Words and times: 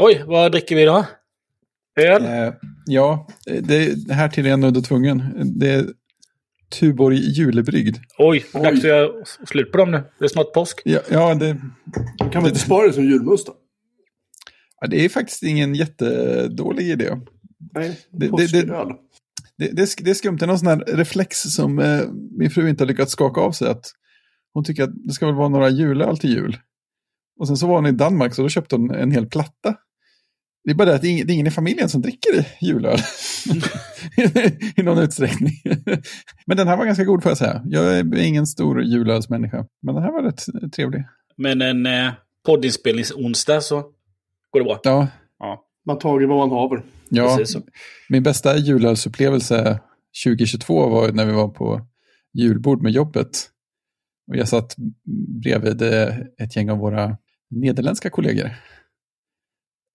Oj, 0.00 0.24
vad 0.26 0.52
dricker 0.52 0.76
vi 0.76 0.82
idag? 0.82 1.04
Öl? 2.00 2.24
Eh, 2.24 2.54
ja, 2.86 3.26
det, 3.46 4.06
det 4.08 4.14
här 4.14 4.28
till 4.28 4.46
är 4.46 4.50
jag 4.50 4.58
nödd 4.58 4.76
och 4.76 4.84
tvungen. 4.84 5.22
Det 5.58 5.70
är 5.70 5.86
Tuborg 6.80 7.16
julebryggd. 7.18 7.96
Oj, 8.18 8.44
dags 8.52 8.78
att 8.78 8.84
göra 8.84 9.24
slut 9.46 9.72
på 9.72 9.78
dem 9.78 9.90
nu. 9.90 10.02
Det 10.18 10.24
är 10.24 10.28
snart 10.28 10.52
påsk. 10.52 10.80
Ja, 10.84 11.00
ja, 11.10 11.34
det, 11.34 11.56
Kan 12.32 12.42
man 12.42 12.46
inte 12.46 12.58
spara 12.58 12.86
det 12.86 12.92
som 12.92 13.04
julmust 13.04 13.46
då? 13.46 13.54
ja, 14.80 14.86
det 14.86 15.04
är 15.04 15.08
faktiskt 15.08 15.42
ingen 15.42 15.74
jättedålig 15.74 16.88
idé. 16.88 17.10
Nej, 17.74 18.00
Det- 18.10 18.18
det- 18.26 18.28
påsköl. 18.30 18.66
Det, 19.58 19.68
det, 19.72 19.82
är 19.82 19.86
sk- 19.86 20.04
det 20.04 20.10
är 20.10 20.14
skumt, 20.14 20.36
det 20.36 20.44
är 20.44 20.46
någon 20.46 20.58
sån 20.58 20.68
här 20.68 20.84
reflex 20.86 21.38
som 21.42 21.78
eh, 21.78 22.00
min 22.38 22.50
fru 22.50 22.68
inte 22.68 22.84
har 22.84 22.88
lyckats 22.88 23.12
skaka 23.12 23.40
av 23.40 23.52
sig. 23.52 23.68
Att 23.68 23.86
hon 24.52 24.64
tycker 24.64 24.82
att 24.82 24.90
det 25.04 25.12
ska 25.12 25.26
väl 25.26 25.34
vara 25.34 25.48
några 25.48 25.68
julöl 25.70 26.18
till 26.18 26.30
jul. 26.30 26.56
Och 27.40 27.46
sen 27.46 27.56
så 27.56 27.66
var 27.66 27.74
hon 27.76 27.86
i 27.86 27.92
Danmark 27.92 28.34
så 28.34 28.42
då 28.42 28.48
köpte 28.48 28.76
hon 28.76 28.90
en 28.90 29.10
hel 29.10 29.26
platta. 29.26 29.74
Det 30.64 30.70
är 30.70 30.74
bara 30.74 30.88
det 30.88 30.94
att 30.94 31.02
det 31.02 31.08
är 31.08 31.30
ingen, 31.30 31.46
i 31.46 31.50
familjen 31.50 31.88
som 31.88 32.02
dricker 32.02 32.46
julöl. 32.60 32.98
I 34.76 34.82
någon 34.82 34.98
utsträckning. 34.98 35.52
Men 36.46 36.56
den 36.56 36.68
här 36.68 36.76
var 36.76 36.84
ganska 36.86 37.04
god 37.04 37.22
får 37.22 37.30
jag 37.30 37.38
säga. 37.38 37.62
Jag 37.64 37.98
är 37.98 38.18
ingen 38.22 38.46
stor 38.46 38.82
julölsmänniska. 38.82 39.66
Men 39.82 39.94
den 39.94 40.04
här 40.04 40.12
var 40.12 40.22
rätt 40.22 40.72
trevlig. 40.72 41.04
Men 41.36 41.62
en 41.62 41.86
eh, 41.86 42.12
poddinspelningsonsdag 42.46 43.60
så 43.60 43.80
går 44.50 44.60
det 44.60 44.64
bra. 44.64 44.80
Ja, 44.82 45.08
Ja, 45.38 45.64
Man 45.86 45.98
tager 45.98 46.26
vad 46.26 46.38
man 46.38 46.50
haver. 46.58 46.82
ja 47.08 47.38
min 48.08 48.22
bästa 48.22 48.56
julölsupplevelse 48.56 49.80
2022 50.24 50.88
var 50.88 51.12
när 51.12 51.26
vi 51.26 51.32
var 51.32 51.48
på 51.48 51.86
julbord 52.32 52.82
med 52.82 52.92
jobbet. 52.92 53.28
Och 54.28 54.36
jag 54.36 54.48
satt 54.48 54.76
bredvid 55.42 55.82
eh, 55.82 56.16
ett 56.38 56.56
gäng 56.56 56.70
av 56.70 56.78
våra 56.78 57.16
nederländska 57.50 58.10
kollegor. 58.10 58.50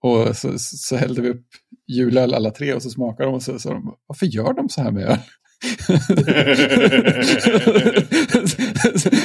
Och 0.02 0.36
så, 0.36 0.58
så 0.58 0.96
hällde 0.96 1.22
vi 1.22 1.28
upp 1.28 1.46
julöl 1.86 2.34
alla 2.34 2.50
tre 2.50 2.74
och 2.74 2.82
så 2.82 2.90
smakade 2.90 3.28
de 3.28 3.34
och 3.34 3.42
så 3.42 3.58
sa 3.58 3.70
de, 3.70 3.94
varför 4.06 4.26
gör 4.26 4.52
de 4.52 4.68
så 4.68 4.82
här 4.82 4.90
med 4.90 5.04
öl? 5.04 5.18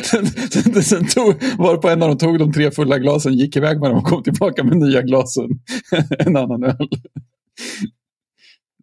sen, 0.03 0.25
sen, 0.51 0.83
sen 0.83 1.07
tog, 1.07 1.43
var 1.57 1.77
på 1.77 1.89
en 1.89 2.03
av 2.03 2.09
dem 2.09 2.17
tog 2.17 2.39
de 2.39 2.53
tre 2.53 2.71
fulla 2.71 2.99
glasen, 2.99 3.33
gick 3.33 3.55
iväg 3.55 3.79
med 3.79 3.89
dem 3.89 3.97
och 3.97 4.05
kom 4.05 4.23
tillbaka 4.23 4.63
med 4.63 4.77
nya 4.77 5.01
glas 5.01 5.37
och 5.37 5.49
en 6.19 6.37
annan 6.37 6.63
öl. 6.63 6.89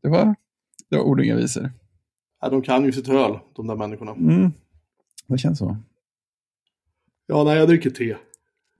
Det 0.03 0.09
var, 0.09 0.35
det 0.91 0.97
var 0.97 1.05
ord 1.05 1.19
och 1.19 1.25
inga 1.25 1.37
visor. 1.37 1.73
Ja, 2.41 2.49
de 2.49 2.63
kan 2.63 2.85
ju 2.85 2.93
sitt 2.93 3.09
öl, 3.09 3.39
de 3.57 3.67
där 3.67 3.77
människorna. 3.77 4.11
Mm. 4.13 4.53
Det 5.27 5.39
känns 5.39 5.59
så. 5.59 5.77
Ja, 7.27 7.45
nej, 7.45 7.59
jag 7.59 7.69
dricker 7.69 7.91
te. 7.91 8.17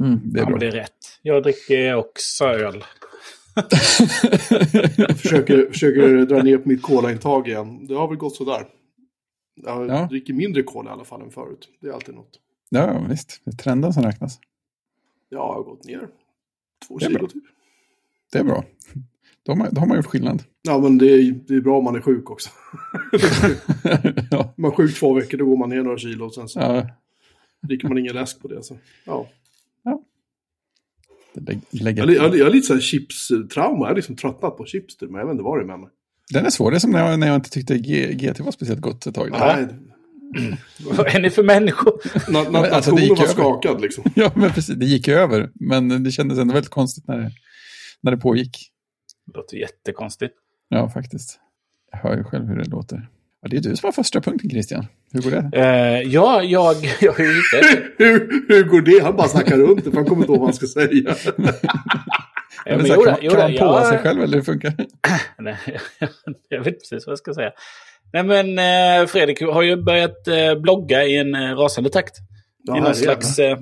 Mm, 0.01 0.21
det 0.25 0.39
är 0.39 0.43
ja, 0.43 0.47
bra. 0.47 0.51
men 0.51 0.61
det 0.61 0.67
är 0.67 0.81
rätt. 0.81 1.19
Jag 1.23 1.43
dricker 1.43 1.95
också 1.95 2.45
öl. 2.45 2.85
Försöker, 5.17 5.73
försöker 5.73 6.27
dra 6.27 6.43
ner 6.43 6.59
på 6.59 6.69
mitt 6.69 6.83
colaintag 6.83 7.49
igen. 7.49 7.87
Det 7.87 7.95
har 7.95 8.09
väl 8.09 8.17
gått 8.17 8.37
sådär. 8.37 8.67
Jag 9.55 9.89
Ja. 9.89 10.07
dricker 10.11 10.35
mindre 10.35 10.63
cola 10.63 10.91
i 10.91 10.93
alla 10.93 11.05
fall 11.05 11.23
än 11.23 11.31
förut. 11.31 11.69
Det 11.81 11.89
är 11.89 11.93
alltid 11.93 12.15
något. 12.15 12.39
Ja, 12.71 13.07
visst. 13.11 13.41
Det 13.45 13.51
är 13.51 13.57
trenden 13.57 13.93
som 13.93 14.03
räknas. 14.03 14.39
Ja, 15.29 15.39
jag 15.39 15.55
har 15.55 15.63
gått 15.63 15.85
ner 15.85 16.09
två 16.89 16.99
kilo 16.99 17.19
bra. 17.19 17.29
typ. 17.29 17.43
Det 18.33 18.39
är 18.39 18.45
bra. 18.45 18.65
Då 19.43 19.53
har 19.53 19.57
man, 19.57 19.69
då 19.75 19.81
har 19.81 19.87
man 19.87 19.97
gjort 19.97 20.07
skillnad. 20.07 20.43
Ja, 20.63 20.79
men 20.79 20.99
det 20.99 21.07
är, 21.07 21.33
det 21.33 21.55
är 21.55 21.61
bra 21.61 21.79
om 21.79 21.85
man 21.85 21.97
är 21.97 22.01
sjuk 22.01 22.31
också. 22.31 22.51
ja, 24.31 24.39
Om 24.57 24.63
man 24.63 24.71
är 24.71 24.75
sjuk 24.77 24.99
två 24.99 25.13
veckor, 25.15 25.39
då 25.39 25.45
går 25.47 25.57
man 25.57 25.69
ner 25.69 25.83
några 25.83 25.99
kilo 25.99 26.25
och 26.27 26.35
sen 26.35 26.49
så 26.49 26.61
ja, 26.61 26.87
dricker 27.63 27.89
man 27.89 27.99
ingen 27.99 28.15
läsk 28.15 28.41
på 28.43 28.49
det. 28.49 28.63
Så. 28.63 28.79
Ja. 29.05 29.29
det 29.85 29.99
Jag, 31.71 31.99
är- 31.99 32.15
jag, 32.15 32.37
jag 32.37 32.47
är 32.49 32.51
lite 32.53 32.67
så 32.67 32.75
här 32.75 32.81
chips-trauma. 32.81 33.79
Jag 33.85 33.87
har 33.89 33.95
liksom 33.95 34.17
tröttnat 34.17 34.57
på 34.57 34.65
chips, 34.67 34.97
typ, 34.97 35.11
men 35.11 35.19
jag 35.19 35.27
vet 35.27 35.33
inte 35.33 35.45
vad 35.45 35.59
det 35.59 35.63
är 35.63 35.67
med 35.67 35.79
mig. 35.81 35.89
Den 36.33 36.47
är 36.47 36.51
svår. 36.51 36.71
Det 36.71 36.77
är 36.77 36.79
som 36.79 36.91
när 36.91 37.11
jag, 37.11 37.19
när 37.19 37.27
jag 37.27 37.37
inte 37.37 37.51
tyckte 37.51 37.79
G, 37.79 38.13
GT 38.15 38.41
var 38.41 38.53
speciellt 38.53 38.81
gott 38.81 39.07
ett 39.07 39.15
tag. 39.15 39.31
Nej, 39.31 39.67
Vad 40.97 41.07
är 41.07 41.21
ni 41.21 41.31
för 41.31 41.43
människor? 41.43 41.93
na, 42.33 42.43
na, 42.51 42.59
alltså, 42.59 42.91
det 42.91 42.97
nationen 42.97 43.03
gick 43.03 43.11
var 43.19 43.25
över. 43.25 43.33
skakad 43.35 43.81
liksom. 43.81 44.05
Ja, 44.15 44.33
men 44.35 44.51
precis. 44.51 44.77
Det 44.77 44.87
gick 44.87 45.09
över. 45.09 45.51
Men 45.55 46.05
det 46.05 46.11
kändes 46.11 46.39
ändå 46.39 46.55
väldigt 46.55 46.71
konstigt 46.71 47.09
när 47.09 47.19
det, 47.19 47.31
när 48.01 48.11
det 48.13 48.17
pågick. 48.19 48.57
Det 49.27 49.37
låter 49.39 49.57
jättekonstigt. 49.57 50.35
Ja, 50.69 50.91
faktiskt. 50.91 51.39
Jag 51.93 51.99
hör 51.99 52.17
ju 52.17 52.25
själv 52.25 52.47
hur 52.47 52.57
det 52.57 52.71
låter. 52.71 53.09
Ja, 53.43 53.49
det 53.51 53.57
är 53.57 53.61
du 53.61 53.77
som 53.77 53.87
har 53.87 53.93
första 53.93 54.21
punkten, 54.21 54.51
Christian. 54.51 54.87
Hur 55.13 55.23
går 55.23 55.31
det? 55.31 55.59
Eh, 55.59 56.03
ja, 56.13 56.43
jag, 56.43 56.77
jag 57.01 57.13
hur, 57.13 58.49
hur 58.49 58.63
går 58.65 58.81
det? 58.81 59.05
Han 59.05 59.17
bara 59.17 59.29
snackar 59.29 59.57
runt 59.57 59.85
det, 59.85 59.91
för 59.91 59.97
han 59.97 60.07
kommer 60.07 60.23
inte 60.23 60.33
ihåg 60.33 60.41
vad 60.41 60.49
han 60.49 60.55
ska 60.55 60.67
säga. 60.67 61.15
Ja, 62.67 62.77
Men 62.77 62.83
men 62.83 62.91
här, 62.91 62.97
kan 62.97 63.05
man, 63.13 63.19
jo, 63.23 63.31
kan 63.31 63.41
man 63.41 63.51
på 63.53 63.57
jag- 63.65 63.87
sig 63.87 63.99
själv 63.99 64.23
eller 64.23 64.35
hur 64.37 64.43
funkar 64.45 64.71
det? 64.71 64.87
Nej, 65.39 65.57
jag 66.49 66.65
vet 66.65 66.79
precis 66.81 67.07
vad 67.07 67.11
jag 67.13 67.19
ska 67.19 67.35
säga. 67.35 67.51
Nej 68.13 68.23
men 68.25 68.59
eh, 68.59 69.07
Fredrik 69.07 69.41
har 69.43 69.63
ju 69.63 69.77
börjat 69.77 70.29
eh, 70.29 70.55
blogga 70.61 71.05
i 71.05 71.17
en 71.19 71.35
eh, 71.35 71.57
rasande 71.57 71.91
takt. 71.91 72.15
Ja, 72.63 72.77
I 72.77 72.81
någon 72.81 72.95
slags, 72.95 73.39
eh, 73.39 73.59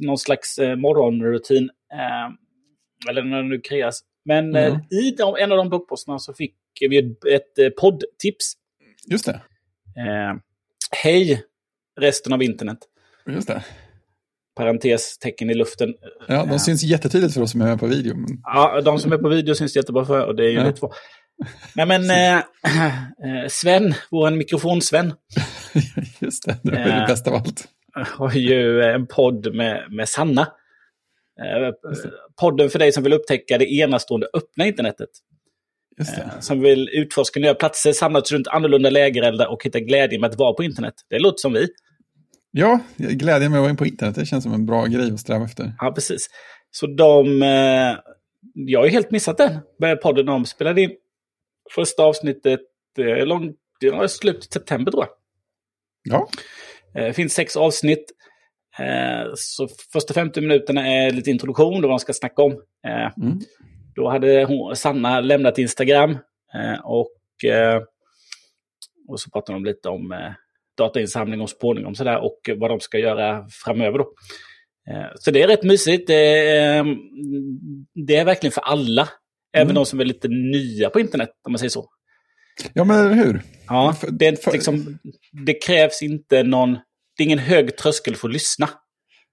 någon 0.00 0.18
slags 0.18 0.58
eh, 0.58 0.76
morgonrutin. 0.76 1.70
Eh, 1.92 3.10
eller 3.10 3.22
när 3.22 3.36
det 3.42 3.48
nu 3.48 3.60
kreas. 3.60 4.00
Men 4.24 4.56
Mm. 4.56 4.72
i 4.90 5.10
de, 5.18 5.36
en 5.40 5.52
av 5.52 5.58
de 5.58 5.68
bloggposterna 5.68 6.18
så 6.18 6.34
fick 6.34 6.54
vi 6.80 6.98
ett, 6.98 7.24
ett 7.24 7.58
eh, 7.58 7.68
poddtips. 7.80 8.52
Just 9.10 9.24
det. 9.24 9.32
Eh, 9.96 10.34
Hej 11.02 11.42
resten 12.00 12.32
av 12.32 12.42
internet. 12.42 12.78
Just 13.26 13.48
det. 13.48 13.64
Parentes, 14.56 15.18
tecken 15.18 15.50
i 15.50 15.54
luften. 15.54 15.94
Ja, 16.28 16.44
de 16.44 16.58
syns 16.58 16.82
jättetydligt 16.82 17.34
för 17.34 17.42
oss 17.42 17.50
som 17.50 17.60
är 17.60 17.64
med 17.66 17.80
på 17.80 17.86
video. 17.86 18.16
Men... 18.16 18.28
Ja, 18.44 18.80
de 18.80 18.98
som 18.98 19.12
är 19.12 19.18
på 19.18 19.28
video 19.28 19.54
syns 19.54 19.76
jättebra 19.76 20.04
för 20.04 20.26
och 20.26 20.34
det 20.36 20.44
är 20.44 20.50
ju 20.50 20.58
Ja. 20.58 20.72
två. 20.72 20.92
Nej 21.76 21.86
men 21.86 22.10
eh, 22.10 22.36
eh, 22.38 23.48
Sven, 23.48 23.94
vår 24.10 24.30
mikrofonsven, 24.30 25.14
Just 26.20 26.44
det, 26.46 26.56
det 26.62 26.70
var 26.70 26.78
det 26.78 26.92
Eh. 26.92 27.06
bästa 27.06 27.30
av 27.30 27.36
allt. 27.36 27.68
har 27.92 28.32
ju 28.32 28.82
en 28.82 29.06
podd 29.06 29.54
med, 29.54 29.86
med 29.90 30.08
Sanna. 30.08 30.42
Eh, 31.40 31.72
podden 32.40 32.70
för 32.70 32.78
dig 32.78 32.92
som 32.92 33.02
vill 33.04 33.12
upptäcka 33.12 33.58
det 33.58 33.72
enastående 33.74 34.26
öppna 34.34 34.66
internetet. 34.66 35.08
Det. 35.96 36.22
Eh, 36.22 36.40
som 36.40 36.60
vill 36.60 36.88
utforska 36.92 37.40
nya 37.40 37.54
platser, 37.54 37.92
samlas 37.92 38.32
runt 38.32 38.48
annorlunda 38.48 38.90
lägereldar 38.90 39.46
och 39.46 39.64
hitta 39.64 39.80
glädje 39.80 40.18
med 40.20 40.30
att 40.30 40.38
vara 40.38 40.52
på 40.54 40.64
internet. 40.64 40.94
Det 41.10 41.18
låter 41.18 41.38
som 41.38 41.52
vi. 41.52 41.68
Ja, 42.50 42.80
jag 42.96 43.12
glädjer 43.12 43.48
mig 43.48 43.56
att 43.56 43.60
vara 43.62 43.70
in 43.70 43.76
på 43.76 43.86
internet. 43.86 44.14
Det 44.14 44.26
känns 44.26 44.44
som 44.44 44.52
en 44.52 44.66
bra 44.66 44.86
grej 44.86 45.12
att 45.12 45.20
sträva 45.20 45.44
efter. 45.44 45.72
Ja, 45.78 45.92
precis. 45.92 46.26
Så 46.70 46.86
de... 46.86 47.42
Eh, 47.42 47.96
jag 48.54 48.80
har 48.80 48.84
ju 48.86 48.90
helt 48.92 49.10
missat 49.10 49.38
den 49.38 49.58
med 49.78 50.00
podden. 50.00 50.26
De 50.26 50.44
spelade 50.46 50.82
in 50.82 50.90
första 51.74 52.02
avsnittet 52.02 52.60
eh, 52.98 53.26
långt, 53.26 53.56
det 53.80 54.08
slut 54.08 54.44
i 54.44 54.48
september 54.52 54.92
tror 54.92 55.04
jag. 55.04 55.10
Ja, 56.14 56.28
Eh, 56.94 57.04
Det 57.06 57.12
finns 57.12 57.34
sex 57.34 57.56
avsnitt. 57.56 58.04
Eh, 58.78 59.32
Så 59.34 59.68
första 59.92 60.14
50 60.14 60.40
minuterna 60.40 60.86
är 60.88 61.10
lite 61.10 61.30
introduktion, 61.30 61.80
då 61.82 61.88
vad 61.88 61.90
de 61.90 61.98
ska 61.98 62.12
snacka 62.12 62.42
om. 62.42 62.52
Eh, 62.86 63.22
Mm. 63.22 63.38
Då 63.94 64.08
hade 64.10 64.44
hon, 64.44 64.76
Sanna 64.76 65.20
lämnat 65.20 65.58
Instagram 65.58 66.10
eh, 66.54 66.80
och, 66.84 67.44
eh, 67.44 67.82
och 69.08 69.20
så 69.20 69.30
pratade 69.30 69.56
de 69.56 69.64
lite 69.64 69.88
om 69.88 70.12
eh, 70.12 70.18
datainsamling 70.78 71.40
och 71.40 71.50
spårning 71.50 71.86
om 71.86 71.94
sådär 71.94 72.18
och 72.24 72.38
vad 72.56 72.70
de 72.70 72.80
ska 72.80 72.98
göra 72.98 73.46
framöver 73.64 73.98
då. 73.98 74.12
Så 75.14 75.30
det 75.30 75.42
är 75.42 75.48
rätt 75.48 75.62
mysigt. 75.62 76.06
Det 76.06 76.48
är, 76.48 76.84
det 78.06 78.16
är 78.16 78.24
verkligen 78.24 78.52
för 78.52 78.60
alla. 78.60 79.08
Även 79.52 79.66
Mm. 79.66 79.74
de 79.74 79.86
som 79.86 80.00
är 80.00 80.04
lite 80.04 80.28
nya 80.28 80.90
på 80.90 81.00
internet, 81.00 81.30
om 81.44 81.52
man 81.52 81.58
säger 81.58 81.70
så. 81.70 81.90
ja 82.72 82.84
men 82.84 82.98
eller 83.06 83.14
hur? 83.14 83.42
Ja, 83.68 83.96
det, 84.08 84.26
är 84.26 84.36
för- 84.36 84.52
liksom, 84.52 84.98
det 85.46 85.54
krävs 85.54 86.02
inte 86.02 86.42
någon... 86.42 86.72
Det 87.16 87.22
är 87.22 87.24
ingen 87.24 87.38
hög 87.38 87.76
tröskel 87.76 88.16
för 88.16 88.28
att 88.28 88.32
lyssna. 88.34 88.68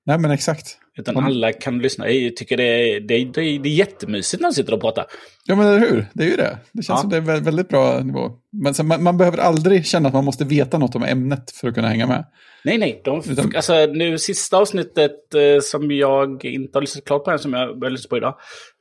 Nej, 0.06 0.18
men 0.20 0.32
exakt. 0.32 0.78
Utan 1.00 1.18
Om- 1.18 1.26
alla 1.26 1.54
kan 1.54 1.80
lyssna. 1.80 2.10
Jag 2.10 2.36
tycker 2.36 2.58
det 2.58 2.64
är, 2.64 3.00
det, 3.00 3.14
är, 3.14 3.26
det, 3.26 3.42
är, 3.42 3.60
det 3.60 3.70
är 3.70 3.74
jättemysigt 3.74 4.42
när 4.42 4.50
de 4.50 4.54
sitter 4.56 4.74
och 4.74 4.82
pratar. 4.82 5.06
Ja, 5.46 5.56
men 5.56 5.68
eller 5.68 5.80
hur? 5.80 6.06
Det 6.14 6.24
är 6.24 6.28
ju 6.28 6.36
det. 6.36 6.58
Det 6.72 6.84
känns 6.84 6.90
Ja. 6.90 6.98
som 6.98 7.10
det 7.10 7.18
är 7.18 7.22
vä- 7.22 7.44
väldigt 7.44 7.70
bra 7.70 8.00
nivå. 8.00 8.32
Men 8.52 8.74
sen, 8.74 8.88
man, 8.88 9.04
man 9.04 9.18
behöver 9.18 9.38
aldrig 9.38 9.86
känna 9.86 10.08
att 10.08 10.14
man 10.14 10.26
måste 10.26 10.46
veta 10.46 10.78
något 10.78 10.96
om 10.96 11.04
ämnet 11.04 11.52
för 11.52 11.68
att 11.68 11.76
kunna 11.76 11.88
hänga 11.88 12.08
med. 12.08 12.26
Nej, 12.64 12.78
nej. 12.78 13.02
De, 13.06 13.22
Utan- 13.30 13.56
alltså, 13.56 13.86
nu 13.86 14.18
sista 14.18 14.58
avsnittet 14.58 15.34
eh, 15.36 15.62
som 15.62 15.92
jag 15.92 16.46
inte 16.46 16.78
har 16.78 16.82
lyssnat 16.82 17.06
klart 17.06 17.24
på 17.26 17.32
än, 17.32 17.40
som 17.40 17.54
jag 17.54 17.80
börjar 17.80 17.92
lyssna 17.92 18.08
på 18.10 18.18
idag. 18.18 18.36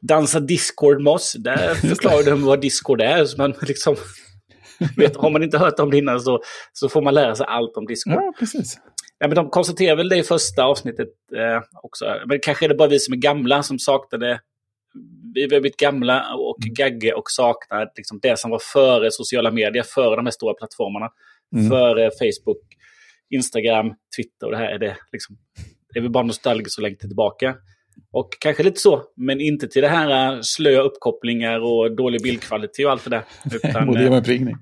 Dansa 0.08 0.40
Discord 0.40 1.02
med 1.02 1.12
oss. 1.12 1.37
Där 1.38 1.75
förklarar 1.75 2.31
de 2.31 2.44
vad 2.44 2.61
Discord 2.61 3.00
är. 3.00 3.25
Så 3.25 3.37
man 3.38 3.55
liksom, 3.62 3.96
vet, 4.96 5.17
har 5.17 5.31
man 5.31 5.43
inte 5.43 5.58
hört 5.58 5.81
om 5.81 5.90
det 5.90 5.99
innan 5.99 6.20
så, 6.20 6.40
så 6.73 6.88
får 6.88 7.02
man 7.02 7.14
lära 7.14 7.34
sig 7.34 7.46
allt 7.49 7.76
om 7.76 7.87
Discord. 7.87 8.14
Ja, 8.14 8.32
precis. 8.38 8.79
Ja, 9.22 9.28
men 9.28 9.34
de 9.34 9.50
konstaterar 9.50 9.96
väl 9.96 10.08
det 10.08 10.17
i 10.17 10.22
första 10.22 10.64
avsnittet 10.64 11.08
eh, 11.37 11.62
också. 11.82 12.05
Men 12.26 12.38
kanske 12.43 12.67
är 12.67 12.69
det 12.69 12.75
bara 12.75 12.88
vi 12.88 12.99
som 12.99 13.14
är 13.14 13.19
gamla 13.19 13.62
som 13.62 13.78
saknade... 13.78 14.40
Vi 15.34 15.43
har 15.43 15.49
blivit 15.49 15.76
gamla 15.76 16.34
och 16.34 16.56
gagge 16.58 17.12
och 17.12 17.31
saknar 17.31 17.90
liksom 17.96 18.19
det 18.22 18.38
som 18.38 18.50
var 18.50 18.58
före 18.72 19.11
sociala 19.11 19.50
medier, 19.50 19.82
före 19.82 20.17
de 20.17 20.26
här 20.26 20.31
stora 20.31 20.55
plattformarna. 20.55 21.08
Mm. 21.56 21.70
Före 21.70 22.11
Facebook, 22.11 22.62
Instagram, 23.31 23.94
Twitter 24.17 24.46
och 24.46 24.52
det 24.52 24.58
här 24.58 24.72
är 24.72 24.78
det 24.78 24.96
liksom... 25.12 25.37
Är 25.94 26.00
vi 26.00 26.08
bara 26.08 26.25
nostalgiskt 26.25 26.78
och 26.78 26.82
längtar 26.82 27.08
tillbaka. 27.08 27.55
Och 28.12 28.28
kanske 28.40 28.62
lite 28.62 28.81
så, 28.81 29.02
men 29.17 29.40
inte 29.40 29.69
till 29.69 29.82
det 29.82 29.88
här 29.88 30.34
uh, 30.34 30.40
slöa 30.43 30.82
uppkopplingar 30.82 31.61
och 31.61 31.96
dålig 31.96 32.22
bildkvalitet 32.22 32.87
och 32.87 32.93
allt 32.93 33.05
det 33.05 33.11
där. 33.11 33.22
Utan, 33.55 33.87
Både 33.87 34.11
med 34.11 34.25
pringning. 34.25 34.56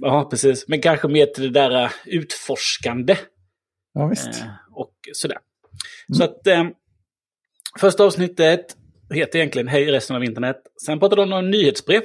ja, 0.00 0.28
precis. 0.30 0.68
Men 0.68 0.80
kanske 0.80 1.08
mer 1.08 1.26
till 1.26 1.52
det 1.52 1.60
där 1.60 1.84
uh, 1.84 1.90
utforskande. 2.06 3.16
Ja, 3.92 4.06
visst. 4.06 4.40
Eh, 4.40 4.46
och 4.72 4.94
sådär. 5.12 5.38
Så 6.16 6.24
att 6.24 6.46
eh, 6.46 6.64
första 7.80 8.04
avsnittet 8.04 8.76
heter 9.14 9.38
egentligen 9.38 9.68
Hej 9.68 9.90
resten 9.92 10.16
av 10.16 10.24
internet. 10.24 10.56
Sen 10.86 10.98
pratar 11.00 11.16
de 11.16 11.32
om 11.32 11.50
nyhetsbrev. 11.50 12.02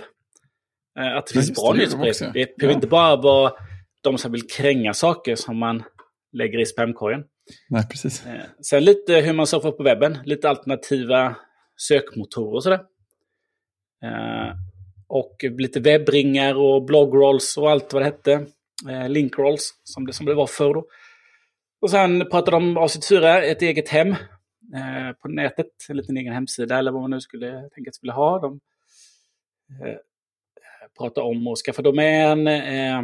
Eh, 0.99 1.17
att 1.17 1.27
det 1.27 1.31
Ja, 1.35 1.41
finns 1.41 1.53
bra 1.55 1.73
det, 1.73 1.77
det 1.79 1.97
nyhetsbrev. 1.97 2.09
också. 2.09 2.25
Det 2.33 2.57
behöver 2.57 2.73
Ja. 2.73 2.77
inte 2.77 2.87
bara 2.87 3.15
vara 3.15 3.53
de 4.01 4.17
som 4.17 4.31
vill 4.31 4.47
kränga 4.47 4.93
saker 4.93 5.35
som 5.35 5.57
man 5.57 5.83
lägger 6.31 6.59
i 6.59 6.65
spamkorgen. 6.65 7.23
Nej, 7.69 7.87
precis. 7.89 8.25
Eh, 8.25 8.43
sen 8.61 8.83
lite 8.85 9.13
hur 9.15 9.33
man 9.33 9.47
surfar 9.47 9.71
på 9.71 9.83
webben. 9.83 10.17
Lite 10.25 10.49
alternativa 10.49 11.35
sökmotorer 11.87 12.55
och 12.55 12.63
sådär. 12.63 12.79
Eh, 14.03 14.53
och 15.07 15.35
lite 15.59 15.79
webbringar 15.79 16.55
och 16.55 16.83
bloggrolls 16.85 17.57
och 17.57 17.71
allt 17.71 17.93
vad 17.93 18.01
det 18.01 18.05
hette. 18.05 18.45
Eh, 18.89 19.09
linkrolls 19.09 19.73
som 19.83 20.05
det, 20.07 20.13
som 20.13 20.25
det 20.25 20.33
var 20.33 20.47
förr 20.47 20.73
då. 20.73 20.87
Och 21.79 21.89
sen 21.91 22.29
pratade 22.29 22.57
de 22.57 22.69
om 22.69 22.77
avsnitt 22.77 23.07
4, 23.07 23.43
ett 23.43 23.61
eget 23.61 23.89
hem 23.89 24.11
eh, 24.75 25.11
på 25.21 25.27
nätet. 25.27 25.71
En 25.89 25.97
liten 25.97 26.17
egen 26.17 26.33
hemsida 26.33 26.77
eller 26.77 26.91
vad 26.91 27.01
man 27.01 27.11
nu 27.11 27.21
skulle 27.21 27.69
tänka 27.69 27.91
sig 27.91 27.99
vilja 28.01 28.13
ha. 28.13 28.39
De 28.39 28.59
eh, 29.85 29.97
pratade 30.97 31.27
om 31.27 31.47
att 31.47 31.57
skaffa 31.57 31.81
domän, 31.81 32.47
eh, 32.47 33.03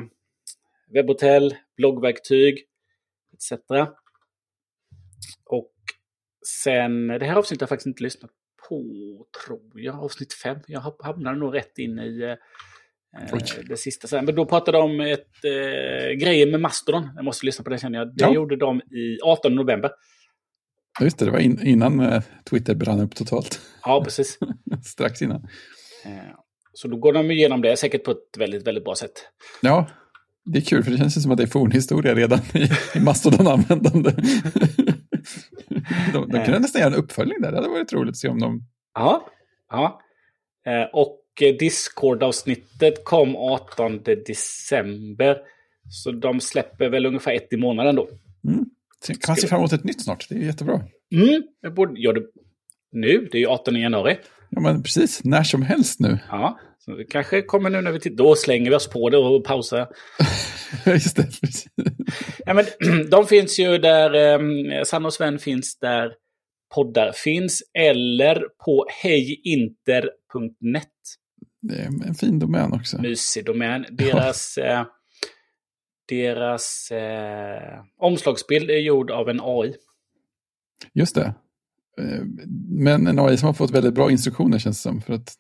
webbhotell, 0.88 1.56
bloggverktyg 1.78 2.66
etc. 3.34 3.52
Och 5.46 5.74
sen, 6.64 7.08
det 7.08 7.26
här 7.26 7.36
avsnittet 7.36 7.62
har 7.62 7.66
jag 7.66 7.70
faktiskt 7.70 7.88
inte 7.88 8.04
lyssnat 8.04 8.32
på, 8.70 8.84
tror 9.46 9.82
jag, 9.82 10.04
avsnitt 10.04 10.34
5. 10.34 10.60
Jag 10.68 10.96
hamnade 11.00 11.38
nog 11.38 11.56
rätt 11.56 11.78
in 11.78 12.00
i 12.00 12.22
eh, 12.22 12.36
eh, 13.22 13.30
Oj. 13.34 13.42
det 13.70 13.78
sista 13.78 14.08
sen. 14.08 14.26
Men 14.26 14.36
då 14.36 14.46
pratade 14.46 14.78
de 14.78 14.92
om 14.92 15.00
ett, 15.00 15.28
eh, 15.46 16.12
grejer 16.12 16.52
med 16.52 16.62
Mastodon. 16.62 17.10
Jag 17.16 17.26
måste 17.26 17.46
lyssna 17.46 17.64
på 17.64 17.70
det 17.70 17.78
känner 17.78 18.00
jag. 18.00 18.08
Det 18.08 18.24
Ja. 18.24 18.34
gjorde 18.34 18.56
de 18.56 18.78
i 18.82 19.20
18 19.24 19.56
november. 19.56 19.92
Just 21.02 21.18
det, 21.20 21.26
det 21.26 21.32
var 21.32 21.40
in, 21.40 21.60
innan 21.68 22.00
eh, 22.00 22.22
Twitter 22.50 22.76
brann 22.76 23.00
upp 23.00 23.16
totalt. 23.16 23.62
Ja, 23.84 24.04
precis. 24.04 24.40
Strax 24.86 25.22
innan. 25.22 25.44
Eh, 26.06 26.12
Så 26.74 26.88
då 26.88 26.98
går 26.98 27.14
de 27.14 27.32
igenom 27.32 27.62
det 27.62 27.78
säkert 27.78 28.04
på 28.04 28.12
ett 28.12 28.38
väldigt, 28.38 28.68
väldigt 28.68 28.84
bra 28.84 28.96
sätt. 28.96 29.12
Ja, 29.62 29.88
det 30.46 30.60
är 30.60 30.62
kul 30.62 30.84
för 30.84 30.92
det 30.92 30.98
känns 30.98 31.24
som 31.24 31.32
att 31.32 31.38
det 31.38 31.44
är 31.44 31.48
fornhistoria 31.48 32.16
redan 32.16 32.40
i, 32.54 32.64
i 32.98 33.00
Mastodon-användande. 33.00 34.12
de, 36.14 36.30
de 36.30 36.44
kunde 36.46 36.60
nästan 36.60 36.82
göra 36.82 36.94
en 36.94 37.00
uppföljning 37.00 37.42
där. 37.42 37.52
Det 37.52 37.58
hade 37.58 37.70
varit 37.70 37.94
roligt 37.94 38.10
att 38.10 38.18
se 38.18 38.28
om 38.28 38.40
de... 38.40 38.62
Ja, 38.94 39.28
ja. 39.70 40.00
Och 40.94 41.20
Discord-avsnittet 41.40 43.04
kom 43.04 43.36
18 43.36 44.04
december. 44.04 45.38
Så 45.90 46.12
de 46.12 46.40
släpper 46.40 46.90
väl 46.90 47.06
ungefär 47.06 47.34
ett 47.34 47.54
i 47.54 47.58
månaden 47.58 47.96
då. 47.96 48.10
Mm. 48.48 48.66
Kan 49.08 49.18
man 49.28 49.38
se 49.38 49.48
fram 49.48 49.60
emot 49.60 49.74
ett 49.74 49.84
nytt 49.84 50.04
snart? 50.04 50.30
Det 50.30 50.36
är 50.36 50.40
jättebra. 50.40 50.82
Mm, 51.16 51.44
jag 51.62 51.74
borde, 51.74 51.94
ja, 51.96 52.14
det, 52.14 52.22
nu, 52.92 53.28
det 53.32 53.38
är 53.38 53.40
ju 53.40 53.48
18 53.48 53.76
januari. 53.76 54.18
Ja, 54.50 54.62
men 54.62 54.84
precis. 54.84 55.24
När 55.24 55.44
som 55.44 55.62
helst 55.62 56.00
nu. 56.00 56.20
Ja, 56.30 56.60
så 56.86 56.92
det 56.92 57.04
kanske 57.04 57.42
kommer 57.42 57.70
nu 57.70 57.82
när 57.82 57.92
vi 57.92 58.00
tittar. 58.00 58.16
Då 58.16 58.36
slänger 58.36 58.70
vi 58.70 58.76
oss 58.76 58.90
på 58.90 59.10
det 59.10 59.18
och 59.18 59.44
pausar. 59.44 59.88
Just 60.86 61.16
det, 61.16 61.24
precis. 61.24 61.66
Ja, 62.46 62.54
men, 62.54 62.66
de 63.10 63.28
finns 63.28 63.60
ju 63.60 63.78
där, 63.78 64.14
eh, 64.14 64.40
Sanna 64.84 65.08
och 65.08 65.14
Sven 65.14 65.40
finns 65.40 65.80
där 65.80 66.12
poddar 66.76 67.12
finns. 67.12 67.64
Eller 67.80 68.44
på 68.66 68.86
hejinter.net. 69.04 70.88
Det 71.64 71.76
är 71.76 71.86
en 71.86 72.16
fin 72.16 72.40
domän 72.40 72.74
också. 72.74 73.02
Mysig 73.02 73.46
domän. 73.46 73.86
Deras, 73.92 74.58
eh, 74.58 74.86
deras 76.10 76.92
eh, 76.92 77.84
omslagsbild 77.98 78.70
är 78.70 78.80
gjord 78.80 79.12
av 79.12 79.30
en 79.30 79.40
AI. 79.44 79.76
Just 80.94 81.16
det. 81.16 81.34
Eh, 82.02 82.22
Men 82.70 83.08
en 83.08 83.20
AI 83.20 83.38
som 83.38 83.46
har 83.48 83.54
fått 83.54 83.72
väldigt 83.72 83.94
bra 83.94 84.12
instruktioner 84.12 84.60
känns 84.60 84.78
det 84.78 84.90
som. 84.90 85.02
För 85.02 85.14
att 85.14 85.34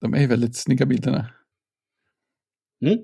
de 0.00 0.14
är 0.14 0.26
väldigt 0.26 0.56
snygga 0.56 0.86
bilderna. 0.86 1.30
Mm. 2.82 2.98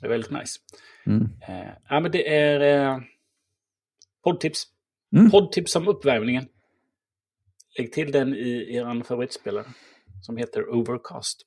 Det 0.00 0.06
är 0.06 0.10
väldigt 0.10 0.30
nice. 0.30 0.60
Mm. 1.06 1.28
Eh, 1.48 1.72
ja, 1.88 2.00
men 2.00 2.10
det 2.10 2.36
är 2.36 2.60
eh, 2.60 3.00
poddtips. 4.24 4.66
Mm. 5.16 5.30
Poddtips 5.30 5.76
om 5.76 5.88
uppvärmningen. 5.88 6.48
Lägg 7.78 7.92
till 7.92 8.12
den 8.12 8.34
i 8.34 8.74
er 8.74 9.02
favoritspelare. 9.04 9.66
Som 10.22 10.36
heter 10.36 10.68
Overcast. 10.74 11.46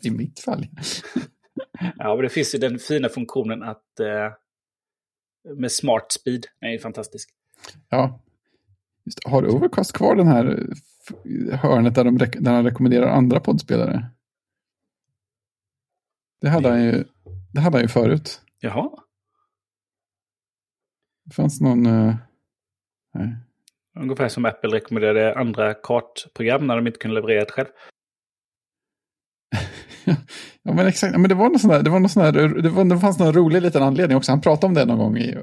I 0.02 0.10
mitt 0.10 0.40
fall. 0.40 0.66
Ja, 1.96 2.14
men 2.14 2.22
det 2.22 2.28
finns 2.28 2.54
ju 2.54 2.58
den 2.58 2.78
fina 2.78 3.08
funktionen 3.08 3.62
att 3.62 4.00
eh, 4.00 4.32
med 5.56 5.72
smart 5.72 6.12
speed. 6.12 6.46
Den 6.60 6.68
är 6.68 6.72
ju 6.72 6.78
fantastisk. 6.78 7.30
Ja. 7.88 8.20
Just, 9.04 9.24
har 9.24 9.46
Overcast 9.46 9.92
kvar 9.92 10.16
den 10.16 10.26
här 10.26 10.66
hörnet 11.52 11.94
där, 11.94 12.04
de 12.04 12.18
där 12.18 12.52
han 12.52 12.64
rekommenderar 12.64 13.08
andra 13.08 13.40
poddspelare? 13.40 14.06
Det 16.40 16.48
hade 16.48 16.68
han 16.68 16.82
ju, 16.84 17.04
det 17.52 17.60
hade 17.60 17.76
han 17.76 17.84
ju 17.84 17.88
förut. 17.88 18.40
Jaha. 18.60 18.90
Det 21.24 21.34
fanns 21.34 21.60
någon... 21.60 21.86
eh, 21.86 22.16
nej. 23.14 23.36
Ungefär 24.00 24.28
som 24.28 24.44
Apple 24.44 24.76
rekommenderade 24.76 25.34
andra 25.34 25.74
kartprogram 25.74 26.66
när 26.66 26.76
de 26.76 26.86
inte 26.86 26.98
kunde 26.98 27.14
leverera 27.14 27.42
ett 27.42 27.50
själv. 27.50 27.68
Ja, 30.62 30.74
men 30.74 30.86
exakt. 30.86 31.18
Men 31.18 31.28
det 31.28 31.34
var 31.34 31.48
någon 31.48 31.58
sån 31.58 31.70
där, 31.70 31.82
det 31.82 31.90
var 31.90 32.00
någon 32.00 32.08
sån 32.08 32.22
där, 32.22 32.62
det, 32.62 32.68
var, 32.68 32.84
det 32.84 32.98
fanns 32.98 33.18
någon 33.18 33.32
rolig 33.32 33.62
liten 33.62 33.82
anledning 33.82 34.16
också. 34.16 34.32
Han 34.32 34.40
pratade 34.40 34.66
om 34.66 34.74
det 34.74 34.84
någon 34.84 34.98
gång 34.98 35.18
i 35.18 35.34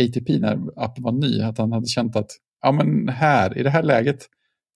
ATP 0.00 0.38
när 0.38 0.58
appen 0.76 1.04
var 1.04 1.12
ny. 1.12 1.42
Att 1.42 1.58
han 1.58 1.72
hade 1.72 1.86
känt 1.86 2.16
att, 2.16 2.30
ja 2.62 2.72
men 2.72 3.08
här, 3.08 3.58
i 3.58 3.62
det 3.62 3.70
här 3.70 3.82
läget 3.82 4.26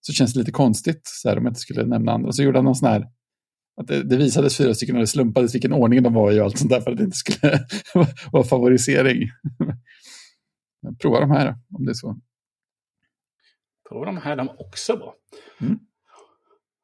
så 0.01 0.13
känns 0.13 0.33
det 0.33 0.39
lite 0.39 0.53
konstigt 0.53 1.01
så 1.05 1.29
här, 1.29 1.39
om 1.39 1.45
jag 1.45 1.51
inte 1.51 1.61
skulle 1.61 1.85
nämna 1.85 2.13
andra. 2.13 2.33
Så 2.33 2.43
gjorde 2.43 2.59
han 2.59 2.65
någon 2.65 2.75
sån 2.75 2.89
här, 2.89 3.05
att 3.81 3.87
det, 3.87 4.03
det 4.03 4.17
visades 4.17 4.57
fyra 4.57 4.75
stycken 4.75 4.97
och 4.97 5.01
det 5.01 5.07
slumpades 5.07 5.55
vilken 5.55 5.73
ordning 5.73 6.03
de 6.03 6.15
var 6.15 6.33
i 6.33 6.41
och 6.41 6.45
allt 6.45 6.59
sånt 6.59 6.71
där 6.71 6.81
för 6.81 6.91
att 6.91 6.97
det 6.97 7.05
inte 7.05 7.17
skulle 7.17 7.61
vara 8.33 8.45
favorisering. 8.45 9.29
Prova 11.03 11.21
de 11.21 11.31
här 11.31 11.49
om 11.79 11.85
det 11.85 11.93
är 11.93 11.95
så. 11.95 12.17
Prova 13.89 14.07
de 14.07 14.17
här, 14.17 14.37
de 14.37 14.49
också 14.59 14.97
bra. 14.97 15.15
Mm. 15.61 15.79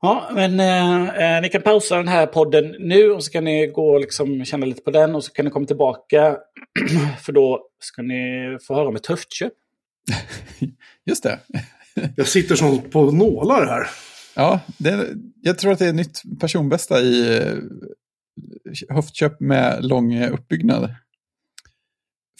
Ja, 0.00 0.30
men 0.34 0.60
eh, 0.60 1.36
eh, 1.36 1.42
ni 1.42 1.48
kan 1.48 1.62
pausa 1.62 1.96
den 1.96 2.08
här 2.08 2.26
podden 2.26 2.76
nu 2.78 3.10
och 3.10 3.24
så 3.24 3.30
kan 3.30 3.44
ni 3.44 3.66
gå 3.66 3.94
och 3.94 4.00
liksom 4.00 4.44
känna 4.44 4.66
lite 4.66 4.82
på 4.82 4.90
den 4.90 5.14
och 5.14 5.24
så 5.24 5.32
kan 5.32 5.44
ni 5.44 5.50
komma 5.50 5.66
tillbaka. 5.66 6.36
För 7.20 7.32
då 7.32 7.66
ska 7.80 8.02
ni 8.02 8.58
få 8.66 8.74
höra 8.74 8.88
om 8.88 8.96
ett 8.96 9.06
höftköp. 9.06 9.52
Just 11.06 11.22
det. 11.22 11.38
Jag 12.16 12.28
sitter 12.28 12.54
som 12.54 12.90
på 12.90 13.10
nålar 13.10 13.66
här. 13.66 13.86
Ja, 14.36 14.60
det, 14.78 15.08
jag 15.42 15.58
tror 15.58 15.72
att 15.72 15.78
det 15.78 15.86
är 15.86 15.92
nytt 15.92 16.22
personbästa 16.40 17.00
i 17.00 17.38
eh, 17.38 17.54
höftköp 18.88 19.40
med 19.40 19.84
lång 19.84 20.24
uppbyggnad. 20.24 20.94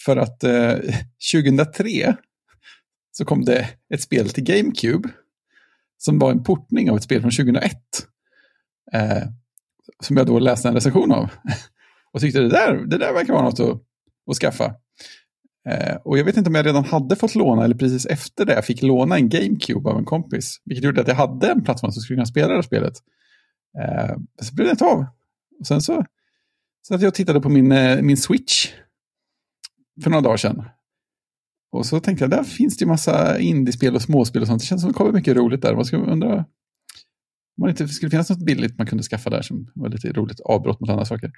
För 0.05 0.17
att 0.17 0.43
eh, 0.43 0.75
2003 1.33 2.15
så 3.17 3.25
kom 3.25 3.45
det 3.45 3.69
ett 3.93 4.01
spel 4.01 4.29
till 4.29 4.43
GameCube 4.43 5.09
som 5.97 6.19
var 6.19 6.31
en 6.31 6.43
portning 6.43 6.89
av 6.89 6.97
ett 6.97 7.03
spel 7.03 7.21
från 7.21 7.31
2001. 7.31 7.77
Eh, 8.93 9.23
som 10.03 10.17
jag 10.17 10.27
då 10.27 10.39
läste 10.39 10.67
en 10.67 10.73
recension 10.73 11.11
av. 11.11 11.29
Och 12.13 12.21
tyckte 12.21 12.39
det 12.39 12.49
där, 12.49 12.73
det 12.73 12.97
där 12.97 13.13
verkar 13.13 13.33
vara 13.33 13.43
något 13.43 13.59
att, 13.59 13.81
att 14.29 14.37
skaffa. 14.37 14.75
Eh, 15.69 15.95
och 15.95 16.17
jag 16.17 16.25
vet 16.25 16.37
inte 16.37 16.49
om 16.49 16.55
jag 16.55 16.65
redan 16.65 16.83
hade 16.83 17.15
fått 17.15 17.35
låna 17.35 17.63
eller 17.63 17.75
precis 17.75 18.05
efter 18.05 18.45
det 18.45 18.53
jag 18.53 18.65
fick 18.65 18.81
låna 18.81 19.15
en 19.15 19.29
GameCube 19.29 19.89
av 19.89 19.97
en 19.97 20.05
kompis. 20.05 20.61
Vilket 20.65 20.83
gjorde 20.83 21.01
att 21.01 21.07
jag 21.07 21.15
hade 21.15 21.51
en 21.51 21.63
plattform 21.63 21.91
som 21.91 22.01
skulle 22.01 22.17
kunna 22.17 22.25
spela 22.25 22.47
det 22.47 22.53
här 22.53 22.61
spelet. 22.61 22.93
Eh, 23.79 24.17
men 24.17 24.45
så 24.45 24.55
blev 24.55 24.67
det 24.67 24.71
inte 24.71 24.85
av. 24.85 25.05
Och 25.59 25.67
sen 25.67 25.81
så, 25.81 26.05
så 26.81 26.95
att 26.95 27.01
jag 27.01 27.07
och 27.07 27.13
tittade 27.13 27.41
på 27.41 27.49
min, 27.49 27.71
eh, 27.71 28.01
min 28.01 28.17
Switch 28.17 28.73
för 30.03 30.09
några 30.09 30.21
dagar 30.21 30.37
sedan. 30.37 30.63
Och 31.73 31.85
så 31.85 31.99
tänkte 31.99 32.23
jag, 32.23 32.31
där 32.31 32.43
finns 32.43 32.77
det 32.77 32.83
ju 32.83 32.89
massa 32.89 33.39
indiespel 33.39 33.95
och 33.95 34.01
småspel 34.01 34.41
och 34.41 34.47
sånt. 34.47 34.61
Det 34.61 34.65
känns 34.65 34.81
som 34.81 34.91
det 34.91 34.97
kommer 34.97 35.11
mycket 35.11 35.37
roligt 35.37 35.61
där. 35.61 35.75
Man 35.75 35.85
skulle 35.85 36.03
undra 36.03 36.45
om 37.61 37.67
det 37.67 37.69
inte 37.69 37.87
skulle 37.87 38.09
finnas 38.09 38.29
något 38.29 38.45
billigt 38.45 38.77
man 38.77 38.87
kunde 38.87 39.03
skaffa 39.03 39.29
där 39.29 39.41
som 39.41 39.71
var 39.75 39.89
lite 39.89 40.11
roligt 40.11 40.39
avbrott 40.39 40.79
mot 40.79 40.89
andra 40.89 41.05
saker. 41.05 41.31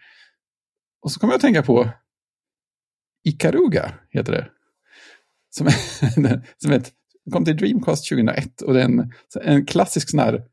Och 1.02 1.12
så 1.12 1.20
kom 1.20 1.30
jag 1.30 1.36
att 1.36 1.42
tänka 1.42 1.64
på 1.64 1.90
Ikaruga, 3.24 3.94
heter 4.10 4.32
det. 4.32 4.50
Som, 5.50 5.68
som 6.58 6.72
ett, 6.72 6.94
kom 7.32 7.46
till 7.46 7.58
Dreamcast 7.58 8.10
2001 8.10 8.62
och 8.62 8.74
det 8.74 8.82
är 8.82 8.86
en, 8.86 9.12
en 9.42 9.66
klassisk 9.66 10.10
sån 10.10 10.20
här 10.20 10.44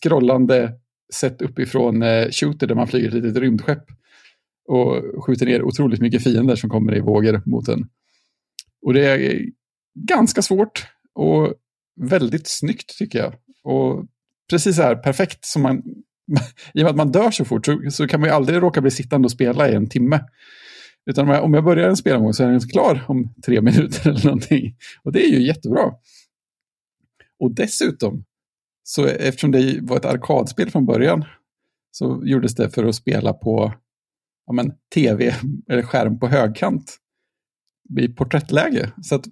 scrollande 0.00 0.72
sett 1.14 1.42
uppifrån 1.42 2.02
eh, 2.02 2.30
shooter 2.30 2.66
där 2.66 2.74
man 2.74 2.88
flyger 2.88 3.08
ett 3.08 3.14
litet 3.14 3.36
rymdskepp 3.36 3.84
och 4.68 5.24
skjuter 5.24 5.46
ner 5.46 5.62
otroligt 5.62 6.00
mycket 6.00 6.22
fiender 6.22 6.56
som 6.56 6.70
kommer 6.70 6.96
i 6.96 7.00
vågor 7.00 7.42
mot 7.46 7.68
en. 7.68 7.88
Och 8.84 8.94
det 8.94 9.06
är 9.06 9.46
ganska 9.94 10.42
svårt 10.42 10.86
och 11.14 11.54
väldigt 12.00 12.46
snyggt 12.46 12.98
tycker 12.98 13.18
jag. 13.18 13.34
Och 13.64 14.06
precis 14.50 14.76
så 14.76 14.82
här 14.82 14.96
perfekt 14.96 15.44
som 15.44 15.62
man, 15.62 15.78
i 16.74 16.80
och 16.80 16.84
med 16.84 16.86
att 16.86 16.96
man 16.96 17.12
dör 17.12 17.30
så 17.30 17.44
fort 17.44 17.66
så, 17.66 17.90
så 17.90 18.08
kan 18.08 18.20
man 18.20 18.28
ju 18.28 18.34
aldrig 18.34 18.62
råka 18.62 18.80
bli 18.80 18.90
sittande 18.90 19.26
och 19.26 19.32
spela 19.32 19.68
i 19.68 19.74
en 19.74 19.88
timme. 19.88 20.20
Utan 21.06 21.28
om 21.28 21.34
jag, 21.34 21.44
om 21.44 21.54
jag 21.54 21.64
börjar 21.64 21.88
en 21.88 21.96
spelomgång 21.96 22.32
så 22.32 22.44
är 22.44 22.48
den 22.48 22.60
klar 22.60 23.04
om 23.08 23.34
tre 23.46 23.60
minuter 23.60 24.10
eller 24.10 24.24
någonting. 24.24 24.76
Och 25.02 25.12
det 25.12 25.24
är 25.24 25.28
ju 25.28 25.46
jättebra. 25.46 25.92
Och 27.38 27.54
dessutom, 27.54 28.24
så 28.82 29.06
eftersom 29.06 29.50
det 29.50 29.78
var 29.82 29.96
ett 29.96 30.04
arkadspel 30.04 30.70
från 30.70 30.86
början, 30.86 31.24
så 31.90 32.22
gjordes 32.24 32.54
det 32.54 32.70
för 32.70 32.84
att 32.84 32.94
spela 32.94 33.32
på 33.32 33.74
ja, 34.46 34.52
men, 34.52 34.72
tv 34.94 35.34
eller 35.68 35.82
skärm 35.82 36.18
på 36.18 36.28
högkant 36.28 36.98
i 38.00 38.08
porträttläge. 38.08 38.90
Så 39.02 39.14
att 39.14 39.24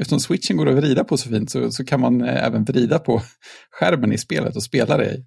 eftersom 0.00 0.20
switchen 0.20 0.56
går 0.56 0.68
att 0.68 0.74
vrida 0.76 1.04
på 1.04 1.16
så 1.16 1.28
fint 1.28 1.50
så, 1.50 1.70
så 1.70 1.84
kan 1.84 2.00
man 2.00 2.20
eh, 2.20 2.44
även 2.46 2.64
vrida 2.64 2.98
på 2.98 3.22
skärmen 3.70 4.12
i 4.12 4.18
spelet 4.18 4.56
och 4.56 4.62
spela 4.62 4.96
det 4.96 5.14
i, 5.14 5.18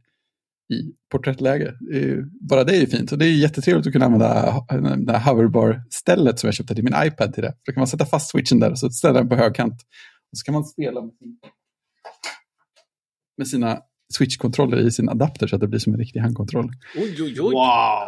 i 0.75 0.93
porträttläge. 1.11 1.73
Det 1.79 1.95
är 1.97 2.01
ju- 2.01 2.25
Bara 2.49 2.63
det 2.63 2.75
är 2.75 2.79
ju 2.79 2.87
fint 2.87 3.11
och 3.11 3.17
det 3.17 3.25
är 3.25 3.29
ju 3.29 3.39
jättetrevligt 3.41 3.87
att 3.87 3.93
kunna 3.93 4.05
använda 4.05 4.95
det 5.11 5.17
här 5.17 5.33
hoverbar-stället 5.33 6.39
som 6.39 6.47
jag 6.47 6.53
köpte 6.53 6.75
till 6.75 6.83
min 6.83 6.95
iPad 7.05 7.33
till 7.33 7.43
det. 7.43 7.49
För 7.51 7.61
då 7.65 7.73
kan 7.73 7.81
man 7.81 7.87
sätta 7.87 8.05
fast 8.05 8.29
switchen 8.31 8.59
där 8.59 8.71
och 8.71 8.79
så 8.79 8.89
ställa 8.89 9.19
den 9.19 9.29
på 9.29 9.35
högkant. 9.35 9.73
Och 10.31 10.37
så 10.37 10.43
kan 10.45 10.53
man 10.53 10.63
spela 10.65 11.01
med, 11.01 11.13
sin, 11.13 11.39
med 13.37 13.47
sina 13.47 13.79
switch-kontroller 14.17 14.77
i 14.77 14.91
sin 14.91 15.09
adapter 15.09 15.47
så 15.47 15.55
att 15.55 15.61
det 15.61 15.67
blir 15.67 15.79
som 15.79 15.93
en 15.93 15.99
riktig 15.99 16.19
handkontroll. 16.19 16.71
Oj, 16.97 17.15
oj, 17.23 17.41
oj. 17.41 17.41
Wow! 17.41 17.51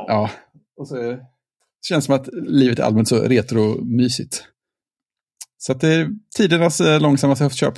Ja, 0.07 0.29
och 0.77 0.87
så 0.87 1.19
känns 1.81 2.05
som 2.05 2.15
att 2.15 2.29
livet 2.47 2.79
är 2.79 2.83
allmänt 2.83 3.07
så 3.07 3.23
retro-mysigt. 3.23 4.43
Så 5.59 5.71
att 5.71 5.81
det 5.81 5.87
är 5.87 6.09
tidernas 6.37 6.81
eh, 6.81 7.01
långsammaste 7.01 7.43
höftköp. 7.43 7.73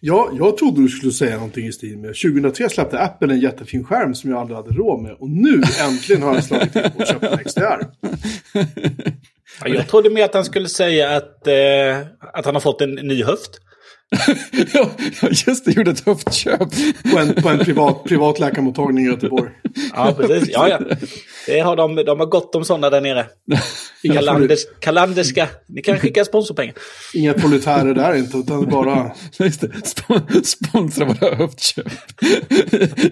Ja, 0.00 0.30
jag 0.38 0.56
trodde 0.56 0.82
du 0.82 0.88
skulle 0.88 1.12
säga 1.12 1.34
någonting 1.34 1.66
i 1.66 1.72
stil 1.72 1.98
med 1.98 2.08
2003 2.08 2.68
släppte 2.68 2.98
Apple 2.98 3.34
en 3.34 3.40
jättefin 3.40 3.84
skärm 3.84 4.14
som 4.14 4.30
jag 4.30 4.40
aldrig 4.40 4.56
hade 4.56 4.70
råd 4.70 5.02
med. 5.02 5.12
Och 5.12 5.30
nu 5.30 5.62
äntligen 5.80 6.22
har 6.22 6.34
jag 6.34 6.44
slagit 6.44 6.72
till 6.72 6.90
och 6.98 7.06
köpt 7.06 7.24
en 7.24 7.44
XDR. 7.44 7.86
Ja, 9.64 9.68
jag 9.68 9.88
trodde 9.88 10.10
mer 10.10 10.24
att 10.24 10.34
han 10.34 10.44
skulle 10.44 10.68
säga 10.68 11.16
att, 11.16 11.46
eh, 11.46 12.06
att 12.32 12.44
han 12.44 12.54
har 12.54 12.60
fått 12.60 12.80
en 12.80 12.90
ny 12.90 13.24
höft. 13.24 13.60
ja, 14.74 14.90
just 15.46 15.64
det, 15.64 15.72
gjorde 15.76 15.90
ett 15.90 16.06
höftköp. 16.06 16.58
På 17.12 17.18
en, 17.18 17.34
på 17.42 17.48
en 17.48 17.58
privat, 17.58 18.04
privat 18.04 18.38
läkarmottagning 18.38 19.04
i 19.04 19.08
Göteborg. 19.08 19.50
Ja, 19.94 20.14
precis. 20.18 20.48
Ja, 20.52 20.68
ja. 20.68 20.80
Det 21.46 21.60
har 21.60 21.76
de, 21.76 21.94
de 21.96 22.18
har 22.20 22.26
gott 22.26 22.54
om 22.54 22.64
sådana 22.64 22.90
där 22.90 23.00
nere. 23.00 23.26
Kalanders, 24.14 24.58
kalanderska. 24.80 25.48
Ni 25.68 25.82
kan 25.82 25.98
skicka 25.98 26.24
sponsorpengar. 26.24 26.74
inga 27.14 27.34
proletärer 27.34 27.94
där 27.94 28.14
inte, 28.14 28.36
utan 28.38 28.68
bara... 28.68 29.12
Just 29.38 29.60
det, 29.60 29.66
Sp- 29.68 30.42
sponsra 30.42 31.04
våra 31.04 31.34
höftköp. 31.34 31.86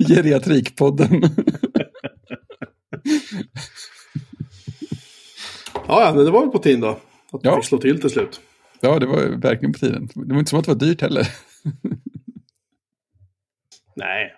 Geriatrikpodden. 0.08 1.22
Ja, 5.88 6.04
ja, 6.04 6.12
men 6.14 6.24
det 6.24 6.30
var 6.30 6.40
väl 6.40 6.50
på 6.50 6.58
tiden 6.58 6.80
då. 6.80 6.88
Att 7.32 7.40
Ja. 7.42 7.56
fick 7.56 7.64
slå 7.64 7.78
till 7.78 8.00
till 8.00 8.10
slut. 8.10 8.40
Ja, 8.80 8.98
det 8.98 9.06
var 9.06 9.40
verkligen 9.40 9.72
på 9.72 9.78
tiden. 9.78 10.08
Det 10.14 10.32
var 10.32 10.38
inte 10.38 10.50
som 10.50 10.58
att 10.58 10.64
det 10.64 10.72
var 10.72 10.80
dyrt 10.80 11.00
heller. 11.00 11.28
Nej. 13.96 14.34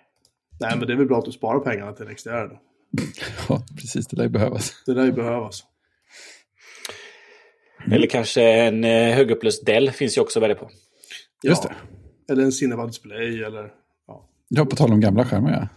Nej, 0.59 0.77
men 0.77 0.87
det 0.87 0.93
är 0.93 0.97
väl 0.97 1.07
bra 1.07 1.19
att 1.19 1.25
du 1.25 1.31
sparar 1.31 1.59
pengarna 1.59 1.93
till 1.93 2.15
XDR 2.15 2.49
då. 2.49 2.59
Ja, 3.49 3.65
precis, 3.75 4.07
det 4.07 4.17
lär 4.17 4.23
ju 4.23 4.29
behövas. 4.29 4.83
Det 4.85 4.93
lär 4.93 5.05
ju 5.05 5.11
behövas. 5.11 5.63
Eller 7.91 8.07
kanske 8.07 8.41
en 8.43 8.83
eh, 8.83 9.15
högupplöst 9.15 9.65
Dell 9.65 9.91
finns 9.91 10.17
ju 10.17 10.21
också 10.21 10.39
välja 10.39 10.55
på. 10.55 10.69
Just 11.43 11.63
ja. 11.63 11.69
det. 11.69 12.33
Eller 12.33 12.43
en 12.43 12.51
Cineva 12.51 12.87
Display 12.87 13.43
eller... 13.43 13.71
Ja. 14.07 14.29
Ja, 14.49 14.65
på 14.65 14.75
tal 14.75 14.91
om 14.91 14.99
gamla 14.99 15.25
skärmar, 15.25 15.51
ja. 15.51 15.67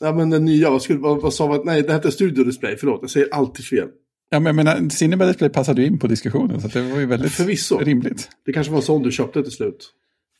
Ja, 0.00 0.12
men 0.12 0.30
den 0.30 0.44
nya, 0.44 0.70
vad, 0.70 0.82
skulle, 0.82 0.98
vad, 0.98 1.22
vad 1.22 1.34
sa 1.34 1.48
man? 1.48 1.60
Nej, 1.64 1.82
det 1.82 1.92
hette 1.92 2.12
Studio 2.12 2.44
Display, 2.44 2.76
förlåt. 2.76 2.98
Jag 3.02 3.10
säger 3.10 3.34
alltid 3.34 3.66
fel. 3.66 3.88
Ja, 4.34 4.40
men 4.40 4.46
jag 4.56 4.64
menar, 4.64 4.88
Cinema 4.88 5.24
Display 5.24 5.50
passade 5.50 5.80
ju 5.80 5.86
in 5.86 5.98
på 5.98 6.06
diskussionen, 6.06 6.60
så 6.60 6.68
det 6.68 6.82
var 6.82 7.00
ju 7.00 7.06
väldigt 7.06 7.32
Förvisso. 7.32 7.78
rimligt. 7.78 8.28
Det 8.44 8.52
kanske 8.52 8.72
var 8.72 8.80
sån 8.80 9.02
du 9.02 9.12
köpte 9.12 9.42
till 9.42 9.52
slut. 9.52 9.92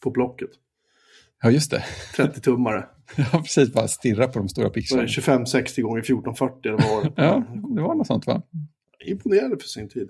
På 0.02 0.10
Blocket. 0.10 0.50
Ja, 1.42 1.50
just 1.50 1.70
det. 1.70 1.84
30-tummare. 2.16 2.84
Ja, 3.16 3.38
precis. 3.42 3.72
Bara 3.72 3.88
stirra 3.88 4.28
på 4.28 4.38
de 4.38 4.48
stora 4.48 4.70
pixlarna. 4.70 5.02
det 5.02 5.08
25-60 5.08 5.82
gånger 5.82 5.98
1440 6.00 6.68
eller 6.68 6.78
vad 6.78 6.90
var 6.96 7.02
det? 7.02 7.12
Ja, 7.16 7.44
det 7.74 7.82
var 7.82 7.94
något 7.94 8.06
sånt, 8.06 8.26
va? 8.26 8.42
Imponerande 9.06 9.56
för 9.58 9.68
sin 9.68 9.88
tid. 9.88 10.08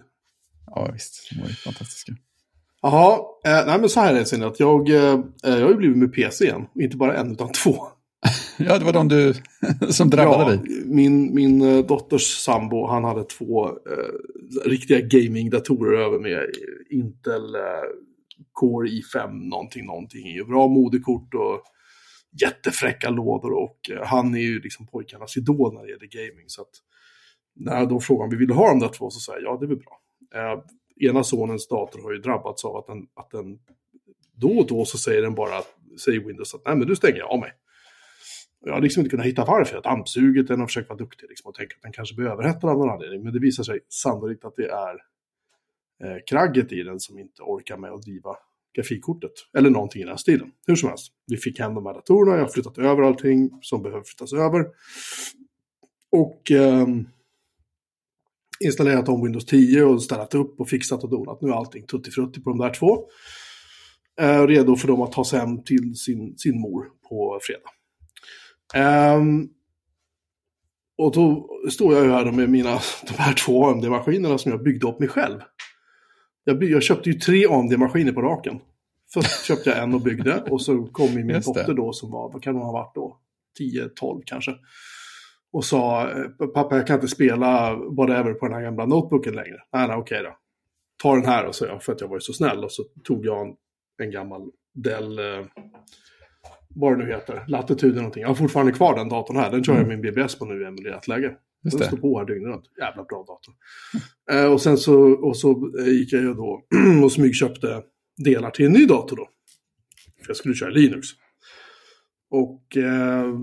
Ja, 0.66 0.90
visst. 0.92 1.30
De 1.30 1.40
var 1.40 1.48
ju 1.48 1.54
fantastiska. 1.54 2.12
Jaha, 2.82 3.18
eh, 3.44 3.66
nej 3.66 3.80
men 3.80 3.88
så 3.88 4.00
här 4.00 4.14
är 4.14 4.38
det 4.38 4.46
att 4.46 4.60
jag, 4.60 4.88
eh, 4.90 5.20
jag 5.42 5.60
har 5.60 5.70
ju 5.70 5.76
blivit 5.76 5.98
med 5.98 6.12
PC 6.12 6.44
igen. 6.44 6.66
Inte 6.74 6.96
bara 6.96 7.16
en 7.16 7.32
utan 7.32 7.52
två. 7.52 7.76
Ja, 8.58 8.78
det 8.78 8.84
var 8.84 8.92
de 8.92 9.08
du 9.08 9.34
som 9.92 10.10
drabbade 10.10 10.56
dig. 10.56 10.84
Min, 10.84 11.34
min 11.34 11.62
eh, 11.62 11.86
dotters 11.86 12.22
sambo, 12.22 12.86
han 12.86 13.04
hade 13.04 13.24
två 13.24 13.68
eh, 13.68 14.64
riktiga 14.64 15.00
gaming-datorer 15.00 15.98
över 15.98 16.18
med 16.18 16.50
Intel 16.90 17.54
eh, 17.54 17.60
Core 18.52 18.88
i5 18.88 19.48
någonting, 19.48 19.86
någonting. 19.86 20.46
Bra 20.48 20.68
moderkort 20.68 21.34
och 21.34 21.62
jättefräcka 22.42 23.10
lådor 23.10 23.52
och 23.52 23.90
eh, 23.90 24.06
han 24.06 24.34
är 24.34 24.40
ju 24.40 24.60
liksom 24.60 24.86
pojkarnas 24.86 25.36
idol 25.36 25.74
när 25.74 25.82
det 25.82 25.90
gäller 25.90 26.28
gaming. 26.28 26.44
Så 26.46 26.62
att 26.62 26.72
när 27.56 27.86
då 27.86 28.00
frågade 28.00 28.24
om 28.24 28.30
vi 28.30 28.36
ville 28.36 28.54
ha 28.54 28.68
de 28.68 28.80
där 28.80 28.88
två 28.88 29.10
så 29.10 29.20
sa 29.20 29.32
jag 29.32 29.42
ja, 29.42 29.56
det 29.60 29.66
är 29.66 29.68
väl 29.68 29.78
bra. 29.78 30.00
Eh, 30.34 30.60
ena 31.10 31.24
sonens 31.24 31.68
dator 31.68 32.02
har 32.02 32.12
ju 32.12 32.18
drabbats 32.18 32.64
av 32.64 32.76
att 32.76 32.86
den, 32.86 33.06
att 33.14 33.30
den 33.30 33.58
då 34.36 34.58
och 34.58 34.66
då 34.66 34.84
så 34.84 34.98
säger 34.98 35.22
den 35.22 35.34
bara, 35.34 35.62
säger 36.04 36.20
Windows 36.20 36.54
att 36.54 36.62
nej 36.64 36.76
men 36.76 36.88
du 36.88 36.96
stänger 36.96 37.18
jag 37.18 37.30
av 37.30 37.40
mig. 37.40 37.52
Jag 38.66 38.72
har 38.74 38.80
liksom 38.80 39.00
inte 39.00 39.10
kunnat 39.10 39.26
hitta 39.26 39.44
varför. 39.44 39.76
Att 39.76 39.86
ampsuget, 39.86 40.48
den 40.48 40.60
har 40.60 40.66
försökt 40.66 40.88
vara 40.88 40.98
duktig 40.98 41.28
liksom, 41.28 41.48
och 41.48 41.54
tänka 41.54 41.76
att 41.76 41.82
den 41.82 41.92
kanske 41.92 42.14
blir 42.14 42.26
överhettad 42.26 42.70
av 42.70 42.78
någon 42.78 42.90
anledning. 42.90 43.22
Men 43.22 43.32
det 43.32 43.38
visar 43.38 43.62
sig 43.62 43.80
sannolikt 43.88 44.44
att 44.44 44.56
det 44.56 44.68
är 44.68 44.94
eh, 46.04 46.18
kragget 46.26 46.72
i 46.72 46.82
den 46.82 47.00
som 47.00 47.18
inte 47.18 47.42
orkar 47.42 47.76
med 47.76 47.90
att 47.90 48.02
driva 48.02 48.36
grafikkortet. 48.76 49.32
Eller 49.58 49.70
någonting 49.70 50.00
i 50.00 50.04
den 50.04 50.12
här 50.12 50.16
stilen. 50.16 50.50
Hur 50.66 50.76
som 50.76 50.88
helst. 50.88 51.12
Vi 51.26 51.36
fick 51.36 51.60
hem 51.60 51.74
de 51.74 51.86
här 51.86 51.94
datorerna, 51.94 52.36
jag 52.36 52.44
har 52.44 52.48
flyttat 52.48 52.78
över 52.78 53.02
allting 53.02 53.58
som 53.62 53.82
behöver 53.82 54.04
flyttas 54.04 54.32
över. 54.32 54.66
Och 56.12 56.50
eh, 56.50 56.86
installerat 58.60 59.08
om 59.08 59.22
Windows 59.22 59.46
10 59.46 59.82
och 59.82 60.02
ställt 60.02 60.34
upp 60.34 60.60
och 60.60 60.68
fixat 60.68 61.04
och 61.04 61.10
donat. 61.10 61.40
Nu 61.40 61.48
är 61.48 61.52
allting 61.52 61.86
tuttifrutti 61.86 62.40
på 62.40 62.50
de 62.50 62.58
där 62.58 62.74
två. 62.74 63.08
Eh, 64.20 64.46
redo 64.46 64.76
för 64.76 64.88
dem 64.88 65.02
att 65.02 65.12
ta 65.12 65.24
sig 65.24 65.40
hem 65.40 65.64
till 65.64 65.94
sin, 65.94 66.38
sin 66.38 66.60
mor 66.60 66.84
på 67.08 67.38
fredag. 67.42 67.70
Ehm, 68.74 69.48
och 70.98 71.12
då 71.12 71.48
står 71.70 71.94
jag 71.94 72.04
ju 72.04 72.10
här 72.10 72.32
med 72.32 72.50
mina, 72.50 72.70
de 73.06 73.14
här 73.18 73.34
två 73.34 73.66
AMD-maskinerna 73.66 74.38
som 74.38 74.50
jag 74.50 74.62
byggde 74.62 74.88
upp 74.88 75.00
mig 75.00 75.08
själv. 75.08 75.40
Jag, 76.44 76.58
by- 76.58 76.70
jag 76.70 76.82
köpte 76.82 77.10
ju 77.10 77.18
tre 77.18 77.46
AMD-maskiner 77.46 78.12
på 78.12 78.22
raken. 78.22 78.60
Först 79.14 79.44
köpte 79.44 79.70
jag 79.70 79.78
en 79.78 79.94
och 79.94 80.00
byggde 80.00 80.40
och 80.50 80.62
så 80.62 80.86
kom 80.86 81.06
ju 81.06 81.24
min 81.24 81.40
dotter 81.40 81.74
då 81.74 81.92
som 81.92 82.10
var, 82.10 82.32
vad 82.32 82.42
kan 82.42 82.54
hon 82.54 82.64
ha 82.64 82.72
varit 82.72 82.94
då? 82.94 83.18
10-12 83.60 84.22
kanske. 84.26 84.54
Och 85.52 85.64
sa, 85.64 86.10
eh, 86.10 86.46
pappa 86.54 86.76
jag 86.76 86.86
kan 86.86 86.94
inte 86.94 87.08
spela 87.08 87.74
whatever 87.74 88.34
på 88.34 88.46
den 88.46 88.54
här 88.54 88.62
gamla 88.62 88.86
notebooken 88.86 89.34
längre. 89.34 89.62
Nej, 89.72 89.88
nej, 89.88 89.96
okej 89.96 90.22
då. 90.22 90.36
Ta 91.02 91.14
den 91.14 91.26
här, 91.26 91.46
och 91.46 91.54
så 91.54 91.64
jag, 91.64 91.82
för 91.82 91.92
att 91.92 92.00
jag 92.00 92.08
var 92.08 92.16
ju 92.16 92.20
så 92.20 92.32
snäll. 92.32 92.64
Och 92.64 92.72
så 92.72 92.84
tog 93.04 93.26
jag 93.26 93.48
en, 93.48 93.54
en 94.02 94.10
gammal 94.10 94.50
Dell, 94.74 95.18
eh, 95.18 95.44
vad 96.74 96.92
det 96.92 97.04
nu 97.04 97.10
heter, 97.10 97.44
Latitude 97.48 97.92
eller 97.92 98.00
någonting. 98.00 98.20
Jag 98.20 98.28
har 98.28 98.34
fortfarande 98.34 98.72
kvar 98.72 98.96
den 98.96 99.08
datorn 99.08 99.36
här. 99.36 99.50
Den 99.50 99.64
kör 99.64 99.76
jag 99.76 99.88
min 99.88 100.00
BBS 100.00 100.38
på 100.38 100.44
nu 100.44 100.62
i 100.62 100.66
emulerat 100.66 101.08
läge. 101.08 101.36
Just 101.64 101.78
Den 101.78 101.80
det. 101.80 101.86
står 101.86 101.96
på 101.96 102.18
här 102.18 102.26
dygnet 102.26 102.48
runt. 102.48 102.64
Jävla 102.78 103.04
bra 103.04 103.24
dator. 103.26 103.54
Eh, 104.32 104.52
och 104.52 104.60
sen 104.60 104.76
så, 104.76 105.12
och 105.12 105.36
så 105.36 105.72
eh, 105.78 105.88
gick 105.88 106.12
jag 106.12 106.22
ju 106.22 106.34
då 106.34 106.62
och 107.04 107.12
smygköpte 107.12 107.82
delar 108.24 108.50
till 108.50 108.66
en 108.66 108.72
ny 108.72 108.86
dator 108.86 109.16
då. 109.16 109.28
För 110.22 110.30
jag 110.30 110.36
skulle 110.36 110.54
köra 110.54 110.70
Linux. 110.70 111.08
Och 112.30 112.76
eh, 112.76 113.34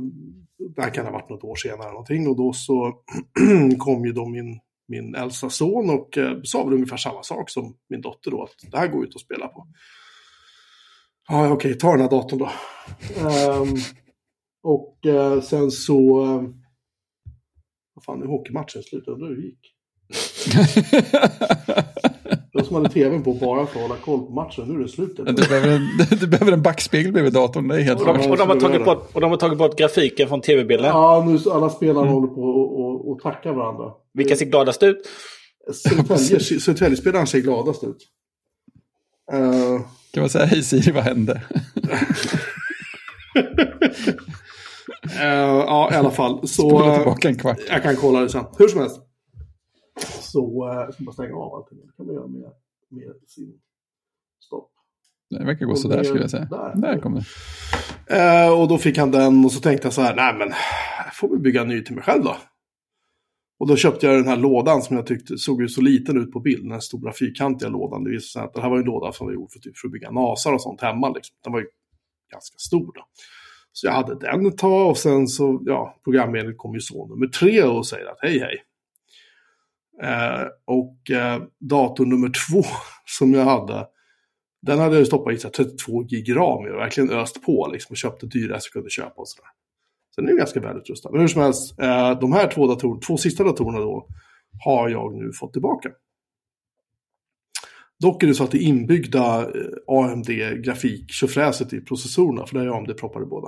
det 0.76 0.82
här 0.82 0.90
kan 0.90 1.06
ha 1.06 1.12
varit 1.12 1.30
något 1.30 1.44
år 1.44 1.56
senare 1.56 1.92
någonting. 1.92 2.28
Och 2.28 2.38
då 2.38 2.54
så 2.54 2.94
kom 3.78 4.06
ju 4.06 4.12
då 4.12 4.26
min, 4.26 4.60
min 4.88 5.16
äldsta 5.16 5.50
son 5.50 5.90
och 5.90 6.18
eh, 6.18 6.38
sa 6.44 6.64
väl 6.64 6.74
ungefär 6.74 6.98
samma 6.98 7.24
sak 7.24 7.50
som 7.50 7.76
min 7.90 8.02
dotter 8.02 8.32
då. 8.32 8.44
Att 8.44 8.72
det 8.72 8.78
här 8.78 8.88
går 8.88 9.04
ut 9.04 9.16
att 9.16 9.22
spela 9.22 9.48
på. 9.48 9.68
Ja, 11.32 11.52
okej, 11.52 11.78
ta 11.78 11.92
den 11.92 12.02
här 12.02 12.10
datorn 12.10 12.40
då. 12.40 12.50
Ehm, 13.30 13.76
och 14.64 15.06
eh, 15.06 15.42
sen 15.42 15.72
så... 15.72 16.24
Eh, 16.24 16.42
vad 17.94 18.04
fan, 18.06 18.20
nu 18.20 18.26
är 18.26 18.30
hockeymatchen 18.30 18.84
slut. 18.84 19.08
Undrar 19.08 19.28
hur 19.28 19.36
det 19.36 19.42
gick. 19.42 19.74
Jag 22.52 22.66
som 22.66 22.76
hade 22.76 22.90
tvn 22.90 23.24
på 23.24 23.34
bara 23.34 23.66
för 23.66 23.80
att 23.80 23.90
hålla 23.90 23.96
koll 24.02 24.26
på 24.26 24.32
matchen. 24.34 24.66
Nu 24.68 24.76
är 24.76 24.80
det 24.84 24.88
slut. 24.90 25.18
Du 25.18 25.24
behöver, 25.34 25.68
en, 25.68 25.88
du 26.20 26.28
behöver 26.28 26.52
en 26.52 26.62
backspegel 26.62 27.12
bredvid 27.12 27.34
datorn, 27.34 27.68
det 27.68 27.76
är 27.76 27.82
helt 27.82 28.00
Och 28.00 28.06
de, 28.08 28.16
klart. 28.16 28.30
och, 28.32 28.38
de 28.38 28.50
har 28.50 28.60
tagit 28.60 28.86
bort, 28.86 29.10
och 29.14 29.22
de 29.22 29.30
har 29.32 29.38
tagit 29.38 29.58
bort 29.58 29.78
grafiken 29.78 30.28
från 30.28 30.42
tv-bilden. 30.42 30.86
Ja, 30.88 31.24
nu 31.28 31.40
så 31.40 31.54
alla 31.54 31.70
spelarna 31.70 32.08
håller 32.12 32.28
på 32.28 32.42
och, 32.42 32.80
och, 32.80 33.12
och 33.12 33.20
tackar 33.20 33.54
varandra. 33.54 33.92
Vilka 34.14 34.36
ser 34.36 34.46
gladast 34.46 34.84
ut? 34.84 34.98
Södertälje- 35.74 36.60
Södertäljespelaren 36.60 37.28
ser 37.28 37.40
gladast 37.40 37.84
ut. 37.84 37.98
Eh, 39.34 39.82
Kan 40.14 40.22
man 40.22 40.30
säga 40.30 40.46
hej 40.46 40.64
Siri, 40.64 40.92
vad 40.92 41.04
hände? 41.04 41.42
Eh, 45.20 45.28
ja, 45.28 45.90
i 45.94 45.96
alla 45.96 46.12
fall. 46.12 46.48
Så, 46.48 46.86
eh, 46.86 46.96
tillbaka 46.96 47.28
en 47.28 47.38
kvart. 47.38 47.58
jag 47.70 47.84
kan 47.84 47.96
kolla 47.96 48.20
det 48.20 48.30
sen. 48.30 48.46
Hur 48.58 48.68
som 48.68 48.80
helst. 48.80 49.02
Så 50.20 50.70
uh, 50.70 50.76
jag 50.76 50.94
ska 50.94 51.04
bara 51.04 51.14
stänga 51.14 51.36
av 51.36 51.56
allting. 51.56 51.78
Det 51.78 51.94
kan 51.98 52.06
man 52.06 52.16
göra 52.16 52.28
med, 52.28 52.52
med 52.90 53.16
sin 53.28 53.54
stopp. 54.46 54.72
Det 55.30 55.46
verkar 55.46 55.66
gå 55.66 55.76
sådär 55.76 56.04
skulle 56.04 56.22
jag 56.22 56.30
säga. 56.30 56.46
Där. 56.46 56.74
Där 56.76 57.00
kom 57.00 57.16
det. 57.16 57.26
Eh, 58.18 58.60
och 58.60 58.68
då 58.68 58.78
fick 58.78 58.98
han 58.98 59.12
den 59.12 59.46
och 59.46 59.52
så 59.52 59.60
tänkte 59.60 59.86
jag 59.86 59.94
så 59.94 60.02
här, 60.02 60.16
nej 60.16 60.36
men, 60.38 60.54
får 61.14 61.30
väl 61.30 61.40
bygga 61.40 61.62
en 61.62 61.68
ny 61.68 61.84
till 61.84 61.96
mig 61.96 62.04
själv 62.04 62.24
då. 62.24 62.38
Och 63.62 63.68
då 63.68 63.76
köpte 63.76 64.06
jag 64.06 64.16
den 64.16 64.28
här 64.28 64.38
lådan 64.38 64.82
som 64.82 64.96
jag 64.96 65.06
tyckte 65.06 65.38
såg 65.38 65.62
ju 65.62 65.68
så 65.68 65.82
liten 65.82 66.18
ut 66.18 66.32
på 66.32 66.40
bild, 66.40 66.64
den 66.64 66.72
här 66.72 66.80
stora 66.80 67.14
fyrkantiga 67.14 67.70
lådan. 67.70 68.04
Det 68.04 68.10
visade 68.10 68.28
sig 68.28 68.42
att 68.42 68.54
det 68.54 68.62
här 68.62 68.70
var 68.70 68.78
en 68.78 68.84
låda 68.84 69.12
som 69.12 69.28
var 69.28 69.34
gjord 69.34 69.52
för, 69.52 69.60
typ, 69.60 69.78
för 69.78 69.88
att 69.88 69.92
bygga 69.92 70.12
nasar 70.12 70.54
och 70.54 70.62
sånt 70.62 70.82
hemma. 70.82 71.10
Liksom. 71.10 71.36
Den 71.44 71.54
var 71.54 71.60
ju 71.60 71.66
ganska 72.32 72.58
stor 72.58 72.92
då. 72.96 73.06
Så 73.72 73.88
jag 73.88 73.94
hade 73.94 74.20
den 74.20 74.46
ett 74.46 74.58
tag 74.58 74.90
och 74.90 74.98
sen 74.98 75.28
så, 75.28 75.62
ja, 75.66 76.00
programmedlet 76.04 76.58
kom 76.58 76.74
ju 76.74 76.80
så 76.80 77.08
nummer 77.08 77.28
tre 77.28 77.64
och 77.64 77.88
säger 77.88 78.06
att 78.06 78.18
hej 78.22 78.40
hej. 78.40 78.64
Eh, 80.04 80.48
och 80.66 81.12
eh, 81.12 81.42
dator 81.60 82.06
nummer 82.06 82.32
två 82.50 82.64
som 83.06 83.34
jag 83.34 83.46
hade, 83.46 83.88
den 84.62 84.80
hade 84.80 84.98
jag 84.98 85.08
stoppat 85.08 85.34
i 85.34 85.38
32 85.38 86.04
gig 86.04 86.36
ram 86.36 86.68
i 86.68 86.70
och 86.70 86.78
verkligen 86.78 87.12
öst 87.12 87.46
på 87.46 87.70
liksom 87.74 87.94
och 87.94 87.98
köpte 87.98 88.26
dyrast 88.26 88.66
jag 88.66 88.74
kunde 88.74 88.90
köpa 88.90 89.22
och 89.22 89.30
sådär. 89.30 89.50
Så 90.16 90.22
den 90.22 90.28
är 90.28 90.32
ju 90.32 90.38
ganska 90.38 90.60
välutrustad. 90.60 91.12
Men 91.12 91.22
hur 91.22 91.28
som 91.28 91.42
helst, 91.42 91.80
eh, 91.80 92.20
de 92.20 92.34
här 92.34 92.52
två, 92.52 92.68
dator, 92.68 93.00
två 93.08 93.18
sista 93.18 93.44
datorerna 93.44 93.80
då 93.80 94.08
har 94.66 94.90
jag 94.90 95.16
nu 95.16 95.32
fått 95.40 95.54
tillbaka. 95.54 95.90
Dock 98.00 98.24
är 98.24 98.28
det 98.28 98.34
så 98.34 98.44
att 98.44 98.52
det 98.52 98.58
inbyggda 98.58 99.42
eh, 99.42 99.72
AMD-grafik-tjofräset 99.88 101.74
i 101.74 101.82
processorerna, 101.82 102.46
för 102.46 102.60
det 102.60 102.66
är 102.66 102.78
AMD-proppade 102.78 103.26
båda, 103.26 103.48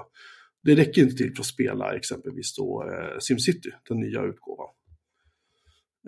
det 0.64 0.76
räcker 0.76 1.02
inte 1.02 1.16
till 1.16 1.36
för 1.36 1.42
att 1.42 1.46
spela 1.46 1.96
exempelvis 1.96 2.56
då 2.56 2.84
eh, 2.84 3.20
SimCity, 3.20 3.70
den 3.90 4.00
nya 4.00 4.24
utgåvan. 4.24 4.70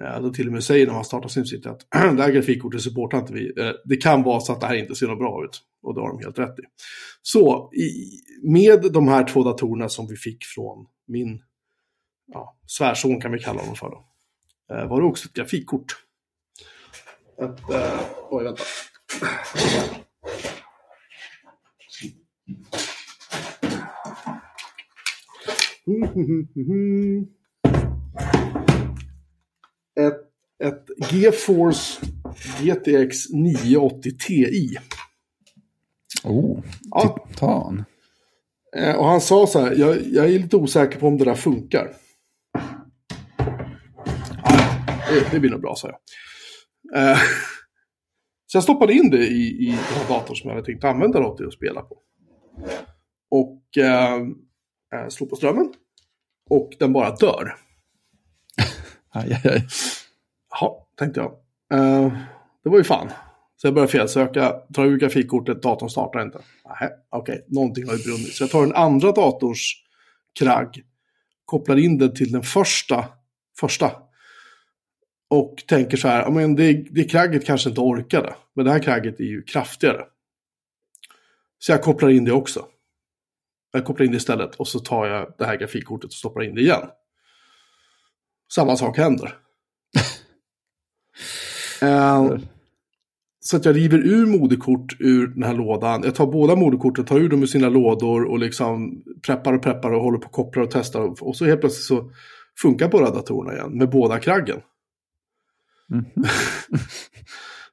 Eh, 0.01 0.21
då 0.21 0.29
till 0.29 0.47
och 0.47 0.53
med 0.53 0.63
säger 0.63 0.87
när 0.87 0.93
man 0.93 1.05
startar 1.05 1.29
SimCity 1.29 1.69
att 1.69 1.87
det 1.91 2.23
här 2.23 2.31
grafikkortet 2.31 2.81
supportar 2.81 3.17
inte 3.17 3.33
vi. 3.33 3.53
Eh, 3.57 3.71
det 3.85 3.97
kan 3.97 4.23
vara 4.23 4.39
så 4.39 4.53
att 4.53 4.61
det 4.61 4.67
här 4.67 4.75
inte 4.75 4.95
ser 4.95 5.07
något 5.07 5.19
bra 5.19 5.45
ut. 5.45 5.61
Och 5.81 5.95
det 5.95 6.01
har 6.01 6.07
de 6.07 6.19
helt 6.19 6.39
rätt 6.39 6.59
i. 6.59 6.63
Så 7.21 7.71
i, 7.73 7.89
med 8.43 8.91
de 8.93 9.07
här 9.07 9.23
två 9.23 9.43
datorerna 9.43 9.89
som 9.89 10.07
vi 10.07 10.15
fick 10.15 10.45
från 10.45 10.87
min 11.07 11.41
ja, 12.33 12.57
svärson 12.67 13.21
kan 13.21 13.31
vi 13.31 13.39
kalla 13.39 13.59
honom 13.61 13.75
för 13.75 13.89
då. 13.89 14.05
Eh, 14.75 14.87
var 14.87 15.01
det 15.01 15.07
också 15.07 15.27
ett 15.27 15.33
grafikkort. 15.33 15.95
Ett, 17.37 17.69
eh, 17.69 17.99
oj, 18.29 18.43
vänta. 18.43 18.63
Mm, 25.87 26.03
mm, 26.03 26.47
mm, 26.55 27.27
ett, 29.99 30.21
ett 30.63 31.11
GeForce 31.11 32.01
GTX 32.61 33.29
980 33.29 34.11
Ti. 34.27 34.75
Oh, 36.23 36.59
Ja. 36.91 37.27
titan. 37.29 37.85
Eh, 38.77 38.95
och 38.95 39.05
han 39.05 39.21
sa 39.21 39.47
så 39.47 39.59
här, 39.59 39.75
jag, 39.75 39.97
jag 40.07 40.25
är 40.25 40.39
lite 40.39 40.57
osäker 40.57 40.99
på 40.99 41.07
om 41.07 41.17
det 41.17 41.25
där 41.25 41.35
funkar. 41.35 41.93
Det, 45.09 45.31
det 45.31 45.39
blir 45.39 45.51
nog 45.51 45.61
bra, 45.61 45.75
sa 45.75 45.87
jag. 45.87 47.11
Eh, 47.11 47.17
så 48.45 48.57
jag 48.57 48.63
stoppade 48.63 48.93
in 48.93 49.09
det 49.09 49.27
i, 49.27 49.47
i 49.47 49.65
den 49.65 49.75
här 49.77 50.07
datorn 50.09 50.35
som 50.35 50.47
jag 50.49 50.55
hade 50.55 50.65
tänkt 50.65 50.83
använda 50.83 51.19
då 51.19 51.37
till 51.37 51.45
att 51.47 51.53
spela 51.53 51.81
på. 51.81 51.97
Och 53.31 53.77
eh, 53.77 54.15
eh, 54.93 55.07
slog 55.09 55.29
på 55.29 55.35
strömmen. 55.35 55.73
Och 56.49 56.73
den 56.79 56.93
bara 56.93 57.15
dör. 57.15 57.55
Aj, 59.15 59.33
aj, 59.43 59.51
aj. 59.51 59.61
Jaha, 60.51 60.71
tänkte 60.97 61.19
jag. 61.19 61.31
Uh, 61.73 62.17
det 62.63 62.69
var 62.69 62.77
ju 62.77 62.83
fan. 62.83 63.09
Så 63.55 63.67
jag 63.67 63.73
började 63.73 63.91
felsöka, 63.91 64.61
drar 64.69 64.85
ur 64.85 64.97
grafikkortet, 64.97 65.61
datorn 65.61 65.89
startar 65.89 66.21
inte. 66.21 66.41
Nej, 66.65 66.89
okej, 67.09 67.45
någonting 67.47 67.87
har 67.87 67.93
ju 67.93 68.03
brunnit. 68.03 68.33
Så 68.33 68.43
jag 68.43 68.51
tar 68.51 68.61
den 68.61 68.75
andra 68.75 69.11
datorns 69.11 69.73
kragg, 70.39 70.83
kopplar 71.45 71.75
in 71.75 71.97
den 71.97 72.15
till 72.15 72.31
den 72.31 72.43
första, 72.43 73.05
första. 73.59 73.91
Och 75.29 75.63
tänker 75.67 75.97
så 75.97 76.07
här, 76.07 76.21
ja, 76.21 76.29
men 76.29 76.55
det, 76.55 76.73
det 76.73 77.03
kragget 77.03 77.45
kanske 77.45 77.69
inte 77.69 77.81
orkade. 77.81 78.35
Men 78.53 78.65
det 78.65 78.71
här 78.71 78.79
kragget 78.79 79.19
är 79.19 79.23
ju 79.23 79.41
kraftigare. 79.41 80.05
Så 81.59 81.71
jag 81.71 81.81
kopplar 81.81 82.09
in 82.09 82.25
det 82.25 82.31
också. 82.31 82.65
Jag 83.71 83.85
kopplar 83.85 84.05
in 84.05 84.11
det 84.11 84.17
istället 84.17 84.55
och 84.55 84.67
så 84.67 84.79
tar 84.79 85.05
jag 85.05 85.33
det 85.37 85.45
här 85.45 85.57
grafikkortet 85.57 86.07
och 86.07 86.13
stoppar 86.13 86.43
in 86.43 86.55
det 86.55 86.61
igen. 86.61 86.87
Samma 88.53 88.75
sak 88.75 88.97
händer. 88.97 89.37
Eh, 91.81 92.37
så 93.39 93.57
att 93.57 93.65
jag 93.65 93.75
river 93.75 93.97
ur 93.97 94.25
moderkort 94.25 94.95
ur 94.99 95.27
den 95.27 95.43
här 95.43 95.53
lådan. 95.53 96.01
Jag 96.03 96.15
tar 96.15 96.27
båda 96.27 96.55
moderkorten, 96.55 97.05
tar 97.05 97.19
ur 97.19 97.29
dem 97.29 97.41
ur 97.41 97.47
sina 97.47 97.69
lådor 97.69 98.23
och 98.23 98.39
liksom 98.39 99.03
preppar 99.25 99.53
och 99.53 99.63
preppar 99.63 99.91
och 99.91 100.01
håller 100.01 100.17
på 100.17 100.25
och 100.25 100.31
kopplar 100.31 100.63
och 100.63 100.71
testar. 100.71 101.23
Och 101.23 101.35
så 101.35 101.45
helt 101.45 101.59
plötsligt 101.59 101.85
så 101.85 102.11
funkar 102.61 102.89
båda 102.89 103.11
datorerna 103.11 103.53
igen 103.53 103.77
med 103.77 103.89
båda 103.89 104.19
kraggen. 104.19 104.61
Mhm. 105.89 106.05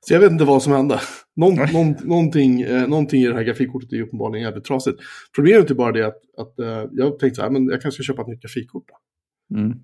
Så 0.05 0.15
jag 0.15 0.21
vet 0.21 0.33
inte 0.33 0.45
vad 0.45 0.63
som 0.63 0.73
hände. 0.73 1.01
Någon, 1.37 1.55
någon, 1.55 1.95
någonting, 2.05 2.61
eh, 2.61 2.89
någonting 2.89 3.23
i 3.23 3.27
det 3.27 3.35
här 3.35 3.43
grafikkortet 3.43 3.93
är 3.93 4.03
uppenbarligen 4.03 4.45
jävligt 4.45 4.65
trasigt. 4.65 5.01
Problemet 5.35 5.71
är 5.71 5.75
bara 5.75 5.93
det 5.93 6.07
att, 6.07 6.21
att 6.37 6.59
eh, 6.59 6.85
jag 6.93 7.19
tänkte 7.19 7.35
så 7.35 7.43
här, 7.43 7.51
men 7.51 7.69
jag 7.69 7.83
kanske 7.83 8.03
ska 8.03 8.13
köpa 8.13 8.23
ett 8.23 8.29
nytt 8.29 8.43
grafikkort. 8.43 8.85
Då. 8.89 9.59
Mm. 9.59 9.79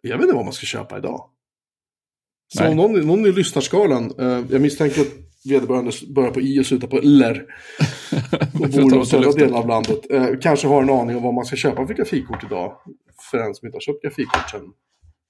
Jag 0.00 0.16
vet 0.16 0.22
inte 0.22 0.36
vad 0.36 0.44
man 0.44 0.52
ska 0.52 0.66
köpa 0.66 0.98
idag. 0.98 1.30
Så 2.48 2.62
Nej. 2.62 2.70
om 2.70 2.76
någon, 2.76 3.06
någon 3.06 3.26
i 3.26 3.32
lyssnarskalan, 3.32 4.14
eh, 4.18 4.44
jag 4.50 4.60
misstänker 4.60 5.00
att 5.00 5.08
vederbörande 5.44 5.92
börjar 6.08 6.30
på 6.30 6.40
i 6.40 6.60
och 6.60 6.66
slutar 6.66 6.88
på 6.88 6.98
ler 7.02 7.32
och 8.60 8.72
För 8.72 8.82
bor 8.82 8.94
i 8.94 8.98
oss 8.98 9.10
södra 9.10 9.32
delen 9.32 9.54
av 9.54 9.68
landet, 9.68 10.10
eh, 10.10 10.28
kanske 10.40 10.68
har 10.68 10.82
en 10.82 10.90
aning 10.90 11.16
om 11.16 11.22
vad 11.22 11.34
man 11.34 11.44
ska 11.44 11.56
köpa 11.56 11.86
för 11.86 11.94
grafikkort 11.94 12.44
idag. 12.44 12.76
För 13.30 13.38
en 13.38 13.54
som 13.54 13.66
inte 13.66 13.76
har 13.76 13.80
köpt 13.80 14.02
grafikkort 14.02 14.50
sedan 14.50 14.72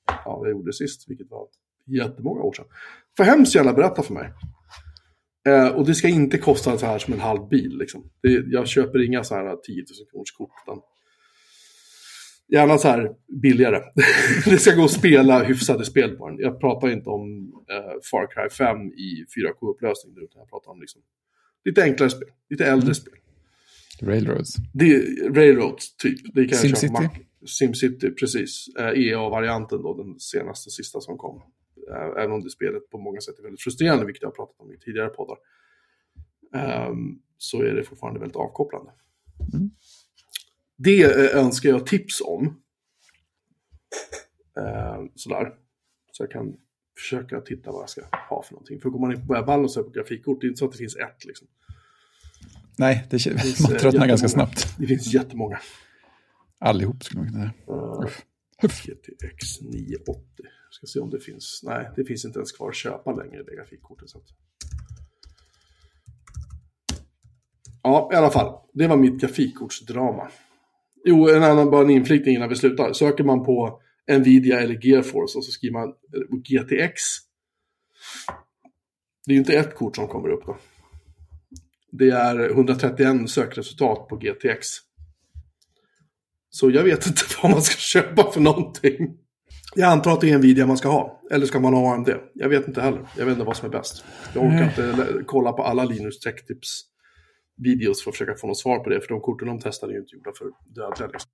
ja, 0.06 0.40
jag 0.42 0.50
gjorde 0.50 0.72
sist, 0.72 1.04
vilket 1.09 1.30
var 1.30 1.46
jättemånga 1.87 2.40
år 2.40 2.52
sedan. 2.52 2.66
Får 3.16 3.24
hemskt 3.24 3.54
gärna 3.54 3.72
berätta 3.72 4.02
för 4.02 4.14
mig. 4.14 4.33
Eh, 5.48 5.68
och 5.68 5.87
det 5.87 5.94
ska 5.94 6.09
inte 6.09 6.38
kosta 6.38 6.78
så 6.78 6.87
här 6.87 6.98
som 6.98 7.14
en 7.14 7.20
halv 7.20 7.48
bil. 7.48 7.78
Liksom. 7.78 8.11
Det, 8.22 8.44
jag 8.46 8.68
köper 8.68 9.06
inga 9.06 9.24
så 9.24 9.35
här 9.35 9.56
10 9.56 9.76
000 9.76 9.87
kronors 10.11 10.33
kort. 10.33 10.50
Utan 10.64 10.80
gärna 12.52 12.78
så 12.78 12.88
här 12.88 13.10
billigare. 13.42 13.82
det 14.44 14.58
ska 14.58 14.74
gå 14.74 14.84
att 14.84 14.90
spela 14.90 15.42
hyfsade 15.42 15.84
spel 15.84 16.16
på 16.16 16.28
den. 16.28 16.38
Jag 16.38 16.60
pratar 16.60 16.88
inte 16.88 17.10
om 17.10 17.52
eh, 17.70 18.00
Far 18.10 18.26
Cry 18.34 18.50
5 18.50 18.78
i 18.92 19.24
4K-upplösning. 19.36 20.12
Utan 20.24 20.38
jag 20.40 20.50
pratar 20.50 20.70
om 20.70 20.80
liksom, 20.80 21.02
lite 21.64 21.82
enklare 21.82 22.10
spel. 22.10 22.28
Lite 22.50 22.64
äldre 22.64 22.84
Mm. 22.84 22.94
spel. 22.94 23.14
Railroads. 24.02 24.54
Det 24.72 24.94
är 24.94 25.30
Railroads 25.34 25.96
typ. 25.96 26.34
Det 26.34 26.48
kan 26.48 26.58
SimCity? 26.58 27.08
SimCity, 27.46 28.10
precis. 28.10 28.66
Eh, 28.78 28.86
EA-varianten 28.88 29.82
då, 29.82 30.02
den 30.02 30.20
senaste, 30.20 30.70
sista 30.70 31.00
som 31.00 31.18
kom. 31.18 31.42
Eh, 31.90 32.22
även 32.22 32.32
om 32.32 32.40
det 32.42 32.50
spelet 32.50 32.90
på 32.90 32.98
många 32.98 33.20
sätt 33.20 33.38
är 33.38 33.42
väldigt 33.42 33.62
frustrerande, 33.62 34.04
vilket 34.04 34.22
jag 34.22 34.28
har 34.28 34.34
pratat 34.34 34.60
om 34.60 34.72
i 34.72 34.78
tidigare 34.78 35.08
poddar. 35.08 35.36
Ehm, 36.54 37.18
så 37.38 37.62
är 37.62 37.74
det 37.74 37.82
fortfarande 37.84 38.20
väldigt 38.20 38.36
avkopplande. 38.36 38.90
Mm. 39.54 39.70
Det 40.83 41.03
eh, 41.03 41.45
önskar 41.45 41.69
jag 41.69 41.87
tips 41.87 42.21
om. 42.21 42.47
Ehm, 44.57 45.11
sådär. 45.14 45.55
Så 46.12 46.23
jag 46.23 46.31
kan 46.31 46.57
försöka 46.99 47.40
titta 47.40 47.73
vad 47.73 47.83
jag 47.83 47.90
ska 47.90 48.03
ha 48.29 48.43
för 48.43 48.53
någonting. 48.53 48.81
För 48.81 48.90
går 48.90 49.01
man 49.01 49.12
in 49.12 49.27
på 49.27 49.33
webbhallen 49.33 49.64
och 49.64 49.71
söker 49.71 49.90
på 49.90 49.90
grafikkort, 49.90 50.40
det 50.40 50.47
är 50.47 50.49
inte 50.49 50.59
så 50.59 50.64
att 50.64 50.73
det 50.73 50.79
finns 50.79 50.97
ett 50.97 51.25
liksom. 51.25 51.49
Nej, 52.79 53.07
det, 53.11 53.19
finns, 53.19 53.61
man 53.61 53.73
eh, 53.73 53.79
tröttnar 53.79 54.07
ganska 54.07 54.29
snabbt. 54.29 54.79
Det 54.79 54.87
finns 54.87 55.14
jättemånga. 55.14 55.61
Allihop 56.59 57.05
skulle 57.05 57.23
man 57.23 57.33
kunna 57.33 57.45
säga. 57.45 57.77
Uh. 57.77 58.11
GTX 58.62 59.61
980. 59.61 60.23
Ska 60.71 60.87
se 60.87 61.01
om 61.01 61.11
det 61.11 61.21
finns. 61.21 61.61
Nej, 61.64 61.90
det 61.97 62.05
finns 62.05 62.25
inte 62.25 62.38
ens 62.38 62.53
kvar 62.53 62.69
att 62.69 62.77
köpa 62.77 63.12
längre 63.12 63.43
det 63.43 63.57
grafikkortet. 63.57 64.11
Så 64.11 64.19
att... 64.19 64.25
Ja, 67.83 68.11
i 68.12 68.16
alla 68.16 68.31
fall. 68.31 68.61
Det 68.73 68.87
var 68.87 68.97
mitt 68.97 69.21
grafikkortsdrama. 69.21 70.31
Jo, 71.04 71.28
en 71.28 71.42
annan 71.42 71.70
bara 71.70 71.82
en 71.82 71.90
inflikning 71.90 72.34
innan 72.34 72.48
vi 72.48 72.56
slutar. 72.56 72.92
Söker 72.92 73.24
man 73.24 73.44
på 73.44 73.80
Nvidia 74.18 74.60
eller 74.60 74.74
GeForce 74.74 75.38
och 75.38 75.44
så 75.44 75.52
skriver 75.52 75.72
man 75.72 75.92
GTX. 76.42 77.02
Det 79.26 79.32
är 79.32 79.34
ju 79.34 79.38
inte 79.38 79.52
ett 79.52 79.74
kort 79.74 79.96
som 79.96 80.08
kommer 80.08 80.28
upp 80.28 80.46
då. 80.46 80.56
Det 81.92 82.10
är 82.10 82.50
131 82.50 83.30
sökresultat 83.30 84.08
på 84.08 84.16
GTX. 84.16 84.66
Så 86.50 86.70
jag 86.70 86.84
vet 86.84 87.06
inte 87.06 87.22
vad 87.42 87.52
man 87.52 87.62
ska 87.62 87.76
köpa 87.76 88.32
för 88.32 88.40
någonting. 88.40 89.16
Jag 89.74 89.92
antar 89.92 90.12
att 90.12 90.20
det 90.20 90.30
är 90.30 90.38
Nvidia 90.38 90.66
man 90.66 90.76
ska 90.76 90.88
ha. 90.88 91.22
Eller 91.30 91.46
ska 91.46 91.60
man 91.60 91.74
ha 91.74 91.94
AMD? 91.94 92.08
Jag 92.34 92.48
vet 92.48 92.68
inte 92.68 92.80
heller. 92.80 93.08
Jag 93.16 93.24
vet 93.24 93.32
inte 93.32 93.44
vad 93.44 93.56
som 93.56 93.68
är 93.68 93.72
bäst. 93.72 94.04
Jag 94.34 94.44
orkar 94.44 94.72
Nej. 94.76 95.00
inte 95.00 95.24
kolla 95.26 95.52
på 95.52 95.62
alla 95.62 95.84
Linus 95.84 96.20
Tech 96.20 96.46
Tips 96.46 96.82
videos 97.62 98.03
för 98.05 98.11
att 98.11 98.16
försöka 98.16 98.35
få 98.35 98.46
något 98.46 98.59
svar 98.59 98.79
på 98.79 98.90
det. 98.90 99.01
För 99.01 99.09
de 99.09 99.20
korten 99.20 99.49
de 99.49 99.61
testade 99.61 99.92
är 99.92 99.94
ju 99.94 100.01
inte 100.01 100.16
gjorda 100.16 100.33
för 100.38 100.51
dödliga. 100.75 101.09
Liksom. 101.09 101.31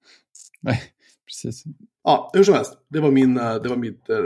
Nej, 0.60 0.82
precis. 1.26 1.64
Ja, 2.04 2.30
hur 2.34 2.44
som 2.44 2.54
helst. 2.54 2.72
Det 2.88 3.00
var, 3.00 3.10
min, 3.10 3.38
eh, 3.38 3.54
det 3.62 3.68
var 3.68 3.76
mitt 3.76 4.10
äh, 4.10 4.16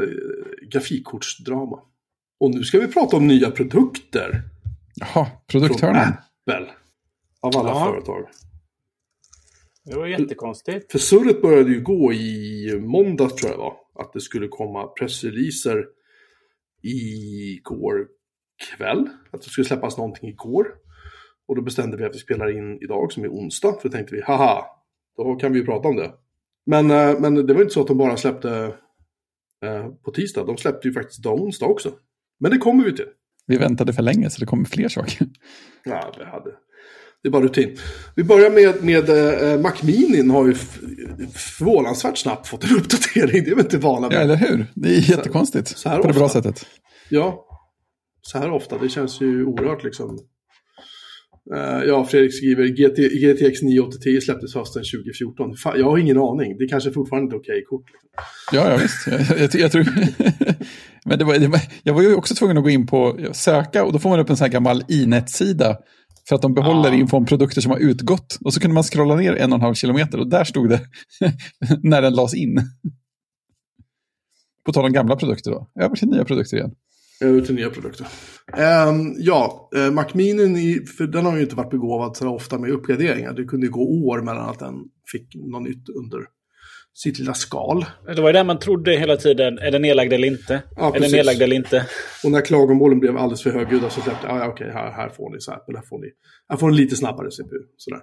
grafikkortsdrama. 0.71 1.83
Och 2.41 2.51
nu 2.55 2.65
ska 2.65 2.81
vi 2.81 2.89
prata 2.89 3.17
om 3.17 3.27
nya 3.27 3.51
produkter. 3.51 4.43
Jaha, 4.95 5.27
produkthörnan. 5.47 6.13
Apple. 6.51 6.69
Av 7.41 7.57
alla 7.57 7.69
Ja. 7.69 7.85
företag. 7.85 8.29
Det 9.85 9.97
var 9.97 10.07
jättekonstigt. 10.07 10.93
För 10.93 10.99
surret 10.99 11.43
började 11.43 11.71
ju 11.71 11.81
gå 11.81 12.13
i 12.13 12.81
måndags 12.81 13.35
tror 13.35 13.51
jag 13.51 13.59
det 13.59 13.63
var. 13.63 13.77
Att 13.95 14.13
det 14.13 14.21
skulle 14.21 14.49
komma 14.49 14.87
pressreleaser 14.87 15.85
igår 16.83 18.09
kväll. 18.77 19.09
Att 19.31 19.43
det 19.43 19.49
skulle 19.51 19.65
släppas 19.65 19.97
någonting 19.97 20.29
igår. 20.29 20.75
Och 21.49 21.57
då 21.57 21.63
bestämde 21.63 21.97
vi 21.97 22.05
att 22.05 22.15
vi 22.15 22.19
spelar 22.19 22.57
in 22.59 22.79
idag 22.83 23.13
som 23.13 23.25
är 23.25 23.29
onsdag. 23.29 23.73
För 23.83 23.89
då 23.89 23.93
tänkte 23.97 24.15
vi, 24.15 24.23
haha, 24.23 24.65
då 25.17 25.35
kan 25.37 25.53
vi 25.53 25.59
ju 25.59 25.65
prata 25.65 25.89
om 25.89 25.97
det. 25.97 26.11
Men, 26.67 26.91
eh, 26.91 27.21
men 27.21 27.47
det 27.47 27.55
var 27.55 27.61
inte 27.61 27.75
så 27.75 27.81
att 27.81 27.87
de 27.87 27.99
bara 27.99 28.17
släppte 28.17 28.75
eh, 29.65 29.87
på 30.05 30.11
tisdag. 30.11 30.45
De 30.47 30.57
släppte 30.57 30.89
ju 30.89 30.95
faktiskt 30.95 31.19
idag 31.21 31.41
onsdag 31.41 31.67
också. 31.67 31.91
Men 32.41 32.51
det 32.51 32.59
kommer 32.59 32.85
vi 32.85 32.97
till. 32.97 33.07
Vi 33.47 33.57
väntade 33.57 33.93
för 33.93 34.03
länge 34.03 34.31
så 34.31 34.41
det 34.41 34.47
kommer 34.47 34.65
fler 34.65 34.89
saker. 34.89 35.27
Ja, 35.85 36.13
det 36.19 36.25
hade... 36.25 36.51
Det 37.23 37.29
är 37.29 37.31
bara 37.33 37.43
rutin. 37.45 37.77
Vi 38.17 38.25
börjar 38.25 38.51
med, 38.51 38.85
med 38.85 39.11
eh, 39.53 39.61
Mac 39.61 39.73
Mini 39.83 40.29
har 40.29 40.47
ju 40.47 40.55
förvånansvärt 41.35 42.19
snabbt 42.19 42.47
fått 42.47 42.65
en 42.71 42.77
uppdatering. 42.77 43.45
Det 43.45 43.51
är 43.51 43.55
väl 43.55 43.65
inte 43.65 43.79
vana 43.79 44.09
Ja, 44.11 44.19
vid. 44.19 44.19
eller 44.19 44.37
hur? 44.37 44.67
Det 44.75 44.89
är 44.89 45.11
jättekonstigt. 45.11 45.69
så 45.69 45.89
här 45.89 46.03
på 46.03 46.09
det 46.09 46.15
bra 46.15 46.25
ofta. 46.25 46.43
sättet. 46.43 46.67
Ja, 47.09 47.47
så 48.23 48.39
här 48.39 48.51
ofta. 48.51 48.79
Det 48.79 48.89
känns 48.89 49.21
ju 49.21 49.45
oerhört 49.45 49.85
liksom. 49.85 50.19
Eh, 51.55 51.85
ja, 51.87 52.05
Fredrik 52.05 52.35
skriver 52.35 52.65
GT, 52.65 52.99
GTX 52.99 53.63
980 53.63 54.01
Ti 54.01 54.21
släpptes 54.21 54.55
hösten 54.55 54.83
2014. 54.83 55.57
Fan, 55.57 55.79
jag 55.79 55.87
har 55.91 55.99
ingen 55.99 56.19
aning. 56.19 56.59
Det 56.59 56.67
kanske 56.67 56.93
fortfarande 56.93 57.25
inte 57.25 57.37
är 57.37 57.39
okej 57.39 57.65
kort. 57.65 57.85
Liksom. 57.93 58.09
Ja, 58.53 58.71
ja 58.71 58.77
visst. 58.77 59.07
Jag, 59.07 59.41
jag, 59.41 59.55
jag 59.55 59.73
tror... 59.73 59.85
Men 61.05 61.19
det 61.19 61.25
var, 61.25 61.39
det 61.39 61.49
var, 61.49 61.61
jag 61.83 61.95
var 61.95 62.03
ju 62.03 62.15
också 62.15 62.35
tvungen 62.35 62.59
att 62.59 62.65
gå 62.65 62.71
in 62.71 62.87
på 62.87 63.19
söka 63.33 63.85
och 63.85 63.93
då 63.93 63.99
får 63.99 64.11
man 64.11 64.21
upp 64.21 64.31
en 64.31 64.37
sån 64.37 64.45
här 64.45 64.53
gammal 64.53 64.85
Inet-sida. 64.89 65.77
För 66.29 66.35
att 66.35 66.43
de 66.43 66.55
behåller 66.55 66.89
Ja. 66.89 66.95
info 66.95 67.17
om 67.17 67.27
produkter 67.27 67.61
som 67.61 67.71
har 67.71 67.79
utgått. 67.79 68.39
Och 68.45 68.55
så 68.55 68.61
kunde 68.61 68.75
man 68.75 68.83
scrolla 68.83 69.17
ner 69.17 69.33
en 69.33 69.53
och 69.53 69.57
en 69.59 69.63
halv 69.63 69.75
kilometer 69.75 70.19
och 70.21 70.29
där 70.31 70.45
stod 70.45 70.69
det 70.69 70.81
när 71.83 72.03
den 72.03 72.15
lades 72.15 72.35
in. 72.35 72.61
På 74.67 74.73
tal 74.73 74.85
om 74.85 74.93
gamla 74.93 75.17
produkter 75.17 75.51
då. 75.51 75.71
Över 75.81 75.97
till 75.97 76.09
nya 76.09 76.25
produkter 76.25 76.57
igen. 76.57 76.71
Över 77.21 77.41
till 77.41 77.55
nya 77.55 77.71
produkter. 77.71 78.07
Ehm, 78.57 79.15
ja, 79.19 79.71
uh, 79.77 79.91
Mac 79.91 80.07
Mini, 80.15 80.87
för 80.87 81.07
den 81.07 81.27
har 81.27 81.37
ju 81.37 81.43
inte 81.43 81.57
varit 81.57 81.71
begåvad 81.71 82.17
så 82.17 82.29
ofta 82.29 82.59
med 82.59 82.71
uppgraderingar. 82.71 83.33
Det 83.33 83.45
kunde 83.45 83.69
gå 83.69 83.81
år 83.81 84.23
mellan 84.23 84.49
att 84.49 84.59
den 84.59 84.75
fick 85.13 85.35
något 85.35 85.63
nytt 85.63 85.89
under 85.89 86.21
sitt 86.95 87.19
lilla 87.19 87.35
skal. 87.35 87.85
Det 88.17 88.21
var 88.21 88.29
ju 88.29 88.33
det 88.33 88.45
man 88.45 88.59
trodde 88.59 88.97
hela 88.97 89.17
tiden. 89.17 89.59
Är 89.59 89.71
den 89.71 89.83
nedlagd 89.83 90.13
eller 90.13 90.29
inte? 90.29 90.63
Ja, 90.77 90.97
är 90.97 91.01
den 91.01 91.11
nedlagd 91.11 91.43
eller 91.43 91.57
inte? 91.57 91.87
Och 92.25 92.31
när 92.31 92.41
klagomålen 92.41 93.01
blev 93.01 93.17
alldeles 93.17 93.43
för 93.43 93.51
högljudda 93.51 93.91
så 93.91 94.01
släppte 94.01 94.27
jag, 94.27 94.37
ah, 94.37 94.39
ja, 94.39 94.49
okej, 94.49 94.71
här, 94.73 94.91
här 94.91 95.09
får 95.09 95.31
ni 95.31 95.41
så 95.41 95.53
Apple, 95.53 95.77
här 95.79 95.85
får 95.89 95.99
ni, 95.99 96.07
här 96.49 96.57
får 96.57 96.71
ni 96.71 96.77
lite 96.77 96.97
snabbare 96.97 97.31
CPU. 97.31 97.63
Sådär. 97.77 98.01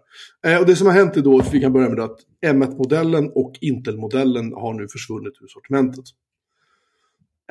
Eh, 0.48 0.60
och 0.60 0.66
det 0.66 0.76
som 0.76 0.88
har 0.88 0.94
hänt 0.94 1.18
är 1.18 1.22
då, 1.22 1.42
vi 1.52 1.62
kan 1.62 1.74
börja 1.74 1.90
med 1.90 1.98
det, 1.98 2.04
att 2.04 2.20
M1-modellen 2.46 3.32
och 3.36 3.54
Intel-modellen 3.62 4.54
har 4.54 4.74
nu 4.74 4.88
försvunnit 4.88 5.34
ur 5.42 5.48
sortimentet. 5.48 6.06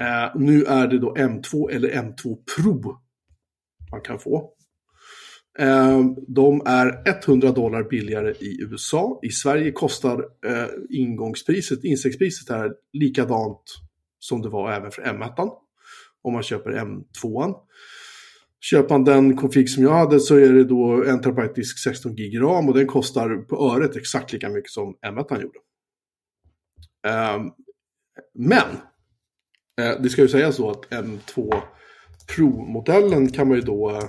Eh, 0.01 0.33
nu 0.35 0.65
är 0.65 0.87
det 0.87 0.99
då 0.99 1.15
M2 1.15 1.71
eller 1.71 1.89
M2 1.89 2.39
Pro 2.57 2.97
man 3.91 4.01
kan 4.01 4.19
få. 4.19 4.51
Eh, 5.59 6.01
de 6.29 6.63
är 6.67 7.03
100 7.27 7.51
dollar 7.51 7.83
billigare 7.83 8.31
i 8.31 8.63
USA. 8.63 9.21
I 9.23 9.31
Sverige 9.31 9.73
kostar 9.73 10.19
eh, 10.47 10.69
ingångspriset, 10.91 11.85
instegspriset 11.85 12.49
här 12.49 12.73
likadant 12.93 13.63
som 14.19 14.43
det 14.43 14.49
var 14.49 14.73
även 14.73 14.91
för 14.91 15.03
M1 15.03 15.51
om 16.23 16.33
man 16.33 16.43
köper 16.43 16.71
M2. 16.71 17.55
Köper 18.61 18.89
man 18.89 19.05
den 19.05 19.37
konfig 19.37 19.71
som 19.71 19.83
jag 19.83 19.93
hade 19.93 20.21
så 20.21 20.37
är 20.37 20.53
det 20.53 20.65
då 20.65 21.05
en 21.05 21.21
terabyte 21.21 21.55
disk 21.55 21.79
16 21.79 22.15
gig 22.15 22.41
ram 22.41 22.69
och 22.69 22.75
den 22.75 22.87
kostar 22.87 23.37
på 23.37 23.57
öret 23.57 23.97
exakt 23.97 24.33
lika 24.33 24.49
mycket 24.49 24.71
som 24.71 24.97
M1 25.07 25.43
gjorde. 25.43 25.59
Ehm, 27.07 27.51
men 28.35 28.67
det 29.77 30.09
ska 30.09 30.23
ju 30.23 30.29
sägas 30.29 30.57
så 30.57 30.71
att 30.71 30.91
M2 30.91 31.63
Pro-modellen 32.27 33.33
kan 33.33 33.49
man 33.49 33.57
ju 33.57 33.63
då 33.63 33.91
eh, 33.91 34.09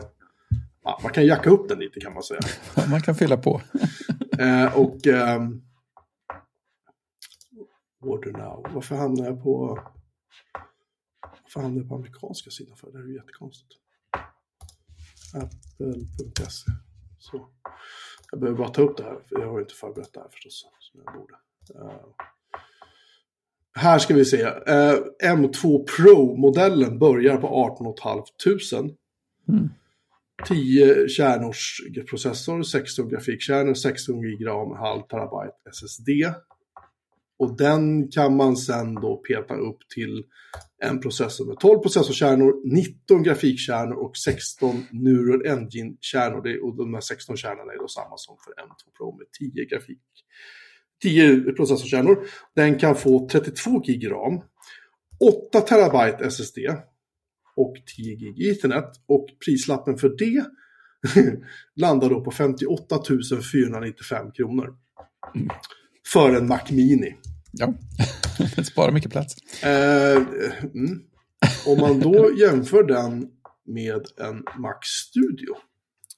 ja, 0.84 1.00
man 1.04 1.14
kan 1.14 1.26
jacka 1.26 1.50
upp 1.50 1.70
den 1.70 1.80
lite 1.80 2.00
kan 2.00 2.14
man 2.14 2.24
säga. 2.24 2.40
Man 2.90 3.02
kan 3.02 3.16
fylla 3.16 3.38
på. 3.38 3.62
Eh, 4.40 4.80
och... 4.80 5.08
ehm, 5.08 5.62
order 8.02 8.32
now. 8.32 8.66
Varför 8.74 8.96
hamnar 8.96 9.26
jag 9.26 9.44
på... 9.44 9.80
Varför 11.44 11.62
hamnar 11.62 11.82
jag 11.82 11.90
på 11.90 11.96
amerikanska 11.96 12.50
sidan 12.50 12.78
för? 12.78 12.92
Det 12.92 12.98
här 12.98 13.06
är 13.06 13.10
ju 13.10 13.16
jättekonstigt. 13.16 13.72
Apple.se. 15.34 16.72
Så. 17.20 17.50
Jag 18.32 18.40
behöver 18.40 18.58
bara 18.58 18.70
ta 18.70 18.82
upp 18.82 18.98
det 18.98 19.04
här, 19.04 19.20
för 19.30 19.40
jag 19.40 19.48
har 19.48 19.58
ju 19.58 19.64
inte 19.64 19.76
förberett 19.76 20.14
det 20.14 20.20
här 20.20 20.30
förstås. 20.30 20.68
Som 20.80 21.02
jag 21.06 21.14
borde. 21.14 21.36
Eh, 21.76 22.06
här 23.76 24.00
ska 24.00 24.14
vi 24.14 24.26
se. 24.26 24.42
Eh, 24.42 24.96
M2 25.24 25.86
Pro-modellen 25.86 27.00
börjar 27.00 27.38
på 27.38 27.48
18 27.48 27.94
500. 28.72 28.96
Mm. 29.50 29.70
10 30.48 31.08
kärnors 31.08 31.82
processor, 32.10 32.64
16 32.64 33.10
grafikkärnor, 33.10 33.74
16 33.74 34.22
gig 34.22 34.48
ram, 34.48 34.72
halv 34.72 35.02
terabyte 35.02 35.56
SSD. 35.72 36.10
Och 37.38 37.58
den 37.58 38.12
kan 38.12 38.36
man 38.36 38.58
sen 38.58 38.96
då 38.96 39.18
peta 39.18 39.56
upp 39.56 39.78
till 39.96 40.24
en 40.84 41.00
processor 41.00 41.46
med 41.46 41.60
12 41.60 41.80
processorkärnor, 41.80 42.76
19 42.76 43.24
grafikkärnor 43.24 43.96
och 43.96 44.18
16 44.18 44.86
Neural 44.92 45.46
Engine-kärnor. 45.46 46.64
Och 46.64 46.76
de 46.76 46.94
här 46.94 47.02
16 47.02 47.38
kärnorna 47.38 47.74
är 47.74 47.78
då 47.78 47.88
samma 47.88 48.18
som 48.18 48.36
för 48.46 48.52
M2 48.52 48.98
Pro 48.98 49.18
med 49.18 49.28
10 49.40 49.66
grafik. 49.66 50.00
10 51.04 51.52
processorkärnor. 51.52 52.28
Den 52.56 52.80
kan 52.80 52.96
få 52.96 53.30
32 53.30 53.80
gig 53.80 54.12
ram, 54.12 54.42
8 55.50 55.62
terabyte 55.62 56.26
SSD 56.26 56.58
och 57.56 57.76
10 57.96 58.16
gig 58.16 58.48
Ethernet. 58.48 58.92
Och 59.06 59.28
prislappen 59.46 59.98
för 59.98 60.16
det 60.18 60.46
landar 61.76 62.10
då 62.10 62.22
på 62.22 62.32
58 62.32 62.96
495 63.54 64.32
kronor. 64.32 64.76
För 66.14 66.36
en 66.36 66.48
Mac 66.48 66.62
Mini. 66.70 67.16
Ja, 67.52 67.74
det 68.56 68.64
sparar 68.66 68.92
mycket 68.92 69.12
plats. 69.12 69.64
Eh, 69.64 70.18
mm. 70.74 71.02
Om 71.68 71.80
man 71.80 72.00
då 72.00 72.32
jämför 72.40 72.84
den 72.84 73.28
med 73.66 74.06
en 74.18 74.44
Mac 74.62 74.80
Studio. 74.84 75.56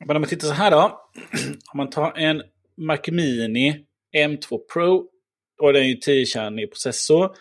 Men 0.06 0.16
om 0.16 0.22
man 0.22 0.30
tittar 0.30 0.48
så 0.48 0.54
här 0.54 0.72
då. 0.72 1.00
Om 1.74 1.78
man 1.78 1.90
tar 1.90 2.18
en 2.18 2.42
Mac 2.78 3.00
Mini 3.12 3.86
M2 4.16 4.60
Pro. 4.74 5.08
Då 5.62 5.68
är 5.68 5.74
den 5.74 5.88
ju 5.88 5.96
10-kärnig 5.96 6.68
processor. 6.68 7.36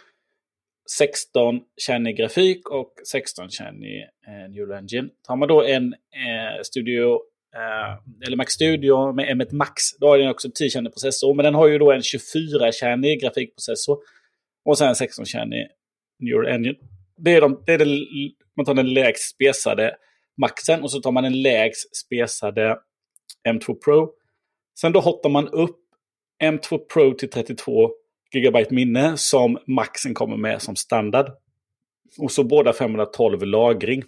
16-kärnig 1.01 2.17
grafik 2.17 2.71
och 2.71 2.93
16-kärnig 3.15 4.03
eh, 4.03 4.51
Neural 4.51 4.79
Engine. 4.79 5.09
Tar 5.27 5.37
man 5.37 5.49
då 5.49 5.63
en 5.63 5.93
eh, 5.93 6.63
Studio, 6.63 7.21
eh, 7.57 8.27
eller 8.27 8.37
Mac 8.37 8.47
Studio 8.49 9.13
med 9.13 9.29
M1 9.29 9.55
Max, 9.55 9.75
då 10.01 10.09
har 10.09 10.19
den 10.19 10.29
också 10.29 10.49
10-kärnig 10.49 10.91
processor. 10.91 11.35
Men 11.35 11.45
den 11.45 11.55
har 11.55 11.69
ju 11.69 11.79
då 11.79 11.93
en 11.93 12.01
24-kärnig 12.01 13.21
grafikprocessor. 13.21 13.99
Och 14.65 14.79
sen 14.79 14.95
16-kärnig 14.95 15.67
Neural 16.19 16.53
Engine. 16.53 16.79
Det 17.17 17.35
är, 17.35 17.41
de, 17.41 17.63
det 17.67 17.73
är 17.73 17.79
det, 17.79 17.87
man 18.57 18.67
tar 18.67 18.75
den 18.75 18.95
lägst 18.95 19.35
spesade 19.35 19.97
Maxen 20.41 20.83
och 20.83 20.91
så 20.91 21.01
tar 21.01 21.13
man 21.13 21.25
den 21.25 21.43
lägst 21.43 21.97
spesade 21.97 22.79
M2 23.49 23.75
Pro. 23.85 24.11
Sen 24.81 24.93
då 24.93 25.01
hottar 25.01 25.31
man 25.31 25.49
upp 25.49 25.86
M2 26.43 26.79
Pro 26.79 27.15
till 27.15 27.31
32 27.31 27.91
GB 28.33 28.65
minne 28.71 29.17
som 29.17 29.59
Maxen 29.67 30.15
kommer 30.15 30.37
med 30.37 30.63
som 30.63 30.77
standard. 30.77 31.33
Och 32.19 32.33
så 32.33 32.45
båda 32.45 32.73
512 32.73 33.43
lagring. 33.43 34.03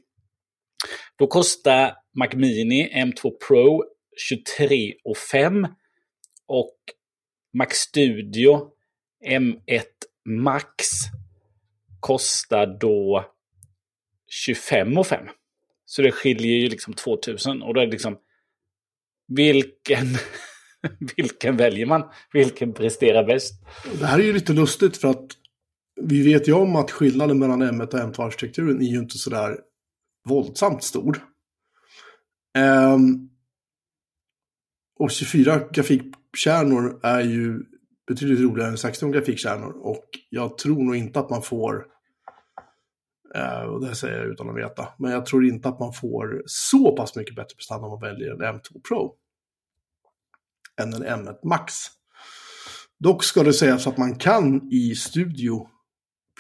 Då 1.17 1.27
kostar 1.27 1.95
Mac 2.19 2.29
Mini 2.35 2.93
M2 2.95 3.31
Pro 3.49 3.85
23 4.31 4.95
5 5.31 5.67
och 6.47 6.77
Mac 7.59 7.69
Studio 7.71 8.71
M1 9.27 9.83
Max 10.25 10.87
kostar 12.01 12.79
då 12.81 13.25
25 14.29 15.05
5. 15.05 15.29
Så 15.85 16.03
det 16.03 16.13
skiljer 16.13 16.57
ju 16.57 16.69
liksom 16.69 16.95
2000 16.95 17.63
och 17.63 17.75
då 17.75 17.81
är 17.81 17.87
det 17.87 17.93
liksom 17.93 18.19
vilken, 19.29 20.07
vilken 21.17 21.57
väljer 21.57 21.87
man? 21.87 22.03
Vilken 22.33 22.73
presterar 22.73 23.25
bäst? 23.25 23.55
Det 24.01 24.07
här 24.07 24.19
är 24.19 24.23
ju 24.23 24.33
lite 24.33 24.53
lustigt 24.53 24.97
för 24.97 25.09
att 25.09 25.27
vi 26.03 26.23
vet 26.33 26.49
ju 26.49 26.53
om 26.53 26.77
att 26.77 26.91
skillnaden 26.91 27.39
mellan 27.39 27.63
M1 27.63 27.95
och 27.95 28.01
M2-arkitekturen 28.01 28.81
är 28.81 28.87
ju 28.87 28.99
inte 28.99 29.19
sådär 29.19 29.59
våldsamt 30.29 30.83
stor. 30.83 31.25
Um, 32.95 33.31
Och 34.99 35.11
24 35.11 35.61
grafikkärnor 35.73 37.01
är 37.03 37.21
ju 37.21 37.61
betydligt 38.07 38.41
roligare 38.41 38.71
än 38.71 38.79
16 38.79 39.13
grafikkärnor. 39.13 39.73
Och 39.83 40.05
jag 40.31 40.59
tror 40.59 40.83
nog 40.85 40.97
inte 40.97 41.21
att 41.21 41.31
man 41.31 41.43
får, 41.43 41.87
eh, 43.35 43.61
och 43.61 43.81
det 43.81 43.87
här 43.87 43.95
säger 43.95 44.19
jag 44.19 44.29
utan 44.29 44.51
att 44.51 44.57
veta, 44.57 44.89
men 44.99 45.11
jag 45.11 45.27
tror 45.27 45.47
inte 45.47 45.69
att 45.69 45.81
man 45.81 45.93
får 45.93 46.43
så 46.47 46.97
pass 46.97 47.17
mycket 47.17 47.37
bättre 47.37 47.57
prestanda 47.57 47.87
om 47.87 47.91
man 47.91 48.11
väljer 48.11 48.31
en 48.31 48.55
M2 48.57 48.81
Pro 48.89 49.15
än 50.79 50.93
en 50.93 51.05
M1 51.05 51.39
Max. 51.45 51.75
Dock 53.01 53.25
ska 53.25 53.43
det 53.43 53.53
sägas 53.53 53.87
att 53.87 53.99
man 53.99 54.17
kan 54.17 54.73
i 54.73 54.95
studio 54.95 55.69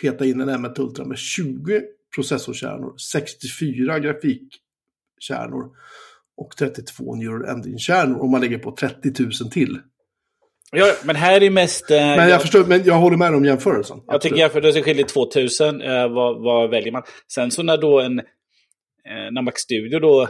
peta 0.02 0.24
in 0.24 0.40
en 0.40 0.50
M1 0.50 0.80
Ultra 0.80 1.04
med 1.04 1.18
20 1.18 1.82
processorkärnor, 2.14 2.96
64 3.12 3.98
grafikkärnor 3.98 5.70
och 6.36 6.56
32 6.58 7.14
neural 7.14 7.44
engine-kärnor 7.44 8.20
om 8.20 8.30
man 8.30 8.40
lägger 8.40 8.58
på 8.58 8.76
30 8.76 9.22
000 9.22 9.32
till. 9.50 9.78
Ja, 10.72 10.94
men 11.04 11.16
här 11.16 11.42
är 11.42 11.50
mest... 11.50 11.90
Eh, 11.90 11.96
Men 11.96 12.16
jag, 12.16 12.30
jag, 12.30 12.40
förstår, 12.40 12.64
men 12.64 12.84
jag 12.84 12.94
håller 12.94 13.16
med 13.16 13.34
om 13.34 13.44
jämförelsen. 13.44 14.00
jag 14.06 14.20
tycker 14.20 14.36
jämfört, 14.36 14.62
det 14.62 14.82
skiljer 14.82 15.04
2000. 15.04 15.82
Eh, 15.82 16.08
vad, 16.08 16.42
vad 16.42 16.70
väljer 16.70 16.92
man? 16.92 17.02
Sen 17.34 17.50
så 17.50 17.62
när 17.62 17.76
då 17.76 18.00
en... 18.00 18.18
Eh, 18.18 19.32
när 19.32 19.42
Max 19.42 19.60
Studio 19.60 20.00
då 20.00 20.28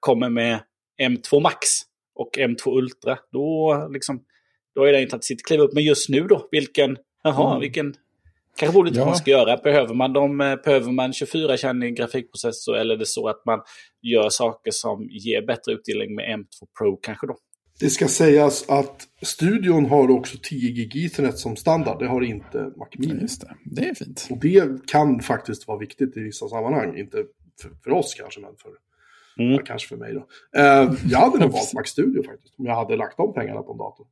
kommer 0.00 0.28
med 0.28 0.60
M2 1.02 1.40
Max 1.40 1.68
och 2.14 2.30
M2 2.38 2.78
Ultra, 2.78 3.18
då 3.32 3.88
liksom... 3.92 4.22
Då 4.74 4.84
är 4.84 4.92
det 4.92 5.02
inte 5.02 5.16
att 5.16 5.24
sitt 5.24 5.46
kliv 5.46 5.60
upp. 5.60 5.72
Men 5.72 5.84
just 5.84 6.08
nu 6.08 6.20
då, 6.26 6.48
vilken... 6.50 6.96
Jaha, 7.22 7.50
Mm. 7.50 7.60
vilken... 7.60 7.94
Kanske 8.56 8.74
borde 8.74 8.90
Ja. 8.90 8.98
vad 8.98 9.06
man 9.06 9.16
ska 9.16 9.30
göra. 9.30 9.56
Behöver 9.56 9.94
man, 9.94 10.12
dem, 10.12 10.40
eh, 10.40 10.56
behöver 10.64 10.92
man 10.92 11.12
24-kärnig 11.12 11.96
grafikprocessor 11.96 12.76
eller 12.76 12.94
är 12.94 12.98
det 12.98 13.06
så 13.06 13.28
att 13.28 13.44
man 13.46 13.60
gör 14.02 14.28
saker 14.28 14.70
som 14.70 15.08
ger 15.10 15.46
bättre 15.46 15.72
utdelning 15.72 16.14
med 16.14 16.38
M2 16.38 16.66
Pro 16.78 16.96
kanske 16.96 17.26
då? 17.26 17.36
Det 17.80 17.90
ska 17.90 18.08
sägas 18.08 18.68
att 18.68 19.02
studion 19.22 19.86
har 19.86 20.10
också 20.10 20.38
10 20.42 20.70
gig 20.70 21.04
Ethernet 21.04 21.38
som 21.38 21.56
standard. 21.56 21.98
Det 21.98 22.06
har 22.06 22.22
inte 22.22 22.58
Mac 22.76 22.86
Mini. 22.98 23.20
just 23.22 23.40
det. 23.40 23.54
Det 23.64 23.88
är 23.88 23.94
fint. 23.94 24.28
Och 24.30 24.38
det 24.38 24.86
kan 24.86 25.20
faktiskt 25.20 25.68
vara 25.68 25.78
viktigt 25.78 26.16
i 26.16 26.20
vissa 26.20 26.48
sammanhang. 26.48 26.98
Inte 26.98 27.16
för, 27.62 27.70
för 27.84 27.90
oss 27.90 28.14
kanske, 28.14 28.40
men 28.40 28.50
för, 28.62 28.70
Mm. 29.38 29.52
ja, 29.52 29.58
kanske 29.64 29.88
för 29.88 29.96
mig 29.96 30.12
då. 30.14 30.26
Eh, 30.60 30.92
jag 31.08 31.18
hade 31.18 31.38
nog 31.38 31.50
valt 31.52 31.74
Mac 31.74 31.84
Studio 31.84 32.22
faktiskt. 32.22 32.54
Om 32.58 32.66
jag 32.66 32.74
hade 32.74 32.96
lagt 32.96 33.16
de 33.16 33.34
pengarna 33.34 33.62
på 33.62 33.72
en 33.72 33.78
dator. 33.78 34.06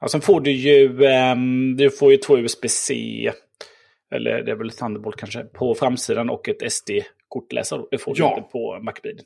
Ja, 0.00 0.08
sen 0.08 0.20
får 0.20 0.40
du 0.40 0.50
ju, 0.52 1.04
ehm, 1.04 1.76
du 1.76 1.90
får 1.90 2.10
ju 2.10 2.16
två 2.16 2.38
USB-C, 2.38 3.32
eller 4.14 4.42
det 4.42 4.50
är 4.50 4.56
väl 4.56 4.70
Thunderbolt 4.70 5.16
kanske, 5.16 5.44
på 5.44 5.74
framsidan 5.74 6.30
och 6.30 6.48
ett 6.48 6.72
SD-kortläsare. 6.72 7.82
Det 7.90 7.98
får 7.98 8.14
du 8.14 8.20
Ja. 8.22 8.36
inte 8.38 8.50
på 8.52 8.78
Macbilen. 8.82 9.24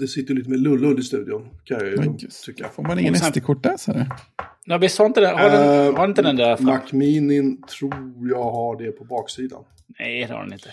Det 0.00 0.08
sitter 0.08 0.34
lite 0.34 0.50
med 0.50 0.60
lullull 0.60 0.98
i 0.98 1.02
studion. 1.02 1.48
Kan 1.64 1.78
jag 1.78 1.88
ju 1.88 2.14
tycka. 2.46 2.68
Får 2.68 2.82
man 2.82 2.98
ingen 2.98 3.14
SD-kortläsare? 3.14 4.06
Ja, 4.64 4.78
visst 4.78 4.98
har 4.98 5.06
inte 5.06 5.20
den, 5.20 5.38
har, 5.38 5.50
den, 5.50 5.86
Eh, 5.88 5.96
har 5.96 6.04
inte 6.04 6.22
den 6.22 6.36
där 6.36 6.56
fram? 6.56 6.66
Mac 6.66 6.80
Mini 6.92 7.56
tror 7.78 7.94
jag 8.30 8.50
har 8.50 8.76
det 8.84 8.92
på 8.92 9.04
baksidan. 9.04 9.64
Nej, 9.98 10.26
det 10.28 10.34
har 10.34 10.42
den 10.44 10.52
inte. 10.52 10.68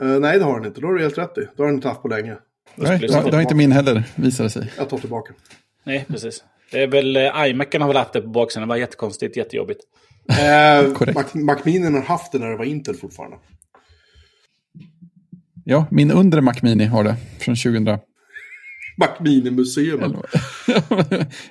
Eh, 0.00 0.20
nej, 0.20 0.38
det 0.38 0.44
har 0.44 0.60
den 0.60 0.66
inte. 0.68 0.80
Då 0.80 0.86
har 0.86 0.94
du 0.94 1.02
helt 1.02 1.18
rätt 1.18 1.38
i. 1.38 1.40
Det 1.40 1.62
har 1.62 1.66
den 1.66 1.74
inte 1.74 1.88
haft 1.88 2.02
på 2.02 2.08
länge. 2.08 2.36
Nej, 2.74 2.98
det 2.98 3.14
har, 3.14 3.30
det 3.30 3.36
har 3.36 3.40
inte 3.42 3.54
min 3.54 3.72
heller, 3.72 4.04
visar 4.14 4.44
det 4.44 4.50
sig. 4.50 4.72
Jag 4.76 4.88
tar 4.88 4.98
tillbaka. 4.98 5.32
Nej, 5.84 6.04
precis. 6.08 6.44
Det 6.70 6.82
är 6.82 6.86
väl, 6.86 7.16
eh, 7.16 7.50
iMacen 7.50 7.80
har 7.80 7.88
väl 7.88 7.96
haft 7.96 8.12
det 8.12 8.20
på 8.20 8.28
baksidan. 8.28 8.68
Det 8.68 8.68
var 8.68 8.76
jättekonstigt, 8.76 9.36
jättejobbigt. 9.36 9.80
Eh, 10.28 10.92
Korrekt. 10.92 11.34
Mac, 11.34 11.54
har 11.64 12.02
haft 12.02 12.32
det 12.32 12.38
när 12.38 12.50
det 12.50 12.56
var 12.56 12.64
Intel 12.64 12.94
fortfarande. 12.94 13.36
Ja, 15.64 15.86
min 15.90 16.10
undre 16.10 16.40
Mac 16.40 16.54
Mini 16.62 16.84
har 16.84 17.04
det 17.04 17.16
från 17.40 17.56
2000. 17.56 17.98
Mac 18.96 19.08
Mini-museum. 19.20 20.00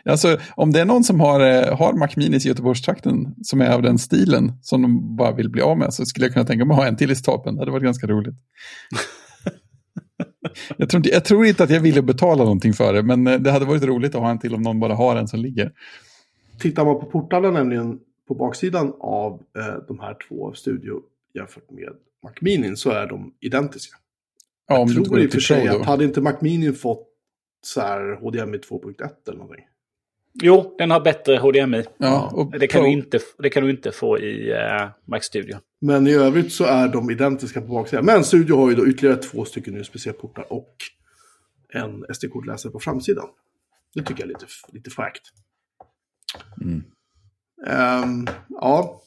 alltså, 0.06 0.38
om 0.56 0.72
det 0.72 0.82
är 0.82 0.86
någon 0.86 1.04
som 1.04 1.20
har, 1.20 1.40
eh, 1.40 1.78
har 1.78 1.94
Mac 1.94 2.10
Minis 2.18 2.46
i 2.46 2.48
Göteborgstrakten 2.48 3.36
som 3.44 3.62
är 3.62 3.74
av 3.74 3.82
den 3.82 4.00
stilen 4.00 4.54
som 4.62 4.82
de 4.82 5.16
bara 5.16 5.32
vill 5.32 5.50
bli 5.50 5.62
av 5.62 5.78
med 5.78 5.94
så 5.94 6.06
skulle 6.06 6.26
jag 6.26 6.34
kunna 6.34 6.46
tänka 6.46 6.66
mig 6.66 6.74
att 6.74 6.80
ha 6.80 6.88
en 6.88 6.98
till 6.98 7.12
i 7.12 7.16
stapeln. 7.16 7.56
Det 7.56 7.62
hade 7.62 7.72
varit 7.72 7.84
ganska 7.84 8.08
roligt. 8.08 8.36
jag, 10.78 10.90
tror 10.90 11.00
inte, 11.00 11.10
jag 11.10 11.26
tror 11.26 11.46
inte 11.46 11.64
att 11.64 11.70
jag 11.70 11.80
ville 11.80 12.02
betala 12.02 12.44
någonting 12.44 12.74
för 12.74 12.94
det, 12.94 13.04
men 13.04 13.28
eh, 13.28 13.40
det 13.40 13.52
hade 13.52 13.66
varit 13.66 13.84
roligt 13.84 14.16
att 14.16 14.22
ha 14.22 14.32
en 14.32 14.40
till 14.40 14.56
om 14.56 14.62
någon 14.62 14.80
bara 14.80 14.96
har 14.96 15.16
en 15.16 15.28
som 15.28 15.40
ligger. 15.40 15.72
Tittar 16.60 16.86
man 16.86 17.00
på 17.00 17.06
portarna 17.06 17.52
nämligen 17.52 18.00
på 18.28 18.36
baksidan 18.36 18.94
av 19.00 19.34
eh, 19.34 19.86
de 19.88 20.00
här 20.00 20.18
två 20.28 20.54
Studio 20.54 21.02
jämfört 21.34 21.72
med 21.72 21.90
Mac 22.24 22.34
Mini 22.42 22.76
så 22.76 22.90
är 22.90 23.08
de 23.08 23.34
identiska. 23.40 23.98
Ja, 24.68 24.80
jag 24.80 25.06
tror 25.06 25.20
i 25.20 25.28
och 25.28 25.32
för 25.32 25.40
sig 25.40 25.68
att 25.68 25.86
hade 25.86 26.04
inte 26.04 26.22
Mac 26.22 26.36
Mini 26.42 26.74
fått 26.74 27.11
så 27.62 27.82
här 27.82 28.16
HDMI 28.16 28.58
2.1 28.58 29.10
eller 29.28 29.38
någonting. 29.38 29.66
Jo, 30.34 30.76
den 30.78 30.92
har 30.92 31.00
bättre 31.00 31.38
HDMI. 31.38 31.84
Ja, 31.98 32.32
och 32.34 32.60
Det 32.60 32.68
kan, 32.68 32.84
du 32.84 32.90
inte, 32.90 33.20
det 33.38 33.50
kan 33.50 33.64
du 33.64 33.70
inte 33.70 33.92
få 33.92 34.20
i 34.20 34.54
uh, 34.54 34.90
Mac 35.06 35.20
Studio. 35.20 35.58
Men 35.82 36.08
i 36.08 36.14
övrigt 36.14 36.54
så 36.54 36.64
är 36.64 36.88
de 36.88 37.12
identiska 37.12 37.62
på 37.62 37.68
baksidan. 37.68 38.06
Men 38.06 38.24
Studio 38.24 38.56
har 38.56 38.70
ju 38.70 38.76
då 38.76 38.88
ytterligare 38.88 39.18
två 39.18 39.46
stycken 39.46 39.78
USB-C-portar 39.78 40.54
och 40.54 40.76
en 41.74 42.06
SD-kortläsare 42.14 42.72
på 42.72 42.80
framsidan. 42.80 43.28
Det 43.96 44.04
tycker 44.04 44.24
jag 44.24 44.30
är 44.30 44.34
lite, 44.34 44.46
lite 44.74 44.90
fräckt. 44.90 45.22
Mm. 46.62 46.84
Ehm, 47.68 48.28
ja, 48.50 49.02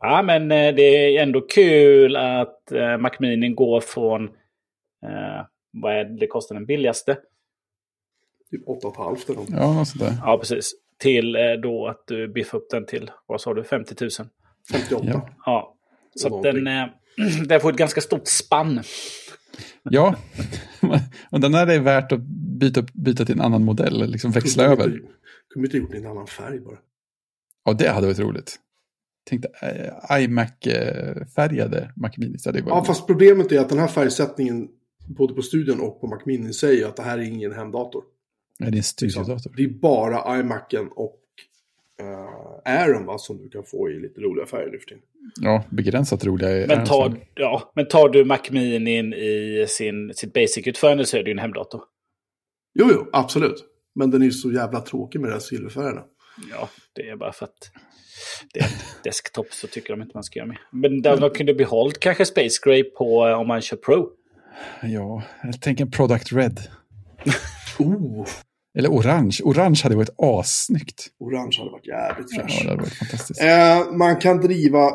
Ja, 0.00 0.22
men 0.22 0.52
eh, 0.52 0.74
det 0.74 0.82
är 0.82 1.22
ändå 1.22 1.40
kul 1.40 2.16
att 2.16 2.72
eh, 2.72 2.98
Mac 2.98 3.10
Mini 3.18 3.48
går 3.48 3.80
från... 3.80 4.30
Eh, 5.06 5.46
vad 5.72 5.92
är 5.94 6.04
det, 6.04 6.26
kostar 6.26 6.54
den 6.54 6.66
billigaste? 6.66 7.18
typ 8.50 8.66
8,5 8.66 9.30
eller 9.30 9.40
något. 9.40 9.48
Ja, 9.50 9.72
något 9.72 9.88
sånt 9.88 10.00
där. 10.04 10.14
Ja, 10.22 10.38
precis. 10.38 10.72
Till 10.98 11.36
eh, 11.36 11.42
då 11.62 11.86
att 11.88 12.04
du 12.06 12.28
biffar 12.32 12.58
upp 12.58 12.70
den 12.70 12.86
till, 12.86 13.10
vad 13.26 13.40
sa 13.40 13.54
du, 13.54 13.64
50 13.64 13.94
000? 14.00 14.10
58. 14.72 15.06
Ja. 15.08 15.28
Ja. 15.46 15.74
Så 16.14 16.36
att 16.36 16.42
den, 16.42 16.66
eh, 16.66 16.86
den 17.48 17.60
får 17.60 17.70
ett 17.70 17.76
ganska 17.76 18.00
stort 18.00 18.26
spann. 18.28 18.80
Ja, 19.82 20.14
och 21.30 21.40
den 21.40 21.54
här 21.54 21.66
är 21.66 21.80
värt 21.80 22.12
att 22.12 22.20
byta, 22.60 22.82
byta 22.94 23.24
till 23.24 23.34
en 23.34 23.40
annan 23.40 23.64
modell, 23.64 24.10
liksom 24.10 24.30
växla 24.30 24.66
Kunde 24.66 24.82
över. 24.84 24.94
inte- 24.96 25.08
Kunde 25.54 25.66
inte 25.66 25.76
gjort 25.76 25.90
det 25.90 25.96
i 25.96 26.00
en 26.00 26.06
annan 26.06 26.26
färg 26.26 26.60
bara. 26.60 26.78
Ja, 27.64 27.72
det 27.72 27.88
hade 27.88 28.06
varit 28.06 28.18
roligt. 28.18 28.56
Tänkte 29.30 29.48
äh, 29.62 30.22
iMac-färgade 30.22 31.92
Mac 31.96 32.10
Minis. 32.16 32.46
Ja, 32.66 32.84
fast 32.84 33.06
problemet 33.06 33.52
är 33.52 33.60
att 33.60 33.68
den 33.68 33.78
här 33.78 33.86
färgsättningen 33.88 34.68
både 35.08 35.34
på 35.34 35.42
studion 35.42 35.80
och 35.80 36.00
på 36.00 36.06
Mac 36.06 36.20
Mini 36.24 36.52
säger 36.52 36.86
att 36.86 36.96
det 36.96 37.02
här 37.02 37.18
är 37.18 37.22
ingen 37.22 37.52
hemdator. 37.52 38.04
Nej, 38.58 38.70
det 38.70 38.76
är 38.76 38.78
en 38.78 38.82
studiodator. 38.82 39.52
Det 39.56 39.64
är 39.64 39.68
bara 39.68 40.40
iMacen 40.40 40.88
och 40.88 41.20
uh, 42.02 42.72
Airen 42.72 43.06
va, 43.06 43.18
som 43.18 43.38
du 43.38 43.48
kan 43.48 43.64
få 43.64 43.90
i 43.90 44.00
lite 44.00 44.20
roliga 44.20 44.46
färger 44.46 44.70
nu 44.70 44.78
för 44.78 44.86
tiden. 44.86 45.02
Ja, 45.40 45.64
begränsat 45.70 46.24
roliga 46.24 46.50
är 46.50 46.66
Men 46.66 46.86
tar, 46.86 47.16
ja, 47.34 47.72
men 47.74 47.88
tar 47.88 48.08
du 48.08 48.24
Mac 48.24 48.40
Mini 48.50 48.98
i 49.16 49.66
sin, 49.68 50.14
sitt 50.14 50.32
basic-utförande 50.32 51.04
så 51.04 51.16
är 51.16 51.22
det 51.22 51.30
ju 51.30 51.32
en 51.32 51.38
hemdator. 51.38 51.82
Jo, 52.74 52.88
jo, 52.92 53.06
absolut. 53.12 53.64
Men 53.94 54.10
den 54.10 54.22
är 54.22 54.26
ju 54.26 54.32
så 54.32 54.52
jävla 54.52 54.80
tråkig 54.80 55.20
med 55.20 55.30
de 55.30 55.32
här 55.32 55.40
silverfärgerna. 55.40 56.04
Ja, 56.50 56.68
det 56.92 57.08
är 57.08 57.16
bara 57.16 57.32
för 57.32 57.44
att 57.44 57.70
det 58.52 58.60
är 58.60 58.64
en 58.64 58.70
desktop 59.04 59.52
så 59.52 59.66
tycker 59.66 59.92
de 59.92 60.02
inte 60.02 60.16
man 60.16 60.24
ska 60.24 60.38
göra 60.38 60.48
mer. 60.48 60.60
Men 60.72 61.02
de, 61.02 61.20
de 61.20 61.30
kunde 61.30 61.54
behållit 61.54 62.00
kanske 62.00 62.24
Space 62.24 62.58
Gray 62.64 62.84
på 62.84 63.28
eh, 63.28 63.40
om 63.40 63.48
man 63.48 63.60
kör 63.60 63.76
Pro. 63.76 64.10
Ja, 64.82 65.22
jag 65.42 65.60
tänker 65.60 65.84
en 65.84 65.90
Product 65.90 66.32
Red. 66.32 66.60
Oh, 67.80 68.26
Eller 68.78 68.88
orange. 68.88 69.38
Orange 69.44 69.80
hade 69.82 69.96
varit 69.96 70.20
assnyggt. 70.20 71.06
orange 71.20 71.56
hade 71.58 71.70
varit 71.70 71.86
jävligt 71.86 72.26
Ja, 72.30 72.42
fräsch. 72.42 72.60
det 72.62 72.68
hade 72.70 72.80
varit 72.82 72.94
fantastiskt. 72.94 73.42
Eh, 73.42 73.92
man 73.92 74.16
kan 74.16 74.40
driva 74.40 74.90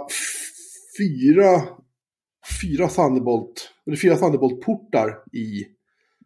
fyra, 0.97 1.61
fyra 2.61 2.87
Thunderbolt, 2.87 3.69
eller 3.87 3.97
fyra 3.97 4.15
Thunderbolt-portar 4.15 5.15
i 5.33 5.63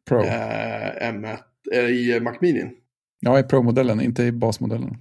Pro. 0.07 0.19
eh, 0.23 1.11
M1, 1.13 1.37
eh, 1.73 1.79
i 1.79 2.19
Mac 2.19 2.37
Mini. 2.41 2.63
Ja, 3.19 3.39
i 3.39 3.43
Pro-modellen, 3.43 4.01
inte 4.01 4.23
i 4.23 4.31
basmodellen. 4.31 4.97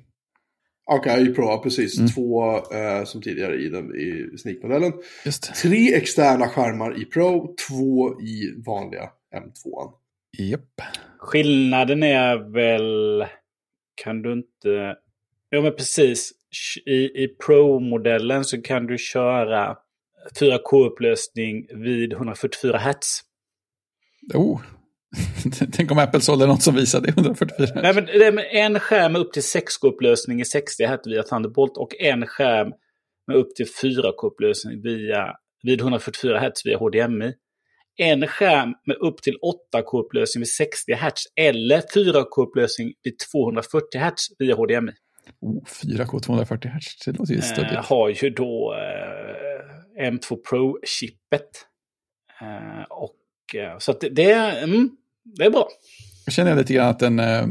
I 1.18 1.34
Pro, 1.34 1.58
precis. 1.58 1.98
Mm. 1.98 2.10
Två 2.10 2.56
eh, 2.56 3.04
som 3.04 3.22
tidigare 3.22 3.56
i, 3.56 3.68
den, 3.68 3.96
i 3.96 4.38
Sneak-modellen. 4.38 4.92
Det. 5.24 5.30
Tre 5.62 5.94
externa 5.94 6.48
skärmar 6.48 7.02
i 7.02 7.04
Pro, 7.04 7.54
två 7.68 8.20
i 8.20 8.62
vanliga 8.66 9.10
M2. 9.34 9.92
Japp. 10.38 10.82
Skillnaden 11.18 12.02
är 12.02 12.52
väl... 12.52 13.24
Kan 13.94 14.22
du 14.22 14.32
inte... 14.32 14.96
Ja, 15.50 15.60
men 15.60 15.72
precis. 15.72 16.32
I, 16.86 17.24
i 17.24 17.28
Pro-modellen 17.46 18.44
så 18.44 18.62
kan 18.62 18.86
du 18.86 18.98
köra 18.98 19.76
4K-upplösning 20.40 21.82
vid 21.82 22.12
144 22.12 22.78
Hz. 22.78 23.20
Oh. 24.34 24.60
Tänk 25.72 25.90
om 25.90 25.98
Apple 25.98 26.20
sålde 26.20 26.46
något 26.46 26.62
som 26.62 26.74
visade 26.74 27.08
144. 27.08 27.68
Nej, 27.82 27.94
men 27.94 28.06
det 28.06 28.32
med 28.32 28.46
en 28.52 28.80
skärm 28.80 29.16
upp 29.16 29.32
till 29.32 29.42
6K-upplösning 29.42 30.40
i 30.40 30.44
60 30.44 30.84
Hz 30.86 31.06
via 31.06 31.22
Thunderbolt 31.22 31.76
och 31.76 31.94
en 32.00 32.26
skärm 32.26 32.72
med 33.26 33.36
upp 33.36 33.54
till 33.54 33.66
4K-upplösning 33.66 34.82
via, 34.82 35.32
vid 35.62 35.80
144 35.80 36.38
Hz 36.40 36.66
via 36.66 36.78
HDMI. 36.78 37.32
en 37.98 38.26
skärm 38.26 38.74
med 38.86 38.96
upp 38.96 39.22
till 39.22 39.36
8K-upplösning 39.74 40.40
vid 40.40 40.48
60 40.48 40.92
Hz 40.92 41.26
eller 41.36 41.80
4K-upplösning 41.80 42.92
vid 43.02 43.18
240 43.18 44.00
Hz 44.00 44.28
via 44.38 44.54
HDMI. 44.54 44.92
Oh, 45.40 45.64
4K 45.64 46.20
240 46.20 46.70
Hz, 46.70 47.04
det 47.06 47.18
låter 47.18 47.32
ju 47.32 47.38
Eh, 47.38 47.44
stöddigt. 47.44 47.76
har 47.76 48.08
ju 48.08 48.30
då 48.30 48.74
eh, 48.74 50.10
M2 50.10 50.36
Pro-chippet. 50.50 51.50
Eh, 52.40 52.84
och, 52.90 53.54
eh, 53.54 53.78
så 53.78 53.92
det, 53.92 54.08
det, 54.08 54.32
mm, 54.34 54.90
det 55.36 55.44
är 55.44 55.50
bra. 55.50 55.68
Jag 56.24 56.32
känner 56.32 56.56
lite 56.56 56.74
grann 56.74 56.88
att 56.88 57.02
en 57.02 57.18
eh, 57.18 57.46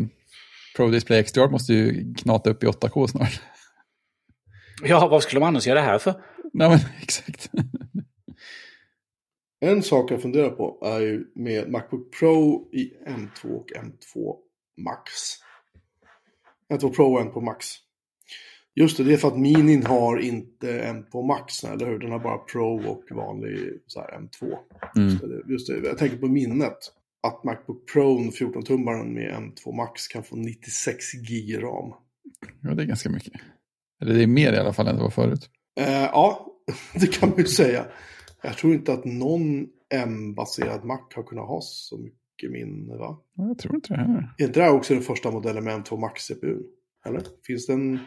Pro 0.75 0.89
Display 0.89 1.23
XDR 1.23 1.47
måste 1.47 1.73
ju 1.73 2.13
knata 2.13 2.49
upp 2.49 2.63
i 2.63 2.67
8K 2.67 3.07
snart. 3.07 3.41
Ja, 4.83 5.07
vad 5.07 5.23
skulle 5.23 5.39
man 5.39 5.47
annars 5.47 5.67
göra 5.67 5.79
det 5.79 5.85
här 5.85 5.99
för? 5.99 6.13
Nej, 6.53 6.69
men 6.69 6.79
exakt. 7.01 7.49
En 9.59 9.83
sak 9.83 10.11
jag 10.11 10.21
funderar 10.21 10.49
på 10.49 10.81
är 10.85 10.99
ju 10.99 11.25
med 11.35 11.71
Macbook 11.71 12.19
Pro 12.19 12.69
i 12.73 12.93
M2 13.07 13.55
och 13.55 13.67
M2 13.69 14.35
Max. 14.77 15.11
M2 16.73 16.95
Pro 16.95 17.13
och 17.13 17.21
M2 17.21 17.41
Max. 17.41 17.67
Just 18.75 18.97
det, 18.97 19.03
det 19.03 19.13
är 19.13 19.17
för 19.17 19.27
att 19.27 19.39
Minin 19.39 19.85
har 19.85 20.17
inte 20.17 20.67
M2 20.67 21.27
Max, 21.27 21.63
eller 21.63 21.85
hur? 21.85 21.99
Den 21.99 22.11
har 22.11 22.19
bara 22.19 22.38
Pro 22.38 22.89
och 22.89 23.03
vanlig 23.11 23.81
så 23.88 23.99
här, 23.99 24.19
M2. 24.19 24.57
Mm. 24.95 25.09
Just, 25.09 25.21
det, 25.21 25.53
just 25.53 25.67
det, 25.67 25.88
jag 25.88 25.97
tänker 25.97 26.17
på 26.17 26.27
minnet. 26.27 26.77
Att 27.27 27.43
Macbook 27.43 27.91
Pro 27.93 28.17
14-tummaren 28.19 29.13
med 29.13 29.33
M2 29.33 29.75
Max 29.75 30.07
kan 30.07 30.23
få 30.23 30.35
96 30.35 31.11
gig 31.27 31.57
ram. 31.63 31.93
Ja, 32.61 32.73
det 32.73 32.83
är 32.83 32.88
ganska 32.88 33.09
mycket. 33.09 33.33
Eller 34.01 34.13
det 34.13 34.23
är 34.23 34.27
mer 34.27 34.53
i 34.53 34.57
alla 34.57 34.73
fall 34.73 34.88
än 34.88 34.95
det 34.95 35.01
var 35.01 35.09
förut. 35.09 35.49
Eh, 35.79 35.91
ja, 36.03 36.47
det 36.93 37.07
kan 37.07 37.29
man 37.29 37.38
ju 37.38 37.45
säga. 37.45 37.85
Jag 38.43 38.57
tror 38.57 38.73
inte 38.73 38.93
att 38.93 39.05
någon 39.05 39.65
M-baserad 39.93 40.83
Mac 40.85 40.99
har 41.15 41.23
kunnat 41.23 41.47
ha 41.47 41.59
så 41.61 41.97
mycket 41.97 42.51
minne, 42.51 42.95
va? 42.97 43.17
Ja, 43.35 43.47
Jag 43.47 43.57
tror 43.57 43.75
inte 43.75 43.93
det 43.93 43.99
heller. 43.99 44.33
Är 44.38 44.45
inte 44.45 44.59
det 44.59 44.63
här 44.65 44.73
också 44.73 44.93
den 44.93 45.03
första 45.03 45.31
modellen 45.31 45.63
med 45.63 45.73
M2 45.85 45.99
Max-CPU? 45.99 46.57
Eller? 47.05 47.21
Finns 47.47 47.65
den? 47.67 47.99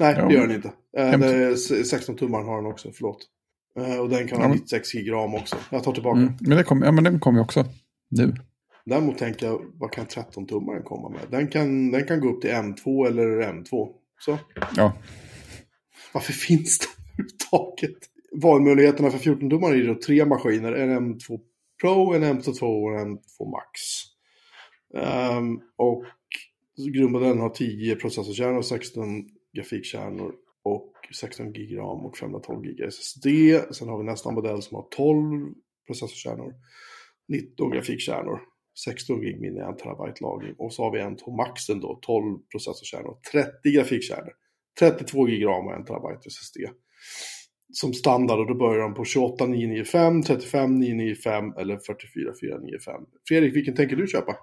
Nej, 0.00 0.16
Jo. 0.20 0.28
det 0.28 0.34
gör 0.34 0.46
den 0.46 0.56
inte. 0.56 0.72
Eh, 0.96 1.12
M2. 1.12 1.18
det 1.18 1.26
är 1.34 1.52
16-tummaren 1.82 2.44
har 2.46 2.56
den 2.62 2.70
också, 2.72 2.90
förlåt. 2.94 3.18
Eh, 3.78 3.98
och 4.00 4.08
den 4.08 4.28
kan 4.28 4.38
Ja, 4.38 4.44
ha 4.44 4.48
men- 4.48 4.56
96 4.58 4.92
gig 4.92 5.12
ram 5.12 5.34
också. 5.34 5.56
Jag 5.70 5.84
tar 5.84 5.92
tillbaka. 5.92 6.20
Mm. 6.20 6.32
Men, 6.40 6.56
det 6.56 6.64
kom, 6.64 6.82
ja, 6.82 6.92
men 6.92 7.04
den 7.04 7.20
kom 7.20 7.34
ju 7.34 7.40
också 7.40 7.64
nu. 8.10 8.34
Däremot 8.88 9.18
tänker 9.18 9.46
jag, 9.46 9.72
vad 9.74 9.92
kan 9.92 10.06
13-tummaren 10.06 10.82
komma 10.82 11.08
med? 11.08 11.20
Den 11.30 11.48
kan, 11.48 11.90
den 11.90 12.06
kan 12.06 12.20
gå 12.20 12.28
upp 12.28 12.40
till 12.40 12.50
M2 12.50 13.06
eller 13.06 13.52
M2. 13.52 13.88
Så, 14.18 14.38
Ja, 14.76 14.92
varför 16.14 16.32
finns 16.32 16.78
det 16.78 16.86
överhuvudtaget? 17.12 17.98
Valmöjligheterna 18.32 19.10
för 19.10 19.18
14-tummare 19.18 19.74
är 19.74 19.86
då 19.86 19.94
tre 19.94 20.24
maskiner. 20.24 20.72
En 20.72 21.14
M2 21.14 21.40
Pro, 21.80 22.14
en 22.14 22.24
M2 22.24 22.62
och 22.62 23.00
en 23.00 23.18
M2 23.18 23.50
Max. 23.50 23.80
Ehm, 24.94 25.60
och 25.76 26.04
grundmodellen 26.92 27.40
har 27.40 27.48
10 27.48 27.96
processorkärnor, 27.96 28.62
16 28.62 29.28
grafikkärnor 29.56 30.34
och 30.62 30.92
16 31.14 31.52
gig 31.52 31.78
ram 31.78 32.06
och 32.06 32.16
512 32.16 32.62
gig 32.62 32.80
SSD. 32.80 33.26
Sen 33.70 33.88
har 33.88 33.98
vi 33.98 34.04
nästa 34.04 34.30
modell 34.30 34.62
som 34.62 34.74
har 34.74 34.86
12 34.90 35.52
processorkärnor, 35.86 36.54
19 37.28 37.70
grafikkärnor, 37.70 38.40
16 38.84 39.20
gig 39.20 39.40
minne, 39.40 39.60
1 39.70 39.78
terabyte 39.78 40.22
lagring. 40.22 40.54
Och 40.58 40.72
så 40.72 40.82
har 40.82 40.92
vi 40.92 41.00
en 41.00 41.16
maxen 41.36 41.80
då, 41.80 41.98
12 42.02 42.38
processorkärnor, 42.52 43.16
30 43.32 43.70
grafikkärnor, 43.74 44.32
32 44.80 45.24
gig 45.24 45.46
ram 45.46 45.66
och 45.66 45.80
1 45.80 45.86
terabyte 45.86 46.28
SSD. 46.30 46.56
Som 47.72 47.94
standard 47.94 48.38
och 48.38 48.46
då 48.46 48.54
börjar 48.54 48.82
de 48.82 48.94
på 48.94 49.04
28 49.04 49.46
995, 49.46 50.22
35 50.22 50.78
995 50.78 51.52
eller 51.58 51.76
44 51.76 52.32
495. 52.40 52.94
Fredrik, 53.28 53.56
vilken 53.56 53.74
tänker 53.74 53.96
du 53.96 54.06
köpa? 54.06 54.36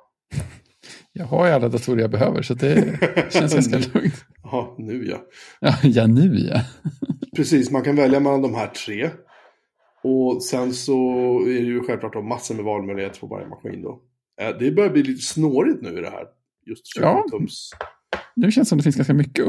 jag 1.14 1.26
har 1.26 1.48
ju 1.48 1.54
alla 1.54 1.70
datorer 1.70 2.02
jag 2.02 2.12
behöver 2.12 2.42
så 2.42 2.54
det 2.54 3.00
känns 3.32 3.54
ganska 3.70 3.78
lugnt. 3.78 4.26
Ja, 4.44 4.76
nu 4.78 5.06
ja. 5.06 5.18
Ja, 5.60 5.76
ja 5.84 6.08
nu 6.08 6.38
ja. 6.38 6.62
Precis, 7.36 7.72
man 7.72 7.84
kan 7.84 7.96
välja 7.96 8.20
mellan 8.20 8.42
de 8.42 8.56
här 8.56 8.68
tre. 8.68 9.10
Och 10.04 10.44
sen 10.44 10.74
så 10.74 10.94
är 11.42 11.62
det 11.62 11.68
ju 11.68 11.84
självklart 11.84 12.14
då 12.14 12.22
massor 12.22 12.56
med 12.56 12.66
valmöjligheter 12.66 13.20
på 13.20 13.28
varje 13.28 13.48
maskin 13.48 13.82
då. 13.82 14.02
Eh, 14.42 14.58
Det 14.60 14.72
börjar 14.72 14.90
bli 14.90 15.04
lite 15.04 15.22
snårigt 15.22 15.82
nu 15.82 15.98
i 15.98 16.02
det 16.02 16.10
här. 16.10 16.26
Just 16.66 16.94
20 16.96 17.04
Ja. 17.04 17.26
tums. 17.32 17.70
Nu 18.36 18.52
känns 18.52 18.66
det 18.68 18.70
som 18.70 18.78
det 18.78 18.84
finns 18.84 18.96
ganska 18.96 19.14
mycket. 19.14 19.46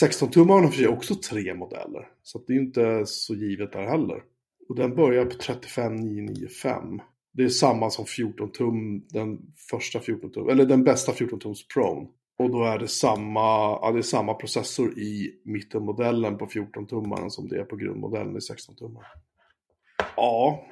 16 0.00 0.30
tum 0.30 0.48
har 0.48 0.68
för 0.68 0.88
också 0.88 1.14
tre 1.14 1.54
modeller. 1.54 2.08
Så 2.22 2.38
det 2.46 2.52
är 2.52 2.56
inte 2.56 3.02
så 3.06 3.34
givet 3.34 3.72
där 3.72 3.86
heller. 3.86 4.22
Och 4.68 4.76
den 4.76 4.94
börjar 4.96 5.24
på 5.24 5.34
35 5.36 5.96
995. 5.96 7.00
Det 7.32 7.44
är 7.44 7.48
samma 7.48 7.90
som 7.90 8.06
14 8.06 8.52
tum, 8.52 9.06
den 9.08 9.38
första 9.70 10.00
14 10.00 10.32
tum, 10.32 10.48
eller 10.48 10.64
den 10.66 10.84
bästa 10.84 11.12
14 11.12 11.38
tums 11.40 11.68
Pro. 11.68 12.10
Och 12.38 12.50
då 12.50 12.64
är 12.64 12.78
det 12.78 12.88
samma, 12.88 13.40
ja, 13.82 13.90
det 13.92 13.98
är 13.98 14.02
samma 14.02 14.34
processor 14.34 14.98
i 14.98 15.40
mittenmodellen 15.44 16.38
på 16.38 16.46
14-tummaren 16.46 17.28
som 17.30 17.48
det 17.48 17.60
är 17.60 17.64
på 17.64 17.76
grundmodellen 17.76 18.36
i 18.36 18.38
16-tummaren. 18.38 19.04
Ja, 20.16 20.66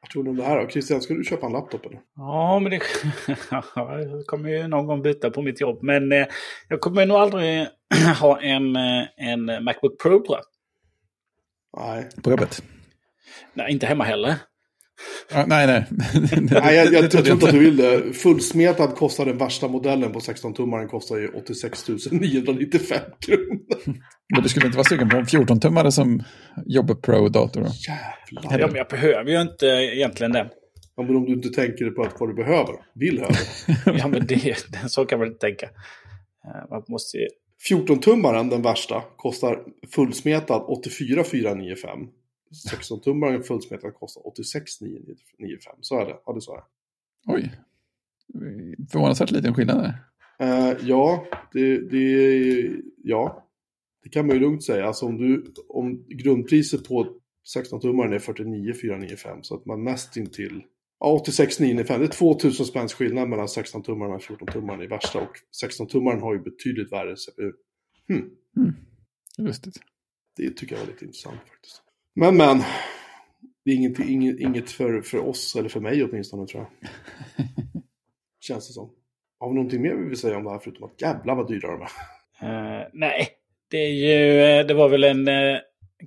vad 0.00 0.10
tror 0.10 0.24
du 0.24 0.30
om 0.30 0.36
det 0.36 0.44
här 0.44 0.60
då? 0.60 0.68
Christian, 0.68 1.00
ska 1.00 1.14
du 1.14 1.24
köpa 1.24 1.46
en 1.46 1.52
laptop 1.52 1.86
eller? 1.86 2.00
Ja, 2.16 2.58
men 2.58 2.70
det 2.70 2.80
kommer 4.26 4.48
ju 4.48 4.68
någon 4.68 4.86
gång 4.86 5.02
byta 5.02 5.30
på 5.30 5.42
mitt 5.42 5.60
jobb. 5.60 5.78
Men 5.82 6.12
eh, 6.12 6.26
jag 6.68 6.80
kommer 6.80 7.06
nog 7.06 7.16
aldrig 7.16 7.66
ha 8.20 8.40
en, 8.40 8.76
eh, 8.76 9.04
en 9.16 9.64
Macbook 9.64 10.02
Pro 10.02 10.24
tror 10.24 10.38
jag. 10.38 10.44
Nej. 11.76 12.08
På 12.24 12.30
jobbet. 12.30 12.62
Nej, 13.54 13.72
inte 13.72 13.86
hemma 13.86 14.04
heller. 14.04 14.34
Ja, 15.32 15.44
nej, 15.46 15.66
nej. 15.66 15.84
Nej, 16.40 16.76
jag, 16.76 16.86
jag, 16.86 16.92
jag 16.92 16.92
tror 16.92 17.08
trodde 17.08 17.30
inte 17.30 17.46
att 17.46 17.52
du 17.52 17.58
vill 17.58 17.76
det. 17.76 18.12
Fullsmetad 18.12 18.94
kostar 18.96 19.26
den 19.26 19.38
värsta 19.38 19.68
modellen 19.68 20.12
på 20.12 20.18
16-tummaren 20.18 20.86
kostar 20.86 21.16
ju 21.16 21.28
86 21.28 21.84
995 22.10 22.98
kronor. 23.26 23.58
Men 24.34 24.42
du 24.42 24.48
skulle 24.48 24.66
inte 24.66 24.78
vara 24.78 24.88
sugen 24.88 25.08
på 25.08 25.16
en 25.16 25.24
14-tummare 25.24 25.90
som 25.90 26.22
jobbar 26.66 26.94
Pro-dator? 26.94 27.62
Jävlar. 27.62 28.60
Ja, 28.60 28.66
men 28.66 28.76
jag 28.76 28.88
behöver 28.88 29.30
ju 29.30 29.40
inte 29.40 29.66
egentligen 29.66 30.32
den. 30.32 30.46
Ja, 30.96 31.02
men 31.02 31.16
om 31.16 31.24
du 31.24 31.32
inte 31.32 31.48
tänker 31.48 31.90
på 31.90 32.02
att 32.02 32.20
vad 32.20 32.28
du 32.28 32.34
behöver, 32.34 32.74
vill 32.94 33.20
ha 33.20 33.28
det. 33.28 33.38
Ja, 33.98 34.08
men 34.08 34.26
det, 34.26 34.56
så 34.86 35.04
kan 35.04 35.18
man 35.18 35.28
inte 35.28 35.38
tänka. 35.38 35.66
Eh, 35.66 36.70
Man 36.70 36.82
måste 36.88 37.16
ju... 37.16 37.26
14-tummaren, 37.70 38.50
den 38.50 38.62
värsta, 38.62 39.02
kostar 39.16 39.58
fullsmetad 39.94 40.62
84 40.68 41.24
495. 41.24 41.90
16-tummaren 42.50 43.42
fullsmetad 43.42 43.94
kostar 43.94 44.26
86 44.26 44.80
995. 44.80 45.76
Så 45.80 46.00
är 46.00 46.06
det. 46.06 46.16
Ja, 46.26 46.32
det 46.32 46.40
sa 46.40 46.54
jag. 46.54 46.64
Oj. 47.34 47.52
Förvånansvärt 48.90 49.30
liten 49.30 49.54
skillnad 49.54 49.78
där. 49.78 49.94
Eh, 50.38 50.76
ja, 50.82 51.26
det, 51.52 51.90
det, 51.90 52.82
ja, 53.02 53.48
det 54.02 54.08
kan 54.08 54.26
man 54.26 54.36
ju 54.36 54.42
lugnt 54.42 54.64
säga. 54.64 54.86
Alltså 54.86 55.06
om, 55.06 55.16
du, 55.16 55.54
om 55.68 56.04
grundpriset 56.08 56.88
på 56.88 57.20
16-tummaren 57.56 58.14
är 58.14 58.18
49 58.18 58.74
495 58.74 59.42
så 59.42 59.54
att 59.54 59.66
man 59.66 59.84
nästintill 59.84 60.62
ja, 61.00 61.12
86 61.12 61.60
995. 61.60 62.00
Det 62.00 62.06
är 62.06 62.08
2000 62.08 62.66
spänns 62.66 62.94
skillnad 62.94 63.28
mellan 63.28 63.46
16-tummaren 63.46 64.14
och 64.14 64.22
14-tummaren 64.22 64.84
i 64.84 64.86
värsta 64.86 65.20
och 65.20 65.36
16-tummaren 65.64 66.20
har 66.20 66.34
ju 66.34 66.40
betydligt 66.40 66.92
värre 66.92 67.16
CPU. 67.16 67.52
Hmm. 68.08 68.30
Lustigt. 69.38 69.76
Det 70.36 70.50
tycker 70.50 70.74
jag 70.74 70.80
var 70.80 70.92
lite 70.92 71.04
intressant 71.04 71.40
faktiskt. 71.48 71.82
Men 72.18 72.36
men, 72.36 72.58
det 73.64 73.70
är 73.70 73.74
inget, 73.74 73.98
inget, 73.98 74.40
inget 74.40 74.70
för, 74.70 75.00
för 75.00 75.18
oss, 75.28 75.56
eller 75.56 75.68
för 75.68 75.80
mig 75.80 76.04
åtminstone 76.04 76.46
tror 76.46 76.62
jag. 76.62 77.46
Känns 78.40 78.66
det 78.68 78.72
som. 78.74 78.90
Har 79.40 79.48
vi 79.48 79.54
någonting 79.54 79.82
mer 79.82 79.94
vi 79.94 80.08
vill 80.08 80.16
säga 80.18 80.36
om 80.36 80.44
det 80.44 80.50
här 80.50 80.58
förutom 80.58 80.84
att 80.84 81.02
jävlar 81.02 81.34
vad 81.34 81.48
dyra 81.48 81.68
de 81.70 81.82
är? 81.82 81.88
Eh, 82.80 82.86
nej, 82.92 83.28
det 83.70 83.76
är 83.78 83.88
ju... 83.90 84.40
eh, 84.60 84.66
Det 84.66 84.74
var 84.74 84.88
väl 84.88 85.04
en... 85.04 85.28
eh, 85.28 85.58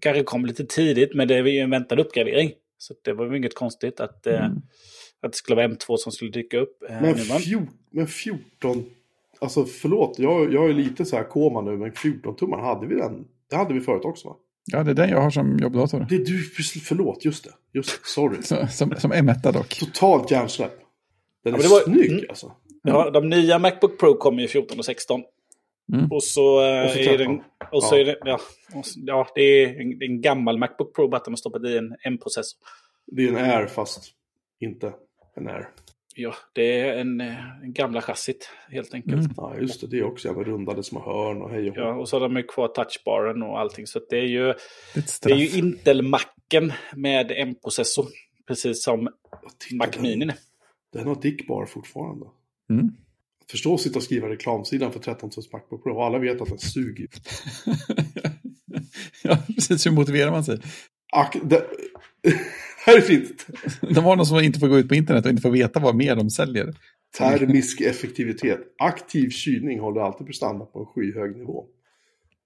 kanske 0.02 0.24
kom 0.24 0.45
lite 0.45 0.65
tidigt, 0.65 1.15
men 1.15 1.28
det 1.28 1.36
är 1.36 1.44
ju 1.46 1.60
en 1.60 1.69
väntad 1.69 2.00
uppgradering. 2.02 2.52
Så 2.77 2.94
det 3.04 3.13
var 3.13 3.31
ju 3.31 3.38
inget 3.38 3.56
konstigt 3.56 4.00
att, 4.00 4.27
eh, 4.27 4.46
Mm. 4.46 4.58
att 5.21 5.31
det 5.31 5.38
skulle 5.38 5.56
vara 5.56 5.67
M2 5.67 5.98
som 5.98 6.12
skulle 6.12 6.31
dyka 6.31 6.58
upp. 6.58 6.83
Eh, 6.90 7.02
Men, 7.02 7.15
nu 7.15 7.23
var- 7.23 7.40
fjor, 7.40 7.67
men 7.90 8.08
14, 8.08 8.86
alltså 9.40 9.65
förlåt, 9.65 10.19
jag, 10.19 10.54
jag 10.54 10.69
är 10.69 10.73
lite 10.73 11.06
så 11.06 11.15
här 11.15 11.23
koma 11.23 11.62
nu, 11.62 11.77
men 11.77 11.92
14-tummaren, 11.92 12.62
hade 12.65 12.88
vi 12.88 12.96
den? 12.96 13.27
Det 13.50 13.56
hade 13.56 13.73
vi 13.73 13.81
förut 13.81 14.06
också 14.06 14.27
va? 14.27 14.36
Ja, 14.66 14.84
det 14.84 14.92
är 14.92 14.96
den 14.96 15.10
jag 15.10 15.22
har 15.22 15.30
som 15.30 15.58
jobbdator. 15.58 16.06
Det 16.10 16.16
är 16.16 16.20
du, 16.26 16.38
förlåt, 16.84 17.26
just 17.26 17.44
det. 17.44 17.52
Just 17.74 17.90
det, 17.92 18.08
sorry. 18.10 18.42
Så, 18.44 18.68
som, 18.72 18.96
som 18.98 19.14
M1 19.14 19.52
dock. 19.52 19.80
Totalt 19.80 20.32
hjärnsläpp. 20.32 20.72
Den 21.44 21.56
är 21.56 21.60
Ja, 21.64 21.70
var- 21.70 21.80
snygg 21.80 22.12
mm. 22.12 22.26
alltså. 22.30 22.52
Ja, 22.84 23.10
de 23.10 23.30
nya 23.30 23.60
Macbook 23.60 24.00
Pro 24.00 24.14
kommer 24.18 24.42
ju 24.42 24.48
14 24.48 24.80
och 24.80 24.86
16. 24.86 25.24
Mm. 25.94 26.12
Och 26.12 26.24
så, 26.24 26.66
eh, 26.66 26.84
Och 26.86 26.92
så 26.92 27.00
är 27.00 27.04
13. 27.04 27.18
den, 27.18 27.42
och 27.72 27.84
så 27.84 27.96
Ja. 27.96 28.00
är 28.02 28.06
det, 28.06 28.18
ja, 28.26 28.40
och 28.76 28.86
så- 28.86 29.00
ja, 29.04 29.28
det 29.36 29.42
är 29.42 29.82
en, 29.82 30.00
det 30.00 30.06
är 30.06 30.10
en 30.10 30.22
gammal 30.22 30.58
Macbook 30.58 30.96
Pro, 30.96 31.08
bara 31.08 31.18
att 31.18 31.26
de 31.26 31.32
har 31.32 31.38
stoppat 31.38 31.66
i 31.66 31.78
en 31.78 31.96
M-processor. 32.04 32.60
Det 33.08 33.24
är 33.24 33.28
en 33.30 33.36
Air 33.36 33.68
fast 33.68 34.04
inte 34.60 34.94
en 35.36 35.48
Air. 35.48 35.70
Ja, 36.16 36.36
det 36.54 36.80
är 36.80 36.98
en, 36.98 37.22
eh, 37.22 37.62
en 37.64 37.74
gamla 37.74 38.02
chassit 38.02 38.50
helt 38.70 38.94
enkelt. 38.94 39.22
Mm. 39.22 39.32
Ja, 39.38 39.58
just 39.60 39.82
det. 39.82 39.88
Det 39.88 40.00
är 40.00 40.04
också 40.04 40.28
jävla 40.28 40.44
rundade 40.44 40.84
små 40.84 41.00
hörn 41.00 41.42
och 41.42 41.50
hej 41.50 41.70
och. 41.70 41.78
Ja, 41.78 41.94
och 41.94 42.10
så 42.10 42.16
har 42.16 42.22
de 42.22 42.38
ju 42.38 42.44
kvar 42.44 42.68
touchbaren 42.68 43.44
och 43.44 43.60
allting. 43.60 43.88
Så 43.88 44.00
det 44.10 44.18
är 44.18 44.28
ju, 44.28 44.54
Det 44.94 45.20
det 45.22 45.32
är 45.32 45.36
ju 45.36 45.60
Intel-macken 45.60 46.74
med 46.96 47.32
M-processor. 47.36 48.06
Precis 48.48 48.84
som 48.84 49.10
Mac 49.72 49.88
den, 49.94 50.02
Mini. 50.02 50.34
den 50.94 51.08
har 51.08 51.22
dickbar 51.22 51.66
fortfarande. 51.66 52.26
Mm. 52.70 52.92
Förstå 53.52 53.74
att 53.74 53.82
sitta 53.82 54.00
och 54.00 54.04
skriva 54.04 54.30
reklamsidan 54.30 54.92
för 54.92 55.00
13 55.00 55.30
tums 55.30 55.54
Macbook 55.54 55.84
Pro 55.84 55.96
och 55.96 56.06
alla 56.06 56.20
vet 56.20 56.42
att 56.42 56.50
den 56.50 56.58
suger. 56.58 57.08
ja, 59.24 59.38
precis. 59.56 59.86
Hur 59.86 59.92
motiverar 59.92 60.32
man 60.32 60.44
sig? 60.44 60.60
Ak, 61.14 61.36
det, 61.44 61.66
här 62.86 62.98
är 62.98 63.02
fint. 63.02 63.48
De 63.82 64.04
har 64.04 64.15
någon 64.15 64.25
som 64.25 64.40
inte 64.40 64.60
får 64.60 64.67
gå 64.67 64.77
ut 64.79 64.90
på 64.90 64.96
internet 64.96 65.25
och 65.25 65.29
inte 65.32 65.42
får 65.42 65.52
veta 65.52 65.79
vad 65.79 65.96
mer 65.96 66.15
de 66.15 66.29
säljer. 66.29 66.73
Termisk 67.17 67.82
effektivitet. 67.82 68.60
Aktiv 68.77 69.29
kylning 69.29 69.79
håller 69.79 70.02
alltid 70.02 70.27
prestanda 70.27 70.65
på 70.65 70.79
en 70.79 70.86
skyhög 70.86 71.38
nivå. 71.38 71.65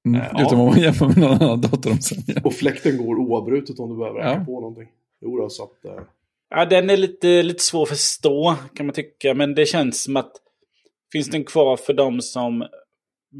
Mm. 0.06 0.22
Ja. 0.34 0.42
Utom 0.46 0.60
om 0.60 0.68
man 0.68 0.80
jämför 0.80 1.06
med 1.06 1.18
någon 1.18 1.32
annan 1.42 1.62
dator 1.62 1.90
de 1.90 2.02
säljer. 2.02 2.46
Och 2.46 2.54
fläkten 2.54 2.98
går 2.98 3.16
oavbrutet 3.16 3.80
om 3.80 3.90
du 3.90 3.98
behöver 3.98 4.20
Ja. 4.20 4.44
på 4.46 4.60
någonting. 4.62 4.88
Jo 5.22 5.38
då, 5.38 5.50
så 5.50 5.64
att... 5.64 5.86
eh, 5.86 6.04
Ja, 6.50 6.66
den 6.66 6.90
är 6.90 6.98
lite, 6.98 7.44
lite 7.44 7.64
svår 7.64 7.84
att 7.84 7.90
förstå 7.90 8.56
kan 8.76 8.86
man 8.86 8.94
tycka. 8.96 9.34
Men 9.34 9.56
det 9.56 9.66
känns 9.66 10.04
som 10.04 10.18
att 10.18 10.32
finns 11.12 11.28
den 11.30 11.44
kvar 11.44 11.78
för 11.78 11.94
de 11.94 12.22
som 12.22 12.66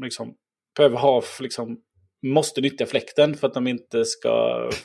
liksom, 0.02 0.34
behöver 0.76 0.96
ha, 0.96 1.22
liksom, 1.40 1.76
måste 2.26 2.60
nyttja 2.60 2.86
fläkten 2.86 3.34
för 3.34 3.46
att 3.46 3.54
de 3.54 3.66
inte 3.66 4.04
ska 4.04 4.30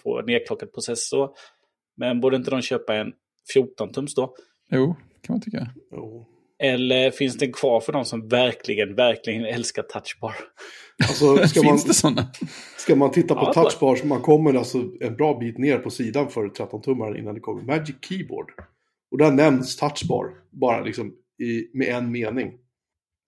få 0.03 0.21
nedklockad 0.21 0.73
processor. 0.73 1.29
Men 2.01 2.21
borde 2.21 2.35
inte 2.37 2.51
de 2.51 2.61
köpa 2.61 2.95
en 2.95 3.13
14-tums 3.55 4.15
då? 4.15 4.35
Jo, 4.71 4.95
kan 5.21 5.33
man 5.33 5.41
tycka. 5.41 5.67
jo. 5.91 6.27
Eller 6.63 7.11
finns 7.11 7.37
den 7.37 7.53
kvar 7.53 7.79
för 7.81 7.93
de 7.93 8.05
som 8.05 8.27
verkligen, 8.27 8.95
verkligen 8.95 9.45
älskar 9.45 9.83
touchbar? 9.83 10.35
Alltså, 11.07 11.37
ska 11.47 11.63
man, 11.63 11.71
Finns 11.71 11.85
det 11.85 11.93
sådana? 11.93 12.31
ska 12.77 12.95
man 12.95 13.11
titta 13.11 13.35
på 13.35 13.41
Ja, 13.45 13.53
touchbar 13.53 13.95
så 13.95 14.07
man 14.07 14.21
kommer 14.21 14.53
alltså 14.53 14.77
en 15.01 15.15
bra 15.15 15.39
bit 15.39 15.57
ner 15.57 15.77
på 15.77 15.89
sidan 15.89 16.29
för 16.29 16.41
13-tummaren 16.47 17.17
innan 17.19 17.33
det 17.33 17.39
kommer 17.39 17.61
Magic 17.61 17.95
Keyboard. 18.01 18.51
Och 19.11 19.17
där 19.17 19.31
nämns 19.31 19.75
touchbar, 19.77 20.27
bara 20.49 20.81
liksom 20.83 21.13
i, 21.41 21.69
med 21.73 21.87
en 21.87 22.11
mening. 22.11 22.53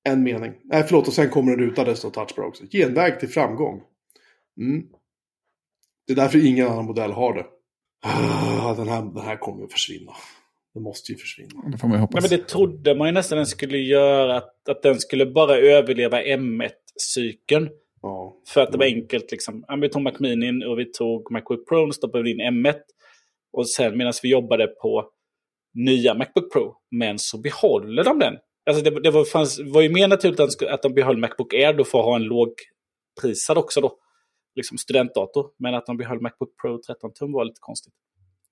En 0.10 0.24
mening. 0.24 0.54
Nej, 0.64 0.84
förlåt, 0.84 1.08
och 1.08 1.14
sen 1.14 1.30
kommer 1.30 1.52
en 1.52 1.60
ruta 1.60 1.84
där 1.84 1.92
det 1.92 1.98
står 1.98 2.10
touchbar 2.10 2.44
också. 2.44 2.64
Genväg 2.72 3.20
till 3.20 3.30
framgång. 3.30 3.82
Mm. 4.60 4.84
Det 6.08 6.14
är 6.14 6.18
därför 6.18 6.46
ingen 6.48 6.68
annan 6.68 6.86
modell 6.86 7.12
har 7.12 7.34
det. 7.34 7.46
Ah, 8.04 8.74
Den 8.78 8.88
här, 8.88 9.02
den 9.02 9.24
här 9.24 9.38
kommer 9.38 9.64
att 9.64 9.72
försvinna. 9.72 10.12
Den 10.74 10.84
måste 10.84 11.12
ju 11.12 11.18
försvinna. 11.18 11.70
Det 11.72 11.78
får 11.78 11.88
man 11.88 11.96
ju 11.98 12.00
Nej, 12.00 12.02
hoppas. 12.02 12.32
men 12.32 12.40
det 12.40 12.48
trodde 12.48 12.96
man 12.96 13.08
ju 13.08 13.12
nästan 13.12 13.38
den 13.38 13.48
skulle 13.48 13.78
göra. 13.78 14.38
Att, 14.38 14.70
att 14.70 14.82
den 14.84 15.00
skulle 15.00 15.26
bara 15.26 15.58
överleva 15.58 16.22
M1-cykeln. 16.22 17.70
Ja. 18.02 18.36
För 18.48 18.62
att 18.62 18.72
det 18.72 18.78
var 18.78 18.86
enkelt. 18.86 19.32
Liksom. 19.32 19.66
Ja, 19.68 19.76
vi 19.76 19.90
tog 19.90 20.02
Mac 20.02 20.14
Mini 20.20 20.66
och 20.66 20.80
vi 20.80 20.92
tog 20.92 21.32
Macbook 21.32 21.68
Pro 21.68 21.88
och 21.88 21.96
stoppade 21.96 22.32
in 22.32 22.42
M1. 22.42 22.76
Och 23.54 23.70
sen 23.70 23.98
medan 23.98 24.14
vi 24.24 24.30
jobbade 24.30 24.68
på 24.68 25.06
nya 25.74 26.14
Macbook 26.14 26.54
Pro. 26.54 26.76
Men 26.92 27.20
så 27.20 27.38
behåller 27.42 28.04
de 28.04 28.20
den. 28.20 28.34
Alltså 28.70 28.84
det, 28.84 29.02
det 29.02 29.12
var, 29.12 29.26
fanns, 29.26 29.60
var 29.60 29.82
ju 29.82 29.90
mer 29.90 30.08
naturligt 30.08 30.40
att, 30.40 30.64
att 30.64 30.82
de 30.84 30.94
behöll 30.94 31.18
Macbook 31.18 31.54
Air 31.54 31.74
då 31.74 31.84
för 31.84 32.00
att 32.00 32.06
ha 32.06 32.16
en 32.16 32.24
lågprisad 32.24 33.58
också 33.58 33.82
då. 33.82 33.98
Liksom 34.56 34.78
studentdator. 34.78 35.52
Men 35.58 35.74
att 35.76 35.86
de 35.86 35.98
behöll 35.98 36.22
Macbook 36.22 36.62
Pro 36.62 36.82
13 36.88 37.14
tum 37.14 37.32
var 37.32 37.46
lite 37.46 37.60
konstigt. 37.60 37.94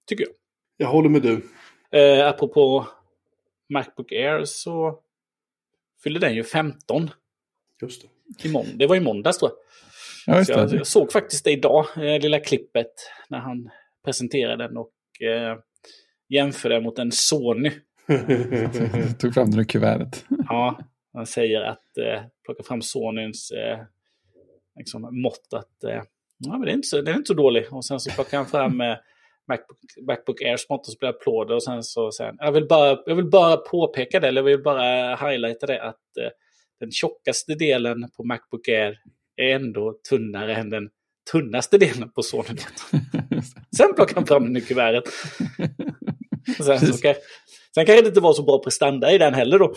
Tycker 0.08 0.24
jag. 0.24 0.34
Jag 0.78 0.88
håller 0.88 1.10
med 1.10 1.22
du. 1.22 1.42
Eh, 2.00 2.28
apropå 2.28 2.88
Macbook 3.70 4.12
Air 4.12 4.46
så 4.46 5.00
fyllde 6.04 6.20
den 6.20 6.36
ju 6.36 6.44
15 6.44 7.10
Just 7.82 8.02
det. 8.02 8.48
i 8.48 8.52
månd- 8.52 8.78
Det 8.78 8.88
var 8.88 8.96
i 8.96 9.00
måndags 9.00 9.38
tror 9.38 9.52
jag. 9.52 9.58
Ja, 10.36 10.38
just 10.40 10.54
Så 10.54 10.60
jag, 10.60 10.74
jag 10.74 10.88
såg 10.88 11.12
faktiskt 11.12 11.44
det 11.46 11.52
idag, 11.52 11.86
eh, 11.98 12.20
lilla 12.22 12.40
klippet, 12.40 12.92
när 13.30 13.40
han 13.40 13.70
presenterade 14.06 14.68
den 14.68 14.78
och 14.78 14.92
eh, 15.28 15.58
jämförde 16.30 16.82
mot 16.82 17.00
en 17.00 17.12
Sony. 17.12 17.72
Tog 19.20 19.34
fram 19.34 19.52
den 19.52 19.60
ur 19.60 19.64
kuvertet. 19.64 20.26
Ja, 20.50 20.80
han 21.14 21.26
säger 21.26 21.62
att 21.62 21.98
eh, 21.98 22.22
plocka 22.46 22.64
fram 22.64 22.82
Sonyns 22.82 23.52
eh, 23.52 23.80
liksom, 24.78 25.22
mått 25.22 25.54
att 25.56 25.84
eh, 25.84 26.04
ja, 26.38 26.52
men 26.52 26.62
det 26.62 26.72
är 26.72 26.74
inte 26.74 26.88
så, 26.88 27.02
den 27.02 27.14
är 27.14 27.18
inte 27.18 27.28
så 27.28 27.34
dålig. 27.34 27.74
Och 27.74 27.86
sen 27.86 28.00
så 28.00 28.12
plockar 28.12 28.38
han 28.38 28.48
fram 28.48 28.82
eh, 28.82 28.96
Macbook, 29.48 29.78
Macbook 30.08 30.42
Airs 30.42 30.70
mått 30.70 30.88
och 30.88 30.94
spelar 30.94 31.14
applåder 31.14 31.56
och 31.56 31.64
sen 31.64 31.84
så 31.84 32.12
säger 32.12 32.30
han, 32.30 32.38
jag 32.40 32.52
vill 32.52 32.68
bara, 32.68 32.98
jag 33.06 33.16
vill 33.16 33.30
bara 33.30 33.58
påpeka 33.58 34.20
det, 34.20 34.28
eller 34.28 34.42
jag 34.42 34.46
vill 34.46 34.64
bara 34.64 35.16
highlighta 35.16 35.66
det, 35.66 35.84
att 35.84 36.18
eh, 36.22 36.30
den 36.80 36.92
tjockaste 36.92 37.56
delen 37.56 38.10
på 38.18 38.24
Macbook 38.24 38.68
Air 38.68 38.98
är 39.36 39.56
ändå 39.56 39.94
tunnare 40.10 40.56
än 40.56 40.70
den 40.70 40.90
tunnaste 41.32 41.78
delen 41.78 42.12
på 42.12 42.24
Sony. 42.24 42.60
Sen 43.78 43.94
plockar 43.96 44.16
han 44.16 44.26
fram 44.26 44.44
den 44.44 44.58
i 44.58 44.62
kuvertet. 44.62 45.14
Sen, 46.66 46.80
så 46.80 46.94
ska, 46.94 47.14
sen 47.74 47.86
kanske 47.86 48.02
det 48.02 48.08
inte 48.08 48.20
var 48.20 48.34
så 48.34 48.44
bra 48.44 48.64
prestanda 48.64 49.12
i 49.12 49.18
den 49.18 49.34
heller 49.34 49.60
då. 49.60 49.74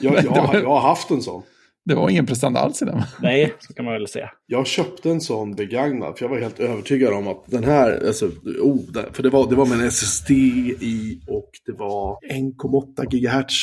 Jag, 0.00 0.14
Det 0.22 0.22
jag, 0.24 0.54
jag 0.54 0.68
har 0.68 0.80
haft 0.80 1.10
en 1.10 1.22
sån. 1.22 1.42
Det 1.88 1.94
var 1.94 2.10
ingen 2.10 2.26
prestanda 2.26 2.60
alls 2.60 2.82
i 2.82 2.84
den. 2.84 3.02
Nej, 3.22 3.54
så 3.58 3.74
kan 3.74 3.84
man 3.84 3.94
väl 3.94 4.08
säga. 4.08 4.30
Jag 4.46 4.66
köpte 4.66 5.10
en 5.10 5.20
sån 5.20 5.54
begagnad, 5.54 6.18
för 6.18 6.24
jag 6.24 6.30
var 6.30 6.38
helt 6.38 6.60
övertygad 6.60 7.12
om 7.12 7.28
att 7.28 7.44
den 7.46 7.64
här, 7.64 8.06
alltså, 8.06 8.26
oh, 8.60 8.78
för 9.12 9.22
det 9.22 9.30
var, 9.30 9.50
det 9.50 9.56
var 9.56 9.66
med 9.66 9.80
en 9.80 9.86
SSD 9.86 10.30
i 10.30 11.20
och 11.26 11.50
det 11.66 11.72
var 11.72 12.18
1,8 12.32 13.04
GHz 13.10 13.54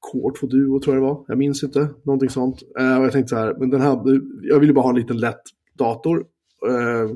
Core 0.00 0.34
2 0.40 0.46
Duo 0.46 0.80
tror 0.80 0.96
jag 0.96 1.04
det 1.04 1.08
var. 1.08 1.24
Jag 1.28 1.38
minns 1.38 1.62
inte, 1.62 1.88
någonting 2.04 2.30
sånt. 2.30 2.62
Eh, 2.78 2.98
och 2.98 3.04
jag 3.04 3.12
tänkte 3.12 3.28
så 3.28 3.36
här, 3.36 3.54
men 3.58 3.70
den 3.70 3.80
här, 3.80 3.98
jag 4.42 4.60
ville 4.60 4.72
bara 4.72 4.82
ha 4.82 4.90
en 4.90 4.96
liten 4.96 5.18
lätt 5.18 5.42
dator. 5.78 6.24
Eh, 6.68 7.10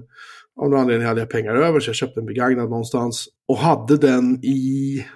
av 0.62 0.70
någon 0.70 0.80
anledning 0.80 1.08
hade 1.08 1.20
jag 1.20 1.30
pengar 1.30 1.54
över 1.54 1.80
så 1.80 1.88
jag 1.88 1.96
köpte 1.96 2.20
en 2.20 2.26
begagnad 2.26 2.70
någonstans. 2.70 3.28
Och 3.48 3.56
hade 3.56 3.96
den 3.96 4.44
i, 4.44 5.06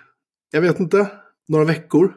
jag 0.53 0.61
vet 0.61 0.81
inte, 0.81 1.11
några 1.49 1.65
veckor. 1.65 2.15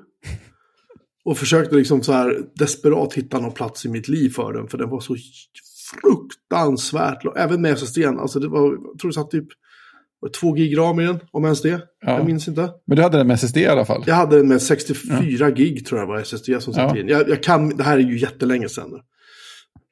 Och 1.26 1.38
försökte 1.38 1.76
liksom 1.76 2.04
så 2.04 2.14
här 2.14 2.38
desperat 2.56 3.14
hitta 3.14 3.40
någon 3.40 3.52
plats 3.52 3.86
i 3.86 3.90
mitt 3.90 4.08
liv 4.08 4.30
för 4.30 4.54
den. 4.54 4.68
För 4.68 4.78
den 4.78 4.90
var 4.90 5.00
så 5.00 5.16
fruktansvärt. 6.02 7.38
Även 7.38 7.62
med 7.62 7.74
SSD. 7.74 7.98
Alltså 8.06 8.40
det 8.40 8.48
var, 8.48 8.62
jag 8.72 9.00
tror 9.00 9.10
det 9.10 9.14
satt 9.16 9.32
typ 9.32 9.48
2 10.42 10.52
gig 10.54 10.78
ram 10.78 11.00
i 11.00 11.06
den, 11.06 11.20
om 11.32 11.44
ens 11.44 11.62
det. 11.62 11.70
Ja. 11.70 12.18
Jag 12.18 12.26
minns 12.26 12.48
inte. 12.48 12.70
Men 12.88 12.98
du 12.98 13.04
hade 13.04 13.18
den 13.18 13.28
med 13.28 13.34
SSD 13.34 13.58
i 13.58 13.68
alla 13.68 13.86
fall? 13.86 14.04
Jag 14.08 14.16
hade 14.16 14.38
den 14.38 14.48
med 14.48 14.62
64 14.62 15.52
gig 15.52 15.86
tror 15.86 16.00
jag 16.00 16.08
var 16.08 16.20
SSD 16.20 16.50
som 16.60 16.74
satt 16.74 16.96
Ja. 16.96 16.98
in. 17.02 17.08
Jag, 17.08 17.30
jag 17.30 17.44
kan, 17.44 17.70
det 17.78 17.84
här 17.84 17.98
är 17.98 18.02
ju 18.02 18.20
jättelänge 18.20 18.70
sedan 18.70 18.90
nu. 18.90 18.98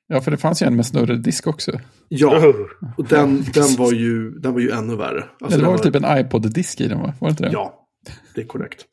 Ja, 0.07 0.21
för 0.21 0.31
det 0.31 0.37
fanns 0.37 0.61
ju 0.61 0.65
en 0.65 0.75
med 0.75 0.85
snurredisk 0.85 1.47
också. 1.47 1.71
Ja, 2.09 2.53
och 2.97 3.05
den, 3.07 3.43
den, 3.53 3.75
var, 3.77 3.91
ju, 3.91 4.31
den 4.31 4.53
var 4.53 4.59
ju 4.59 4.71
ännu 4.71 4.95
värre. 4.95 5.23
Alltså, 5.41 5.57
Ja, 5.59 5.61
det 5.61 5.63
var 5.65 5.71
väl 5.71 5.83
typ 5.83 5.95
en 5.95 6.17
iPod-disk 6.17 6.81
i 6.81 6.87
den, 6.87 6.99
va? 6.99 7.13
Var 7.21 7.27
det 7.27 7.31
inte 7.31 7.43
det? 7.43 7.49
Ja, 7.51 7.87
det 8.35 8.41
är 8.41 8.45
korrekt. 8.45 8.85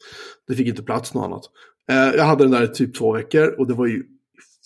Det 0.48 0.54
fick 0.54 0.66
inte 0.68 0.82
plats 0.82 1.14
något 1.14 1.24
annat. 1.24 1.42
Eh, 1.90 2.14
jag 2.16 2.24
hade 2.24 2.44
den 2.44 2.50
där 2.50 2.62
i 2.62 2.68
typ 2.68 2.94
två 2.94 3.12
veckor 3.12 3.54
och 3.58 3.66
det 3.66 3.74
var 3.74 3.86
ju 3.86 4.02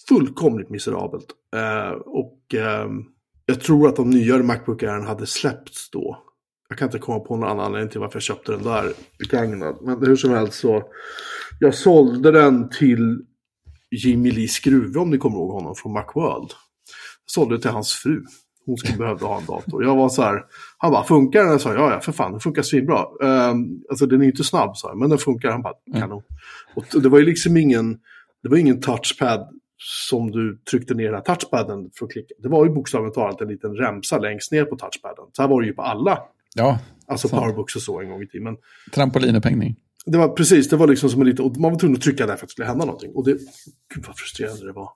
fullkomligt 0.09 0.71
miserabelt. 0.71 1.27
Eh, 1.57 1.91
och 1.91 2.55
ehm, 2.55 3.05
jag 3.47 3.61
tror 3.61 3.89
att 3.89 3.97
de 3.97 4.11
nyare 4.11 4.43
Macbook 4.43 4.83
Air 4.83 5.07
hade 5.07 5.27
släppts 5.27 5.91
då. 5.91 6.25
Jag 6.69 6.79
kan 6.79 6.89
inte 6.89 6.99
komma 6.99 7.21
på 7.21 7.37
någon 7.37 7.49
annan 7.49 7.67
anledning 7.67 7.91
till 7.91 8.01
varför 8.01 8.17
jag 8.17 8.23
köpte 8.23 8.53
den 8.53 8.63
där 8.63 8.93
begagnad. 9.19 9.79
Men 9.83 10.07
hur 10.07 10.17
som 10.17 10.31
helst 10.31 10.59
så. 10.59 10.83
Jag 11.61 11.75
sålde 11.75 12.31
den 12.31 12.71
till 12.71 13.25
Jimmy 13.91 14.31
Lee 14.31 14.49
Skruve 14.49 14.99
om 14.99 15.11
ni 15.11 15.19
kommer 15.19 15.37
ihåg 15.37 15.51
honom 15.51 15.75
från 15.75 15.93
Macworld. 15.93 16.51
Jag 17.25 17.31
sålde 17.31 17.55
den 17.55 17.61
till 17.61 17.71
hans 17.71 17.93
fru. 17.93 18.25
Hon 18.69 18.77
skulle 18.77 18.99
behövde 18.99 19.25
ha 19.25 19.39
en 19.39 19.47
dator. 19.47 19.85
Jag 19.85 19.97
var 19.97 20.09
så 20.09 20.23
här, 20.23 20.45
han 20.79 20.93
bara, 20.93 21.05
funkar 21.05 21.41
den? 21.41 21.51
Jag 21.51 21.61
sa, 21.61 21.75
ja, 21.75 21.93
ja, 21.93 22.01
för 22.01 22.13
fan, 22.13 22.31
den 22.31 22.41
funkar 22.41 22.63
svinbra. 22.63 23.05
Um, 23.21 23.83
alltså 23.91 24.07
den 24.07 24.23
är 24.23 24.27
inte 24.27 24.45
snabb, 24.45 24.77
sa 24.77 24.89
jag, 24.89 24.99
men 24.99 25.11
den 25.11 25.19
funkar. 25.19 25.51
Han 25.51 25.63
bara, 25.63 25.75
kanon. 26.01 26.23
Och 26.75 27.03
det 27.03 27.09
var 27.09 27.19
ju 27.19 27.25
liksom 27.25 27.57
ingen, 27.57 27.99
det 28.43 28.49
var 28.49 28.57
ingen 28.57 28.81
touchpad 28.81 29.49
som 30.11 30.31
du 30.31 30.59
tryckte 30.71 30.95
ner 30.95 31.05
den 31.05 31.15
här 31.15 31.21
touchpaden 31.21 31.91
för 31.99 32.07
att 32.07 32.13
klicka. 32.13 32.35
Det 32.43 32.49
var 32.49 32.65
ju 32.65 32.71
bokstavligt 32.71 33.15
talat 33.15 33.41
en 33.41 33.49
liten 33.49 33.75
remsa 33.77 34.19
längst 34.19 34.53
ner 34.53 34.65
på 34.65 34.77
touchpaden. 34.77 35.25
Så 35.33 35.43
här 35.43 35.49
var 35.49 35.61
det 35.61 35.67
ju 35.67 35.73
på 35.73 35.83
alla, 35.83 36.19
Ja, 36.55 36.79
alltså 37.07 37.29
Sant. 37.29 37.43
powerbooks 37.43 37.77
och 37.77 37.83
så 37.83 38.01
en 38.01 38.09
gång 38.11 38.23
i 38.23 38.27
tiden. 38.27 38.57
Trampolinupphängning. 38.95 39.77
det 40.07 40.19
var 40.19 40.29
precis, 40.29 40.69
det 40.69 40.77
var 40.77 40.87
liksom 40.87 41.11
som 41.11 41.21
en 41.21 41.27
liten, 41.27 41.45
man 41.59 41.73
var 41.73 41.79
tvungen 41.79 41.97
att 41.97 42.03
trycka 42.03 42.27
där 42.27 42.37
för 42.37 42.45
att 42.45 42.49
det 42.49 42.53
skulle 42.53 42.69
hända 42.69 42.85
någonting. 42.85 43.13
Och 43.15 43.25
det, 43.25 43.33
gud 43.95 44.05
vad 44.07 44.19
frustrerande 44.19 44.67
det 44.67 44.73
var. 44.73 44.91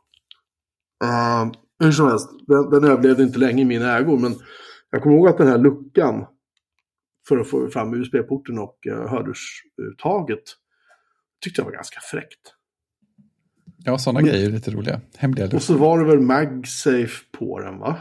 Uh, 1.05 1.53
hur 1.85 1.93
som 1.93 2.09
helst, 2.09 2.31
den, 2.47 2.71
den 2.71 2.85
överlevde 2.85 3.23
inte 3.23 3.39
länge 3.39 3.63
i 3.63 3.65
mina 3.65 3.99
ägor, 3.99 4.19
men 4.19 4.35
jag 4.91 5.03
kommer 5.03 5.17
ihåg 5.17 5.29
att 5.29 5.39
den 5.39 5.49
här 5.49 5.59
luckan 5.59 6.27
för 7.29 7.39
att 7.39 7.49
få 7.49 7.69
fram 7.71 7.95
USB-porten 7.95 8.59
och 8.59 8.79
uh, 8.91 9.09
hörlursuttaget 9.09 10.43
tyckte 11.45 11.61
jag 11.61 11.65
var 11.65 11.73
ganska 11.73 12.01
fräckt. 12.01 12.55
Ja, 13.85 13.99
sådana 13.99 14.23
grejer 14.23 14.49
är 14.49 14.53
lite 14.53 14.71
roliga. 14.71 15.01
Hemliga 15.17 15.47
Och 15.47 15.53
luft, 15.53 15.67
så 15.67 15.77
var 15.77 15.99
det 15.99 16.05
väl 16.05 16.21
MagSafe 16.21 17.25
på 17.39 17.61
den, 17.61 17.79
va? 17.79 17.99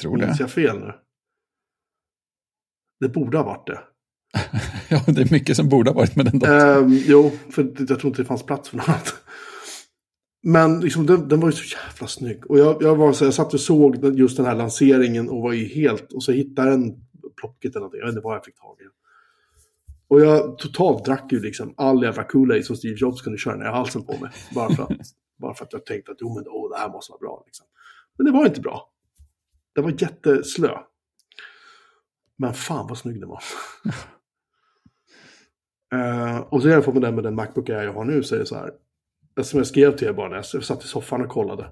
tror 0.00 0.16
Minns 0.16 0.38
det. 0.38 0.42
jag 0.42 0.50
fel 0.50 0.78
nu? 0.78 0.92
Det 3.00 3.08
borde 3.08 3.36
ha 3.38 3.44
varit 3.44 3.66
det. 3.66 3.80
Ja, 4.88 5.02
det 5.06 5.20
är 5.20 5.32
mycket 5.32 5.56
som 5.56 5.68
borde 5.68 5.90
ha 5.90 5.94
varit 5.94 6.16
med 6.16 6.26
den 6.26 6.38
datorn. 6.38 6.84
Ehm, 6.84 7.02
jo, 7.06 7.32
för 7.50 7.62
jag 7.78 8.00
tror 8.00 8.06
inte 8.06 8.22
det 8.22 8.26
fanns 8.26 8.42
plats 8.46 8.68
för 8.68 8.76
något 8.76 8.88
annat. 8.88 9.14
Men 10.42 10.80
liksom, 10.80 11.06
den, 11.06 11.28
den 11.28 11.40
var 11.40 11.48
ju 11.48 11.52
så 11.52 11.76
jävla 11.76 12.06
snygg. 12.06 12.50
Och 12.50 12.58
jag, 12.58 12.82
jag, 12.82 12.96
var 12.96 13.12
så, 13.12 13.24
jag 13.24 13.34
satt 13.34 13.54
och 13.54 13.60
såg 13.60 14.18
just 14.18 14.36
den 14.36 14.46
här 14.46 14.54
lanseringen 14.54 15.28
och 15.28 15.42
var 15.42 15.52
ju 15.52 15.64
helt... 15.64 16.12
Och 16.12 16.22
så 16.22 16.32
hittade 16.32 16.68
jag 16.68 16.74
en 16.74 17.02
Plocket 17.40 17.70
eller 17.70 17.80
någonting. 17.80 17.98
Jag 17.98 18.06
vet 18.06 18.12
inte 18.12 18.24
vad 18.24 18.36
jag 18.36 18.44
fick 18.44 18.60
tag 18.60 18.76
i. 18.80 18.84
Och 20.08 20.20
jag 20.20 20.58
totalt 20.58 21.04
drack 21.04 21.32
ju 21.32 21.40
liksom 21.40 21.74
all 21.76 22.02
jävla 22.02 22.22
Kool-Aid 22.22 22.62
som 22.62 22.76
Steve 22.76 22.96
Jobs 22.98 23.22
kunde 23.22 23.38
köra 23.38 23.56
ner 23.56 23.66
halsen 23.66 24.04
på 24.04 24.12
mig. 24.18 24.30
Bara 24.54 24.74
för 24.74 24.82
att, 24.82 24.90
bara 25.38 25.54
för 25.54 25.64
att 25.64 25.72
jag 25.72 25.86
tänkte 25.86 26.12
att 26.12 26.18
jo, 26.20 26.34
men, 26.34 26.44
oh, 26.44 26.70
det 26.70 26.78
här 26.78 26.88
måste 26.88 27.12
vara 27.12 27.20
bra. 27.20 27.42
Liksom. 27.46 27.66
Men 28.16 28.26
det 28.26 28.32
var 28.32 28.46
inte 28.46 28.60
bra. 28.60 28.90
Det 29.74 29.80
var 29.80 29.90
jätteslö. 29.98 30.78
Men 32.36 32.54
fan 32.54 32.86
vad 32.86 32.98
snygg 32.98 33.20
den 33.20 33.28
var. 33.28 33.42
uh, 35.94 36.40
och 36.50 36.62
så 36.62 36.68
jämför 36.68 36.92
man 36.92 37.02
den 37.02 37.14
med 37.14 37.24
den 37.24 37.34
Macbook 37.34 37.68
jag 37.68 37.92
har 37.92 38.04
nu 38.04 38.22
så 38.22 38.34
är 38.34 38.38
det 38.38 38.46
så 38.46 38.56
här. 38.56 38.70
Som 39.40 39.58
jag 39.58 39.66
skrev 39.66 39.96
till 39.96 40.08
er 40.08 40.12
bara 40.12 40.28
när 40.28 40.36
jag 40.36 40.64
satt 40.64 40.84
i 40.84 40.86
soffan 40.86 41.22
och 41.22 41.28
kollade. 41.28 41.62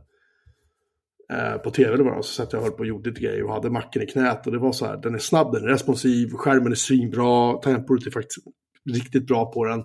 Uh, 1.33 1.57
på 1.57 1.71
tv 1.71 1.97
det 1.97 2.03
var 2.03 2.23
så 2.23 2.33
satt 2.33 2.53
jag 2.53 2.61
och 2.61 2.67
höll 2.67 2.77
på 2.77 2.81
och 2.81 2.87
gjorde 2.87 3.09
lite 3.09 3.21
grejer 3.21 3.45
och 3.45 3.53
hade 3.53 3.71
macken 3.71 4.03
i 4.03 4.07
knät. 4.07 4.47
Och 4.47 4.53
det 4.53 4.59
var 4.59 4.73
så 4.73 4.87
här, 4.87 4.97
den 4.97 5.15
är 5.15 5.19
snabb, 5.19 5.53
den 5.53 5.65
är 5.65 5.69
responsiv, 5.69 6.31
skärmen 6.33 6.73
är 6.73 6.77
svinbra, 6.77 7.57
temporet 7.57 8.07
är 8.07 8.11
faktiskt 8.11 8.47
riktigt 8.91 9.27
bra 9.27 9.53
på 9.53 9.65
den. 9.65 9.85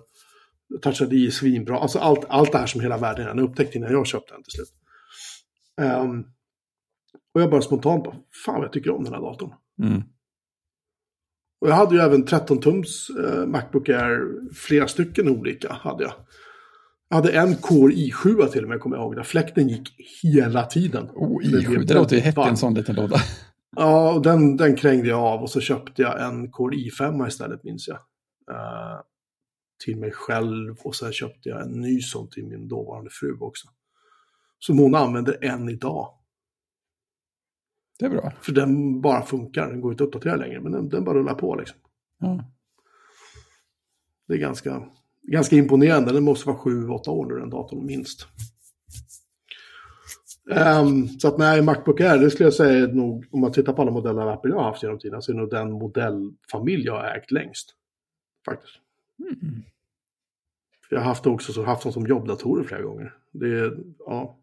Touch 0.82 1.02
ID 1.02 1.26
är 1.26 1.30
svinbra, 1.30 1.78
alltså 1.78 1.98
allt, 1.98 2.24
allt 2.28 2.52
det 2.52 2.58
här 2.58 2.66
som 2.66 2.80
hela 2.80 2.98
världen 2.98 3.26
redan 3.26 3.38
upptäckt 3.38 3.74
innan 3.74 3.92
jag 3.92 4.06
köpte 4.06 4.34
den 4.34 4.42
till 4.42 4.52
slut. 4.52 4.74
Um, 5.80 6.26
och 7.34 7.40
jag 7.42 7.50
bara 7.50 7.62
spontant 7.62 8.04
bara, 8.04 8.16
fan 8.44 8.54
vad 8.54 8.64
jag 8.64 8.72
tycker 8.72 8.90
om 8.90 9.04
den 9.04 9.12
här 9.12 9.20
datorn. 9.20 9.52
Mm. 9.82 10.02
Och 11.60 11.68
jag 11.68 11.74
hade 11.74 11.94
ju 11.94 12.00
även 12.00 12.26
13-tums 12.26 13.10
eh, 13.24 13.46
Macbook 13.46 13.88
Air, 13.88 14.52
flera 14.54 14.88
stycken 14.88 15.28
olika 15.28 15.72
hade 15.72 16.04
jag. 16.04 16.12
Jag 17.08 17.16
hade 17.16 17.32
en 17.32 17.56
Core 17.56 17.94
i7 17.94 18.46
till 18.46 18.62
och 18.62 18.68
med, 18.68 18.80
kommer 18.80 18.96
jag 18.96 19.04
ihåg, 19.04 19.16
där 19.16 19.22
fläkten 19.22 19.68
gick 19.68 19.94
hela 20.22 20.64
tiden. 20.64 21.10
Oh, 21.14 21.42
i7, 21.42 21.84
det 21.84 21.94
låter 21.94 22.16
ju 22.16 22.22
hett 22.22 22.38
i 22.38 22.40
en 22.40 22.56
sån 22.56 22.74
liten 22.74 22.94
låda. 22.94 23.16
Ja, 23.78 24.12
och 24.14 24.22
den, 24.22 24.56
den 24.56 24.76
krängde 24.76 25.08
jag 25.08 25.20
av 25.20 25.42
och 25.42 25.50
så 25.50 25.60
köpte 25.60 26.02
jag 26.02 26.22
en 26.22 26.50
Core 26.50 26.76
i5 26.76 27.28
istället, 27.28 27.64
minns 27.64 27.88
jag. 27.88 27.96
Uh, 28.50 29.00
till 29.84 29.96
mig 29.96 30.10
själv 30.10 30.76
och 30.78 30.94
sen 30.94 31.12
köpte 31.12 31.48
jag 31.48 31.62
en 31.62 31.80
ny 31.80 32.00
sån 32.00 32.30
till 32.30 32.46
min 32.46 32.68
dåvarande 32.68 33.10
fru 33.10 33.38
också. 33.40 33.68
Som 34.58 34.78
hon 34.78 34.94
använder 34.94 35.44
än 35.44 35.68
idag. 35.68 36.14
Det 37.98 38.06
är 38.06 38.10
bra. 38.10 38.32
För 38.40 38.52
den 38.52 39.00
bara 39.00 39.22
funkar, 39.22 39.70
den 39.70 39.80
går 39.80 39.92
inte 39.92 40.04
att 40.04 40.08
uppdatera 40.08 40.36
längre, 40.36 40.60
men 40.60 40.72
den, 40.72 40.88
den 40.88 41.04
bara 41.04 41.18
rullar 41.18 41.34
på 41.34 41.54
liksom. 41.54 41.78
Ja. 42.18 42.44
Det 44.28 44.34
är 44.34 44.38
ganska, 44.38 44.82
ganska 45.26 45.56
imponerande, 45.56 46.12
den 46.12 46.24
måste 46.24 46.48
vara 46.48 46.58
7-8 46.58 47.08
år 47.08 47.26
nu 47.26 47.38
den 47.38 47.50
datorn, 47.50 47.86
minst. 47.86 48.26
Um, 50.50 51.08
så 51.08 51.28
att 51.28 51.38
nej, 51.38 51.62
Macbook 51.62 52.00
Air, 52.00 52.18
det 52.18 52.30
skulle 52.30 52.46
jag 52.46 52.54
säga 52.54 52.78
är 52.78 52.92
nog, 52.92 53.26
om 53.30 53.40
man 53.40 53.52
tittar 53.52 53.72
på 53.72 53.82
alla 53.82 53.90
modeller 53.90 54.22
av 54.22 54.28
Apple 54.28 54.50
jag 54.50 54.58
har 54.58 54.64
haft 54.64 54.82
genom 54.82 54.98
tiden, 54.98 55.22
så 55.22 55.32
är 55.32 55.34
det 55.34 55.40
nog 55.40 55.50
den 55.50 55.72
modellfamilj 55.72 56.84
jag 56.84 56.94
har 56.94 57.04
ägt 57.04 57.30
längst. 57.30 57.74
Faktiskt. 58.44 58.74
Mm. 59.18 59.62
Jag 60.90 60.98
har 60.98 61.04
haft 61.04 61.26
också 61.26 61.52
så 61.52 61.64
haft 61.64 61.82
dem 61.82 61.92
som 61.92 62.06
jobbdatorer 62.06 62.64
flera 62.64 62.82
gånger. 62.82 63.14
Det 63.32 63.46
är, 63.46 63.78
ja. 63.98 64.38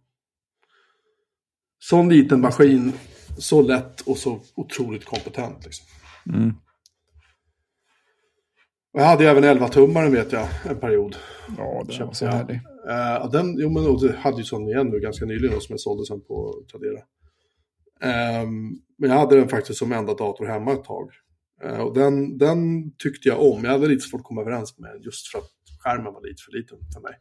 Sån 1.79 2.09
liten 2.09 2.41
maskin, 2.41 2.93
så 3.37 3.61
lätt 3.61 4.01
och 4.01 4.17
så 4.17 4.41
otroligt 4.55 5.05
kompetent. 5.05 5.65
Liksom. 5.65 5.85
Mm. 6.33 6.53
Jag 8.93 9.03
hade 9.03 9.23
ju 9.23 9.29
även 9.29 9.43
11-tummaren 9.43 10.11
vet 10.11 10.31
jag, 10.31 10.47
en 10.69 10.79
period. 10.79 11.15
Ja, 11.57 11.83
det 11.87 12.05
var 12.05 12.13
så 12.13 12.25
härlig. 12.25 12.55
Uh, 12.55 13.31
den, 13.31 13.55
jo, 13.59 13.69
men 13.69 13.97
det 13.97 14.17
hade 14.17 14.37
ju 14.37 14.43
sån 14.43 14.67
igen 14.67 14.87
nu 14.87 14.99
ganska 14.99 15.25
nyligen 15.25 15.61
som 15.61 15.73
jag 15.73 15.79
sålde 15.79 16.05
sen 16.05 16.21
på 16.21 16.53
Tradera. 16.71 16.99
Ehm, 18.03 18.71
men 18.97 19.09
jag 19.09 19.17
hade 19.17 19.35
den 19.35 19.49
faktiskt 19.49 19.79
som 19.79 19.91
enda 19.91 20.13
dator 20.13 20.45
hemma 20.45 20.73
ett 20.73 20.83
tag. 20.83 21.09
Eh, 21.63 21.79
och 21.79 21.93
den, 21.93 22.37
den 22.37 22.91
tyckte 22.97 23.29
jag 23.29 23.41
om. 23.41 23.63
Jag 23.63 23.71
hade 23.71 23.87
lite 23.87 24.01
svårt 24.09 24.21
att 24.21 24.25
komma 24.25 24.41
överens 24.41 24.79
med 24.79 24.91
den 24.91 25.01
just 25.01 25.27
för 25.27 25.39
att 25.39 25.51
skärmen 25.83 26.13
var 26.13 26.21
lite 26.21 26.41
för 26.45 26.57
liten 26.57 26.77
för 26.93 27.01
mig. 27.01 27.13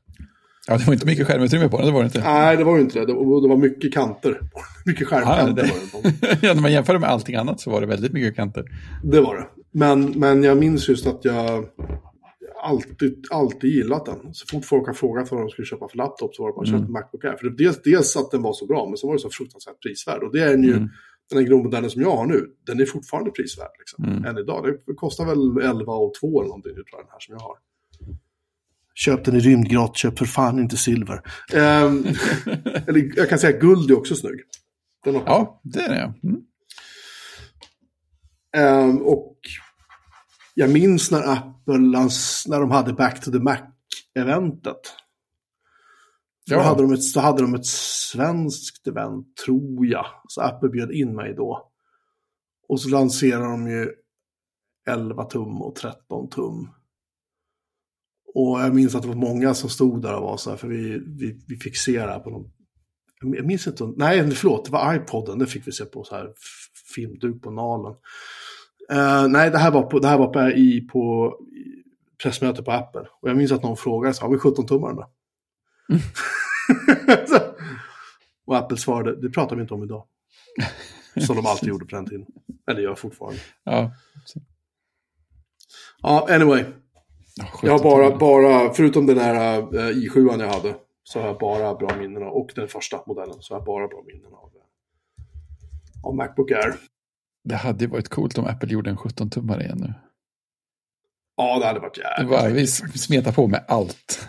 Ja, 0.66 0.78
det 0.78 0.86
var 0.86 0.92
inte 0.92 1.06
mycket 1.06 1.26
skärmutrymme 1.26 1.68
på 1.68 1.76
den, 1.78 1.86
det 1.86 1.92
var 1.92 2.00
det 2.00 2.06
inte. 2.06 2.20
Nej, 2.20 2.56
det 2.56 2.64
var 2.64 2.76
ju 2.76 2.82
inte 2.82 2.98
det. 2.98 3.06
Det 3.06 3.12
var, 3.12 3.42
det 3.42 3.48
var 3.48 3.56
mycket 3.56 3.94
kanter. 3.94 4.40
Mycket 4.86 5.08
skärmkanter 5.08 5.64
Ja, 5.64 5.72
var 5.92 6.02
det. 6.02 6.38
ja, 6.46 6.54
när 6.54 6.62
man 6.62 6.72
jämför 6.72 6.92
det 6.92 6.98
med 6.98 7.10
allting 7.10 7.34
annat 7.34 7.60
så 7.60 7.70
var 7.70 7.80
det 7.80 7.86
väldigt 7.86 8.12
mycket 8.12 8.36
kanter. 8.36 8.64
Det 9.02 9.20
var 9.20 9.36
det. 9.36 9.61
Men, 9.72 10.10
men 10.10 10.42
jag 10.42 10.58
minns 10.58 10.88
just 10.88 11.06
att 11.06 11.24
jag 11.24 11.68
alltid, 12.62 13.24
alltid 13.30 13.70
gillat 13.70 14.06
den. 14.06 14.34
Så 14.34 14.46
fort 14.46 14.64
folk 14.64 14.86
har 14.86 14.94
frågat 14.94 15.30
vad 15.30 15.40
de 15.40 15.48
skulle 15.48 15.66
köpa 15.66 15.88
för 15.88 15.96
laptop 15.96 16.34
så 16.34 16.42
var 16.42 16.50
det 16.50 16.54
bara 16.54 16.62
att 16.62 16.68
köpa 16.68 16.84
en 16.84 16.92
Macbook 16.92 17.24
Air. 17.24 17.36
För 17.36 17.46
det, 17.50 17.56
dels, 17.64 17.82
dels 17.82 18.16
att 18.16 18.30
den 18.30 18.42
var 18.42 18.52
så 18.52 18.66
bra, 18.66 18.86
men 18.88 18.96
så 18.96 19.06
var 19.06 19.14
det 19.14 19.20
så 19.20 19.30
fruktansvärt 19.30 19.82
prisvärd. 19.82 20.22
Och 20.22 20.32
det 20.32 20.40
är 20.42 20.50
den 20.50 20.62
ju, 20.62 20.72
Mm. 20.76 20.88
den 21.30 21.38
här 21.38 21.46
grundmodellen 21.46 21.90
som 21.90 22.02
jag 22.02 22.16
har 22.16 22.26
nu, 22.26 22.46
den 22.66 22.80
är 22.80 22.86
fortfarande 22.86 23.30
prisvärd. 23.30 23.70
Liksom, 23.78 24.04
Mm. 24.04 24.24
Än 24.24 24.38
idag. 24.38 24.64
Det 24.86 24.94
kostar 24.94 25.24
väl 25.24 25.70
11 25.70 25.92
och 25.92 26.14
2 26.20 26.40
eller 26.40 26.48
någonting 26.48 26.74
tror 26.74 26.84
jag, 26.92 27.00
den 27.00 27.10
här 27.10 27.20
som 27.20 27.32
jag 27.34 27.40
har. 27.40 27.56
Köp 28.94 29.24
den 29.24 29.36
i 29.36 29.40
rymdgrått, 29.40 29.96
köp 29.96 30.18
för 30.18 30.24
fan 30.26 30.58
inte 30.58 30.76
silver. 30.76 31.20
Ehm, 31.54 32.04
eller 32.86 33.12
jag 33.16 33.28
kan 33.28 33.38
säga 33.38 33.58
guld 33.58 33.90
är 33.90 33.98
också 33.98 34.14
snygg. 34.14 34.40
Den 35.04 35.14
har 35.14 35.22
Ja, 35.26 35.60
det 35.64 35.80
är 35.80 35.88
det. 35.88 36.14
Mm. 36.28 36.40
Ehm, 38.56 38.98
och 38.98 39.36
jag 40.54 40.70
minns 40.70 41.10
när 41.10 41.32
Apple, 41.32 41.78
när 41.78 42.60
de 42.60 42.70
hade 42.70 42.92
Back 42.92 43.24
to 43.24 43.30
the 43.30 43.38
Mac-eventet. 43.38 44.80
Då, 46.46 46.54
Ja. 46.54 46.62
hade 46.62 46.82
de 46.82 46.92
ett, 46.92 47.14
då 47.14 47.20
hade 47.20 47.42
de 47.42 47.54
ett 47.54 47.66
svenskt 47.66 48.86
event, 48.86 49.36
tror 49.46 49.86
jag. 49.86 50.06
Så 50.28 50.40
Apple 50.40 50.68
bjöd 50.68 50.90
in 50.92 51.14
mig 51.14 51.34
då. 51.34 51.72
Och 52.68 52.80
så 52.80 52.88
lanserade 52.88 53.44
de 53.44 53.68
ju 53.68 53.92
11 54.88 55.24
tum 55.24 55.62
och 55.62 55.74
13 55.74 56.28
tum. 56.28 56.68
Och 58.34 58.60
jag 58.60 58.74
minns 58.74 58.94
att 58.94 59.02
det 59.02 59.08
var 59.08 59.14
många 59.14 59.54
som 59.54 59.70
stod 59.70 60.02
där 60.02 60.14
och 60.14 60.22
var 60.22 60.36
så 60.36 60.50
här, 60.50 60.56
för 60.56 60.68
vi, 60.68 60.98
vi, 61.06 61.44
vi 61.48 61.56
fick 61.56 61.76
se 61.76 61.92
det 61.92 62.12
här 62.12 62.20
på 62.20 62.30
någon... 62.30 62.50
Jag 63.20 63.46
minns 63.46 63.66
inte, 63.66 63.92
nej 63.96 64.30
förlåt, 64.30 64.64
det 64.64 64.70
var 64.72 64.94
iPoden, 64.94 65.38
det 65.38 65.46
fick 65.46 65.66
vi 65.66 65.72
se 65.72 65.84
på 65.84 66.04
så 66.04 66.14
här 66.14 66.32
filmduk 66.94 67.42
på 67.42 67.50
Nalen. 67.50 67.94
Eh, 68.90 69.28
nej, 69.28 69.50
det 69.50 69.58
här 69.58 69.70
var 69.70 69.82
på, 69.82 69.98
det 69.98 70.08
här 70.08 70.18
var 70.18 70.26
på, 70.28 70.40
i, 70.50 70.80
på 70.80 71.34
pressmöte 72.22 72.62
på 72.62 72.70
Apple. 72.72 73.00
Och 73.20 73.28
jag 73.30 73.36
minns 73.36 73.52
att 73.52 73.62
någon 73.62 73.76
frågade, 73.76 74.14
har 74.20 74.30
vi 74.30 74.38
17 74.38 74.66
tummar 74.66 74.92
då? 74.92 75.10
Så- 77.26 77.54
och 78.46 78.56
Apple 78.56 78.76
svarade, 78.76 79.20
det 79.20 79.30
pratar 79.30 79.56
vi 79.56 79.62
inte 79.62 79.74
om 79.74 79.82
idag. 79.82 80.06
Som 81.26 81.36
de 81.36 81.46
alltid 81.46 81.68
gjorde 81.68 81.84
på 81.86 81.96
den 81.96 82.06
tiden. 82.06 82.26
Eller 82.70 82.80
gör 82.82 82.94
fortfarande. 82.94 83.40
Ja. 83.64 83.92
Ja, 86.02 86.26
anyway. 86.30 86.64
Ja, 87.36 87.44
Jag 87.62 87.72
har 87.72 87.78
17 87.78 87.90
bara, 87.90 88.16
bara, 88.18 88.72
förutom 88.74 89.06
den 89.06 89.18
här 89.18 89.58
uh, 89.58 89.66
i7 89.80 90.40
jag 90.40 90.48
hade, 90.52 90.74
så 91.02 91.20
har 91.20 91.26
jag 91.26 91.38
bara 91.38 91.74
bra 91.74 91.96
minnen 91.96 92.22
av, 92.22 92.28
och 92.32 92.52
den 92.54 92.68
första 92.68 93.00
modellen, 93.06 93.36
så 93.40 93.54
har 93.54 93.60
jag 93.60 93.66
bara 93.66 93.88
bra 93.88 94.02
minnen 94.06 94.34
av, 94.34 94.50
eh, 94.56 96.06
av 96.08 96.14
Macbook 96.14 96.50
Air. 96.50 96.74
Det 97.44 97.56
hade 97.56 97.84
ju 97.84 97.90
varit 97.90 98.08
coolt 98.08 98.38
om 98.38 98.46
Apple 98.46 98.72
gjorde 98.72 98.90
en 98.90 98.96
17-tummare 98.96 99.60
igen 99.60 99.78
nu. 99.80 99.94
Ja, 101.36 101.58
det 101.58 101.66
hade 101.66 101.80
varit 101.80 101.98
jävligt. 101.98 102.30
var, 102.30 102.48
vi 102.48 102.66
smetar 102.98 103.32
på 103.32 103.46
med 103.46 103.64
allt. 103.68 104.28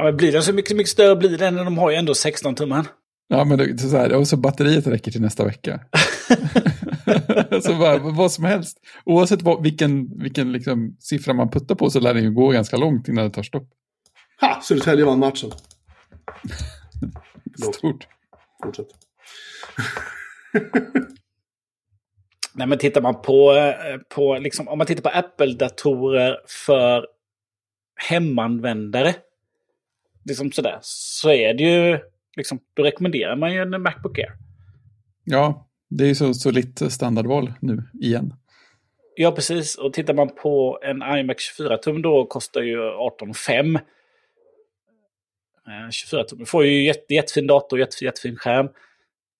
Ja, 0.00 0.04
men 0.04 0.16
blir 0.16 0.32
den 0.32 0.42
så 0.42 0.52
mycket, 0.52 0.76
mycket 0.76 0.90
större 0.90 1.16
blir 1.16 1.38
den? 1.38 1.56
De 1.56 1.78
har 1.78 1.90
ju 1.90 1.96
ändå 1.96 2.14
16 2.14 2.54
tummar. 2.54 2.86
Ja, 3.28 3.44
men 3.44 3.58
det, 3.58 3.78
så 3.78 3.96
här, 3.96 4.14
och 4.14 4.28
så 4.28 4.36
batteriet 4.36 4.86
räcker 4.86 5.10
till 5.10 5.20
nästa 5.20 5.44
vecka. 5.44 5.80
så 7.62 7.74
bara, 7.74 7.98
vad 7.98 8.32
som 8.32 8.44
helst. 8.44 8.78
Oavsett 9.04 9.42
vad, 9.42 9.62
vilken, 9.62 10.22
vilken 10.22 10.52
liksom, 10.52 10.96
siffra 11.00 11.34
man 11.34 11.50
puttar 11.50 11.74
på 11.74 11.90
så 11.90 12.00
lär 12.00 12.14
den 12.14 12.22
ju 12.22 12.30
gå 12.30 12.48
ganska 12.48 12.76
långt 12.76 13.08
innan 13.08 13.24
det 13.24 13.30
tar 13.30 13.42
stopp. 13.42 13.68
Ha! 14.40 14.60
Södertälje 14.62 15.04
vann 15.04 15.18
matchen. 15.18 15.50
Stort. 17.74 18.08
Fortsätt. 18.62 18.88
Nej, 22.54 22.66
men 22.66 22.78
tittar 22.78 23.00
man 23.00 23.22
på, 23.22 23.52
eh, 23.52 23.96
på 24.08 24.38
liksom, 24.38 24.68
om 24.68 24.78
man 24.78 24.86
tittar 24.86 25.02
på 25.02 25.08
Apple-datorer 25.18 26.36
för 26.66 27.06
hemanvändare, 28.08 29.14
liksom 30.24 30.52
sådär, 30.52 30.78
så 30.82 31.30
är 31.30 31.54
det 31.54 31.62
ju, 31.62 31.98
liksom, 32.36 32.60
då 32.74 32.82
rekommenderar 32.82 33.36
man 33.36 33.52
ju 33.52 33.62
en 33.62 33.82
Macbook 33.82 34.18
Air. 34.18 34.32
Ja, 35.24 35.68
det 35.88 36.04
är 36.04 36.08
ju 36.08 36.14
så, 36.14 36.34
så 36.34 36.50
lite 36.50 36.90
standardval 36.90 37.52
nu 37.60 37.82
igen. 38.00 38.34
Ja, 39.16 39.32
precis. 39.32 39.74
Och 39.74 39.92
tittar 39.92 40.14
man 40.14 40.28
på 40.34 40.78
en 40.82 40.96
iMac 40.96 41.36
24-tum 41.58 42.02
då 42.02 42.26
kostar 42.26 42.60
ju 42.60 42.78
18,5. 42.78 43.74
Eh, 45.66 45.90
24 45.90 46.24
tum. 46.24 46.38
Du 46.38 46.46
får 46.46 46.64
ju 46.64 46.84
jätte, 46.84 47.14
jättefin 47.14 47.46
dator, 47.46 47.78
jättefin, 47.78 48.06
jättefin 48.06 48.36
skärm. 48.36 48.68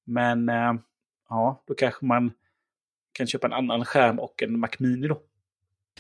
Men 0.05 0.49
eh, 0.49 0.75
ja, 1.31 1.65
då 1.69 1.75
kanske 1.75 2.05
man 2.07 2.33
kan 3.13 3.27
köpa 3.27 3.47
en 3.47 3.53
annan 3.53 3.85
skärm 3.85 4.19
och 4.19 4.43
en 4.43 4.59
Mac 4.61 4.69
Mini 4.79 5.09
då. 5.09 5.19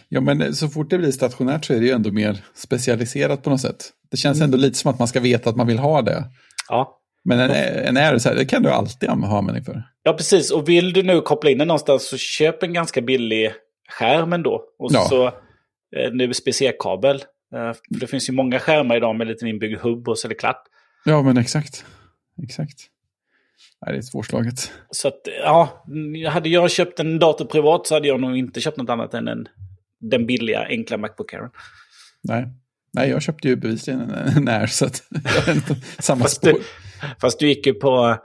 Ja, 0.09 0.21
men 0.21 0.55
så 0.55 0.69
fort 0.69 0.91
det 0.91 0.99
blir 0.99 1.11
stationärt 1.13 1.65
så 1.65 1.75
är 1.75 1.81
det 1.81 1.87
ju 1.87 1.93
ändå 1.93 2.13
mer 2.13 2.45
specialiserat 2.55 3.43
på 3.43 3.51
något 3.51 3.61
sätt. 3.61 3.91
Det 4.11 4.17
känns 4.17 4.41
ändå 4.41 4.59
lite 4.59 4.79
som 4.79 4.91
att 4.91 4.99
man 4.99 5.09
ska 5.09 5.21
veta 5.21 5.51
att 5.51 5.57
man 5.57 5.67
vill 5.67 5.79
ha 5.79 6.03
det. 6.03 6.25
Ja. 6.69 6.97
Men 7.25 7.41
en, 7.41 7.51
en 7.51 7.97
Air, 7.97 8.19
så 8.19 8.29
här, 8.29 8.37
det 8.37 8.45
kan 8.45 8.63
du 8.63 8.71
alltid 8.71 9.09
ha 9.11 9.39
användning 9.39 9.65
för. 9.65 9.83
Ja, 10.03 10.13
precis. 10.13 10.51
Och 10.51 10.69
vill 10.69 10.93
du 10.93 11.03
nu 11.03 11.21
koppla 11.21 11.51
in 11.51 11.59
den 11.59 11.69
någonstans 11.69 12.09
så 12.09 12.17
köp 12.17 12.63
en 12.63 12.73
ganska 12.73 13.01
billig 13.01 13.53
skärmen 13.89 14.43
då. 14.43 14.65
Och 14.79 14.91
Ja. 14.93 15.07
så 15.09 15.27
eh, 15.27 15.33
en 16.13 16.21
USB-C-kabel. 16.21 17.17
Eh, 17.55 17.73
för 17.73 18.01
det 18.01 18.07
finns 18.07 18.29
ju 18.29 18.33
många 18.33 18.59
skärmar 18.59 18.97
idag 18.97 19.17
med 19.17 19.27
lite 19.27 19.47
inbyggd 19.47 19.79
hubb 19.81 20.09
och 20.09 20.19
så 20.19 20.27
är 20.27 20.29
det 20.29 20.35
klart. 20.35 20.63
Ja, 21.05 21.23
men 21.23 21.37
exakt. 21.39 21.85
Exakt. 22.43 22.79
Nej, 23.87 23.95
det 23.95 23.99
är 23.99 24.03
svårslaget. 24.03 24.73
Så 24.91 25.09
att, 25.09 25.21
ja, 25.45 25.85
hade 26.29 26.49
jag 26.49 26.71
köpt 26.71 27.01
en 27.01 27.19
dator 27.19 27.45
privat 27.45 27.87
så 27.87 27.95
hade 27.95 28.09
jag 28.09 28.21
nog 28.21 28.37
inte 28.37 28.61
köpt 28.61 28.77
något 28.77 28.91
annat 28.91 29.15
än 29.15 29.29
en, 29.29 29.49
den 30.01 30.27
billiga, 30.27 30.67
enkla 30.69 30.97
Macbook 30.97 31.35
Airen. 31.35 31.51
Nej. 32.23 32.49
Nej, 32.93 33.11
jag 33.11 33.23
köpte 33.23 33.49
ju 33.49 33.57
bevisligen 33.57 34.11
en, 34.11 34.49
Air, 34.49 34.67
så 34.67 34.87
att 34.87 35.03
jag 35.47 35.57
inte 35.57 35.77
samma 35.99 36.23
Fast 36.23 36.37
spår. 36.37 36.53
du, 36.53 36.63
fast 37.21 37.39
du 37.39 37.49
gick 37.49 37.67
ju 37.67 37.75
på 37.75 38.19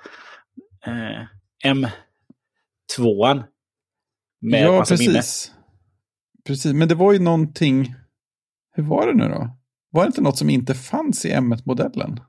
eh, 0.85 1.71
M2. 1.71 3.43
Med 4.41 4.63
ja, 4.63 4.79
massa 4.79 4.95
minne. 4.95 5.13
precis. 5.13 5.51
Precis, 6.45 6.73
men 6.73 6.87
det 6.87 6.95
var 6.95 7.13
ju 7.13 7.19
någonting... 7.19 7.95
Hur 8.71 8.83
var 8.83 9.07
det 9.07 9.13
nu 9.13 9.27
då? 9.27 9.57
Var 9.91 10.03
det 10.03 10.07
inte 10.07 10.21
något 10.21 10.37
som 10.37 10.49
inte 10.49 10.73
fanns 10.73 11.25
i 11.25 11.31
M1-modellen? 11.33 12.19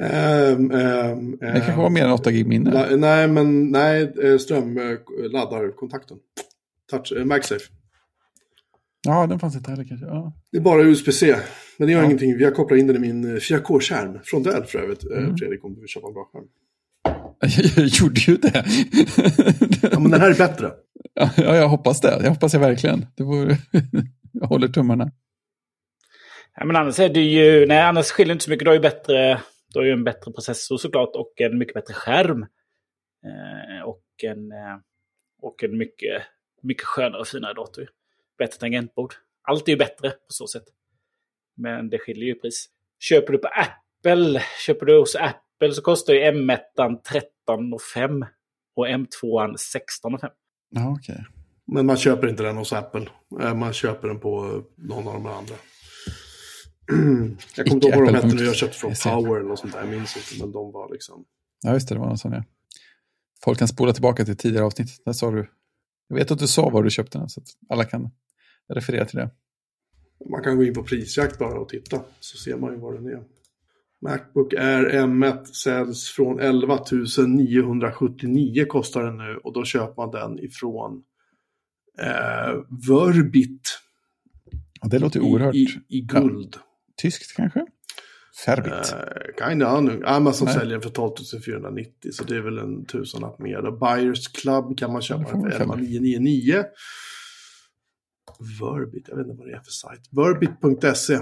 Ehm, 0.00 0.70
ehm, 0.70 1.30
Det 1.40 1.46
kanske 1.52 1.72
var 1.76 1.90
mer 1.90 2.04
än 2.04 2.10
8 2.12 2.30
gig 2.30 2.46
minne. 2.46 2.70
Nej, 2.70 2.96
nej, 2.96 3.28
men 3.28 3.70
nej, 3.70 4.12
eh, 4.22 4.38
strömladdarkontakten. 4.38 6.16
Touch, 6.90 7.12
eh, 7.16 7.24
MagSafe. 7.24 7.64
Ja, 9.06 9.26
den 9.26 9.38
fanns 9.38 9.56
inte 9.56 9.70
heller 9.70 9.84
kanske. 9.84 10.06
Ja. 10.06 10.32
Det 10.52 10.56
är 10.58 10.62
bara 10.62 10.82
USB-C. 10.82 11.36
Men 11.76 11.86
det 11.86 11.92
gör 11.92 12.00
Ja. 12.00 12.04
ingenting. 12.06 12.36
Vi 12.38 12.44
har 12.44 12.50
kopplat 12.52 12.78
in 12.80 12.86
den 12.86 12.96
i 12.96 12.98
min 12.98 13.24
eh, 13.34 13.38
4K-skärm. 13.40 14.18
Från 14.24 14.42
Dell 14.42 14.64
för 14.64 14.78
övrigt. 14.78 15.04
eh, 15.10 15.18
Mm. 15.18 15.36
Fredrik, 15.36 15.64
om 15.64 15.74
du 15.74 15.80
vill 15.80 15.88
köpa 15.88 16.06
en 16.08 16.14
bra 16.14 16.24
skärm. 16.32 16.44
Jag 17.76 17.86
gjorde 17.86 18.20
ju 18.20 18.36
det. 18.36 18.64
Ja, 19.92 19.98
men 20.00 20.10
den 20.10 20.20
här 20.20 20.30
är 20.30 20.34
bättre. 20.38 20.70
Ja, 21.14 21.30
jag 21.56 21.68
hoppas 21.68 22.00
det. 22.00 22.18
Jag 22.22 22.30
hoppas 22.30 22.52
jag 22.52 22.60
verkligen. 22.60 23.06
Det 23.14 23.22
vore... 23.24 23.56
jag 24.32 24.46
håller 24.46 24.68
tummarna. 24.68 25.10
Ja, 26.56 26.64
men 26.64 26.76
annars 26.76 27.00
är 27.00 27.08
det 27.08 27.20
ju, 27.20 27.66
nej 27.66 27.80
annars 27.82 28.06
skiljer 28.06 28.28
det 28.28 28.32
inte 28.32 28.44
så 28.44 28.50
mycket. 28.50 28.64
Du 28.64 28.70
har 28.70 28.74
ju 28.74 28.80
bättre, 28.80 29.40
du 29.74 29.80
har 29.80 29.86
ju 29.86 29.92
en 29.92 30.04
bättre 30.04 30.32
processor 30.32 30.76
såklart 30.76 31.16
och 31.16 31.40
en 31.40 31.58
mycket 31.58 31.74
bättre 31.74 31.94
skärm. 31.94 32.42
Eh, 33.24 33.82
och 33.84 34.04
en, 34.22 34.52
eh, 34.52 34.78
och 35.42 35.64
en 35.64 35.78
mycket, 35.78 36.22
mycket 36.62 36.84
skönare 36.84 37.20
och 37.20 37.26
finare 37.26 37.54
dator. 37.54 37.88
Bättre 38.38 38.58
tangentbord. 38.58 39.14
Allt 39.42 39.68
är 39.68 39.72
ju 39.72 39.78
bättre 39.78 40.10
på 40.10 40.26
så 40.28 40.46
sätt. 40.46 40.64
Men 41.56 41.90
det 41.90 41.98
skiljer 41.98 42.24
ju 42.24 42.34
pris. 42.34 42.66
Köper 42.98 43.32
du 43.32 43.38
på 43.38 43.48
Apple, 43.48 44.42
köper 44.66 44.86
du 44.86 44.98
hos 44.98 45.16
Apple 45.16 45.72
så 45.72 45.82
kostar 45.82 46.14
ju 46.14 46.20
M1 46.20 46.58
13 47.08 47.78
5 47.94 48.24
och 48.76 48.86
M2 48.86 49.56
16 49.56 50.18
5. 50.18 50.30
Ja, 50.70 50.96
okej. 50.98 51.24
Men 51.66 51.86
man 51.86 51.96
köper 51.96 52.28
inte 52.28 52.42
den 52.42 52.56
hos 52.56 52.72
Apple. 52.72 53.06
Eh, 53.40 53.54
Man 53.54 53.72
köper 53.72 54.08
den 54.08 54.20
på 54.20 54.62
någon 54.76 55.08
av 55.08 55.14
de 55.14 55.26
andra. 55.26 55.54
Jag 57.56 57.66
kommer 57.66 57.74
inte 57.74 57.88
ihåg 57.88 57.96
vad 57.96 58.06
de 58.06 58.14
hette 58.14 58.36
nu. 58.36 58.44
Jag 58.44 58.56
köpte 58.56 58.78
från. 58.78 58.92
Power 59.04 59.40
eller 59.40 59.48
något 59.48 59.58
sånt 59.58 59.72
där. 59.72 59.80
Jag 59.80 59.88
minns 59.88 60.16
inte. 60.16 60.44
Men 60.44 60.52
de 60.52 60.72
var 60.72 60.92
liksom... 60.92 61.24
Ja, 61.62 61.72
just 61.72 61.88
det. 61.88 61.94
Det 61.94 61.98
var 61.98 62.06
någon 62.06 62.18
sån, 62.18 62.32
ja. 62.32 62.44
Folk 63.44 63.58
kan 63.58 63.68
spola 63.68 63.92
tillbaka 63.92 64.24
till 64.24 64.36
tidigare 64.36 64.64
avsnitt. 64.64 65.02
Där 65.04 65.12
sa 65.12 65.30
du... 65.30 65.50
Jag 66.08 66.16
vet 66.16 66.30
att 66.30 66.38
du 66.38 66.46
sa 66.46 66.70
var 66.70 66.82
du 66.82 66.90
köpte 66.90 67.18
den, 67.18 67.28
så 67.28 67.40
att 67.40 67.46
alla 67.68 67.84
kan 67.84 68.10
referera 68.74 69.04
till 69.04 69.16
det. 69.16 69.30
Man 70.30 70.42
kan 70.42 70.56
gå 70.56 70.64
in 70.64 70.74
på 70.74 70.82
prisjakt 70.82 71.38
bara 71.38 71.60
och 71.60 71.68
titta. 71.68 72.00
Så 72.20 72.36
ser 72.36 72.56
man 72.56 72.72
ju 72.72 72.78
vad 72.78 72.94
den 72.94 73.06
är. 73.06 73.22
Macbook 74.02 74.54
Air 74.54 74.90
M1 74.90 75.44
säljs 75.44 76.08
från 76.08 76.40
11 76.40 76.78
979 77.26 78.64
kostar 78.68 79.02
den 79.02 79.16
nu. 79.16 79.40
Och 79.44 79.52
då 79.52 79.64
köper 79.64 79.94
man 79.96 80.10
den 80.10 80.38
ifrån 80.38 81.02
eh, 81.98 82.54
Verbit. 82.88 83.80
Ja, 84.80 84.88
det 84.88 84.98
låter 84.98 85.20
ju 85.20 85.26
I, 85.26 85.30
oerhört 85.32 85.54
i, 85.54 85.66
i 85.88 86.00
guld. 86.00 86.56
Tyskt 87.02 87.36
kanske? 87.36 87.66
Ferbit. 88.44 88.72
Eh, 88.72 89.48
kinda, 89.48 89.80
nu. 89.80 90.02
Amazon 90.04 90.46
Nej. 90.46 90.54
säljer 90.54 90.72
den 90.72 90.82
för 90.82 90.90
12 90.90 91.10
490 91.46 91.92
så 92.12 92.24
det 92.24 92.36
är 92.36 92.40
väl 92.40 92.58
en 92.58 92.84
tusenlapp 92.84 93.38
mer. 93.38 93.70
Buyers 93.70 94.28
Club 94.28 94.78
kan 94.78 94.92
man 94.92 95.02
köpa 95.02 95.24
för 95.24 95.30
femma. 95.30 95.48
11 95.48 95.74
999. 95.74 96.64
Verbit, 98.60 99.04
jag 99.08 99.16
vet 99.16 99.26
inte 99.26 99.38
vad 99.38 99.48
det 99.48 99.54
är 99.54 99.60
för 99.60 99.70
sajt. 99.70 100.00
Verbit.se. 100.10 101.18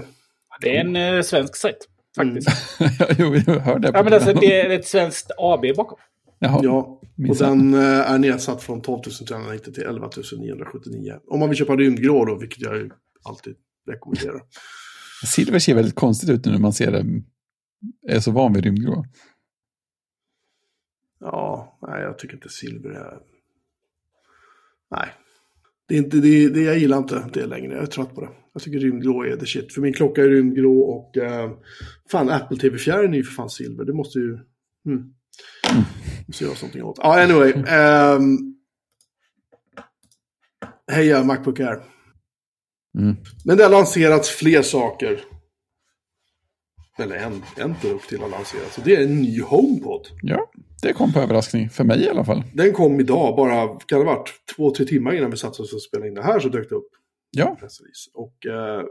Det 0.61 0.77
är 0.77 0.81
en 0.81 0.95
eh, 0.95 1.21
svensk 1.21 1.55
sajt 1.55 1.87
faktiskt. 2.15 2.49
jo, 3.17 3.35
jag 3.35 3.59
hör 3.59 3.79
det. 3.79 3.91
på 3.91 3.97
Ja, 3.97 4.03
men 4.03 4.13
alltså, 4.13 4.33
det 4.33 4.61
är 4.61 4.69
ett 4.69 4.87
svenskt 4.87 5.31
AB 5.37 5.75
bakom. 5.75 5.99
Jaha, 6.39 6.59
Ja, 6.63 7.01
och 7.29 7.37
den 7.37 7.73
eh, 7.73 8.11
är 8.11 8.17
nedsatt 8.17 8.63
från 8.63 8.81
12 8.81 9.01
390 9.01 9.73
till 9.73 9.83
11 9.83 10.09
979. 10.37 11.15
Om 11.27 11.39
man 11.39 11.49
vill 11.49 11.57
köpa 11.57 11.75
rymdgrå 11.75 12.25
då, 12.25 12.35
vilket 12.35 12.61
jag 12.61 12.91
alltid 13.23 13.55
rekommenderar. 13.89 14.41
Silver 15.27 15.59
ser 15.59 15.75
väldigt 15.75 15.95
konstigt 15.95 16.29
ut 16.29 16.45
nu 16.45 16.51
när 16.51 16.59
man 16.59 16.73
ser 16.73 16.91
det. 16.91 17.05
Jag 18.01 18.15
är 18.15 18.19
så 18.19 18.31
van 18.31 18.53
vid 18.53 18.63
rymdgrå. 18.63 19.05
Ja, 21.19 21.77
nej, 21.81 22.01
jag 22.01 22.19
tycker 22.19 22.35
inte 22.35 22.49
silver 22.49 22.89
är... 22.89 23.19
Nej. 24.91 25.09
Det 25.87 25.95
är 25.95 25.97
inte, 25.97 26.17
det, 26.17 26.49
det, 26.49 26.61
jag 26.61 26.77
gillar 26.77 26.97
inte 26.97 27.29
det 27.33 27.45
längre, 27.45 27.73
jag 27.73 27.83
är 27.83 27.87
trött 27.87 28.15
på 28.15 28.21
det. 28.21 28.29
Jag 28.53 28.61
tycker 28.61 28.79
rymdgrå 28.79 29.25
är 29.25 29.37
the 29.37 29.45
shit. 29.45 29.73
För 29.73 29.81
min 29.81 29.93
klocka 29.93 30.23
är 30.23 30.29
rymdgrå 30.29 30.81
och 30.81 31.17
eh, 31.17 31.51
fan, 32.11 32.29
Apple 32.29 32.57
TV-fjärren 32.57 33.13
är 33.13 33.17
ju 33.17 33.23
för 33.23 33.33
fan 33.33 33.49
silver. 33.49 33.85
Det 33.85 33.93
måste 33.93 34.19
ju... 34.19 34.39
Hmm. 34.85 35.13
Måste 36.27 36.43
göra 36.43 36.53
någonting 36.53 36.83
åt. 36.83 36.97
Ja, 37.01 37.23
anyway. 37.23 37.53
ehm, 37.67 38.55
heja 40.91 41.23
Macbook 41.23 41.59
Air. 41.59 41.92
Mm. 42.99 43.15
Men 43.45 43.57
det 43.57 43.63
har 43.63 43.71
lanserats 43.71 44.29
fler 44.29 44.61
saker. 44.61 45.19
Eller 46.99 47.15
en, 47.15 47.43
en 47.57 47.75
produkt 47.75 48.09
till 48.09 48.19
har 48.19 48.29
lanserats. 48.29 48.77
Och 48.77 48.83
det 48.83 48.95
är 48.95 49.03
en 49.03 49.21
ny 49.21 49.41
HomePod. 49.41 50.07
Ja, 50.21 50.51
det 50.81 50.93
kom 50.93 51.13
på 51.13 51.19
överraskning. 51.19 51.69
För 51.69 51.83
mig 51.83 52.01
i 52.01 52.09
alla 52.09 52.25
fall. 52.25 52.43
Den 52.53 52.73
kom 52.73 52.99
idag, 52.99 53.35
bara, 53.35 53.79
kan 53.79 53.99
det 53.99 54.05
varit, 54.05 54.33
två, 54.55 54.71
tre 54.71 54.85
timmar 54.85 55.13
innan 55.13 55.31
vi 55.31 55.37
satte 55.37 55.61
oss 55.61 55.73
och 55.73 55.81
spelade 55.81 56.07
in 56.07 56.13
det 56.13 56.23
här 56.23 56.39
så 56.39 56.49
dök 56.49 56.69
det 56.69 56.75
upp. 56.75 56.89
Ja. 57.31 57.57
Och 58.13 58.45
eh, 58.45 58.83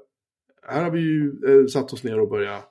här 0.68 0.82
har 0.82 0.90
vi 0.90 1.00
ju 1.00 1.28
eh, 1.28 1.66
satt 1.66 1.92
oss 1.92 2.05
ner 2.05 2.20
och 2.20 2.28
börjat 2.28 2.64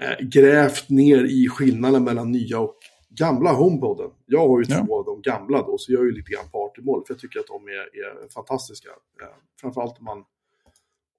eh, 0.00 0.26
grävt 0.26 0.90
ner 0.90 1.24
i 1.24 1.48
skillnaden 1.48 2.04
mellan 2.04 2.32
nya 2.32 2.60
och 2.60 2.78
gamla 3.18 3.52
HomePoden. 3.52 4.10
Jag 4.26 4.48
har 4.48 4.58
ju 4.60 4.64
Ja. 4.68 4.84
två 4.86 4.98
av 4.98 5.04
de 5.04 5.22
gamla 5.22 5.62
då, 5.62 5.78
så 5.78 5.92
jag 5.92 6.00
är 6.00 6.04
ju 6.04 6.12
lite 6.12 6.30
grann 6.32 6.50
partymål, 6.52 7.04
för 7.06 7.14
jag 7.14 7.20
tycker 7.20 7.40
att 7.40 7.46
de 7.46 7.68
är, 7.68 7.72
är 8.24 8.28
fantastiska. 8.28 8.88
Eh, 9.22 9.26
framförallt 9.60 9.98
om 9.98 10.04
man, 10.04 10.24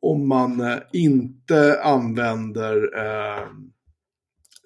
om 0.01 0.27
man 0.27 0.61
eh, 0.61 0.77
inte 0.93 1.81
använder 1.83 2.75
eh, 2.97 3.47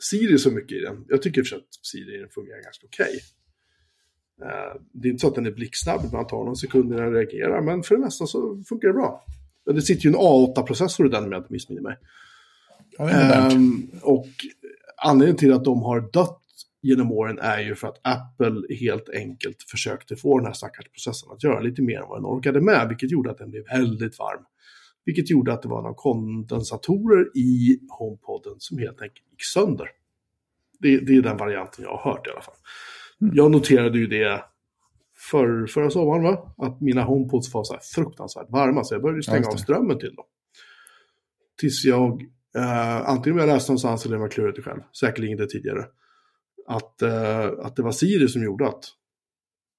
Siri 0.09 0.37
så 0.39 0.51
mycket 0.51 0.77
i 0.77 0.79
den. 0.79 1.05
Jag 1.09 1.21
tycker 1.21 1.41
i 1.41 1.43
för 1.43 1.55
att 1.55 1.67
Siri 1.81 2.27
fungerar 2.29 2.61
ganska 2.63 2.85
okej. 2.85 3.19
Eh, 4.41 4.81
det 4.91 5.07
är 5.07 5.11
inte 5.11 5.21
så 5.21 5.27
att 5.27 5.35
den 5.35 5.45
är 5.45 5.51
blixtsnabb, 5.51 6.01
ibland 6.05 6.27
tar 6.29 6.43
någon 6.45 6.55
sekund 6.55 6.85
innan 6.93 7.03
den 7.03 7.13
reagerar, 7.13 7.61
men 7.61 7.83
för 7.83 7.95
det 7.95 8.01
mesta 8.01 8.25
så 8.25 8.63
funkar 8.69 8.87
det 8.87 8.93
bra. 8.93 9.25
Det 9.65 9.81
sitter 9.81 10.03
ju 10.03 10.09
en 10.09 10.15
A8-processor 10.15 11.05
i 11.05 11.09
den 11.09 11.23
om 11.23 11.31
jag 11.31 11.39
inte 11.39 11.53
missminner 11.53 11.81
mig. 11.81 11.97
ja. 12.97 13.09
Ehm, 13.09 13.91
och 14.01 14.27
anledningen 14.97 15.37
till 15.37 15.53
att 15.53 15.63
de 15.65 15.81
har 15.83 15.99
dött 16.13 16.42
genom 16.83 17.11
åren 17.11 17.39
är 17.39 17.59
ju 17.59 17.75
för 17.75 17.87
att 17.87 17.99
Apple 18.03 18.75
helt 18.75 19.09
enkelt 19.09 19.63
försökte 19.71 20.15
få 20.15 20.37
den 20.37 20.45
här 20.45 20.53
stackars 20.53 20.85
processorn 20.89 21.33
att 21.33 21.43
göra 21.43 21.59
lite 21.59 21.81
mer 21.81 21.97
än 21.97 22.09
vad 22.09 22.17
den 22.17 22.25
orkade 22.25 22.61
med, 22.61 22.89
vilket 22.89 23.11
gjorde 23.11 23.31
att 23.31 23.37
den 23.37 23.49
blev 23.49 23.63
väldigt 23.63 24.19
varm. 24.19 24.43
Vilket 25.05 25.29
gjorde 25.29 25.53
att 25.53 25.61
det 25.61 25.67
var 25.69 25.81
några 25.81 25.95
kondensatorer 25.95 27.37
i 27.37 27.79
HomePoden 27.89 28.55
som 28.57 28.77
helt 28.77 29.01
enkelt 29.01 29.31
gick 29.31 29.43
sönder. 29.43 29.87
Det, 30.79 30.99
det 30.99 31.15
är 31.15 31.21
den 31.21 31.37
varianten 31.37 31.83
jag 31.83 31.97
har 31.97 32.11
hört 32.11 32.27
i 32.27 32.29
alla 32.29 32.41
fall. 32.41 32.55
Jag 33.17 33.51
noterade 33.51 33.97
ju 33.97 34.07
det 34.07 34.43
för, 35.31 35.67
förra 35.67 35.89
sommaren, 35.89 36.23
va? 36.23 36.55
att 36.57 36.81
mina 36.81 37.03
HomePods 37.03 37.53
var 37.53 37.63
så 37.63 37.73
här 37.73 37.81
fruktansvärt 37.95 38.49
varma, 38.49 38.83
så 38.83 38.95
jag 38.95 39.01
började 39.01 39.17
Ja, 39.17 39.31
stänga 39.31 39.47
av 39.47 39.55
strömmen 39.55 39.99
till 39.99 40.15
dem. 40.15 40.25
Tills 41.59 41.85
jag, 41.85 42.21
eh, 42.57 43.09
antingen 43.09 43.39
jag 43.39 43.47
läste 43.47 43.71
någonstans 43.71 44.05
eller 44.05 44.15
om 44.15 44.21
jag 44.21 44.31
klurade 44.31 44.55
det 44.55 44.61
själv, 44.61 44.81
säkerligen 44.99 45.37
det 45.37 45.47
tidigare, 45.47 45.85
att, 46.67 47.01
eh, 47.01 47.45
att 47.45 47.75
det 47.75 47.83
var 47.83 47.91
Siri 47.91 48.27
som 48.27 48.43
gjorde 48.43 48.67
att 48.67 48.83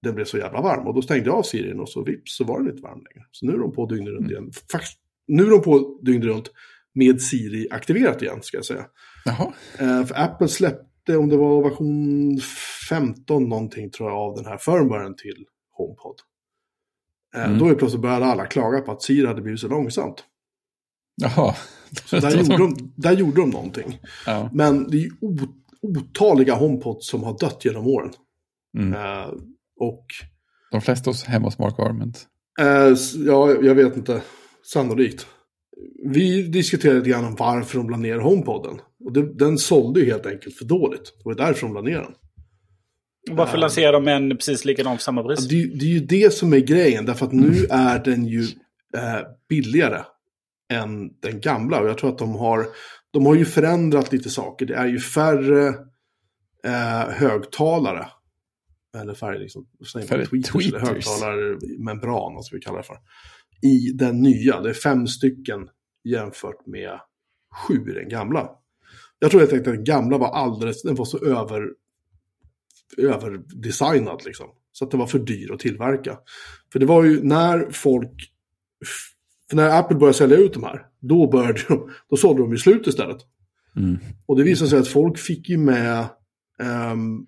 den 0.02 0.14
blev 0.14 0.24
så 0.24 0.38
jävla 0.38 0.60
varm. 0.60 0.86
Och 0.86 0.94
då 0.94 1.02
stängde 1.02 1.26
jag 1.26 1.34
av 1.38 1.42
Siri 1.42 1.72
och 1.78 1.88
så 1.88 2.04
vips 2.04 2.36
så 2.36 2.44
var 2.44 2.58
den 2.60 2.70
inte 2.70 2.82
varm 2.82 2.98
längre. 2.98 3.26
Så 3.30 3.46
nu 3.46 3.52
är 3.52 3.58
de 3.58 3.72
på 3.72 3.86
dygnet 3.86 4.08
runt 4.14 4.30
igen. 4.30 4.50
Faktiskt, 4.72 4.98
nu 5.26 5.46
är 5.46 5.50
de 5.50 5.62
på 5.62 5.98
dygnet 6.02 6.26
runt 6.26 6.50
med 6.94 7.20
Siri 7.22 7.68
aktiverat 7.70 8.22
igen, 8.22 8.38
ska 8.42 8.56
jag 8.56 8.64
säga. 8.64 8.86
Eh, 9.78 10.04
för 10.06 10.14
Apple 10.20 10.48
släppte, 10.48 11.16
om 11.16 11.28
det 11.28 11.36
var 11.36 11.62
version 11.62 12.38
15 12.88 13.48
någonting 13.48 13.90
tror 13.90 14.10
jag, 14.10 14.18
av 14.18 14.36
den 14.36 14.46
här 14.46 14.56
firmwaren 14.58 15.16
till 15.16 15.44
HomePod. 15.76 16.16
Eh, 17.36 17.44
Mm. 17.46 17.58
Då 17.58 17.66
är 17.68 17.74
plötsligt 17.74 18.02
började 18.02 18.24
alla 18.26 18.46
klaga 18.46 18.80
på 18.80 18.92
att 18.92 19.02
Siri 19.02 19.26
hade 19.26 19.42
blivit 19.42 19.60
så 19.60 19.68
långsamt. 19.68 20.24
jaha. 21.22 21.54
Så 22.04 22.20
där, 22.20 22.30
gjorde 22.36 22.56
de, 22.58 22.92
där 22.96 23.12
gjorde 23.12 23.40
de 23.40 23.50
någonting. 23.50 24.00
Ja. 24.26 24.50
Men 24.52 24.90
det 24.90 24.96
är 24.96 25.00
ju 25.00 25.10
o- 25.20 25.63
otaliga 25.84 26.54
HomePods 26.54 27.08
som 27.08 27.22
har 27.22 27.38
dött 27.38 27.64
genom 27.64 27.86
åren. 27.86 28.10
Mm. 28.78 28.92
Eh, 28.94 29.28
och 29.80 30.06
De 30.72 30.80
flesta 30.80 31.10
hos, 31.10 31.24
hemma 31.24 31.46
hos 31.46 31.58
Mark 31.58 31.78
Arment. 31.78 32.26
Eh, 32.60 32.92
s- 32.92 33.14
ja, 33.14 33.50
jag 33.62 33.74
vet 33.74 33.96
inte. 33.96 34.22
Sannolikt. 34.72 35.26
Vi 36.04 36.42
diskuterade 36.42 36.98
lite 36.98 37.10
grann 37.10 37.24
om 37.24 37.34
varför 37.38 37.78
de 37.78 37.90
la 37.90 37.96
ner 37.96 38.18
HomePoden. 38.18 38.80
Och 39.04 39.12
det, 39.12 39.34
den 39.38 39.58
sålde 39.58 40.00
ju 40.00 40.06
helt 40.06 40.26
enkelt 40.26 40.56
för 40.56 40.64
dåligt. 40.64 41.04
Det 41.04 41.22
var 41.24 41.34
därför 41.34 41.66
de 41.66 41.74
la 41.74 41.80
ner 41.80 41.98
den. 41.98 42.14
Varför 43.30 43.58
lanserar 43.58 43.92
de 43.92 44.08
en 44.08 44.30
precis 44.36 44.64
likadan 44.64 44.96
för 44.96 45.02
samma 45.02 45.22
pris? 45.22 45.48
Det, 45.48 45.66
det 45.66 45.84
är 45.84 45.88
ju 45.90 46.00
det 46.00 46.32
som 46.34 46.52
är 46.52 46.58
grejen, 46.58 47.04
därför 47.06 47.26
att 47.26 47.32
nu 47.32 47.66
är 47.70 48.04
den 48.04 48.24
ju 48.26 48.40
eh, 48.96 49.20
billigare 49.48 50.00
än 50.72 51.08
den 51.22 51.40
gamla. 51.40 51.80
Och 51.80 51.88
jag 51.88 51.98
tror 51.98 52.10
att 52.10 52.18
de 52.18 52.34
har, 52.34 52.66
de 53.14 53.26
har 53.26 53.34
ju 53.34 53.44
förändrat 53.44 54.12
lite 54.12 54.30
saker. 54.30 54.66
Det 54.66 54.74
är 54.74 54.86
ju 54.86 55.00
färre 55.00 55.68
eh, 56.64 57.08
högtalare. 57.10 58.08
Eller 58.96 59.14
färre, 59.14 59.38
liksom, 59.38 59.66
Färre 59.92 60.26
tweeters, 60.26 60.54
eller 60.54 60.80
tweeters. 60.80 60.88
högtalarmembran, 60.88 62.34
vad 62.34 62.44
ska 62.44 62.56
vi 62.56 62.62
kalla 62.62 62.78
det 62.78 62.84
för. 62.84 62.98
I 63.62 63.92
den 63.92 64.22
nya, 64.22 64.60
det 64.60 64.70
är 64.70 64.74
fem 64.74 65.06
stycken 65.06 65.68
jämfört 66.04 66.66
med 66.66 67.00
sju 67.54 67.90
i 67.90 67.94
den 67.94 68.08
gamla. 68.08 68.50
Jag 69.18 69.30
tror 69.30 69.40
helt 69.40 69.52
enkelt 69.52 69.68
att 69.68 69.74
den 69.74 69.84
gamla 69.84 70.18
var 70.18 70.28
alldeles, 70.28 70.82
den 70.82 70.94
var 70.94 71.04
så 71.04 71.24
över, 71.24 71.68
överdesignad 72.98 74.22
liksom. 74.24 74.46
Så 74.72 74.84
att 74.84 74.90
den 74.90 75.00
var 75.00 75.06
för 75.06 75.18
dyr 75.18 75.52
att 75.52 75.60
tillverka. 75.60 76.18
För 76.72 76.78
det 76.78 76.86
var 76.86 77.04
ju 77.04 77.22
när 77.22 77.70
folk, 77.70 78.32
när 79.52 79.78
Apple 79.78 79.96
började 79.96 80.18
sälja 80.18 80.36
ut 80.36 80.54
de 80.54 80.62
här, 80.62 80.86
då 81.08 81.30
började 81.30 81.60
de, 81.68 81.90
då 82.10 82.16
sålde 82.16 82.42
de 82.42 82.50
ju 82.50 82.58
slut 82.58 82.86
istället. 82.86 83.18
Mm. 83.76 83.98
Och 84.26 84.36
det 84.36 84.42
visade 84.42 84.70
sig 84.70 84.78
att 84.78 84.88
folk 84.88 85.18
fick 85.18 85.48
ju 85.48 85.58
med 85.58 86.06
ehm, 86.62 87.26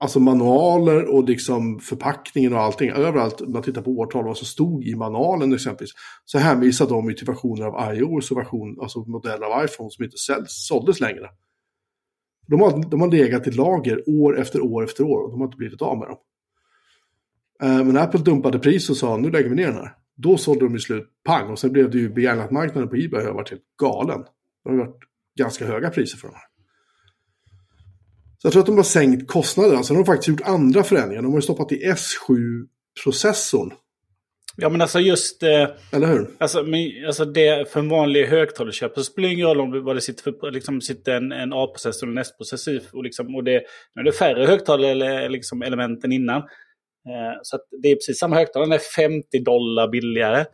alltså 0.00 0.20
manualer 0.20 1.14
och 1.14 1.24
liksom 1.24 1.78
förpackningen 1.78 2.52
och 2.52 2.60
allting. 2.60 2.90
Överallt, 2.90 3.40
om 3.40 3.52
man 3.52 3.62
tittar 3.62 3.82
på 3.82 3.90
årtal, 3.90 4.24
vad 4.24 4.36
som 4.36 4.46
stod 4.46 4.84
i 4.84 4.94
manualen 4.94 5.52
exempelvis, 5.52 5.92
så 6.24 6.38
hänvisade 6.38 6.90
de 6.90 7.08
ju 7.08 7.14
till 7.14 7.26
versioner 7.26 7.66
av 7.66 7.94
iOS 7.94 8.30
och 8.30 8.36
version, 8.36 8.78
alltså 8.80 8.98
modeller 9.00 9.46
av 9.46 9.64
iPhone 9.64 9.90
som 9.90 10.04
inte 10.04 10.16
säljs, 10.16 10.66
såldes 10.66 11.00
längre. 11.00 11.28
De 12.46 12.60
har, 12.60 12.90
de 12.90 13.00
har 13.00 13.08
legat 13.08 13.46
i 13.46 13.50
lager 13.50 14.08
år 14.08 14.38
efter 14.38 14.60
år 14.60 14.84
efter 14.84 15.04
år 15.04 15.24
och 15.24 15.30
de 15.30 15.40
har 15.40 15.46
inte 15.46 15.56
blivit 15.56 15.82
av 15.82 15.98
med 15.98 16.08
dem. 16.08 16.18
Eh, 17.62 17.84
Men 17.84 17.96
Apple 17.96 18.20
dumpade 18.20 18.58
pris 18.58 18.90
och 18.90 18.96
sa 18.96 19.16
nu 19.16 19.30
lägger 19.30 19.48
vi 19.48 19.56
ner 19.56 19.66
den 19.66 19.76
här. 19.76 19.94
Då 20.22 20.36
sålde 20.36 20.64
de 20.64 20.76
i 20.76 20.78
slut 20.78 21.06
pang 21.24 21.50
och 21.50 21.58
sen 21.58 21.72
blev 21.72 21.90
det 21.90 21.98
ju 21.98 22.08
begagnat-marknaden 22.08 22.88
på 22.88 22.96
Ebay 22.96 23.24
har 23.24 23.32
varit 23.32 23.50
helt 23.50 23.76
galen. 23.80 24.24
Det 24.64 24.70
har 24.70 24.76
varit 24.76 24.98
ganska 25.38 25.66
höga 25.66 25.90
priser 25.90 26.18
för 26.18 26.28
de 26.28 26.34
här. 26.34 26.44
Så 28.38 28.46
jag 28.46 28.52
tror 28.52 28.60
att 28.60 28.66
de 28.66 28.76
har 28.76 28.84
sänkt 28.84 29.28
kostnaderna. 29.28 29.82
Sen 29.82 29.96
har 29.96 30.04
de 30.04 30.06
faktiskt 30.06 30.28
gjort 30.28 30.48
andra 30.48 30.82
förändringar. 30.82 31.22
De 31.22 31.28
har 31.32 31.38
ju 31.38 31.42
stoppat 31.42 31.72
i 31.72 31.84
S7-processorn. 31.84 33.72
Ja 34.56 34.68
men 34.68 34.80
alltså 34.80 35.00
just... 35.00 35.42
Eh, 35.42 35.68
Eller 35.92 36.06
hur? 36.06 36.30
Alltså, 36.38 36.62
men, 36.62 37.06
alltså 37.06 37.24
det, 37.24 37.72
för 37.72 37.80
en 37.80 37.88
vanlig 37.88 38.26
högtalarköpare 38.26 39.04
så 39.04 39.12
spelar 39.12 39.28
det 39.28 39.34
ingen 39.34 39.46
roll 39.46 39.60
om 39.60 39.70
det, 39.70 39.80
vad 39.80 39.96
det 39.96 40.00
sitter 40.00 40.22
för 40.22 40.50
liksom, 40.50 40.80
sitter 40.80 41.16
en, 41.16 41.32
en 41.32 41.52
A-processor 41.52 42.06
och 42.06 42.12
en 42.12 42.18
S-processor. 42.18 42.80
Och, 42.92 43.04
liksom, 43.04 43.34
och 43.36 43.44
det, 43.44 43.62
nu 43.94 44.00
är 44.00 44.04
det 44.04 44.12
färre 44.12 44.46
högtalare 44.46 44.90
eller 44.90 45.28
liksom, 45.28 45.62
element 45.62 46.04
än 46.04 46.12
innan. 46.12 46.42
Eh, 47.10 47.38
så 47.42 47.58
det 47.82 47.88
är 47.88 47.94
precis 47.94 48.18
samma 48.18 48.36
högtalare, 48.36 48.66
den 48.66 48.72
är 48.72 48.78
50 49.22 49.38
dollar 49.38 49.88
billigare. 49.88 50.44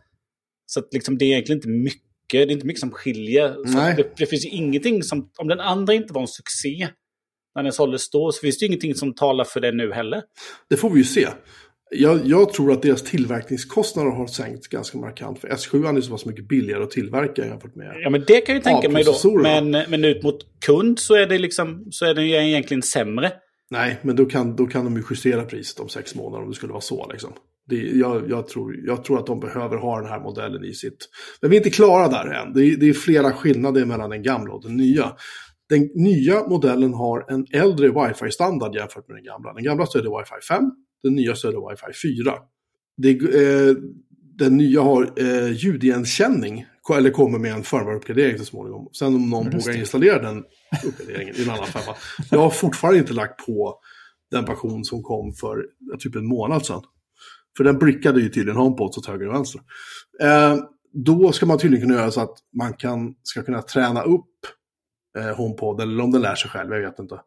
Så 0.67 0.83
liksom, 0.93 1.19
det 1.19 1.25
är 1.25 1.27
egentligen 1.27 1.59
inte 1.59 1.69
mycket, 1.69 2.03
det 2.31 2.39
är 2.39 2.51
inte 2.51 2.67
mycket 2.67 2.81
som 2.81 2.91
skiljer. 2.91 3.49
Det, 3.97 4.17
det 4.17 4.27
finns 4.27 4.45
ju 4.45 4.49
ingenting 4.49 5.03
som, 5.03 5.31
om 5.39 5.49
den 5.49 5.61
andra 5.61 5.95
inte 5.95 6.13
var 6.13 6.21
en 6.21 6.29
succé 6.29 6.89
när 7.55 7.63
den 7.63 7.73
såldes 7.73 8.11
då, 8.11 8.33
så 8.33 8.41
finns 8.41 8.59
det 8.59 8.63
ju 8.63 8.67
ingenting 8.67 8.95
som 8.95 9.15
talar 9.15 9.45
för 9.45 9.61
det 9.61 9.73
nu 9.73 9.93
heller. 9.93 10.23
Det 10.71 10.77
får 10.77 10.91
vi 10.91 10.99
ju 10.99 11.05
se. 11.05 11.29
Jag, 11.91 12.27
jag 12.27 12.53
tror 12.53 12.73
att 12.73 12.83
deras 12.83 13.03
tillverkningskostnader 13.03 14.11
har 14.11 14.27
sänkts 14.27 14.69
ganska 14.69 14.99
markant. 14.99 15.41
För 15.41 15.49
S7 15.49 15.97
är 15.97 16.01
så 16.01 16.11
pass 16.11 16.25
mycket 16.25 16.49
billigare 16.49 16.83
att 16.83 16.91
tillverka 16.91 17.47
jämfört 17.47 17.75
med... 17.75 17.97
Ja, 18.03 18.11
men 18.11 18.25
det 18.27 18.41
kan 18.41 18.55
jag 18.55 18.65
ju 18.65 18.73
tänka 18.73 18.89
mig 18.89 19.05
då. 19.05 19.39
Men, 19.43 19.71
men 19.71 20.05
ut 20.05 20.23
mot 20.23 20.39
kund 20.67 20.99
så 20.99 21.15
är 21.15 21.27
det 21.27 21.39
liksom, 21.39 21.87
så 21.91 22.07
är 22.07 22.15
den 22.15 22.27
ju 22.27 22.35
egentligen 22.35 22.83
sämre. 22.83 23.33
Nej, 23.71 24.01
men 24.03 24.17
då 24.17 24.27
kan, 24.27 24.57
då 24.57 24.67
kan 24.67 24.85
de 24.85 24.97
ju 24.97 25.03
justera 25.11 25.45
priset 25.45 25.81
om 25.81 25.89
sex 25.89 26.15
månader 26.15 26.43
om 26.43 26.51
det 26.51 26.57
skulle 26.57 26.73
vara 26.73 26.81
så. 26.81 27.09
Liksom. 27.13 27.33
Det, 27.69 27.77
jag, 27.77 28.31
jag, 28.31 28.49
tror, 28.49 28.77
jag 28.87 29.05
tror 29.05 29.19
att 29.19 29.27
de 29.27 29.41
behöver 29.41 29.77
ha 29.77 30.01
den 30.01 30.11
här 30.11 30.21
modellen 30.21 30.65
i 30.65 30.73
sitt... 30.73 31.09
Men 31.41 31.51
vi 31.51 31.57
är 31.57 31.61
inte 31.61 31.71
klara 31.71 32.09
där 32.09 32.33
än. 32.33 32.53
Det 32.53 32.65
är, 32.65 32.77
det 32.77 32.89
är 32.89 32.93
flera 32.93 33.33
skillnader 33.33 33.85
mellan 33.85 34.11
den 34.11 34.23
gamla 34.23 34.55
och 34.55 34.63
den 34.63 34.77
nya. 34.77 35.13
Den 35.69 35.91
nya 35.95 36.49
modellen 36.49 36.95
har 36.95 37.33
en 37.33 37.47
äldre 37.53 37.89
wifi-standard 37.89 38.75
jämfört 38.75 39.09
med 39.09 39.17
den 39.17 39.25
gamla. 39.25 39.53
Den 39.53 39.65
gamla 39.65 39.87
stödjer 39.87 40.19
wifi 40.19 40.47
5, 40.49 40.65
den 41.03 41.15
nya 41.15 41.35
stödjer 41.35 41.71
wifi 41.71 42.23
4. 42.25 42.35
Det, 42.97 43.11
eh, 43.11 43.77
den 44.39 44.57
nya 44.57 44.81
har 44.81 45.13
eh, 45.17 45.53
ljudigenkänning, 45.53 46.67
eller 46.97 47.11
kommer 47.11 47.39
med 47.39 47.53
en 47.53 47.63
firmware-uppgradering 47.63 48.39
så 48.39 48.45
småningom. 48.45 48.89
Sen 48.93 49.15
om 49.15 49.31
någon 49.31 49.45
vågar 49.45 49.77
installera 49.77 50.23
den 50.23 50.45
uppdateringen 50.85 51.35
i 51.37 51.43
en 51.43 51.51
annan 51.51 51.67
femma. 51.67 51.97
Jag 52.31 52.39
har 52.39 52.51
fortfarande 52.51 52.99
inte 52.99 53.13
lagt 53.13 53.47
på 53.47 53.81
den 54.31 54.45
passion 54.45 54.85
som 54.85 55.03
kom 55.03 55.33
för 55.33 55.67
typ 55.99 56.17
en 56.17 56.27
månad 56.27 56.67
sedan. 56.67 56.83
För 57.57 57.65
den 57.65 57.79
brickade 57.79 58.21
ju 58.21 58.29
tydligen 58.29 58.61
HomePods 58.61 58.99
åt 58.99 59.07
höger 59.07 59.29
och 59.29 59.35
vänster. 59.35 59.61
Eh, 60.23 60.57
då 60.93 61.33
ska 61.33 61.47
man 61.47 61.59
tydligen 61.59 61.89
kunna 61.89 62.01
göra 62.01 62.11
så 62.11 62.21
att 62.21 62.39
man 62.59 62.73
kan, 62.73 63.15
ska 63.23 63.43
kunna 63.43 63.63
träna 63.63 64.03
upp 64.03 64.31
eh, 65.19 65.37
HomePod, 65.37 65.81
eller 65.81 66.05
om 66.05 66.11
den 66.11 66.23
lär 66.23 66.35
sig 66.35 66.51
själv, 66.51 66.73
jag 66.73 66.81
vet 66.81 66.99
inte. 66.99 67.21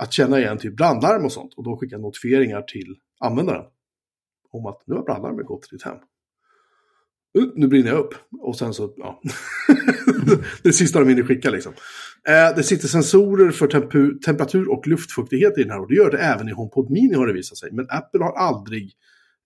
Att 0.00 0.12
känna 0.12 0.38
igen 0.38 0.58
typ 0.58 0.76
brandlarm 0.76 1.24
och 1.24 1.32
sånt 1.32 1.54
och 1.56 1.64
då 1.64 1.76
skicka 1.76 1.98
notifieringar 1.98 2.62
till 2.62 2.96
användaren. 3.20 3.64
Om 4.50 4.66
att 4.66 4.82
nu 4.86 4.94
har 4.94 5.02
brandlarmet 5.02 5.46
gått 5.46 5.62
till 5.62 5.78
ditt 5.78 5.86
hem. 5.86 5.96
Uh, 7.36 7.52
nu 7.54 7.68
brinner 7.68 7.90
jag 7.90 7.98
upp. 7.98 8.14
Och 8.40 8.56
sen 8.56 8.74
så, 8.74 8.94
ja. 8.96 9.22
det 10.62 10.72
sista 10.72 10.98
de 10.98 11.08
hinner 11.08 11.22
skicka 11.22 11.50
liksom. 11.50 11.72
Eh, 12.28 12.56
det 12.56 12.62
sitter 12.62 12.88
sensorer 12.88 13.50
för 13.50 13.66
tempu- 13.66 14.20
temperatur 14.20 14.68
och 14.68 14.86
luftfuktighet 14.86 15.58
i 15.58 15.62
den 15.62 15.70
här 15.70 15.80
och 15.80 15.88
det 15.88 15.94
gör 15.94 16.10
det 16.10 16.18
även 16.18 16.48
i 16.48 16.52
HomePod 16.52 16.90
Mini 16.90 17.14
har 17.14 17.26
det 17.26 17.32
visat 17.32 17.58
sig. 17.58 17.72
Men 17.72 17.86
Apple 17.90 18.24
har 18.24 18.32
aldrig 18.32 18.92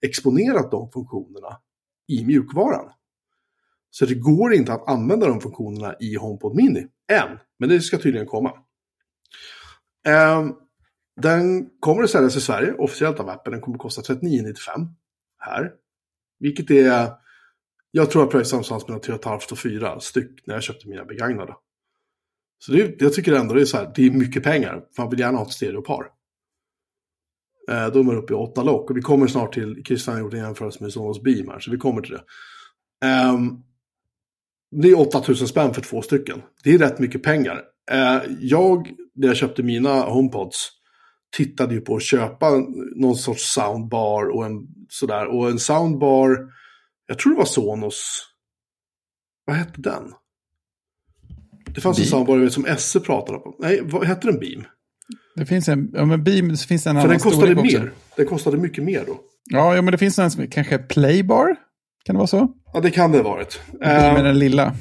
exponerat 0.02 0.70
de 0.70 0.90
funktionerna 0.90 1.56
i 2.08 2.24
mjukvaran. 2.24 2.90
Så 3.90 4.06
det 4.06 4.14
går 4.14 4.54
inte 4.54 4.72
att 4.72 4.88
använda 4.88 5.26
de 5.26 5.40
funktionerna 5.40 5.94
i 6.00 6.14
HomePod 6.14 6.56
Mini 6.56 6.86
än. 7.12 7.38
Men 7.58 7.68
det 7.68 7.80
ska 7.80 7.98
tydligen 7.98 8.26
komma. 8.26 8.52
Eh, 10.06 10.46
den 11.20 11.70
kommer 11.80 12.02
att 12.02 12.10
säljas 12.10 12.36
i 12.36 12.40
Sverige 12.40 12.72
officiellt 12.72 13.20
av 13.20 13.28
Apple. 13.28 13.52
Den 13.52 13.60
kommer 13.60 13.76
att 13.76 13.82
kosta 13.82 14.14
39,95 14.14 14.88
här. 15.38 15.72
Vilket 16.38 16.70
är, 16.70 17.10
jag 17.90 18.10
tror 18.10 18.24
jag 18.24 18.30
pröjsade 18.30 18.56
någonstans 18.56 18.88
mellan 18.88 19.20
3,5 19.20 19.52
och 19.52 19.58
4 19.58 20.00
styck 20.00 20.46
när 20.46 20.54
jag 20.54 20.62
köpte 20.62 20.88
mina 20.88 21.04
begagnade. 21.04 21.54
Så 22.58 22.72
det, 22.72 23.02
jag 23.02 23.12
tycker 23.12 23.32
ändå 23.32 23.54
det 23.54 23.60
är 23.60 23.64
så 23.64 23.76
här, 23.76 23.92
det 23.94 24.06
är 24.06 24.10
mycket 24.10 24.42
pengar. 24.42 24.82
Man 24.98 25.10
vill 25.10 25.20
gärna 25.20 25.38
ha 25.38 25.46
ett 25.46 25.52
stereopar. 25.52 26.06
Eh, 27.70 27.86
då 27.86 27.98
är 27.98 28.02
man 28.02 28.16
uppe 28.16 28.32
i 28.32 28.36
8 28.36 28.62
lock 28.62 28.90
och 28.90 28.96
vi 28.96 29.00
kommer 29.00 29.26
snart 29.26 29.54
till, 29.54 29.82
Christian 29.84 30.14
har 30.14 30.22
gjort 30.22 30.34
en 30.34 30.40
jämförelse 30.40 30.82
med 30.82 30.92
Sonos 30.92 31.22
Beam 31.22 31.48
här, 31.48 31.58
så 31.58 31.70
vi 31.70 31.76
kommer 31.76 32.02
till 32.02 32.12
det. 32.12 32.22
Eh, 33.06 33.38
det 34.70 34.88
är 34.88 35.00
8000 35.00 35.48
spänn 35.48 35.74
för 35.74 35.82
två 35.82 36.02
stycken. 36.02 36.42
Det 36.64 36.74
är 36.74 36.78
rätt 36.78 36.98
mycket 36.98 37.22
pengar. 37.22 37.62
Eh, 37.90 38.22
jag, 38.40 38.90
när 39.14 39.28
jag 39.28 39.36
köpte 39.36 39.62
mina 39.62 40.00
HomePods, 40.00 40.70
tittade 41.36 41.74
ju 41.74 41.80
på 41.80 41.96
att 41.96 42.02
köpa 42.02 42.50
någon 42.96 43.16
sorts 43.16 43.54
soundbar 43.54 44.26
och 44.26 44.46
en 44.46 44.66
sådär. 44.88 45.26
Och 45.26 45.50
en 45.50 45.58
soundbar, 45.58 46.38
jag 47.10 47.18
tror 47.18 47.32
det 47.32 47.38
var 47.38 47.44
Sonos, 47.44 48.26
vad 49.46 49.56
hette 49.56 49.80
den? 49.80 50.02
Det 51.74 51.80
fanns 51.80 52.12
en 52.12 52.24
Beam? 52.24 52.38
jag 52.38 52.44
vet, 52.44 52.52
som 52.52 52.66
Esse 52.66 53.00
pratade 53.00 53.38
om. 53.38 53.54
Nej, 53.58 53.80
vad 53.84 54.06
hette 54.06 54.26
den 54.26 54.40
Beam? 54.40 54.64
Det 55.36 55.46
finns 55.46 55.68
en, 55.68 55.90
ja 55.94 56.04
men 56.04 56.24
Beam, 56.24 56.56
så 56.56 56.66
finns 56.66 56.84
det 56.84 56.90
en 56.90 56.94
För 56.96 57.00
annan 57.00 57.10
den 57.10 57.18
kostade 57.20 57.46
storlek 57.46 57.64
också. 57.64 57.78
mer. 57.78 57.92
Den 58.16 58.26
kostade 58.26 58.56
mycket 58.58 58.84
mer 58.84 59.04
då. 59.06 59.20
Ja, 59.50 59.74
ja, 59.76 59.82
men 59.82 59.92
det 59.92 59.98
finns 59.98 60.18
en 60.18 60.30
som 60.30 60.46
kanske 60.48 60.74
är 60.74 60.78
Playbar. 60.78 61.56
Kan 62.04 62.14
det 62.14 62.18
vara 62.18 62.26
så? 62.26 62.48
Ja, 62.72 62.80
det 62.80 62.90
kan 62.90 63.12
det 63.12 63.18
ha 63.18 63.24
varit. 63.24 63.60
Beam 63.80 63.90
är 63.90 64.18
Eh, 64.18 64.24
den 64.24 64.38
lilla. 64.38 64.74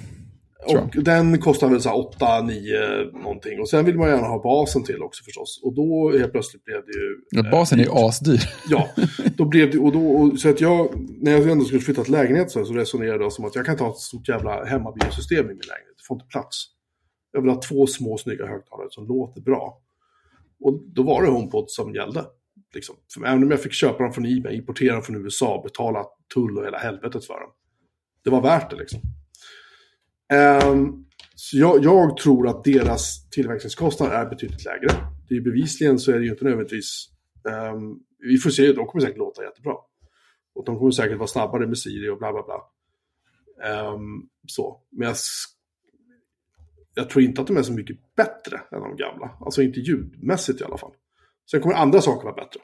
Och 0.66 1.04
den 1.04 1.42
kostar 1.42 1.70
väl 1.70 1.82
så 1.82 1.90
här 1.90 1.98
8, 1.98 2.42
9 2.42 2.80
någonting. 3.14 3.60
Och 3.60 3.70
sen 3.70 3.86
vill 3.86 3.98
man 3.98 4.10
gärna 4.10 4.28
ha 4.28 4.44
basen 4.44 4.84
till 4.84 5.02
också 5.02 5.24
förstås. 5.24 5.62
Och 5.64 5.74
då 5.76 6.12
helt 6.18 6.32
plötsligt 6.32 6.66
blev 6.66 6.86
det 6.86 6.92
ju... 6.92 7.22
Ja, 7.30 7.52
basen 7.52 7.80
är 7.80 7.84
ju 7.84 7.92
asdyr. 7.92 8.40
Ja, 8.70 8.90
då 9.38 9.46
blev 9.46 9.72
det, 9.72 9.78
och 9.78 9.92
då, 9.92 10.12
och, 10.12 10.40
så 10.40 10.50
att 10.50 10.62
jag, 10.62 10.90
när 11.22 11.32
jag 11.32 11.50
ändå 11.50 11.66
skulle 11.66 11.82
flytta 11.82 12.04
till 12.04 12.12
lägenhet 12.12 12.52
så, 12.52 12.66
så 12.66 12.74
resonerade 12.74 13.24
jag 13.24 13.34
som 13.34 13.46
att 13.46 13.56
jag 13.56 13.66
kan 13.66 13.78
ta 13.78 13.90
ett 13.90 13.98
stort 13.98 14.30
jävla 14.30 14.66
hemmabiosystem 14.66 15.46
i 15.46 15.48
min 15.48 15.58
lägenhet. 15.58 15.98
Det 15.98 16.04
får 16.08 16.16
inte 16.16 16.28
plats. 16.28 16.66
Jag 17.32 17.42
vill 17.42 17.50
ha 17.50 17.62
två 17.62 17.88
små 17.88 18.18
snygga 18.18 18.46
högtalare 18.46 18.88
som 18.90 19.08
låter 19.08 19.42
bra. 19.42 19.82
Och 20.64 20.84
då 20.88 21.04
var 21.04 21.24
det 21.24 21.30
HomePod 21.30 21.66
som 21.68 21.96
gällde. 21.96 22.26
Liksom. 22.74 22.96
För 23.14 23.26
även 23.26 23.44
om 23.44 23.52
jag 23.52 23.62
fick 23.64 23.74
köpa 23.74 24.04
dem 24.04 24.14
från 24.14 24.26
Ebay, 24.26 24.56
importera 24.56 24.94
dem 24.94 25.04
från 25.04 25.26
USA, 25.26 25.62
betala 25.64 26.06
tull 26.34 26.58
och 26.58 26.66
hela 26.66 26.78
helvetet 26.78 27.26
för 27.26 27.34
dem. 27.34 27.50
Det 28.24 28.30
var 28.30 28.42
värt 28.42 28.70
det 28.70 28.76
liksom. 28.76 29.02
Ehm, 30.34 31.06
så 31.36 31.58
jag, 31.58 31.84
jag 31.84 32.18
tror 32.18 32.48
att 32.48 32.64
deras 32.64 33.30
tillverkningskostnad 33.30 34.12
är 34.12 34.26
betydligt 34.26 34.66
lägre. 34.66 34.90
Det 35.30 35.36
är 35.36 35.42
bevisligen 35.42 36.00
så 36.00 36.12
är 36.12 36.20
det 36.20 36.26
ju 36.26 36.32
inte 36.32 36.44
nödvändigtvis... 36.44 37.10
Um, 37.74 38.00
vi 38.20 38.38
får 38.38 38.50
se, 38.50 38.74
de 38.74 38.88
kommer 38.88 39.06
säkert 39.06 39.18
låta 39.18 39.44
jättebra. 39.44 39.74
Och 40.56 40.66
de 40.66 40.78
kommer 40.78 40.92
säkert 40.92 41.18
vara 41.18 41.28
snabbare 41.28 41.68
med 41.68 41.78
Siri 41.78 42.10
och 42.10 42.18
bla 42.18 42.32
bla 42.34 42.44
bla. 42.44 42.62
Um, 43.94 44.30
så. 44.48 44.82
Men 44.92 45.08
jag, 45.08 45.18
jag 46.94 47.10
tror 47.10 47.24
inte 47.24 47.42
att 47.42 47.48
de 47.48 47.58
är 47.58 47.64
så 47.64 47.74
mycket 47.74 48.16
bättre 48.16 48.62
än 48.72 48.82
de 48.82 48.96
gamla. 48.96 49.38
Alltså 49.40 49.62
inte 49.62 49.80
ljudmässigt 49.80 50.62
i 50.62 50.64
alla 50.64 50.78
fall. 50.78 50.92
Sen 51.52 51.62
kommer 51.62 51.76
andra 51.76 52.02
saker 52.02 52.24
vara 52.24 52.36
bättre. 52.36 52.60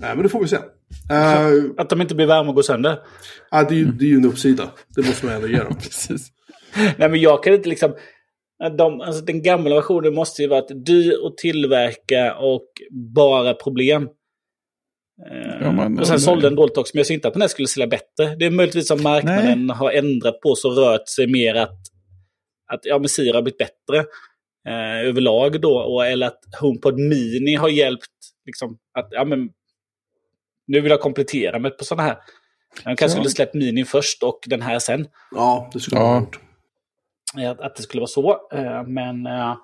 Nej, 0.00 0.14
men 0.14 0.22
det 0.22 0.28
får 0.28 0.40
vi 0.40 0.48
se. 0.48 0.56
Uh, 0.56 1.70
Att 1.76 1.90
de 1.90 2.00
inte 2.00 2.14
blir 2.14 2.26
varma 2.26 2.48
och 2.48 2.54
går 2.54 2.62
sönder. 2.62 2.98
ja, 3.50 3.64
det, 3.68 3.74
är 3.74 3.78
ju, 3.78 3.84
det 3.84 4.04
är 4.04 4.08
ju 4.08 4.16
en 4.16 4.24
uppsida. 4.24 4.70
Det 4.96 5.06
måste 5.06 5.26
man 5.26 5.34
ändå 5.34 5.48
ge 5.48 5.58
dem. 5.58 5.74
Precis. 5.82 6.28
Nej, 6.98 7.08
men 7.08 7.20
jag 7.20 7.42
kan 7.42 7.54
inte 7.54 7.68
liksom... 7.68 7.94
De, 8.78 9.00
alltså 9.00 9.24
den 9.24 9.42
gamla 9.42 9.74
versionen 9.74 10.14
måste 10.14 10.42
ju 10.42 10.48
varit 10.48 10.86
dyr 10.86 11.12
att 11.26 11.36
tillverka 11.36 12.34
och 12.36 12.64
bara 13.14 13.54
problem. 13.54 14.02
Eh, 15.30 15.56
Ja, 15.60 15.72
men- 15.72 15.98
och 15.98 16.06
sen 16.06 16.20
sålde 16.20 16.46
den 16.46 16.56
dåligt 16.56 16.76
också, 16.76 16.90
men 16.94 16.98
jag 16.98 17.06
ser 17.06 17.14
inte 17.14 17.28
att 17.28 17.34
den 17.34 17.40
här 17.40 17.48
skulle 17.48 17.68
sälja 17.68 17.86
bättre. 17.86 18.36
Det 18.38 18.46
är 18.46 18.50
möjligtvis 18.50 18.88
som 18.88 19.02
marknaden 19.02 19.70
har 19.70 19.90
ändrat 19.90 20.40
på 20.40 20.54
så 20.54 20.70
rört 20.70 21.08
sig 21.08 21.26
mer 21.26 21.54
att, 21.54 21.78
att 22.72 22.80
ja, 22.82 22.98
men 22.98 23.08
Siri 23.08 23.32
har 23.32 23.42
blivit 23.42 23.58
bättre 23.58 23.98
eh, 24.68 25.08
överlag 25.08 25.60
då. 25.60 25.78
Och, 25.78 26.06
eller 26.06 26.26
att 26.26 26.40
HomePod 26.60 26.98
Mini 26.98 27.54
har 27.54 27.68
hjälpt 27.68 28.06
liksom, 28.46 28.78
att 28.98 29.08
ja, 29.10 29.24
men, 29.24 29.48
nu 30.70 30.80
vill 30.80 30.90
jag 30.90 31.00
komplettera 31.00 31.58
med 31.58 31.78
på 31.78 31.84
sådana 31.84 32.02
här. 32.08 32.18
Jag 32.84 32.98
kanske 32.98 33.16
skulle 33.16 33.30
släppt 33.30 33.54
Mini 33.54 33.84
först 33.84 34.22
och 34.22 34.40
den 34.46 34.62
här 34.62 34.78
sen. 34.78 35.06
Ja, 35.30 35.70
det 35.72 35.80
skulle 35.80 36.00
Ja. 36.00 36.06
ha 36.06 36.20
gjort. 36.20 36.40
Eh, 37.38 37.50
Att, 37.50 37.60
att 37.60 37.76
det 37.76 37.82
skulle 37.82 38.00
vara 38.00 38.08
så. 38.08 38.48
Eh, 38.52 38.86
men 38.86 39.26
eh, 39.26 39.56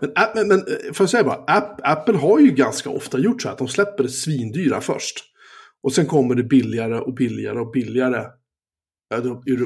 Men, 0.00 0.10
men, 0.34 0.48
men 0.48 0.58
eh, 0.58 0.92
får 0.92 1.04
jag 1.04 1.10
säga 1.10 1.24
bara, 1.24 1.44
App, 1.46 1.80
Apple 1.82 2.16
har 2.18 2.38
ju 2.40 2.50
ganska 2.50 2.90
ofta 2.90 3.18
gjort 3.18 3.42
så 3.42 3.48
här 3.48 3.52
att 3.52 3.58
de 3.58 3.68
släpper 3.68 4.02
det 4.02 4.08
svindyra 4.08 4.80
först. 4.80 5.24
Och 5.82 5.92
sen 5.92 6.06
kommer 6.06 6.34
det 6.34 6.42
billigare 6.44 6.98
och 6.98 7.14
billigare 7.14 7.58
och 7.60 7.70
billigare. 7.70 8.24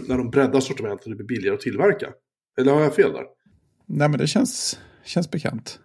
När 0.08 0.16
de 0.18 0.30
breddar 0.30 0.60
sortimentet 0.60 1.04
och 1.06 1.10
det 1.10 1.16
blir 1.16 1.26
billigare 1.26 1.54
att 1.54 1.60
tillverka. 1.60 2.08
Eller 2.60 2.72
har 2.72 2.80
jag 2.80 2.94
fel 2.94 3.12
där? 3.12 3.24
Nej, 3.88 4.08
men 4.08 4.18
det 4.18 4.26
känns, 4.26 4.78
känns 5.04 5.30
bekant. 5.30 5.78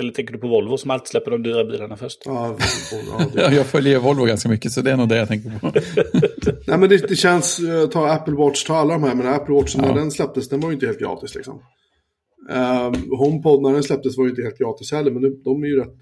Eller 0.00 0.12
tänker 0.12 0.32
du 0.32 0.38
på 0.38 0.48
Volvo 0.48 0.76
som 0.76 0.90
alltid 0.90 1.08
släpper 1.08 1.30
de 1.30 1.42
dyra 1.42 1.64
bilarna 1.64 1.96
först? 1.96 2.22
Ja, 2.24 2.48
och- 2.50 2.60
ja, 3.34 3.52
jag 3.52 3.66
följer 3.66 3.98
Volvo 3.98 4.24
ganska 4.24 4.48
mycket, 4.48 4.72
så 4.72 4.80
det 4.82 4.90
är 4.90 4.96
nog 4.96 5.08
det 5.08 5.16
jag 5.16 5.28
tänker 5.28 5.58
på. 5.58 5.66
Nej 6.66 6.78
men 6.78 6.88
det, 6.88 7.08
det 7.08 7.16
känns, 7.16 7.58
eh, 7.60 7.86
ta 7.88 8.08
Apple 8.12 8.34
Watch, 8.34 8.64
ta 8.64 8.76
alla 8.76 8.92
de 8.94 9.02
här, 9.02 9.14
men 9.14 9.26
Apple 9.26 9.54
Watch 9.54 9.76
när 9.76 9.88
Ja. 9.88 9.94
den 9.94 10.10
släpptes, 10.10 10.48
den 10.48 10.60
var 10.60 10.68
ju 10.68 10.74
inte 10.74 10.86
helt 10.86 10.98
gratis 11.00 11.34
liksom. 11.34 11.62
Um, 12.50 13.18
HomePod 13.18 13.62
när 13.62 13.72
den 13.72 13.82
släpptes 13.82 14.16
var 14.18 14.24
ju 14.24 14.30
inte 14.30 14.42
helt 14.42 14.58
gratis 14.58 14.92
heller, 14.92 15.10
men 15.10 15.22
nu- 15.22 15.40
de 15.44 15.62
är 15.62 15.66
ju 15.66 15.80
rätt, 15.80 15.94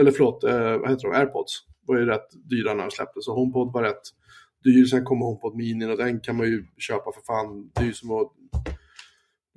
eller 0.00 0.10
förlåt, 0.10 0.44
eh, 0.44 0.52
vad 0.78 0.90
heter 0.90 1.08
de, 1.08 1.16
AirPods 1.18 1.52
var 1.86 1.98
ju 1.98 2.06
rätt 2.06 2.28
dyra 2.50 2.74
när 2.74 2.82
de 2.84 2.90
släpptes, 2.90 3.24
så 3.24 3.34
HomePod 3.34 3.72
var 3.72 3.82
rätt 3.82 4.02
dyr, 4.64 4.84
sen 4.84 5.04
kom 5.04 5.20
HomePod 5.20 5.56
Mini 5.56 5.86
och 5.92 5.96
den 5.98 6.20
kan 6.20 6.36
man 6.36 6.46
ju 6.46 6.64
köpa 6.78 7.12
för 7.12 7.22
fan, 7.26 7.70
det 7.74 7.80
är 7.82 7.86
ju 7.86 7.92
som 7.92 8.10
att 8.10 8.32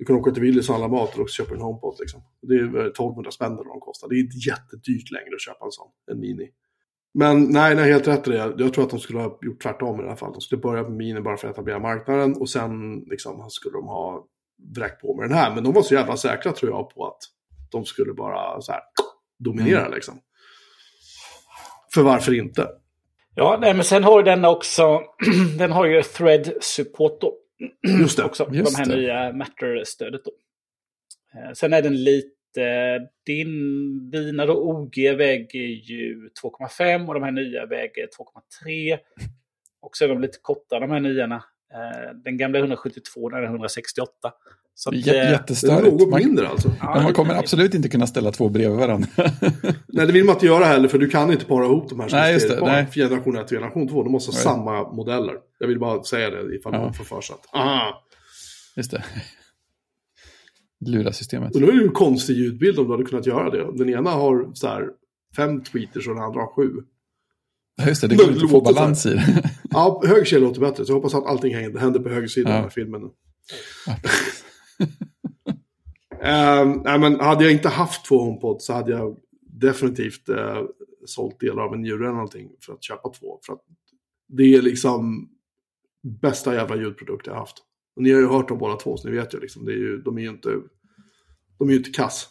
du 0.00 0.06
kan 0.06 0.16
åka 0.16 0.30
till 0.30 0.42
Willys 0.42 0.68
och 0.68 0.74
handla 0.74 0.88
mat 0.88 1.14
och 1.14 1.20
också 1.20 1.42
köpa 1.42 1.54
en 1.54 1.60
HomePod 1.60 1.96
liksom. 2.00 2.22
Det 2.42 2.54
är 2.54 2.58
ju 2.58 2.64
eh, 2.64 2.86
1200 2.86 3.30
spänn 3.30 3.52
eller 3.52 3.64
de 3.64 3.80
kostar, 3.80 4.08
det 4.08 4.14
är 4.14 4.20
inte 4.20 4.36
jättedyrt 4.48 5.10
längre 5.10 5.34
att 5.34 5.40
köpa 5.40 5.64
en 5.64 5.72
sån, 5.72 5.88
en 6.10 6.20
Mini. 6.20 6.48
Men 7.14 7.44
nej, 7.44 7.74
nej, 7.74 7.92
helt 7.92 8.08
rätt 8.08 8.28
i 8.28 8.30
det. 8.30 8.54
Jag 8.58 8.74
tror 8.74 8.84
att 8.84 8.90
de 8.90 8.98
skulle 8.98 9.18
ha 9.18 9.38
gjort 9.42 9.62
tvärtom 9.62 10.00
i 10.00 10.02
det 10.02 10.08
här 10.08 10.16
fallet. 10.16 10.34
De 10.34 10.40
skulle 10.40 10.60
börja 10.60 10.82
med 10.82 10.92
Mini 10.92 11.20
bara 11.20 11.36
för 11.36 11.48
att 11.48 11.54
etablera 11.54 11.78
marknaden 11.78 12.36
och 12.36 12.48
sen 12.50 13.00
liksom, 13.00 13.50
skulle 13.50 13.72
de 13.72 13.86
ha 13.86 14.26
vräkt 14.76 15.00
på 15.00 15.16
med 15.16 15.28
den 15.28 15.38
här. 15.38 15.54
Men 15.54 15.64
de 15.64 15.72
var 15.72 15.82
så 15.82 15.94
jävla 15.94 16.16
säkra 16.16 16.52
tror 16.52 16.70
jag 16.70 16.90
på 16.90 17.06
att 17.06 17.18
de 17.70 17.84
skulle 17.84 18.12
bara 18.12 18.60
så 18.60 18.72
här 18.72 18.82
dominera 19.38 19.88
liksom. 19.88 20.20
För 21.94 22.02
varför 22.02 22.34
inte? 22.34 22.68
Ja, 23.34 23.58
nej, 23.60 23.74
men 23.74 23.84
sen 23.84 24.04
har 24.04 24.22
denna 24.22 24.50
också, 24.50 25.00
den 25.58 25.72
har 25.72 25.86
ju 25.86 26.02
thread-support 26.02 27.20
då. 27.20 27.39
Just 28.00 28.16
det. 28.16 28.24
också, 28.24 28.48
Just 28.52 28.76
de 28.76 28.78
här 28.82 28.86
det. 28.88 28.96
nya 28.96 29.32
Matter-stödet 29.32 30.20
då. 30.24 30.30
Eh, 31.34 31.52
Sen 31.54 31.72
är 31.72 31.82
den 31.82 32.04
lite, 32.04 32.30
din, 33.26 34.10
dina 34.10 34.46
då 34.46 34.54
OG 34.54 34.96
väger 35.18 35.60
ju 35.60 36.28
2,5 36.42 37.08
och 37.08 37.14
de 37.14 37.22
här 37.22 37.32
nya 37.32 37.66
väger 37.66 38.06
2,3. 38.64 38.98
Och 39.82 39.96
så 39.96 40.04
är 40.04 40.08
de 40.08 40.20
lite 40.20 40.38
kortare 40.42 40.80
de 40.80 40.90
här 40.90 41.00
nyarna. 41.00 41.44
Eh, 41.74 42.14
Den 42.24 42.36
gamla 42.36 42.58
är 42.58 42.62
172, 42.62 43.28
den 43.28 43.38
är 43.38 43.44
168. 43.46 44.32
Så 44.74 44.88
att, 44.90 44.94
eh, 44.96 45.00
Det 45.04 45.18
är 45.18 45.30
Jättestörigt. 45.32 45.92
något 45.92 46.08
Man, 46.08 46.20
mindre 46.20 46.48
alltså. 46.48 46.68
ja, 46.80 46.94
men 46.94 47.02
man 47.04 47.12
kommer 47.12 47.32
mer. 47.34 47.40
absolut 47.40 47.74
inte 47.74 47.88
kunna 47.88 48.06
ställa 48.06 48.32
två 48.32 48.48
bredvid 48.48 48.78
varandra. 48.78 49.08
Nej, 49.88 50.06
det 50.06 50.12
vill 50.12 50.24
man 50.24 50.34
inte 50.34 50.46
göra 50.46 50.64
heller 50.64 50.88
för 50.88 50.98
du 50.98 51.08
kan 51.08 51.32
inte 51.32 51.44
para 51.44 51.64
ihop 51.64 51.88
de 51.88 52.00
här 52.00 52.08
som 52.08 52.18
Nej, 52.18 52.32
just 52.32 52.48
det, 52.48 52.60
nej. 52.60 52.86
För 52.86 52.94
generation 53.00 53.36
1 53.36 53.42
och 53.42 53.48
generation 53.50 53.88
2. 53.88 54.02
De 54.02 54.12
måste 54.12 54.30
ha 54.30 54.34
Nej. 54.34 54.42
samma 54.42 54.92
modeller. 54.92 55.34
Jag 55.62 55.68
vill 55.68 55.78
bara 55.78 56.02
säga 56.02 56.30
det 56.30 56.54
ifall 56.56 56.74
Ja. 56.74 56.92
får 56.92 57.04
för 57.04 57.20
sig 57.20 57.34
att 57.34 57.54
aha, 57.54 58.04
Just 58.76 58.90
det. 58.90 59.04
Lura 60.86 61.12
systemet. 61.12 61.54
Och 61.54 61.60
nu 61.60 61.66
är 61.68 61.72
det 61.72 61.78
ju 61.78 61.84
en 61.86 61.92
konstig 61.92 62.36
ljudbild 62.36 62.78
om 62.78 62.86
du 62.86 62.92
hade 62.92 63.04
kunnat 63.04 63.26
göra 63.26 63.50
det. 63.50 63.76
Den 63.78 63.88
ena 63.90 64.10
har 64.10 64.50
så 64.54 64.66
här 64.68 64.88
fem 65.36 65.62
tweeters 65.64 66.08
och 66.08 66.14
den 66.14 66.24
andra 66.24 66.40
har 66.40 66.52
sju. 66.54 66.70
Ja, 67.76 67.88
Just 67.88 68.00
det, 68.00 68.08
det 68.08 68.16
går 68.16 68.32
inte 68.32 68.44
att 68.44 68.50
få 68.50 68.60
balans 68.60 69.06
i 69.06 69.10
det. 69.10 69.50
Ja, 69.70 70.02
höger 70.06 70.24
sida 70.24 70.40
låter 70.40 70.60
bättre. 70.60 70.84
Så 70.84 70.90
jag 70.92 70.96
hoppas 70.96 71.14
att 71.14 71.26
allting 71.26 71.54
händer, 71.54 71.98
på 72.00 72.08
högersidan 72.08 72.52
Ja. 72.52 72.64
av 72.64 72.68
filmen. 72.70 73.02
Ehm, 76.22 76.72
nej, 76.84 76.98
men 76.98 77.20
hade 77.20 77.44
jag 77.44 77.52
inte 77.52 77.68
haft 77.68 78.04
två 78.06 78.18
HomePod 78.18 78.62
så 78.62 78.72
hade 78.72 78.90
jag 78.92 79.16
definitivt 79.42 80.28
uh, 80.28 80.36
sålt 81.06 81.40
delar 81.40 81.62
av 81.62 81.74
en 81.74 81.80
njure 81.80 82.04
eller 82.04 82.14
någonting 82.14 82.50
för 82.60 82.72
att 82.72 82.82
köpa 82.84 83.08
två. 83.08 83.38
För 83.46 83.52
att 83.52 83.60
det 84.28 84.42
är 84.54 84.62
liksom 84.62 85.28
bästa 86.02 86.54
jävla 86.54 86.76
ljudprodukt 86.76 87.26
jag 87.26 87.34
har 87.34 87.40
haft. 87.40 87.56
Och 87.96 88.02
ni 88.02 88.12
har 88.12 88.20
ju 88.20 88.26
hört 88.28 88.50
om 88.50 88.58
båda 88.58 88.76
två, 88.76 88.96
så 88.96 89.08
ni 89.08 89.16
vet 89.16 89.34
ju 89.34 89.40
liksom. 89.40 89.64
Det 89.64 89.72
är 89.72 89.76
ju, 89.76 89.96
de 90.02 90.18
är 90.18 90.22
ju 90.22 90.28
inte, 90.28 90.48
de 91.58 91.68
är 91.68 91.72
ju 91.72 91.78
inte 91.78 91.90
kass. 91.90 92.28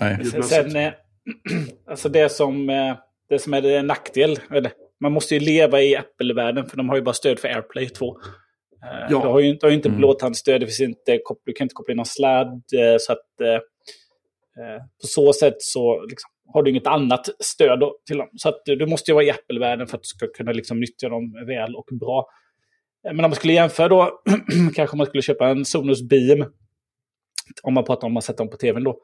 Nej. 0.00 0.24
Sen, 0.24 0.76
eh, 0.76 0.92
alltså 1.90 2.08
det 2.08 2.28
som, 2.28 2.70
eh, 2.70 2.96
det 3.28 3.38
som 3.38 3.54
är 3.54 3.62
det 3.62 3.82
nackdel, 3.82 4.38
eller, 4.50 4.72
man 5.00 5.12
måste 5.12 5.34
ju 5.34 5.40
leva 5.40 5.82
i 5.82 5.96
Apple-världen 5.96 6.66
för 6.66 6.76
de 6.76 6.88
har 6.88 6.96
ju 6.96 7.02
bara 7.02 7.12
stöd 7.14 7.38
för 7.38 7.48
AirPlay 7.48 7.88
2. 7.88 8.06
Eh, 8.08 8.12
Ja. 9.10 9.22
Du 9.22 9.28
har 9.28 9.40
ju 9.40 9.48
inte, 9.48 9.60
du 9.60 9.66
har 9.66 9.70
ju 9.70 9.76
inte 9.76 9.88
Mm. 9.88 9.98
blåtandstöd, 9.98 10.60
det 10.60 10.66
finns 10.66 10.80
inte, 10.80 11.20
du 11.44 11.52
kan 11.52 11.64
inte 11.64 11.74
koppla 11.74 11.92
in 11.92 11.96
någon 11.96 12.06
sladd. 12.06 12.48
eh, 12.52 12.96
Så 12.98 13.12
att 13.12 13.18
på 15.00 15.06
så 15.06 15.32
sätt 15.32 15.54
så 15.58 16.02
liksom, 16.06 16.30
har 16.52 16.62
du 16.62 16.70
inget 16.70 16.86
annat 16.86 17.28
stöd 17.40 17.80
till 18.06 18.18
dem. 18.18 18.28
Så 18.36 18.48
att 18.48 18.62
du 18.64 18.86
måste 18.86 19.10
ju 19.10 19.14
vara 19.14 19.24
i 19.24 19.30
Apple-världen 19.30 19.86
för 19.86 19.96
att 19.96 20.02
du 20.02 20.06
ska 20.06 20.26
kunna 20.26 20.52
liksom, 20.52 20.80
nyttja 20.80 21.08
dem 21.08 21.32
väl 21.46 21.76
och 21.76 21.88
bra. 22.00 22.26
Men 23.06 23.24
om 23.24 23.30
man 23.30 23.34
skulle 23.34 23.52
jämföra 23.52 23.88
då, 23.88 24.10
kanske 24.74 24.96
man 24.96 25.06
skulle 25.06 25.22
köpa 25.22 25.48
en 25.48 25.64
Sonos 25.64 26.02
Beam. 26.08 26.44
Om 27.62 27.74
man 27.74 27.84
pratar 27.84 28.06
om 28.06 28.16
att 28.16 28.24
sätta 28.24 28.36
dem 28.44 28.50
på 28.50 28.56
tvn 28.56 28.84
då. 28.84 28.96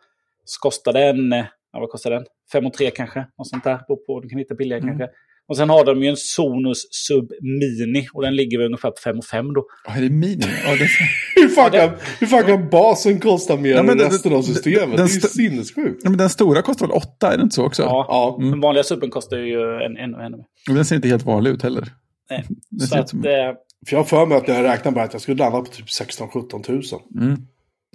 Så 0.44 0.60
kostar 0.60 0.92
den, 0.92 1.30
ja 1.72 1.80
vad 1.80 1.88
kostar 1.90 2.10
den? 2.10 2.24
5 2.52 2.66
och 2.66 2.72
3 2.72 2.90
kanske. 2.90 3.26
Och 3.36 3.46
sånt 3.46 3.64
där. 3.64 3.78
Beror 3.88 3.96
på, 4.06 4.20
du 4.20 4.28
kan 4.28 4.38
hitta 4.38 4.54
billigare 4.54 4.82
Mm. 4.82 4.98
kanske. 4.98 5.16
Och 5.46 5.56
sen 5.56 5.70
har 5.70 5.84
de 5.84 6.02
ju 6.02 6.08
en 6.08 6.16
Sonos 6.16 6.88
Sub 6.90 7.32
Mini. 7.40 8.06
Och 8.12 8.22
den 8.22 8.36
ligger 8.36 8.58
väl 8.58 8.66
ungefär 8.66 8.90
på 8.90 8.96
5 9.04 9.18
och 9.18 9.24
5 9.24 9.52
då. 9.54 9.66
Ja, 9.86 9.96
är 9.96 10.00
det 10.00 10.10
mini? 10.10 10.44
Ja, 10.64 10.70
det 10.76 10.88
Hur 11.42 11.48
fan, 11.48 11.70
kan, 11.70 11.90
hur 12.20 12.26
fan 12.26 12.44
kan 12.44 12.68
basen 12.70 13.20
kosta 13.20 13.56
mer 13.56 13.70
Ja, 13.70 13.82
men 13.82 13.90
än 13.90 13.98
den- 13.98 14.10
resten 14.10 14.32
av 14.32 14.42
systemet? 14.42 14.96
den- 14.96 15.06
det 15.06 15.12
är 15.12 15.14
ju 15.14 15.20
den- 15.20 15.30
sinnessjukt. 15.30 16.00
ja, 16.04 16.10
men 16.10 16.18
den 16.18 16.30
stora 16.30 16.62
kostar 16.62 16.86
väl 16.86 16.96
åtta, 16.96 17.32
är 17.32 17.36
det 17.36 17.42
inte 17.42 17.54
så 17.54 17.64
också? 17.66 17.82
Ja, 17.82 18.06
Ja, 18.08 18.36
Mm. 18.38 18.50
den 18.50 18.60
vanliga 18.60 18.84
Suben 18.84 19.10
kostar 19.10 19.36
ju 19.38 19.60
en, 19.82 19.96
en 19.96 20.14
och 20.14 20.22
en. 20.22 20.32
mer. 20.32 20.44
Och 20.68 20.74
den 20.74 20.84
ser 20.84 20.96
inte 20.96 21.08
helt 21.08 21.24
vanlig 21.26 21.50
ut 21.50 21.62
heller. 21.62 21.88
Nej. 22.30 22.44
Det 22.70 22.86
Så 22.86 22.98
att, 22.98 23.08
som... 23.08 23.24
eh, 23.24 23.32
för 23.86 23.96
jag 23.96 23.98
har 23.98 24.04
för 24.04 24.26
mig 24.26 24.38
att 24.38 24.48
jag 24.48 24.64
räknade 24.64 24.94
bara 24.94 25.04
att 25.04 25.12
jag 25.12 25.22
skulle 25.22 25.36
landa 25.36 25.60
på 25.60 25.66
typ 25.66 25.86
16-17 25.86 26.62
tusen. 26.62 26.98
Mm. 27.20 27.36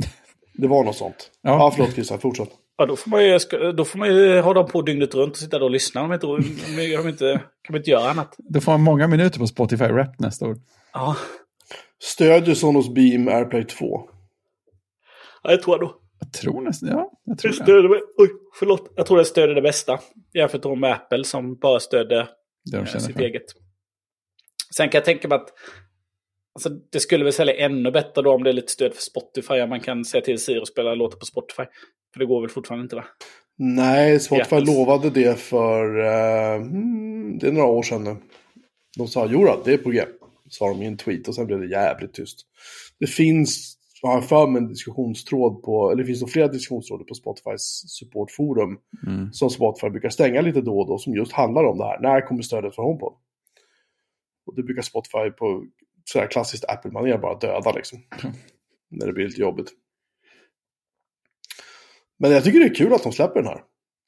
Det 0.53 0.67
var 0.67 0.83
något 0.83 0.95
sånt. 0.95 1.31
Ja. 1.41 1.49
Ja, 1.49 1.71
förlåt 1.75 1.93
Christian, 1.93 2.19
fortsätt. 2.19 2.49
ja, 2.77 2.85
då, 2.85 2.95
får 2.95 3.09
man 3.09 3.23
ju, 3.25 3.39
då 3.71 3.85
får 3.85 3.99
man 3.99 4.07
ju 4.15 4.39
ha 4.41 4.53
dem 4.53 4.67
på 4.67 4.81
dygnet 4.81 5.15
runt 5.15 5.31
och 5.31 5.37
sitta 5.37 5.59
där 5.59 5.65
och 5.65 5.71
lyssna. 5.71 6.01
Om 6.01 6.13
inte, 6.13 6.27
de 6.27 7.07
inte, 7.09 7.41
kan 7.63 7.73
man 7.73 7.77
inte 7.77 7.89
göra 7.91 8.09
annat. 8.09 8.35
Då 8.37 8.61
får 8.61 8.71
man 8.71 8.81
många 8.81 9.07
minuter 9.07 9.39
på 9.39 9.47
Spotify 9.47 9.83
Rap 9.85 10.19
nästa 10.19 10.47
år. 10.47 10.57
Ja, 10.93 11.15
Stödjer 12.03 12.55
Sonos 12.55 12.93
Beam 12.93 13.27
AirPlay 13.27 13.63
2? 13.63 14.09
ja, 15.43 15.51
det 15.51 15.57
tror 15.57 15.75
jag 15.77 15.81
då. 15.89 15.95
Jag 16.19 16.33
tror 16.33 16.61
nästan, 16.61 16.89
ja. 16.89 17.11
Jag 17.23 17.35
Det 17.37 17.41
tror 17.41 17.51
det. 17.51 17.55
stöder, 17.57 17.89
oj, 18.17 18.29
förlåt. 18.59 18.93
Jag 18.95 19.05
tror 19.05 19.17
det 19.17 19.25
stöder 19.25 19.55
det 19.55 19.61
bästa. 19.61 19.99
Jämfört 20.33 20.77
med 20.77 20.91
Apple 20.93 21.23
som 21.23 21.55
bara 21.55 21.79
stöder 21.79 22.27
Det 22.71 22.77
de 22.77 22.77
eh, 22.77 22.85
sitt 22.85 23.13
för. 23.15 23.21
eget. 23.21 23.43
Sen 24.77 24.89
kan 24.89 24.99
jag 24.99 25.05
tänka 25.05 25.27
mig 25.27 25.35
att 25.35 25.53
alltså, 26.55 26.69
det 26.91 26.99
skulle 26.99 27.23
väl 27.23 27.33
sälja 27.33 27.53
ännu 27.65 27.91
bättre 27.91 28.21
då 28.21 28.33
om 28.33 28.43
det 28.43 28.49
är 28.49 28.53
lite 28.53 28.71
stöd 28.71 28.93
för 28.93 29.01
Spotify. 29.01 29.65
Man 29.65 29.79
kan 29.79 30.05
säga 30.05 30.21
till 30.21 30.39
Siri 30.39 30.59
att 30.59 30.67
spela 30.67 30.95
låtar 30.95 31.17
på 31.17 31.25
Spotify. 31.25 31.63
För 32.13 32.19
det 32.19 32.25
går 32.25 32.41
väl 32.41 32.49
fortfarande 32.49 32.83
inte 32.83 32.95
va? 32.95 33.05
Nej, 33.57 34.19
Spotify 34.19 34.55
Apples. 34.55 34.75
lovade 34.75 35.09
det 35.09 35.39
för... 35.39 35.99
eh, 35.99 36.55
mm, 36.55 37.37
det 37.39 37.47
är 37.47 37.51
några 37.51 37.67
år 37.67 37.83
sedan 37.83 38.03
nu. 38.03 38.15
De 38.97 39.07
sa 39.07 39.27
jo 39.29 39.45
då, 39.45 39.61
det 39.65 39.73
är 39.73 39.77
på 39.77 39.89
G. 39.89 40.01
Sa 40.49 40.69
de 40.69 40.81
i 40.81 40.85
en 40.85 40.97
tweet 40.97 41.27
och 41.27 41.35
sen 41.35 41.45
blev 41.45 41.59
det 41.59 41.67
jävligt 41.67 42.13
tyst. 42.13 42.39
Det 42.99 43.07
finns, 43.07 43.77
jag 44.01 44.09
har 44.09 44.21
för 44.21 44.47
mig 44.47 44.61
en 44.61 44.67
diskussionstråd 44.67 45.63
på, 45.63 45.91
eller 45.91 46.03
det 46.03 46.07
finns 46.07 46.21
nog 46.21 46.31
flera 46.31 46.47
diskussionstrådar 46.47 47.03
på 47.05 47.13
Spotifys 47.13 47.83
supportforum. 47.87 48.77
Mm. 49.07 49.33
Som 49.33 49.49
Spotify 49.49 49.89
brukar 49.89 50.09
stänga 50.09 50.41
lite 50.41 50.61
då 50.61 50.79
och 50.79 50.87
då 50.87 50.97
som 50.97 51.13
just 51.13 51.31
handlar 51.31 51.63
om 51.63 51.77
det 51.77 51.83
här. 51.83 51.99
När 51.99 52.27
kommer 52.27 52.41
stödet 52.41 52.75
för 52.75 52.83
HomePod? 52.83 53.13
Och 54.47 54.55
det 54.55 54.63
brukar 54.63 54.81
Spotify 54.81 55.31
på 55.37 55.65
sådär 56.03 56.27
klassiskt 56.27 56.65
Apple-manér 56.65 57.17
bara 57.17 57.39
döda 57.39 57.71
liksom. 57.71 57.99
När 58.89 59.07
det 59.07 59.13
blir 59.13 59.25
lite 59.25 59.41
jobbigt. 59.41 59.71
Men 62.19 62.31
jag 62.31 62.43
tycker 62.43 62.59
det 62.59 62.65
är 62.65 62.75
kul 62.75 62.93
att 62.93 63.03
de 63.03 63.11
släpper 63.11 63.39
den 63.39 63.47
här. 63.47 63.61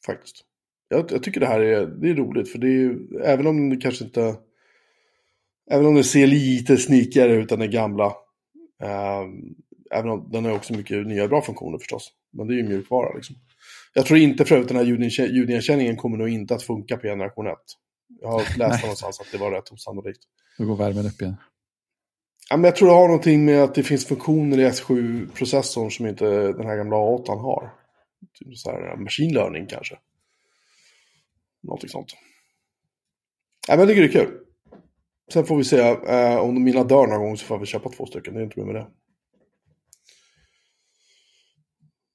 Faktiskt. 0.06 0.46
Jag, 0.88 1.12
jag 1.12 1.24
tycker 1.24 1.40
det 1.40 1.46
här 1.46 1.60
är, 1.60 1.86
det 1.86 2.10
är 2.10 2.16
roligt 2.16 2.52
för 2.52 2.60
det 2.60 2.68
är 2.68 2.98
även 3.24 3.48
om 3.48 3.70
det 3.70 3.78
kanske 3.78 4.06
inte... 4.06 4.36
Även 5.72 5.86
om 5.86 5.96
det 5.96 6.04
ser 6.04 6.28
lite 6.28 6.78
sneakigare 6.78 7.34
ut 7.34 7.52
än 7.52 7.60
den 7.60 7.72
gamla. 7.72 8.06
eh, 8.84 9.24
även 9.92 10.12
om 10.12 10.30
den 10.32 10.46
har 10.46 10.52
också 10.56 10.74
mycket 10.74 11.08
nya 11.08 11.28
bra 11.28 11.42
funktioner 11.42 11.78
förstås. 11.78 12.14
Men 12.34 12.48
det 12.48 12.54
är 12.54 12.58
ju 12.58 12.64
mjukvara 12.64 13.16
liksom. 13.16 13.36
Jag 13.94 14.06
tror 14.06 14.20
inte 14.20 14.46
för 14.46 14.56
övrigt 14.56 14.68
den 14.68 14.78
här 14.78 14.86
ljudigenkänningen 15.28 15.98
kommer 15.98 16.18
nog 16.18 16.30
inte 16.30 16.56
att 16.56 16.64
funka 16.64 16.98
på 16.98 17.02
generation 17.02 17.48
1. 17.48 17.58
Jag 18.22 18.30
har 18.30 18.58
läst 18.58 18.84
någonstans 18.84 19.20
att 19.20 19.32
det 19.32 19.38
var 19.38 19.52
rätt 19.52 19.72
osannolikt. 19.72 20.20
Då 20.58 20.66
går 20.66 20.76
värmen 20.76 21.06
upp 21.06 21.22
igen. 21.22 21.36
Ja, 22.50 22.58
men 22.58 22.64
jag 22.64 22.76
tror 22.76 22.88
det 22.88 22.94
har 22.94 23.08
någonting 23.08 23.46
med 23.46 23.64
att 23.64 23.76
det 23.76 23.84
finns 23.84 24.06
funktioner 24.06 24.60
i 24.60 24.70
S7-processorn 24.70 25.90
som 25.90 26.06
inte 26.06 26.26
den 26.52 26.66
här 26.66 26.78
gamla 26.78 26.96
A8 26.96 27.40
har. 27.42 27.74
Typ 28.34 28.58
så 28.58 28.72
här 28.72 28.96
machine 28.96 29.34
learning 29.34 29.68
kanske. 29.68 30.00
Någonting 31.64 31.90
sånt. 31.90 32.16
Ja, 33.68 33.76
men 33.76 33.80
jag 33.80 33.88
tycker 33.88 34.02
det 34.02 34.08
är 34.08 34.26
kul. 34.26 34.40
Sen 35.34 35.46
får 35.46 35.58
vi 35.58 35.64
se 35.64 35.80
eh, 35.80 36.38
om 36.38 36.64
mina 36.64 36.84
dör 36.84 37.08
någon 37.08 37.22
gång 37.22 37.38
så 37.38 37.46
får 37.46 37.58
väl 37.58 37.68
köpa 37.68 37.90
två 37.90 38.06
stycken. 38.06 38.34
Det 38.34 38.40
är 38.40 38.44
inte 38.44 38.60
mer 38.60 38.74
med 38.74 38.76
det. 38.76 38.88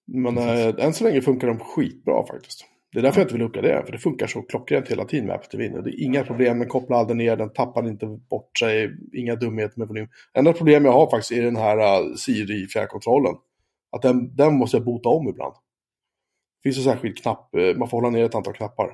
Men 0.07 0.38
eh, 0.38 0.84
än 0.84 0.95
så 0.95 1.05
länge 1.05 1.22
funkar 1.22 1.49
de 1.49 1.59
skitbra 1.59 2.26
faktiskt. 2.26 2.66
Det 2.95 3.01
är 3.01 3.03
därför 3.03 3.20
jag 3.20 3.24
inte 3.24 3.34
vill 3.34 3.42
uppgradera, 3.42 3.84
för 3.84 3.92
det 3.92 3.99
funkar 3.99 4.26
så 4.26 4.42
klockrent 4.42 4.88
hela 4.88 5.05
tiden 5.05 5.26
med 5.26 5.34
Apple 5.34 5.51
TV. 5.51 5.80
Det 5.80 5.90
är 5.90 6.05
inga 6.05 6.24
problem, 6.24 6.59
den 6.59 6.68
kopplar 6.68 6.99
aldrig 6.99 7.16
ner, 7.16 7.36
den 7.36 7.53
tappar 7.53 7.88
inte 7.88 8.07
bort 8.07 8.59
sig, 8.59 8.97
inga 9.12 9.34
dumheter 9.34 9.78
med 9.78 9.88
volym. 9.88 10.09
Enda 10.34 10.53
problem 10.53 10.84
jag 10.84 10.92
har 10.92 11.11
faktiskt 11.11 11.32
är 11.32 11.42
den 11.42 11.57
här 11.57 11.78
äh, 11.78 12.07
uh, 12.07 12.14
Siri-fjärrkontrollen. 12.14 13.34
Att 13.97 14.03
den, 14.03 14.36
den 14.36 14.55
måste 14.55 14.76
jag 14.76 14.84
bota 14.84 15.09
om 15.09 15.28
ibland. 15.28 15.55
Det 16.62 16.68
finns 16.68 16.86
en 16.86 16.92
särskild 16.92 17.18
knapp, 17.18 17.55
eh, 17.55 17.76
man 17.76 17.88
får 17.88 18.01
hålla 18.01 18.11
ner 18.11 18.24
ett 18.24 18.34
antal 18.34 18.55
knappar. 18.55 18.90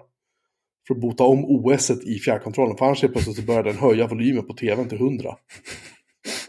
För 0.87 0.95
att 0.95 1.01
bota 1.01 1.25
om 1.25 1.45
OS 1.45 1.91
i 1.91 2.19
fjärrkontrollen, 2.19 2.77
för 2.77 2.87
annars 2.87 3.01
plötsligt 3.01 3.37
så 3.37 3.43
börjar 3.43 3.63
den 3.63 3.77
höja 3.77 4.07
volymen 4.07 4.47
på 4.47 4.53
tvn 4.53 4.89
till 4.89 4.99
100. 4.99 5.37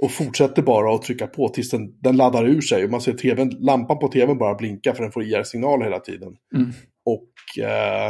Och 0.02 0.12
fortsätter 0.12 0.62
bara 0.62 0.95
att 0.95 1.02
trycka 1.02 1.28
på 1.28 1.49
tills 1.49 1.70
den, 1.70 1.99
den 1.99 2.18
laddar 2.18 2.47
ur 2.47 2.62
sig. 2.62 2.84
Och 2.84 2.91
man 2.91 3.02
ser 3.02 3.14
tvn, 3.14 3.49
lampan 3.49 3.99
på 3.99 4.08
tvn 4.08 4.38
bara 4.38 4.56
blinka 4.56 4.93
för 4.93 5.04
den 5.04 5.12
får 5.12 5.24
IR-signaler 5.24 5.84
hela 5.84 5.99
tiden. 5.99 6.36
Mm. 6.56 6.72
Och 7.06 7.64
eh, 7.64 8.08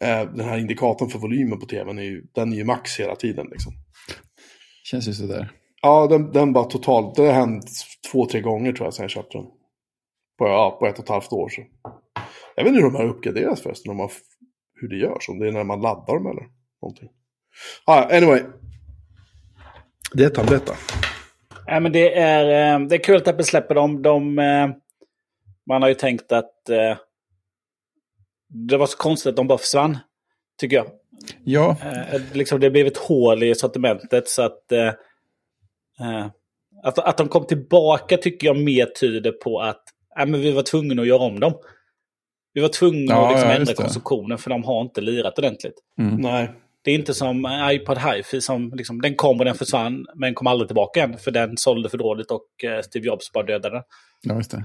eh, 0.00 0.30
den 0.32 0.48
här 0.48 0.58
indikatorn 0.58 1.08
för 1.08 1.18
volymen 1.18 1.60
på 1.60 1.66
tvn 1.66 1.98
är 1.98 2.02
ju, 2.02 2.26
den 2.34 2.52
är 2.52 2.56
ju 2.56 2.64
max 2.64 3.00
hela 3.00 3.16
tiden. 3.16 3.46
Liksom. 3.50 3.72
Känns 4.84 5.08
ju 5.08 5.12
sådär. 5.12 5.50
Ja, 5.82 6.06
den, 6.06 6.32
den 6.32 6.52
bara 6.52 6.64
totalt, 6.64 7.14
det 7.14 7.22
har 7.22 7.32
hänt 7.32 7.70
två, 8.12 8.26
tre 8.26 8.40
gånger 8.40 8.72
tror 8.72 8.86
jag 8.86 8.94
sedan 8.94 9.04
jag 9.04 9.10
köpte 9.10 9.38
den. 9.38 9.46
På, 10.38 10.46
ja, 10.46 10.76
på 10.80 10.86
ett 10.86 10.98
och 10.98 11.04
ett 11.04 11.10
halvt 11.10 11.32
år. 11.32 11.48
Så. 11.48 11.62
Jag 12.56 12.64
vet 12.64 12.70
inte 12.70 12.82
hur 12.82 12.90
de 12.90 12.96
har 12.96 13.04
uppgraderats 13.04 13.62
förresten, 13.62 13.90
om 13.90 13.96
man, 13.96 14.08
hur 14.80 14.88
det 14.88 14.96
görs, 14.96 15.28
om 15.28 15.38
det 15.38 15.48
är 15.48 15.52
när 15.52 15.64
man 15.64 15.80
laddar 15.80 16.14
dem 16.14 16.26
eller 16.26 16.46
någonting. 16.82 17.08
Ah, 17.84 18.16
anyway. 18.16 18.42
Det 20.14 20.24
är 20.24 20.36
han, 20.36 20.46
berätta. 20.46 20.74
Ja, 21.66 21.80
men 21.80 21.92
det, 21.92 22.18
är, 22.18 22.74
eh, 22.74 22.86
det 22.86 22.94
är 22.94 23.04
kul 23.04 23.16
att 23.16 23.28
Apple 23.28 23.44
släpper 23.44 23.74
dem. 23.74 24.02
De, 24.02 24.38
eh, 24.38 24.70
man 25.66 25.82
har 25.82 25.88
ju 25.88 25.94
tänkt 25.94 26.32
att 26.32 26.70
det 28.48 28.76
var 28.76 28.86
så 28.86 28.96
konstigt 28.96 29.30
att 29.30 29.36
de 29.36 29.46
bara 29.46 29.58
försvann. 29.58 29.98
Tycker 30.60 30.76
jag. 30.76 30.86
Ja, 31.44 31.76
Eh, 31.82 32.20
liksom 32.32 32.60
det 32.60 32.70
blev 32.70 32.86
ett 32.86 32.96
hål 32.96 33.42
i 33.42 33.54
sortimentet 33.54 34.28
så 34.28 34.42
att... 34.42 34.72
Eh, 34.72 34.86
eh, 36.00 36.26
att, 36.82 36.98
att 36.98 37.16
de 37.16 37.28
kom 37.28 37.46
tillbaka 37.46 38.16
tycker 38.16 38.46
jag 38.46 38.56
mer 38.56 38.86
tyder 38.86 39.32
på 39.32 39.60
att 39.60 39.82
äh, 40.18 40.26
men 40.26 40.40
vi 40.40 40.52
var 40.52 40.62
tvungna 40.62 41.02
att 41.02 41.08
göra 41.08 41.22
om 41.22 41.40
dem. 41.40 41.54
Vi 42.52 42.60
var 42.60 42.68
tvungna 42.68 43.14
Ja, 43.14 43.26
att 43.26 43.32
liksom 43.32 43.50
ja, 43.50 43.56
ändra 43.56 43.74
konstruktionen 43.74 44.38
för 44.38 44.50
de 44.50 44.64
har 44.64 44.80
inte 44.80 45.00
lirat 45.00 45.38
ordentligt. 45.38 45.82
Nej. 45.96 46.52
Det 46.82 46.90
är 46.90 46.94
inte 46.94 47.14
som 47.14 47.44
eh, 47.44 47.72
iPod 47.72 47.98
Hi-Fi 47.98 48.40
som 48.40 48.72
liksom, 48.74 49.00
den 49.00 49.14
kom 49.14 49.38
och 49.38 49.44
den 49.44 49.54
försvann 49.54 50.06
men 50.14 50.34
kom 50.34 50.46
aldrig 50.46 50.68
tillbaka 50.68 51.00
igen 51.00 51.18
för 51.18 51.30
den 51.30 51.56
sålde 51.56 51.88
för 51.88 51.98
dåligt 51.98 52.30
och 52.30 52.64
eh, 52.64 52.82
Steve 52.82 53.06
Jobs 53.06 53.32
bara 53.32 53.44
dödade 53.44 53.74
den. 53.74 53.82
ja 54.22 54.34
just 54.34 54.50
det. 54.50 54.64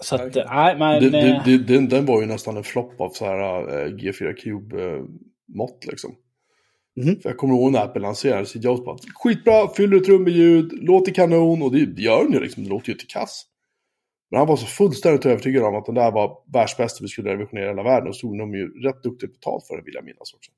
Så 0.00 0.14
att, 0.14 0.36
eh, 0.36 0.44
nej 0.46 0.78
men... 0.78 1.02
Det, 1.02 1.10
det, 1.10 1.28
eh, 1.28 1.44
det, 1.44 1.58
den, 1.58 1.88
den 1.88 2.06
var 2.06 2.20
ju 2.20 2.26
nästan 2.26 2.56
en 2.56 2.64
flopp 2.64 3.00
av 3.00 3.10
så 3.10 3.24
här 3.24 3.60
eh, 3.68 3.88
G4 3.88 4.32
Cube-mått 4.32 5.86
liksom. 5.86 6.14
Mhm. 6.96 7.20
För 7.20 7.28
jag 7.28 7.38
kommer 7.38 7.54
ihåg 7.54 7.72
när 7.72 7.84
Apple 7.84 8.02
lanserade 8.02 8.46
Steve 8.46 8.64
Jobs 8.64 8.84
bara, 8.84 8.96
skitbra, 9.14 9.68
fyller 9.68 9.96
ett 9.96 10.08
rum 10.08 10.22
med 10.22 10.32
ljud, 10.32 10.72
låter 10.72 11.12
kanon 11.12 11.62
och 11.62 11.72
det, 11.72 11.86
det 11.86 12.02
gör 12.02 12.24
den 12.24 12.32
ju 12.32 12.40
liksom, 12.40 12.64
det 12.64 12.70
låter 12.70 12.88
ju 12.88 12.94
till 12.94 13.08
kass. 13.08 13.46
Men 14.30 14.38
han 14.38 14.48
var 14.48 14.56
så 14.56 14.66
fullständigt 14.66 15.26
övertygad 15.26 15.64
om 15.64 15.74
att 15.74 15.86
den 15.86 15.94
där 15.94 16.12
var 16.12 16.38
världsbästa 16.52 16.98
vi 17.02 17.08
skulle 17.08 17.30
revolutionera 17.30 17.68
hela 17.68 17.82
världen 17.82 18.08
och 18.08 18.16
stod 18.16 18.38
de 18.38 18.54
ju 18.54 18.82
rätt 18.82 19.02
duktigt 19.02 19.32
betalt 19.32 19.66
för 19.66 19.76
det 19.76 19.82
vill 19.82 19.94
jag 19.94 20.04
minnas 20.04 20.34
också. 20.34 20.50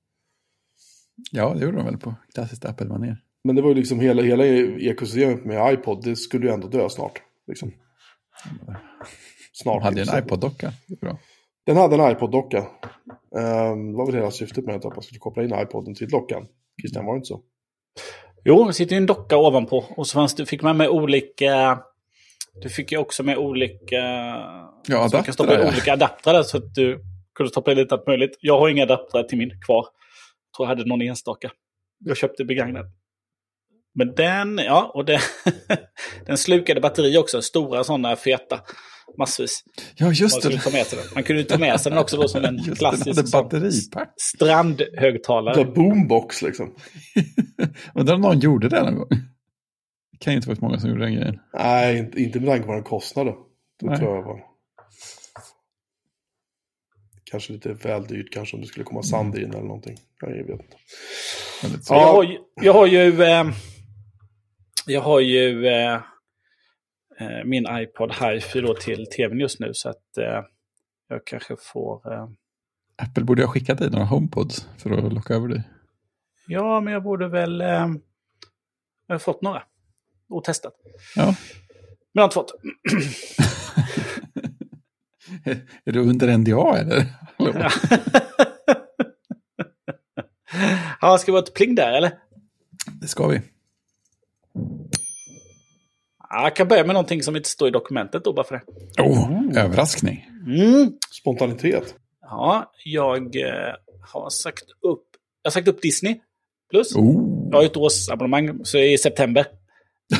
Ja, 1.32 1.54
det 1.54 1.64
gjorde 1.64 1.76
de 1.76 1.86
väl 1.86 1.98
på 1.98 2.14
klassiskt 2.34 2.64
Apple-manér. 2.64 3.16
Men 3.44 3.56
det 3.56 3.62
var 3.62 3.68
ju 3.68 3.74
liksom 3.74 4.00
hela, 4.00 4.22
hela 4.22 4.46
ekosystemet 4.46 5.44
med 5.44 5.74
iPod, 5.74 6.04
det 6.04 6.16
skulle 6.16 6.46
ju 6.46 6.52
ändå 6.52 6.68
dö 6.68 6.88
snart. 6.88 7.22
Liksom. 7.46 7.68
De 7.68 7.76
Snart. 9.52 9.82
hade 9.82 10.00
en 10.00 10.18
iPod-docka. 10.18 10.72
Den 11.66 11.76
hade 11.76 11.94
en 11.94 12.10
iPod-docka. 12.10 12.58
Ehm, 13.38 13.92
det 13.92 13.98
var 13.98 14.06
väl 14.06 14.14
hela 14.14 14.30
syftet 14.30 14.64
med 14.64 14.76
att 14.76 14.84
man 14.84 15.02
skulle 15.02 15.18
koppla 15.18 15.42
in 15.44 15.54
iPoden 15.54 15.94
till 15.94 16.08
dockan. 16.08 16.46
Christian, 16.80 17.06
var 17.06 17.14
det 17.14 17.16
inte 17.16 17.26
så? 17.26 17.40
Jo, 18.44 18.64
det 18.64 18.72
sitter 18.72 18.92
ju 18.92 18.96
en 18.96 19.06
docka 19.06 19.36
ovanpå. 19.36 19.84
Och 19.96 20.06
så 20.06 20.14
fanns 20.14 20.34
det, 20.34 20.46
fick 20.46 20.62
man 20.62 20.76
med 20.76 20.88
olika... 20.88 21.82
Du 22.62 22.68
fick 22.68 22.92
ju 22.92 22.98
också 22.98 23.22
med 23.22 23.38
olika... 23.38 23.96
Ja, 23.96 24.70
man 24.78 24.84
kan 24.84 25.00
adaptrar, 25.00 25.32
stoppa 25.32 25.54
ja. 25.54 25.68
olika 25.68 25.92
adaptrar 25.92 26.42
så 26.42 26.56
att 26.56 26.74
du 26.74 27.04
kunde 27.34 27.50
stoppa 27.50 27.72
in 27.72 27.78
lite 27.78 27.94
allt 27.94 28.06
möjligt. 28.06 28.38
Jag 28.40 28.60
har 28.60 28.68
inga 28.68 28.82
adaptrar 28.82 29.22
till 29.22 29.38
min 29.38 29.60
kvar. 29.66 29.86
Jag 29.86 30.56
tror 30.56 30.66
jag 30.66 30.76
hade 30.76 30.88
någon 30.88 31.02
enstaka. 31.02 31.50
Jag 32.04 32.16
köpte 32.16 32.44
begagnad. 32.44 32.86
Men 33.98 34.14
den, 34.14 34.58
ja, 34.58 34.90
och 34.94 35.04
den, 35.04 35.20
den 36.26 36.38
slukade 36.38 36.80
batteri 36.80 37.16
också. 37.18 37.42
Stora 37.42 37.84
sådana 37.84 38.16
feta. 38.16 38.60
Massvis. 39.18 39.64
Ja, 39.96 40.04
Man, 40.06 40.14
just 40.14 40.42
kunde 40.42 40.56
det. 40.56 40.62
ta 40.62 40.70
med 40.70 40.86
sig 40.86 40.98
den. 40.98 41.08
man 41.14 41.22
kunde 41.24 41.42
ju 41.42 41.48
ta 41.48 41.58
med 41.58 41.80
sig 41.80 41.90
den 41.90 41.98
också 41.98 42.16
då 42.16 42.28
som 42.28 42.44
en 42.44 42.54
Just 42.56 42.66
den 42.66 42.76
klassisk 42.76 43.32
batteripack. 43.32 44.14
strandhögtalare. 44.16 45.54
Det 45.64 45.70
boombox 45.70 46.42
liksom. 46.42 46.74
Undrar 47.94 48.14
om 48.14 48.20
någon 48.20 48.38
gjorde 48.40 48.68
det 48.68 48.82
någon 48.82 48.94
gång. 48.96 49.08
Det 50.12 50.18
kan 50.20 50.32
ju 50.32 50.36
inte 50.36 50.48
vara 50.48 50.56
så 50.58 50.64
många 50.64 50.78
som 50.80 50.90
gjorde 50.90 51.04
den 51.04 51.14
grejen. 51.14 51.38
Nej, 51.54 51.98
inte, 51.98 52.22
inte 52.22 52.40
med 52.40 52.48
tanke 52.48 52.62
på 52.62 52.68
vad 52.68 52.76
den 52.76 52.84
kostade. 52.84 53.34
Det 53.80 53.86
Nej. 53.86 53.98
tror 53.98 54.16
jag 54.16 54.22
var. 54.22 54.40
Kanske 57.30 57.52
lite 57.52 57.72
väl 57.72 58.06
dyrt 58.06 58.32
kanske 58.32 58.56
om 58.56 58.62
det 58.62 58.68
skulle 58.68 58.84
komma 58.84 59.02
sand 59.02 59.38
in 59.38 59.50
eller 59.50 59.60
någonting. 59.62 59.96
Jag 60.20 60.28
vet 60.28 60.48
inte. 60.50 60.64
Jag, 61.62 61.70
Ja. 61.88 62.12
har 62.12 62.22
ju, 62.24 62.38
jag 62.62 62.72
har 62.72 62.86
ju... 62.86 63.22
Eh, 63.22 63.44
jag 64.88 65.00
har 65.00 65.20
ju 65.20 65.66
eh, 65.66 65.94
eh, 67.18 67.44
min 67.44 67.66
iPod 67.70 68.12
Hi-Fi 68.12 68.60
då 68.60 68.74
till 68.74 69.06
tvn 69.06 69.40
just 69.40 69.60
nu. 69.60 69.74
Så 69.74 69.88
att 69.88 70.18
eh, 70.18 70.42
jag 71.08 71.26
kanske 71.26 71.56
får... 71.58 72.12
Eh, 72.12 72.28
Apple 73.02 73.24
borde 73.24 73.42
ha 73.42 73.52
skickat 73.52 73.78
dig 73.78 73.90
några 73.90 74.04
HomePods 74.04 74.68
för 74.78 74.90
att 74.90 75.12
locka 75.12 75.34
över 75.34 75.48
dig. 75.48 75.62
ja, 76.48 76.80
men 76.80 76.92
jag 76.92 77.02
borde 77.02 77.28
väl... 77.28 77.60
Eh, 77.60 77.88
jag 79.06 79.14
har 79.14 79.18
fått 79.18 79.42
några. 79.42 79.62
Otestat. 80.28 80.74
Ja. 81.16 81.24
Men 81.26 81.34
jag 82.12 82.22
har 82.22 82.26
inte 82.26 82.34
fått. 82.34 82.54
Är 85.84 85.92
du 85.92 86.00
under 86.00 86.38
NDA 86.38 86.78
eller? 86.78 87.04
Ja, 91.00 91.18
ska 91.18 91.32
vi 91.32 91.38
ha 91.38 91.44
ett 91.44 91.54
pling 91.54 91.74
där 91.74 91.92
eller? 91.92 92.12
Det 93.00 93.06
ska 93.08 93.26
vi. 93.26 93.40
Ja, 96.30 96.42
jag 96.42 96.56
kan 96.56 96.68
börja 96.68 96.84
med 96.84 96.94
någonting 96.94 97.22
som 97.22 97.36
inte 97.36 97.48
står 97.48 97.68
i 97.68 97.70
dokumentet 97.70 98.24
då 98.24 98.32
bara 98.32 98.46
för 98.46 98.54
det. 98.54 99.02
Oh, 99.02 99.58
överraskning. 99.64 100.26
Mm. 100.46 100.92
Spontanitet. 101.10 101.94
Ja, 102.20 102.72
jag 102.84 103.36
eh, 103.36 103.74
har 104.12 104.30
sagt 104.30 104.64
upp, 104.82 105.04
jag 105.42 105.50
har 105.50 105.52
sagt 105.52 105.68
upp 105.68 105.82
Disney. 105.82 106.16
Plus. 106.70 106.96
Oh. 106.96 107.48
Jag 107.50 107.58
har 107.58 107.64
ett 107.64 107.76
årsabonnemang, 107.76 108.64
så 108.64 108.78
i 108.78 108.98
september. 108.98 109.46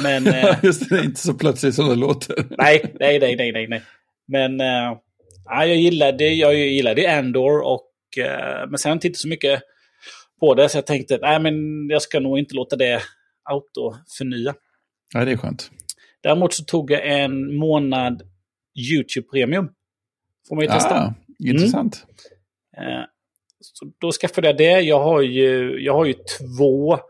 Men 0.03 0.27
eh, 0.35 0.57
Just 0.63 0.89
det, 0.89 0.97
det 0.97 1.01
är 1.03 1.05
inte 1.05 1.21
så 1.21 1.35
plötsligt 1.35 1.75
som 1.75 1.89
det 1.89 1.95
låter. 1.95 2.47
nej, 2.59 2.95
nej, 3.01 3.19
nej, 3.19 3.53
nej, 3.53 3.67
nej. 3.69 3.83
Men 4.29 4.61
ja, 5.49 5.67
jag 5.67 5.77
gillade, 5.77 6.29
jag 6.29 6.55
gillade 6.55 7.19
Andor 7.19 7.61
och 7.61 7.91
eh, 8.19 8.69
men 8.69 8.79
sen 8.79 8.93
har 8.93 9.01
jag 9.03 9.17
så 9.17 9.29
mycket 9.29 9.63
på 10.41 10.55
det. 10.55 10.69
Så 10.69 10.79
jag 10.79 10.87
tänkte, 10.87 11.19
nej 11.23 11.41
men 11.41 11.87
jag 11.89 12.03
ska 12.03 12.21
nog 12.21 12.39
inte 12.39 12.55
låta 12.55 12.77
det 12.77 13.03
autoförnya. 13.45 14.55
Nej, 15.15 15.27
det 15.27 15.33
är 15.33 15.37
skönt. 15.37 15.71
Däremot 16.23 16.55
så 16.55 16.65
tog 16.65 16.91
jag 16.91 17.21
en 17.21 17.57
månad 17.57 18.23
YouTube 18.93 19.29
Premium. 19.29 19.69
Får 20.49 20.57
man 20.57 20.65
ju 20.65 20.71
testa. 20.71 20.95
Ah, 20.95 21.15
intressant. 21.39 22.07
Eh, 22.77 23.05
så 23.61 23.87
då 24.01 24.13
skaffade 24.13 24.47
jag 24.47 24.57
det. 24.57 24.81
Jag 24.81 25.01
har 25.03 25.23
ju, 25.23 25.81
jag 25.81 25.95
har 25.95 26.05
ju 26.05 26.15
två, 26.39 26.95
eh, 26.95 27.01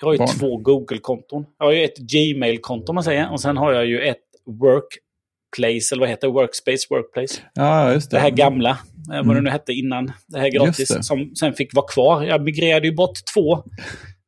jag 0.00 0.06
har 0.06 0.12
ju 0.12 0.18
Barn. 0.18 0.28
två 0.28 0.56
Google-konton. 0.56 1.46
Jag 1.58 1.66
har 1.66 1.72
ju 1.72 1.84
ett 1.84 1.98
Gmail-konto 1.98 2.88
om 2.88 2.94
man 2.94 3.04
säger. 3.04 3.32
Och 3.32 3.40
sen 3.40 3.56
har 3.56 3.72
jag 3.72 3.86
ju 3.86 4.00
ett 4.00 4.18
Workplace, 4.46 5.94
eller 5.94 6.00
vad 6.00 6.08
heter 6.08 6.26
det? 6.26 6.32
Workspace, 6.32 6.86
Workplace. 6.90 7.40
Ja, 7.54 7.92
just 7.92 8.10
det. 8.10 8.16
Det 8.16 8.20
här 8.20 8.30
gamla, 8.30 8.78
eh, 9.14 9.22
vad 9.26 9.36
det 9.36 9.40
nu 9.40 9.50
hette 9.50 9.72
innan. 9.72 10.12
Det 10.26 10.38
här 10.38 10.48
Mm. 10.56 10.66
Just 10.66 10.78
det. 10.78 10.84
gratis, 10.94 11.06
som 11.06 11.34
sen 11.36 11.52
fick 11.54 11.74
vara 11.74 11.86
kvar. 11.86 12.22
Jag 12.24 12.42
migrerade 12.42 12.86
ju 12.86 12.94
bort 12.94 13.18
två 13.34 13.62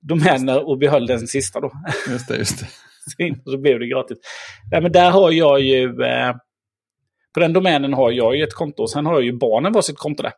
domäner 0.01 0.69
och 0.69 0.79
behöll 0.79 1.07
den 1.07 1.27
sista 1.27 1.61
då. 1.61 1.73
Just 2.11 2.29
det, 2.29 2.37
just 2.37 2.59
det. 2.61 2.67
Och 3.45 3.53
så 3.53 3.59
blev 3.59 3.79
det 3.79 3.87
gratis. 3.87 4.19
Nej, 4.73 4.83
men 4.83 4.93
där 4.93 5.11
har 5.11 5.31
jag 5.31 5.61
ju... 5.61 6.03
Eh, 6.03 6.35
på 7.35 7.41
den 7.41 7.53
domänen 7.53 7.93
har 7.93 8.11
jag 8.11 8.37
ju 8.37 8.43
ett 8.43 8.55
konto. 8.55 8.83
Och 8.83 8.91
sen 8.91 9.07
har 9.07 9.15
jag 9.15 9.23
ju 9.25 9.33
barnen 9.33 9.73
varsitt 9.73 9.99
konto 9.99 10.23
där. 10.23 10.33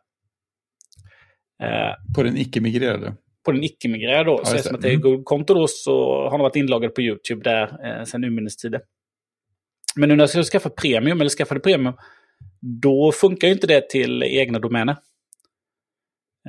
Eh, 1.63 1.93
På 2.15 2.23
den 2.23 2.37
icke-migrerade. 2.37 3.13
på 3.45 3.51
den 3.51 3.63
icke-migrerade 3.63 4.23
då. 4.23 4.37
så 4.37 4.41
just 4.41 4.53
eftersom 4.53 4.71
det. 4.73 4.77
att 4.77 4.81
det 4.81 4.87
är 4.89 4.91
Mm. 4.91 5.01
Google-konto 5.01 5.53
då 5.53 5.67
så 5.67 6.23
har 6.23 6.31
de 6.31 6.39
varit 6.41 6.55
inloggade 6.55 6.93
på 6.93 7.01
YouTube 7.01 7.43
där 7.43 7.85
eh, 7.99 8.03
sedan 8.03 8.23
urminnes 8.23 8.57
tider. 8.57 8.81
Men 9.95 10.09
nu 10.09 10.15
när 10.15 10.21
jag 10.23 10.29
ska 10.29 10.43
skaffa 10.43 10.69
premium, 10.69 11.21
eller 11.21 11.29
skaffade 11.29 11.59
premium, 11.59 11.93
då 12.81 13.11
funkar 13.11 13.47
ju 13.47 13.53
inte 13.53 13.67
det 13.67 13.89
till 13.89 14.23
egna 14.23 14.59
domäner. 14.59 14.97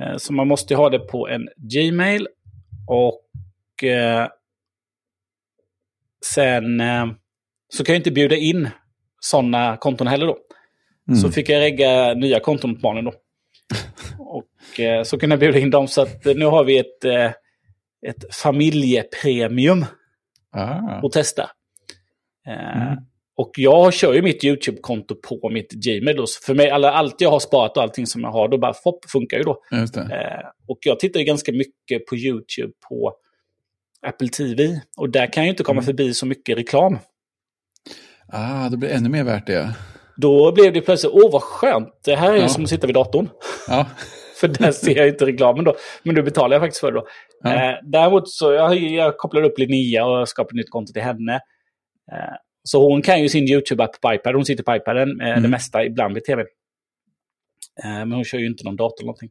Eh, 0.01 0.17
så 0.17 0.33
man 0.33 0.47
måste 0.47 0.73
ju 0.73 0.77
ha 0.77 0.89
det 0.89 0.99
på 0.99 1.27
en 1.27 1.49
Gmail 1.57 2.27
och 2.87 3.83
eh, 3.83 4.27
sen 6.25 6.79
eh, 6.79 7.05
så 7.73 7.83
kan 7.83 7.93
jag 7.93 7.99
inte 7.99 8.11
bjuda 8.11 8.35
in 8.35 8.69
sådana 9.19 9.77
konton 9.77 10.07
heller 10.07 10.27
då. 10.27 10.37
Mm. 11.07 11.19
Så 11.19 11.31
fick 11.31 11.49
jag 11.49 11.59
regga 11.59 12.13
nya 12.13 12.39
konton 12.39 12.75
på 12.75 12.81
barnen 12.81 13.05
då. 13.05 13.13
Och 14.19 14.79
eh, 14.79 15.03
så 15.03 15.19
kunde 15.19 15.33
jag 15.33 15.39
bjuda 15.39 15.59
in 15.59 15.69
dem. 15.69 15.87
Så 15.87 16.01
att 16.01 16.25
eh, 16.25 16.35
nu 16.35 16.45
har 16.45 16.63
vi 16.63 16.77
ett, 16.77 17.05
ett 18.07 18.35
familjepremium 18.35 19.85
Ah. 20.53 21.05
att 21.05 21.11
testa. 21.11 21.49
Mm. 22.47 22.97
Och 23.35 23.51
jag 23.57 23.93
kör 23.93 24.13
ju 24.13 24.21
mitt 24.21 24.43
YouTube-konto 24.43 25.15
på 25.15 25.49
mitt 25.49 25.71
Gmail. 25.71 26.17
Då. 26.17 26.27
Så 26.27 26.45
för 26.45 26.53
mig, 26.53 26.69
alla, 26.69 26.91
allt 26.91 27.21
jag 27.21 27.29
har 27.29 27.39
sparat 27.39 27.77
och 27.77 27.83
allting 27.83 28.07
som 28.07 28.21
jag 28.21 28.31
har, 28.31 28.47
då 28.47 28.57
bara 28.57 28.73
FOP 28.73 29.09
funkar 29.09 29.37
ju 29.37 29.43
då. 29.43 29.63
Eh, 30.01 30.45
och 30.67 30.77
jag 30.81 30.99
tittar 30.99 31.19
ju 31.19 31.25
ganska 31.25 31.51
mycket 31.51 32.05
på 32.09 32.15
YouTube 32.15 32.73
på 32.89 33.13
Apple 34.07 34.27
TV. 34.27 34.81
Och 34.97 35.09
där 35.09 35.33
kan 35.33 35.43
ju 35.43 35.49
inte 35.49 35.63
komma 35.63 35.77
Mm. 35.77 35.85
förbi 35.85 36.13
så 36.13 36.25
mycket 36.25 36.57
reklam. 36.57 36.97
Ah, 38.27 38.69
det 38.69 38.77
blir 38.77 38.89
ännu 38.89 39.09
mer 39.09 39.23
värt 39.23 39.47
det. 39.47 39.75
Då 40.17 40.51
blev 40.51 40.73
det 40.73 40.81
plötsligt, 40.81 41.13
åh 41.13 41.31
vad 41.31 41.41
skönt, 41.43 41.89
det 42.05 42.15
här 42.15 42.33
är 42.33 42.37
Ja. 42.37 42.47
som 42.47 42.63
att 42.63 42.69
sitta 42.69 42.87
vid 42.87 42.95
datorn. 42.95 43.29
Ja, 43.67 43.85
För 44.35 44.47
där 44.47 44.71
ser 44.71 44.97
jag 44.97 45.07
inte 45.07 45.25
reklamen 45.25 45.63
då. 45.65 45.75
Men 46.03 46.15
då 46.15 46.21
betalar 46.23 46.55
jag 46.55 46.61
faktiskt 46.61 46.79
för 46.81 46.91
det 46.91 46.97
då. 46.99 47.07
Ja. 47.43 47.69
Eh, 47.71 47.75
däremot 47.83 48.29
så 48.29 48.51
jag, 48.51 48.75
jag 48.77 49.17
kopplar 49.17 49.43
upp 49.43 49.59
Linnea 49.59 50.05
och 50.05 50.29
skapar 50.29 50.49
ett 50.49 50.55
nytt 50.55 50.69
konto 50.69 50.93
till 50.93 51.01
henne. 51.01 51.33
Eh, 52.11 52.35
så 52.63 52.89
hon 52.89 53.01
kan 53.01 53.21
ju 53.21 53.29
sin 53.29 53.47
YouTube-app 53.47 54.01
på 54.01 54.13
iPad. 54.13 54.35
Hon 54.35 54.45
sitter 54.45 54.63
på 54.63 54.75
iPaden 54.75 55.09
eh, 55.21 55.25
det 55.27 55.31
Mm. 55.33 55.51
mesta, 55.51 55.85
ibland 55.85 56.13
vid 56.13 56.23
tv. 56.25 56.41
Eh, 57.83 57.89
men 57.89 58.11
hon 58.11 58.23
kör 58.23 58.37
ju 58.37 58.45
inte 58.47 58.63
någon 58.63 58.75
dator 58.75 58.95
eller 58.99 59.05
någonting. 59.05 59.29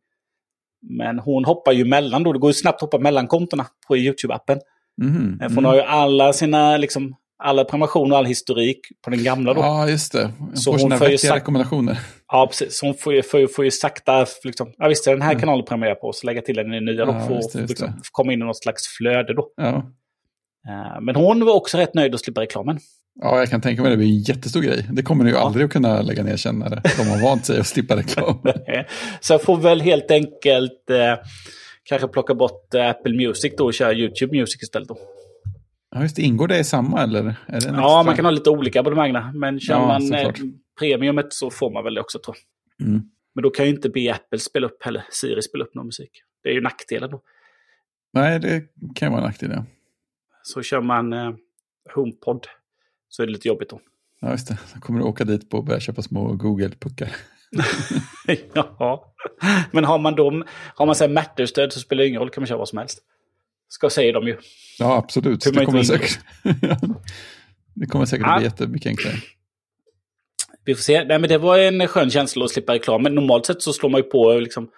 Men 0.82 1.18
hon 1.18 1.44
hoppar 1.44 1.72
ju 1.72 1.84
mellan 1.84 2.22
då. 2.22 2.32
Det 2.32 2.38
går 2.38 2.50
ju 2.50 2.54
snabbt 2.54 2.76
att 2.76 2.80
hoppa 2.80 2.98
mellan 2.98 3.26
kontona 3.26 3.66
på 3.88 3.96
YouTube-appen. 3.96 4.58
Mhm. 5.02 5.40
Eh, 5.42 5.48
för 5.48 5.54
hon 5.54 5.64
har 5.64 5.74
ju 5.74 5.80
alla 5.80 6.32
sina, 6.32 6.76
liksom, 6.76 7.14
alla 7.42 7.64
prenumerationer 7.64 8.12
och 8.12 8.18
all 8.18 8.24
historik 8.24 8.80
på 9.04 9.10
den 9.10 9.24
gamla 9.24 9.54
då. 9.54 9.60
Ja, 9.60 9.88
just 9.88 10.12
det. 10.12 10.30
Hon 10.38 10.56
Så 10.56 10.64
får 10.64 10.72
hon 10.72 10.80
sina 10.80 10.96
får 10.96 11.06
ju 11.06 11.12
vettiga 11.12 11.36
rekommendationer. 11.36 11.98
Ja, 12.32 12.46
precis. 12.46 12.78
Så 12.78 12.86
hon 12.86 12.94
får 12.94 13.14
ju, 13.14 13.22
får 13.22 13.40
ju, 13.40 13.48
får 13.48 13.64
ju 13.64 13.70
sakta, 13.70 14.26
liksom, 14.44 14.72
ja 14.78 14.88
visst, 14.88 15.04
den 15.04 15.22
här 15.22 15.38
kanalen 15.38 15.64
prenumererar 15.64 15.94
på, 15.94 16.12
så 16.12 16.26
lägga 16.26 16.42
till 16.42 16.56
den 16.56 16.72
i 16.72 16.74
den 16.74 16.84
nya 16.84 17.04
då, 17.04 17.12
för 17.12 17.36
att 17.36 17.68
liksom, 17.68 18.00
komma 18.12 18.32
in 18.32 18.42
i 18.42 18.44
något 18.44 18.62
slags 18.62 18.88
flöde 18.98 19.34
då. 19.34 19.48
Ja. 19.56 19.68
Eh, 20.68 21.00
Men 21.00 21.16
hon 21.16 21.44
var 21.44 21.54
också 21.54 21.78
rätt 21.78 21.94
nöjd 21.94 22.14
att 22.14 22.20
slippa 22.20 22.40
reklamen. 22.40 22.78
Ja, 23.20 23.38
jag 23.38 23.48
kan 23.50 23.60
tänka 23.60 23.82
mig 23.82 23.90
det 23.90 23.96
blir 23.96 24.06
en 24.06 24.18
jättestor 24.18 24.60
grej. 24.60 24.86
Det 24.92 25.02
kommer 25.02 25.24
du 25.24 25.30
ju 25.30 25.36
aldrig 25.36 25.64
att 25.66 25.72
kunna 25.72 26.02
lägga 26.02 26.22
ner 26.22 26.36
kännare. 26.36 26.82
De 26.98 27.02
har 27.08 27.22
vant 27.22 27.46
sig 27.46 27.60
att 27.60 27.66
slippa 27.66 27.96
reklam. 27.96 28.38
Eh, 28.66 28.84
Så 29.20 29.32
jag 29.32 29.42
får 29.42 29.56
väl 29.56 29.80
helt 29.80 30.10
enkelt 30.10 30.90
eh, 30.90 31.26
kanske 31.84 32.08
plocka 32.08 32.34
bort 32.34 32.74
eh, 32.74 32.88
Apple 32.90 33.16
Music 33.26 33.54
då 33.58 33.64
och 33.64 33.74
köra 33.74 33.94
YouTube 33.94 34.38
Music 34.38 34.62
istället. 34.62 34.88
Då. 34.88 34.98
Ja, 35.94 36.02
just 36.02 36.16
det. 36.16 36.22
Ingår 36.22 36.48
det 36.48 36.58
i 36.58 36.64
samma 36.64 37.02
eller? 37.02 37.20
Är 37.20 37.24
det 37.24 37.34
Ja, 37.46 37.58
extra? 37.58 38.02
man 38.02 38.16
kan 38.16 38.24
ha 38.24 38.32
lite 38.32 38.50
olika 38.50 38.80
abonnemang. 38.80 39.38
Men 39.38 39.60
kör 39.60 39.74
Ja, 39.74 39.86
man 39.86 40.12
eh, 40.14 40.18
såklart. 40.18 40.40
premiumet 40.78 41.32
så 41.32 41.50
får 41.50 41.70
man 41.70 41.84
väl 41.84 41.94
det 41.94 42.00
också 42.00 42.18
tror 42.18 42.36
jag. 42.78 42.88
Mm. 42.88 43.02
Men 43.34 43.42
då 43.42 43.50
kan 43.50 43.66
jag 43.66 43.74
inte 43.74 43.88
be 43.88 44.12
Apple 44.14 44.38
spela 44.38 44.66
upp 44.66 44.84
heller, 44.84 45.02
Siri 45.10 45.42
spela 45.42 45.64
upp 45.64 45.74
någon 45.74 45.86
musik. 45.86 46.10
Det 46.42 46.48
är 46.48 46.52
ju 46.52 46.60
nackdelen 46.60 47.10
då. 47.10 47.20
Nej, 48.12 48.40
det 48.40 48.62
kan 48.94 49.06
ju 49.08 49.10
vara 49.10 49.20
en 49.20 49.26
nackdel. 49.26 49.50
Ja. 49.54 49.64
Så 50.42 50.62
kör 50.62 50.80
man 50.80 51.12
eh, 51.12 51.30
HomePod 51.94 52.46
så 53.10 53.22
är 53.22 53.26
det 53.26 53.32
lite 53.32 53.48
jobbigt 53.48 53.68
då. 53.70 53.80
ja, 54.20 54.30
just 54.30 54.48
det. 54.48 54.58
Så 54.74 54.80
kommer 54.80 55.00
du 55.00 55.06
åka 55.06 55.24
dit 55.24 55.50
på 55.50 55.58
och 55.58 55.64
börja 55.64 55.80
köpa 55.80 56.02
små 56.02 56.32
Google-puckar. 56.32 57.16
ja. 58.54 59.14
Men 59.72 59.84
har 59.84 59.98
man 59.98 60.14
dem, 60.14 60.44
har 60.74 60.86
man 60.86 60.94
sen 60.94 61.12
Matter-stöd 61.12 61.72
så 61.72 61.80
spelar 61.80 62.02
det 62.02 62.08
ingen 62.08 62.20
roll, 62.20 62.30
kan 62.30 62.40
man 62.42 62.46
köra 62.46 62.58
vad 62.58 62.68
som 62.68 62.78
helst. 62.78 62.98
Ska 63.68 63.90
säga 63.90 64.12
de 64.12 64.26
ju. 64.26 64.36
Ja, 64.78 64.96
absolut. 64.96 65.44
Det 65.54 65.64
kommer 65.64 65.82
säkert, 65.82 66.18
det 67.74 67.86
kommer 67.86 68.06
säkert 68.06 68.26
Ja. 68.26 68.36
bli 68.36 68.44
jättemycket 68.44 68.86
enklare. 68.90 69.14
Vi 70.64 70.74
får 70.74 70.82
se. 70.82 71.04
Nej, 71.04 71.18
men 71.18 71.28
det 71.28 71.38
var 71.38 71.58
en 71.58 71.88
skön 71.88 72.10
känsla 72.10 72.44
att 72.44 72.50
slippa 72.50 72.72
reklam. 72.74 73.02
Men 73.02 73.14
normalt 73.14 73.46
sett 73.46 73.62
så 73.62 73.72
slår 73.72 73.90
man 73.90 73.98
ju 73.98 74.02
på, 74.02 74.32
liksom, 74.34 74.70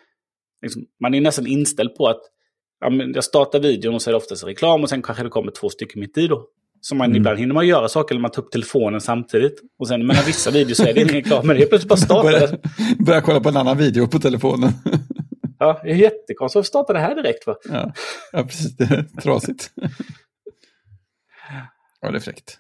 liksom, 0.63 0.87
man 1.01 1.15
är 1.15 1.21
nästan 1.21 1.47
inställd 1.47 1.95
på 1.95 2.07
att 2.09 2.21
ja, 2.81 2.93
jag 3.15 3.25
startar 3.25 3.61
videon 3.61 3.95
och 3.95 4.03
så 4.03 4.11
är 4.11 4.13
det 4.13 4.17
oftast 4.17 4.45
reklam 4.47 4.83
och 4.83 4.89
sen 4.89 5.03
kanske 5.03 5.25
det 5.25 5.31
kommer 5.31 5.53
två 5.53 5.69
stycken 5.69 6.01
mitt 6.01 6.19
i 6.19 6.27
då. 6.27 6.47
Så 6.85 6.95
man, 6.95 7.05
Mm. 7.11 7.17
ibland 7.17 7.39
hinner 7.39 7.55
man 7.55 7.67
göra 7.67 7.89
saker 7.89 8.15
eller 8.15 8.23
man 8.23 8.31
tar 8.31 8.43
upp 8.43 8.51
telefonen 8.51 9.01
samtidigt. 9.01 9.61
Och 9.79 9.89
sen 9.89 10.07
mellan 10.07 10.25
vissa 10.27 10.51
videos 10.51 10.77
så 10.79 10.83
är 10.87 10.95
det 10.95 11.01
ingen 11.01 11.15
reklam, 11.15 11.47
men 11.47 11.57
det 11.57 11.63
är 11.63 11.67
plötsligt 11.67 11.89
bara 11.89 11.97
startar 11.97 12.23
Börja, 12.23 12.47
det. 12.47 12.61
börja 13.05 13.21
kolla 13.21 13.41
på 13.41 13.49
en 13.49 13.57
annan 13.57 13.79
video 13.79 14.07
på 14.07 14.19
telefonen. 14.19 14.73
Ja, 15.59 15.81
det 15.85 15.91
är 15.91 15.95
jättekonstigt. 15.95 16.55
Varför 16.55 16.67
startar 16.69 16.95
det 16.95 17.01
här 17.01 17.15
direkt 17.15 17.45
för? 17.45 17.57
Ja, 17.65 17.93
ja 18.33 18.43
precis. 18.45 18.77
Det 18.77 18.85
är 18.85 19.21
trasigt. 19.23 19.71
Ja, 22.01 22.11
det 22.11 22.19
är 22.19 22.21
fräckt. 22.21 22.59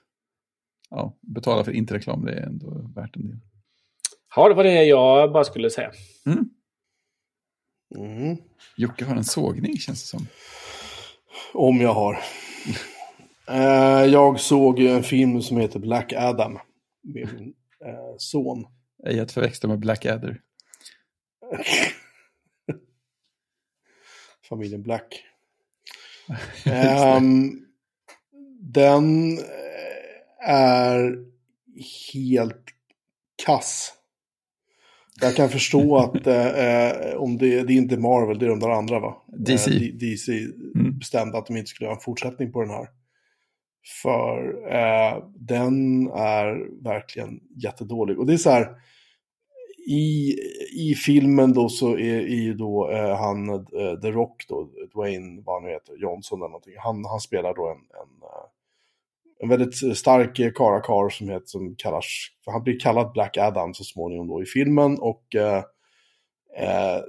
Ja, 0.91 1.17
betala 1.21 1.65
för 1.65 1.73
inte-reklam, 1.73 2.25
det 2.25 2.33
är 2.33 2.47
ändå 2.47 2.91
värt 2.97 3.17
en 3.17 3.29
del. 3.29 3.37
Ja, 4.37 4.49
det 4.49 4.55
var 4.55 4.65
det 4.65 4.85
jag 4.85 5.33
bara 5.33 5.45
skulle 5.45 5.71
säga. 5.71 5.91
Mm. 7.97 8.37
Jocke 8.77 9.05
har 9.05 9.17
en 9.17 9.25
sågning, 9.25 9.77
känns 9.79 10.03
det 10.03 10.09
som. 10.19 10.27
Om 11.55 11.81
jag 11.81 11.95
har. 11.95 12.19
Eh, 13.49 14.05
jag 14.05 14.41
såg 14.41 14.81
en 14.81 15.03
film 15.03 15.43
som 15.43 15.57
heter 15.57 15.79
Black 15.79 16.13
Adam 16.13 16.59
med 17.03 17.29
min 17.35 17.55
eh, 17.87 18.15
son. 18.19 18.65
Ej 19.07 19.21
att 19.21 19.33
förväxla 19.33 19.69
med 19.69 19.79
Blackadder. 19.79 20.41
Familjen 24.49 24.83
Black. 24.83 25.25
Ehm, 26.67 27.67
den 28.61 29.39
är 30.47 31.17
helt 32.13 32.65
kass. 33.47 33.93
Jag 35.21 35.37
kan 35.37 35.49
förstå 35.49 35.97
att 35.99 36.27
eh, 36.27 37.15
om 37.17 37.39
det, 37.39 37.63
det 37.63 37.73
är 37.73 37.77
inte 37.77 37.97
Marvel, 37.97 38.39
det 38.39 38.47
är 38.47 38.51
de 38.51 38.61
där 38.61 38.71
andra 38.71 39.01
va? 39.01 39.17
DC. 39.39 39.71
Eh, 39.71 39.95
DC 39.95 40.33
Mm. 40.75 40.99
bestämde 40.99 41.39
att 41.39 41.47
de 41.47 41.57
inte 41.57 41.71
skulle 41.71 41.87
göra 41.87 41.97
en 41.97 42.01
fortsättning 42.03 42.53
på 42.53 42.61
den 42.61 42.71
här. 42.71 42.89
För 44.03 44.67
eh, 44.75 45.25
den 45.35 46.07
är 46.11 46.83
verkligen 46.85 47.41
jättedålig. 47.57 48.19
Och 48.19 48.27
det 48.27 48.33
är 48.33 48.37
så 48.37 48.51
här, 48.51 48.77
i, 49.87 50.37
i 50.73 50.95
filmen 50.95 51.53
då 51.53 51.69
så 51.69 51.93
är, 51.99 52.21
är 52.21 52.43
ju 52.43 52.55
då 52.55 52.91
eh, 52.91 53.17
han, 53.17 53.49
eh, 53.51 54.01
The 54.03 54.11
Rock 54.11 54.45
då, 54.49 54.69
Dwayne, 54.95 55.43
vad 55.45 55.57
han 55.57 55.65
nu 55.65 55.71
heter, 55.71 55.97
Johnson 55.97 56.39
eller 56.39 56.49
någonting. 56.49 56.75
Han, 56.79 57.05
han 57.05 57.21
spelar 57.21 57.55
då 57.55 57.69
en, 57.69 57.77
en, 57.77 58.23
eh, 58.23 58.47
en 59.43 59.49
väldigt 59.49 59.99
stark 59.99 60.57
karakar 60.57 61.09
som 61.09 61.29
heter, 61.29 61.47
som 61.47 61.75
kallas, 61.79 62.05
för 62.45 62.53
han 62.53 62.63
blir 62.63 62.81
kallad 62.81 63.13
Black 63.13 63.37
Adam 63.37 63.75
så 63.75 63.85
småningom 63.85 64.29
då 64.29 64.43
i 64.43 64.47
filmen 64.47 64.99
och 64.99 65.35
eh, 65.35 65.65
eh, 66.57 67.03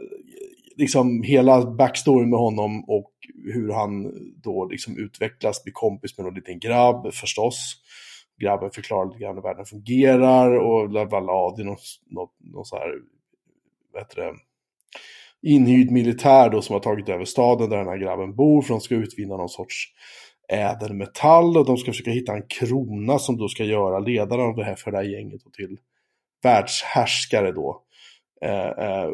liksom 0.75 1.23
hela 1.23 1.65
backstoryn 1.65 2.29
med 2.29 2.39
honom 2.39 2.89
och 2.89 3.12
hur 3.53 3.71
han 3.71 4.13
då 4.43 4.65
liksom 4.65 4.97
utvecklas, 4.97 5.63
blir 5.63 5.73
kompis 5.73 6.17
med 6.17 6.25
någon 6.25 6.35
liten 6.35 6.59
grabb 6.59 7.13
förstås. 7.13 7.75
Grabben 8.41 8.71
förklarar 8.71 9.05
lite 9.05 9.19
grann 9.19 9.35
hur 9.35 9.41
världen 9.41 9.65
fungerar 9.65 10.57
och 10.57 10.89
bla 10.89 11.05
bla 11.05 11.21
bla. 11.21 11.55
Det 11.55 11.61
är 11.61 11.65
någon, 11.65 11.77
någon, 12.09 12.29
någon 12.39 12.65
så 12.65 12.75
här, 12.75 12.93
vad 13.93 14.01
heter 14.01 14.21
det, 14.21 14.33
inhyrd 15.43 15.91
militär 15.91 16.49
då 16.49 16.61
som 16.61 16.73
har 16.73 16.79
tagit 16.79 17.09
över 17.09 17.25
staden 17.25 17.69
där 17.69 17.77
den 17.77 17.87
här 17.87 17.97
grabben 17.97 18.35
bor 18.35 18.61
för 18.61 18.73
de 18.73 18.81
ska 18.81 18.95
utvinna 18.95 19.37
någon 19.37 19.49
sorts 19.49 19.93
ädelmetall 20.49 21.57
och 21.57 21.65
de 21.65 21.77
ska 21.77 21.91
försöka 21.91 22.11
hitta 22.11 22.33
en 22.33 22.47
krona 22.47 23.19
som 23.19 23.37
då 23.37 23.47
ska 23.47 23.63
göra 23.63 23.99
ledaren 23.99 24.49
av 24.49 24.55
det 24.55 24.63
här 24.63 24.75
för 24.75 24.91
det 24.91 24.97
här 24.97 25.03
gänget 25.03 25.43
och 25.45 25.53
till 25.53 25.77
världshärskare 26.43 27.51
då. 27.51 27.81
Eh, 28.41 28.69
eh, 28.69 29.09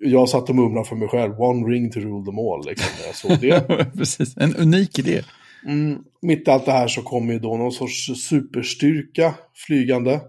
jag 0.00 0.28
satt 0.28 0.48
och 0.48 0.54
mumlade 0.54 0.88
för 0.88 0.96
mig 0.96 1.08
själv, 1.08 1.40
one 1.40 1.68
ring 1.68 1.90
to 1.90 2.00
rule 2.00 2.24
them 2.24 2.38
all, 2.38 2.66
liksom, 2.66 2.90
när 3.00 3.06
jag 3.06 3.14
såg 3.14 3.40
det. 3.40 3.92
Precis, 3.96 4.36
en 4.36 4.56
unik 4.56 4.98
idé. 4.98 5.22
Mm, 5.66 5.98
mitt 6.22 6.48
i 6.48 6.50
allt 6.50 6.64
det 6.64 6.72
här 6.72 6.88
så 6.88 7.02
kommer 7.02 7.32
ju 7.32 7.38
då 7.38 7.56
någon 7.56 7.72
sorts 7.72 8.28
superstyrka 8.28 9.34
flygande 9.66 10.20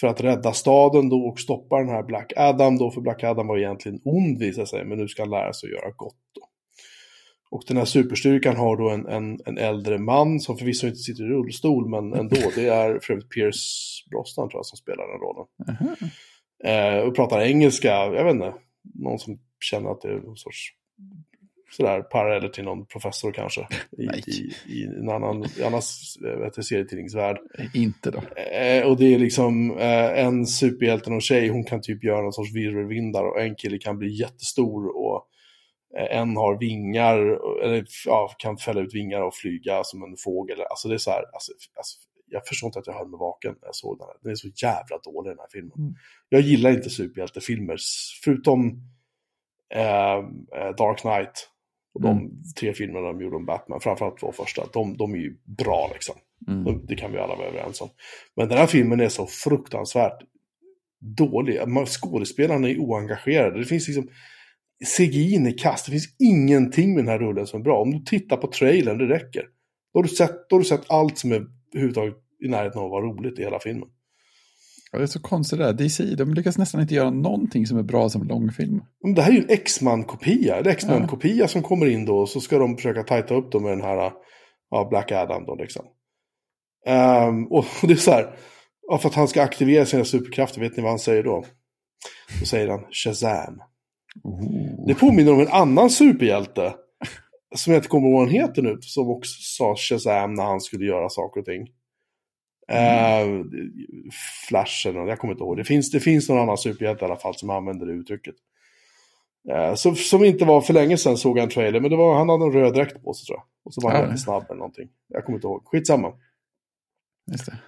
för 0.00 0.06
att 0.06 0.20
rädda 0.20 0.52
staden 0.52 1.08
då 1.08 1.16
och 1.16 1.40
stoppa 1.40 1.78
den 1.78 1.88
här 1.88 2.02
Black 2.02 2.32
Adam 2.36 2.78
då, 2.78 2.90
för 2.90 3.00
Black 3.00 3.24
Adam 3.24 3.46
var 3.46 3.58
egentligen 3.58 4.00
ond 4.04 4.38
visar 4.38 4.64
sig, 4.64 4.84
men 4.84 4.98
nu 4.98 5.08
ska 5.08 5.22
han 5.22 5.30
lära 5.30 5.52
sig 5.52 5.66
att 5.66 5.72
göra 5.72 5.92
gott 5.96 6.16
då. 6.34 6.40
Och 7.50 7.62
den 7.68 7.76
här 7.76 7.84
superstyrkan 7.84 8.56
har 8.56 8.76
då 8.76 8.90
en, 8.90 9.06
en, 9.06 9.38
en 9.46 9.58
äldre 9.58 9.98
man 9.98 10.40
som 10.40 10.56
förvisso 10.56 10.86
inte 10.86 10.98
sitter 10.98 11.24
i 11.24 11.26
rullstol, 11.26 11.88
men 11.88 12.12
ändå. 12.12 12.36
Det 12.54 12.68
är 12.68 12.98
för 13.02 13.12
övrigt 13.12 13.30
Pierce 13.30 14.04
Brosnan 14.10 14.48
tror 14.48 14.58
jag 14.58 14.66
som 14.66 14.76
spelar 14.76 15.04
den 15.08 15.20
rollen. 15.20 15.46
Eh, 16.64 17.08
och 17.08 17.16
pratar 17.16 17.40
engelska, 17.40 17.88
jag 17.88 18.24
vet 18.24 18.34
inte, 18.34 18.52
någon 18.94 19.18
som 19.18 19.38
känner 19.60 19.90
att 19.90 20.00
det 20.00 20.08
är 20.08 20.20
någon 20.20 20.36
sorts 20.36 20.74
sådär 21.70 22.02
paralleller 22.02 22.48
till 22.48 22.64
någon 22.64 22.86
professor 22.86 23.32
kanske. 23.32 23.68
I, 23.98 24.02
i, 24.02 24.52
i 24.66 24.84
en 24.84 25.08
annan, 25.08 25.44
i 25.58 25.62
annan 25.62 25.82
eh, 26.26 26.50
det, 26.56 26.62
serietidningsvärld. 26.62 27.38
Inte 27.74 28.10
då. 28.10 28.18
Eh, 28.40 28.86
och 28.86 28.96
det 28.96 29.14
är 29.14 29.18
liksom 29.18 29.78
eh, 29.78 30.24
en 30.24 30.46
superhjälte, 30.46 31.10
någon 31.10 31.20
tjej, 31.20 31.48
hon 31.48 31.64
kan 31.64 31.82
typ 31.82 32.04
göra 32.04 32.22
någon 32.22 32.32
sorts 32.32 32.54
virvelvindar 32.54 33.24
och 33.24 33.40
en 33.40 33.54
kille 33.54 33.78
kan 33.78 33.98
bli 33.98 34.20
jättestor 34.20 34.96
och 34.96 35.26
eh, 35.98 36.18
en 36.18 36.36
har 36.36 36.58
vingar, 36.58 37.18
eller 37.64 37.84
ja, 38.06 38.34
kan 38.38 38.56
fälla 38.56 38.80
ut 38.80 38.94
vingar 38.94 39.20
och 39.20 39.34
flyga 39.34 39.84
som 39.84 40.02
en 40.02 40.16
fågel. 40.24 40.60
Alltså 40.70 40.88
det 40.88 40.94
är 40.94 40.98
så 40.98 41.10
här, 41.10 41.24
alltså, 41.32 41.52
alltså, 41.76 41.98
jag 42.30 42.46
förstår 42.46 42.68
inte 42.68 42.78
att 42.78 42.86
jag 42.86 42.94
höll 42.94 43.08
mig 43.08 43.18
vaken 43.18 43.54
när 43.60 43.68
jag 43.68 43.74
såg 43.74 43.98
den 43.98 44.06
här. 44.06 44.16
Den 44.22 44.32
är 44.32 44.36
så 44.36 44.48
jävla 44.62 44.98
dålig 45.04 45.30
den 45.30 45.38
här 45.38 45.48
filmen. 45.52 45.72
Mm. 45.78 45.94
Jag 46.28 46.40
gillar 46.40 46.70
inte 46.70 46.90
superhjältefilmer, 46.90 47.76
förutom 48.24 48.82
eh, 49.74 50.18
eh, 50.58 50.74
Dark 50.78 50.98
Knight. 50.98 51.48
Och 51.94 52.02
de 52.02 52.18
Mm. 52.18 52.30
tre 52.60 52.72
filmerna 52.74 53.06
de 53.06 53.20
gjorde 53.20 53.36
om 53.36 53.46
Batman, 53.46 53.80
framförallt 53.80 54.18
två 54.18 54.32
första, 54.32 54.66
de, 54.72 54.96
de 54.96 55.14
är 55.14 55.18
ju 55.18 55.36
bra 55.44 55.90
liksom. 55.92 56.14
Mm. 56.48 56.86
Det 56.86 56.96
kan 56.96 57.12
vi 57.12 57.18
alla 57.18 57.36
vara 57.36 57.46
överens 57.46 57.80
om. 57.80 57.88
Men 58.36 58.48
den 58.48 58.58
här 58.58 58.66
filmen 58.66 59.00
är 59.00 59.08
så 59.08 59.26
fruktansvärt 59.26 60.22
dålig. 61.00 61.60
Skådespelarna 61.86 62.68
är 62.68 62.78
oengagerade. 62.78 63.58
Det 63.58 63.64
finns 63.64 63.88
liksom... 63.88 64.08
CGI 64.96 65.36
är 65.36 65.58
kast. 65.58 65.86
Det 65.86 65.92
finns 65.92 66.16
ingenting 66.18 66.94
med 66.94 67.04
den 67.04 67.08
här 67.08 67.18
rullen 67.18 67.46
som 67.46 67.60
är 67.60 67.64
bra. 67.64 67.80
Om 67.80 67.90
du 67.90 67.98
tittar 67.98 68.36
på 68.36 68.46
trailern, 68.46 68.98
det 68.98 69.08
räcker. 69.08 69.42
Då 69.92 69.98
har 69.98 70.02
du 70.02 70.08
sett, 70.08 70.48
då 70.48 70.56
har 70.56 70.60
du 70.60 70.64
sett 70.64 70.90
allt 70.90 71.18
som 71.18 71.32
är 71.32 71.46
överhuvudtaget 71.74 72.14
i 72.44 72.48
närheten 72.48 72.80
av 72.80 72.84
att 72.84 72.90
vara 72.90 73.04
roligt 73.04 73.38
i 73.38 73.42
hela 73.42 73.58
filmen. 73.58 73.88
Ja, 74.92 74.98
det 74.98 75.04
är 75.04 75.06
så 75.06 75.20
konstigt 75.20 75.58
det 75.58 75.64
där. 75.64 75.72
DC, 75.72 76.04
de 76.04 76.34
lyckas 76.34 76.58
nästan 76.58 76.80
inte 76.80 76.94
göra 76.94 77.10
någonting 77.10 77.66
som 77.66 77.78
är 77.78 77.82
bra 77.82 78.08
som 78.08 78.28
långfilm. 78.28 78.80
Men 79.02 79.14
det 79.14 79.22
här 79.22 79.30
är 79.30 79.34
ju 79.34 79.42
en 79.42 79.50
X-Man-kopia. 79.50 80.56
En 80.56 80.66
X-Man-kopia 80.66 81.48
som 81.48 81.62
kommer 81.62 81.86
in 81.86 82.04
då. 82.04 82.26
Så 82.26 82.40
ska 82.40 82.58
de 82.58 82.76
försöka 82.76 83.02
tajta 83.02 83.34
upp 83.34 83.52
dem 83.52 83.62
med 83.62 83.72
den 83.72 83.82
här 83.82 84.12
ja, 84.70 84.88
Black 84.90 85.12
Adam 85.12 85.44
då 85.46 85.54
liksom. 85.54 85.84
Ehm, 86.86 87.46
och 87.46 87.64
det 87.82 87.92
är 87.92 87.96
så 87.96 88.10
här. 88.10 88.36
Ja, 88.88 88.98
för 88.98 89.08
att 89.08 89.14
han 89.14 89.28
ska 89.28 89.42
aktivera 89.42 89.86
sina 89.86 90.04
superkrafter, 90.04 90.60
vet 90.60 90.76
ni 90.76 90.82
vad 90.82 90.92
han 90.92 90.98
säger 90.98 91.22
då? 91.22 91.44
Då 92.40 92.46
säger 92.46 92.68
han 92.68 92.84
Shazam. 92.90 93.58
Oh. 94.24 94.86
Det 94.86 94.94
påminner 94.94 95.32
om 95.32 95.40
en 95.40 95.48
annan 95.48 95.90
superhjälte. 95.90 96.74
Som 97.54 97.72
jag 97.72 97.78
inte 97.78 97.88
kommer 97.88 98.08
ihåg 98.08 98.18
vad 98.18 98.28
han 98.28 98.34
heter 98.34 98.62
nu. 98.62 98.78
Som 98.80 99.08
också 99.08 99.32
sa 99.40 99.76
Shazam 99.76 100.34
när 100.34 100.44
han 100.44 100.60
skulle 100.60 100.86
göra 100.86 101.08
saker 101.08 101.40
och 101.40 101.46
ting. 101.46 101.68
Eh, 102.68 103.44
Flash 104.48 104.88
eller 104.88 105.00
något, 105.00 105.08
jag 105.08 105.18
kommer 105.18 105.34
inte 105.34 105.44
ihåg. 105.44 105.56
Det 105.56 105.64
finns, 105.64 105.90
det 105.90 106.00
finns 106.00 106.28
någon 106.28 106.38
annan 106.38 106.58
superhjälte 106.58 107.04
i 107.04 107.06
alla 107.06 107.16
fall 107.16 107.34
som 107.34 107.50
använder 107.50 107.86
det 107.86 107.92
uttrycket. 107.92 108.34
Eh, 109.50 109.74
som, 109.74 109.96
som 109.96 110.24
inte 110.24 110.44
var 110.44 110.60
för 110.60 110.72
länge 110.72 110.96
sedan 110.96 111.16
såg 111.16 111.38
jag 111.38 111.42
en 111.44 111.50
trailer, 111.50 111.80
men 111.80 111.90
det 111.90 111.96
var, 111.96 112.14
han 112.14 112.28
hade 112.28 112.44
en 112.44 112.52
röd 112.52 112.74
dräkt 112.74 113.04
på 113.04 113.14
sig 113.14 113.26
tror 113.26 113.38
jag. 113.38 113.44
Och 113.64 113.74
så 113.74 113.80
var 113.80 113.90
han 113.90 114.04
lite 114.04 114.18
snabb 114.18 114.44
eller 114.48 114.58
någonting. 114.58 114.88
Jag 115.08 115.24
kommer 115.24 115.38
inte 115.38 115.46
ihåg. 115.46 115.62
Skitsamma. 115.64 116.12
Just 117.30 117.46
det. 117.46 117.58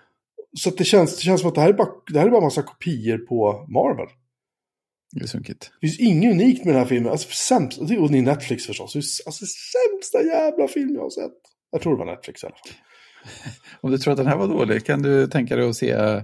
Så 0.59 0.71
det, 0.71 0.85
känns, 0.85 1.17
det 1.17 1.23
känns 1.23 1.41
som 1.41 1.49
att 1.49 1.55
det 1.55 1.61
här 1.61 1.69
är 1.69 1.73
bara, 1.73 1.89
det 2.13 2.19
här 2.19 2.27
är 2.27 2.31
bara 2.31 2.39
en 2.39 2.45
massa 2.45 2.63
kopior 2.63 3.19
på 3.19 3.67
Marvel. 3.69 4.07
Det 5.13 5.23
är 5.23 5.27
sunkigt. 5.27 5.71
Det 5.81 5.87
finns 5.87 6.01
inget 6.01 6.33
unikt 6.33 6.65
med 6.65 6.75
den 6.75 6.81
här 6.83 6.89
filmen. 6.89 7.13
Alltså 7.13 7.29
sämst, 7.31 7.79
och 7.79 7.87
det 7.89 7.95
är 7.95 8.23
Netflix 8.23 8.67
förstås. 8.67 8.97
Alltså 9.27 9.45
sämsta 9.47 10.23
jävla 10.23 10.69
film 10.69 10.95
jag 10.95 11.03
har 11.03 11.11
sett. 11.11 11.33
Jag 11.71 11.81
tror 11.83 11.93
det 11.93 12.05
var 12.05 12.13
Netflix 12.13 12.43
i 12.43 12.47
alla 12.47 12.55
fall. 12.57 12.73
Om 13.81 13.91
du 13.91 13.99
tror 13.99 14.13
att 14.13 14.17
den 14.19 14.27
här 14.27 14.37
var 14.37 14.49
dålig, 14.49 14.85
kan 14.87 15.03
du 15.03 15.27
tänka 15.27 15.57
dig 15.57 15.69
att 15.69 15.77
se 15.77 15.91
eh, 15.91 16.23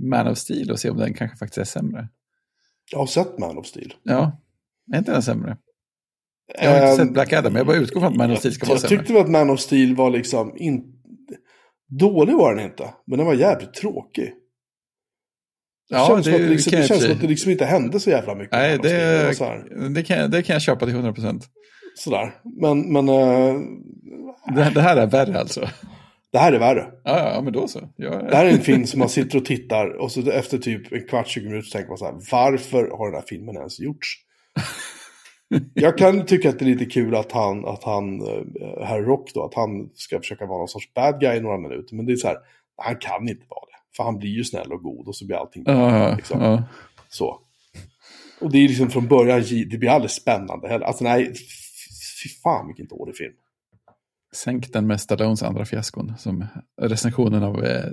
Man 0.00 0.28
of 0.28 0.38
Steel 0.38 0.70
och 0.70 0.80
se 0.80 0.90
om 0.90 0.96
den 0.98 1.14
kanske 1.14 1.36
faktiskt 1.36 1.58
är 1.58 1.64
sämre? 1.64 2.08
Jag 2.92 2.98
har 2.98 3.06
sett 3.06 3.38
Man 3.38 3.58
of 3.58 3.66
Steel. 3.66 3.94
Ja, 4.02 4.40
är 4.94 4.98
inte 4.98 5.12
den 5.12 5.22
sämre? 5.22 5.56
Jag 6.62 6.70
har 6.70 6.76
inte 6.76 6.86
Ehm, 6.88 6.96
sett 6.96 7.12
Black 7.12 7.32
Adam, 7.32 7.52
men 7.52 7.60
jag 7.60 7.66
bara 7.66 7.76
utgår 7.76 8.00
från 8.00 8.12
att 8.12 8.16
Man 8.18 8.30
of 8.30 8.38
Steel 8.38 8.54
ska 8.54 8.64
jag, 8.64 8.68
vara 8.68 8.74
Jag 8.76 8.80
sämre. 8.80 8.98
tyckte 8.98 9.12
väl 9.12 9.22
att 9.22 9.30
Man 9.30 9.50
of 9.50 9.60
Steel 9.60 9.94
var 9.96 10.10
liksom 10.10 10.56
in... 10.56 10.84
Dålig 11.88 12.34
var 12.34 12.54
den 12.54 12.64
inte, 12.64 12.94
men 13.06 13.18
den 13.18 13.26
var 13.26 13.34
jävligt 13.34 13.74
tråkig. 13.74 14.32
Det 15.94 16.00
Ja, 16.00 16.06
känns, 16.06 16.26
det 16.26 16.38
det, 16.38 16.48
liksom, 16.48 16.70
det 16.70 16.86
känns 16.86 17.02
som 17.02 17.12
att 17.12 17.20
det 17.20 17.26
liksom 17.26 17.50
inte 17.50 17.64
hände 17.64 18.00
så 18.00 18.10
jävla 18.10 18.34
mycket. 18.34 18.52
Nej, 18.52 18.78
det, 18.82 19.34
det, 19.94 20.02
kan, 20.02 20.30
det 20.30 20.42
kan 20.42 20.54
jag 20.54 20.62
köpa 20.62 20.86
till 20.86 20.94
100 20.94 21.12
procent. 21.12 21.44
sådär. 21.96 22.34
Men, 22.60 22.92
men 22.92 23.08
eh, 23.08 23.54
Det, 24.54 24.70
det 24.74 24.80
här 24.80 24.96
är 24.96 25.06
värre 25.06 25.38
alltså. 25.40 25.68
det 26.32 26.38
här 26.38 26.52
är 26.52 26.58
värre. 26.58 26.86
Ja, 27.04 27.34
ja 27.34 27.40
men 27.40 27.52
då 27.52 27.68
så. 27.68 27.80
Jag, 27.96 28.12
Det 28.30 28.36
här 28.36 28.46
är 28.46 28.50
en 28.50 28.58
film 28.60 28.86
som 28.86 28.98
man 29.00 29.08
sitter 29.08 29.38
och 29.38 29.44
tittar 29.44 29.88
och 30.00 30.12
så 30.12 30.30
efter 30.30 30.58
typ 30.58 30.92
en 30.92 31.06
kvart, 31.06 31.28
20 31.28 31.48
minuter 31.48 31.70
tänker 31.70 31.88
man 31.88 31.98
så 31.98 32.04
här, 32.04 32.14
varför 32.32 32.90
har 32.98 33.06
den 33.06 33.14
här 33.14 33.24
filmen 33.28 33.56
ens 33.56 33.80
gjorts? 33.80 34.16
Jag 35.74 35.98
kan 35.98 36.26
tycka 36.26 36.48
att 36.48 36.58
det 36.58 36.64
är 36.64 36.66
lite 36.66 36.84
kul 36.84 37.14
att 37.14 37.32
han, 37.32 37.64
att 37.64 37.84
han, 37.84 38.20
eh, 38.22 38.86
herr 38.86 39.02
Rock 39.02 39.30
då, 39.34 39.44
att 39.44 39.54
han 39.54 39.88
ska 39.94 40.18
försöka 40.18 40.46
vara 40.46 40.58
någon 40.58 40.68
sorts 40.68 40.94
bad 40.94 41.20
guy 41.20 41.36
i 41.36 41.40
några 41.40 41.58
minuter. 41.58 41.96
Men 41.96 42.06
det 42.06 42.12
är 42.12 42.16
så 42.16 42.26
här, 42.28 42.36
han 42.76 42.96
kan 42.96 43.28
inte 43.28 43.44
vara 43.48 43.60
det. 43.60 43.73
För 43.96 44.04
han 44.04 44.18
blir 44.18 44.30
ju 44.30 44.44
snäll 44.44 44.72
och 44.72 44.82
god 44.82 45.08
och 45.08 45.16
så 45.16 45.26
blir 45.26 45.36
allting 45.36 45.62
ja, 45.66 46.14
liksom. 46.16 46.62
så. 47.08 47.40
Och 48.40 48.50
det 48.50 48.58
är 48.58 48.68
liksom 48.68 48.90
från 48.90 49.08
början, 49.08 49.44
det 49.70 49.78
blir 49.78 49.90
aldrig 49.90 50.10
spännande 50.10 50.68
heller. 50.68 50.86
Alltså 50.86 51.04
nej, 51.04 51.34
fy 52.22 52.28
fan 52.42 52.66
vilken 52.66 52.86
dålig 52.86 53.16
film. 53.16 53.34
Sänk 54.34 54.72
den 54.72 54.86
med 54.86 55.00
Stallones 55.00 55.42
andra 55.42 55.64
fiaskon. 55.64 56.12
Som 56.18 56.46
recensionen 56.80 57.42
av 57.42 57.64
eh, 57.64 57.90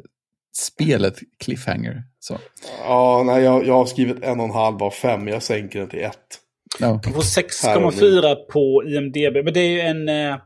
spelet 0.57 1.19
Cliffhanger. 1.39 2.03
Så. 2.19 2.37
Ja, 2.83 3.23
nej, 3.25 3.43
jag, 3.43 3.67
jag 3.67 3.73
har 3.73 3.85
skrivit 3.85 4.23
en 4.23 4.39
och 4.39 4.45
en 4.45 4.51
halv 4.51 4.83
av 4.83 4.91
fem, 4.91 5.27
jag 5.27 5.43
sänker 5.43 5.79
den 5.79 5.89
till 5.89 6.03
ett. 6.03 6.39
Ja. 6.79 6.99
Den 7.03 7.13
får 7.13 7.21
6,4 7.21 8.35
på 8.35 8.83
IMDB. 8.85 9.45
Men 9.45 9.53
det 9.53 9.59
är 9.59 9.69
ju 9.69 9.79
en, 9.79 10.09
eh, 10.09 10.37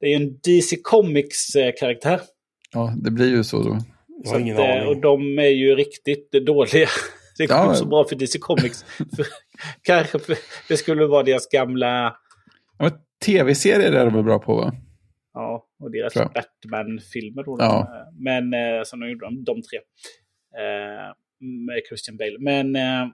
det 0.00 0.06
är 0.06 0.16
en 0.16 0.38
DC 0.42 0.76
Comics-karaktär. 0.76 2.20
ja, 2.72 2.94
det 2.96 3.10
blir 3.10 3.28
ju 3.28 3.44
så 3.44 3.62
då. 3.62 3.78
Jag 4.24 4.30
har 4.30 4.40
ingen 4.40 4.58
aning. 4.58 4.86
Och 4.88 5.00
de 5.00 5.38
är 5.38 5.48
ju 5.48 5.74
riktigt 5.74 6.30
dåliga. 6.32 6.88
Det 7.38 7.46
går 7.46 7.56
Ja, 7.56 7.64
inte 7.66 7.76
så 7.78 7.86
bra 7.86 8.04
för 8.08 8.16
DC 8.16 8.38
Comics. 8.38 8.82
För- 8.82 9.26
Kanske 9.82 10.18
för, 10.18 10.36
det 10.68 10.76
skulle 10.76 11.06
vara 11.06 11.22
deras 11.22 11.48
gamla... 11.48 12.16
Ja, 12.78 12.90
Tv-serier 13.24 13.92
är 13.92 14.10
de 14.10 14.24
bra 14.24 14.38
på 14.38 14.54
va? 14.56 14.72
Ja, 15.32 15.66
och 15.82 15.90
deras. 15.90 16.14
Batman-filmer 16.14 17.42
då. 17.42 17.56
Ja. 17.58 17.88
Men 18.18 18.54
eh, 18.54 18.82
som 18.84 19.00
de 19.00 19.10
gjorde, 19.10 19.26
de, 19.26 19.44
de 19.44 19.62
tre. 19.62 19.78
Eh, 20.58 21.12
med 21.66 21.82
Christian 21.88 22.16
Bale. 22.16 22.36
Men 22.38 22.76
eh, 22.76 23.08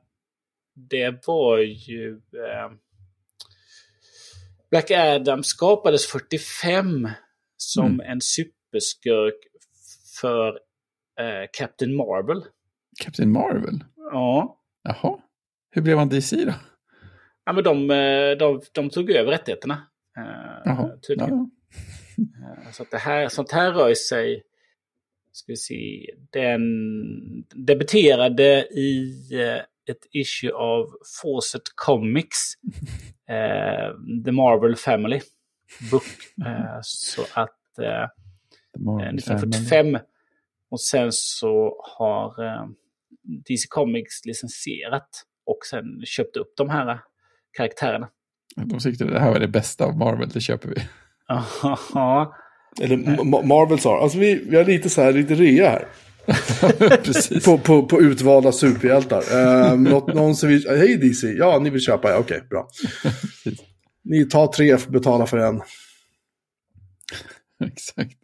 det 0.90 1.26
var 1.26 1.58
ju... 1.58 2.10
Eh, 2.12 2.70
Black 4.70 4.90
Adam 4.90 5.42
skapades 5.42 6.06
45 6.06 7.08
som 7.56 7.86
Mm. 7.86 8.00
en 8.00 8.20
superskurk 8.20 9.34
för 10.20 10.58
Captain 11.52 11.96
Marvel. 11.96 12.42
Captain 13.04 13.32
Marvel? 13.32 13.84
Ja. 13.96 14.60
Jaha. 14.82 15.18
Hur 15.70 15.82
blev 15.82 15.98
han 15.98 16.08
DC 16.08 16.44
då? 16.44 16.52
Ja, 17.44 17.52
men 17.52 17.64
de, 17.64 17.90
eh, 17.90 18.38
de, 18.38 18.60
de 18.72 18.90
tog 18.90 19.10
över 19.10 19.30
rättigheterna. 19.32 19.86
Eh, 20.16 20.62
Jaha. 20.64 20.90
tydligen. 21.08 21.50
Ja. 22.16 22.64
Eh, 22.66 22.70
Så 22.72 22.82
att 22.82 22.90
det 22.90 22.98
här, 22.98 23.28
sånt 23.28 23.52
här 23.52 23.72
rör 23.72 23.94
sig... 23.94 24.42
Ska 25.32 25.52
vi 25.52 25.56
se. 25.56 26.06
Den 26.30 26.60
debuterade 27.54 28.66
i 28.70 29.28
eh, 29.32 29.56
ett 29.90 30.06
issue 30.12 30.52
av 30.52 30.86
Fawcett 31.22 31.62
Comics. 31.74 32.36
Eh, 33.30 33.94
The 34.24 34.32
Marvel 34.32 34.76
Family 34.76 35.20
Book. 35.90 36.02
Eh, 36.46 36.78
så 36.82 37.22
att 37.22 37.78
eh, 37.78 38.08
The 38.74 38.80
Marvel 38.80 39.14
1945. 39.18 39.98
Och 40.70 40.80
sen 40.80 41.12
så 41.12 41.82
har 41.98 42.44
eh, 42.46 42.66
DC 43.48 43.66
Comics 43.68 44.24
licensierat 44.24 45.08
och 45.46 45.58
sen 45.70 45.84
köpt 46.06 46.36
upp 46.36 46.52
de 46.56 46.68
här 46.70 47.00
karaktärerna. 47.56 48.08
De 48.56 48.78
tyckte 48.78 49.04
det 49.04 49.20
här 49.20 49.30
var 49.32 49.38
det 49.38 49.48
bästa 49.48 49.84
av 49.84 49.98
Marvel, 49.98 50.28
det 50.28 50.40
köper 50.40 50.68
vi. 50.68 50.74
Ja, 51.94 52.34
Eller 52.80 52.96
Ma- 52.96 53.46
Marvel 53.46 53.78
sa, 53.78 54.02
alltså 54.02 54.18
vi, 54.18 54.34
vi 54.34 54.56
har 54.56 54.64
lite 54.64 54.90
så 54.90 55.02
här, 55.02 55.12
lite 55.12 55.34
rea 55.34 55.70
här. 55.70 55.88
Precis. 57.04 57.44
på, 57.44 57.58
på, 57.58 57.86
på 57.86 58.00
utvalda 58.00 58.52
superhjältar. 58.52 59.22
Uh, 59.34 59.80
något, 59.80 60.14
någon 60.14 60.36
som 60.36 60.48
vill, 60.48 60.68
hej 60.68 60.96
DC, 60.96 61.32
ja 61.32 61.58
ni 61.58 61.70
vill 61.70 61.80
köpa, 61.80 62.10
ja, 62.10 62.18
okej, 62.18 62.42
bra. 62.50 62.68
Ni 64.04 64.24
tar 64.24 64.46
tre, 64.46 64.76
betalar 64.88 65.26
för 65.26 65.38
en. 65.38 65.62
Exakt. 67.64 68.19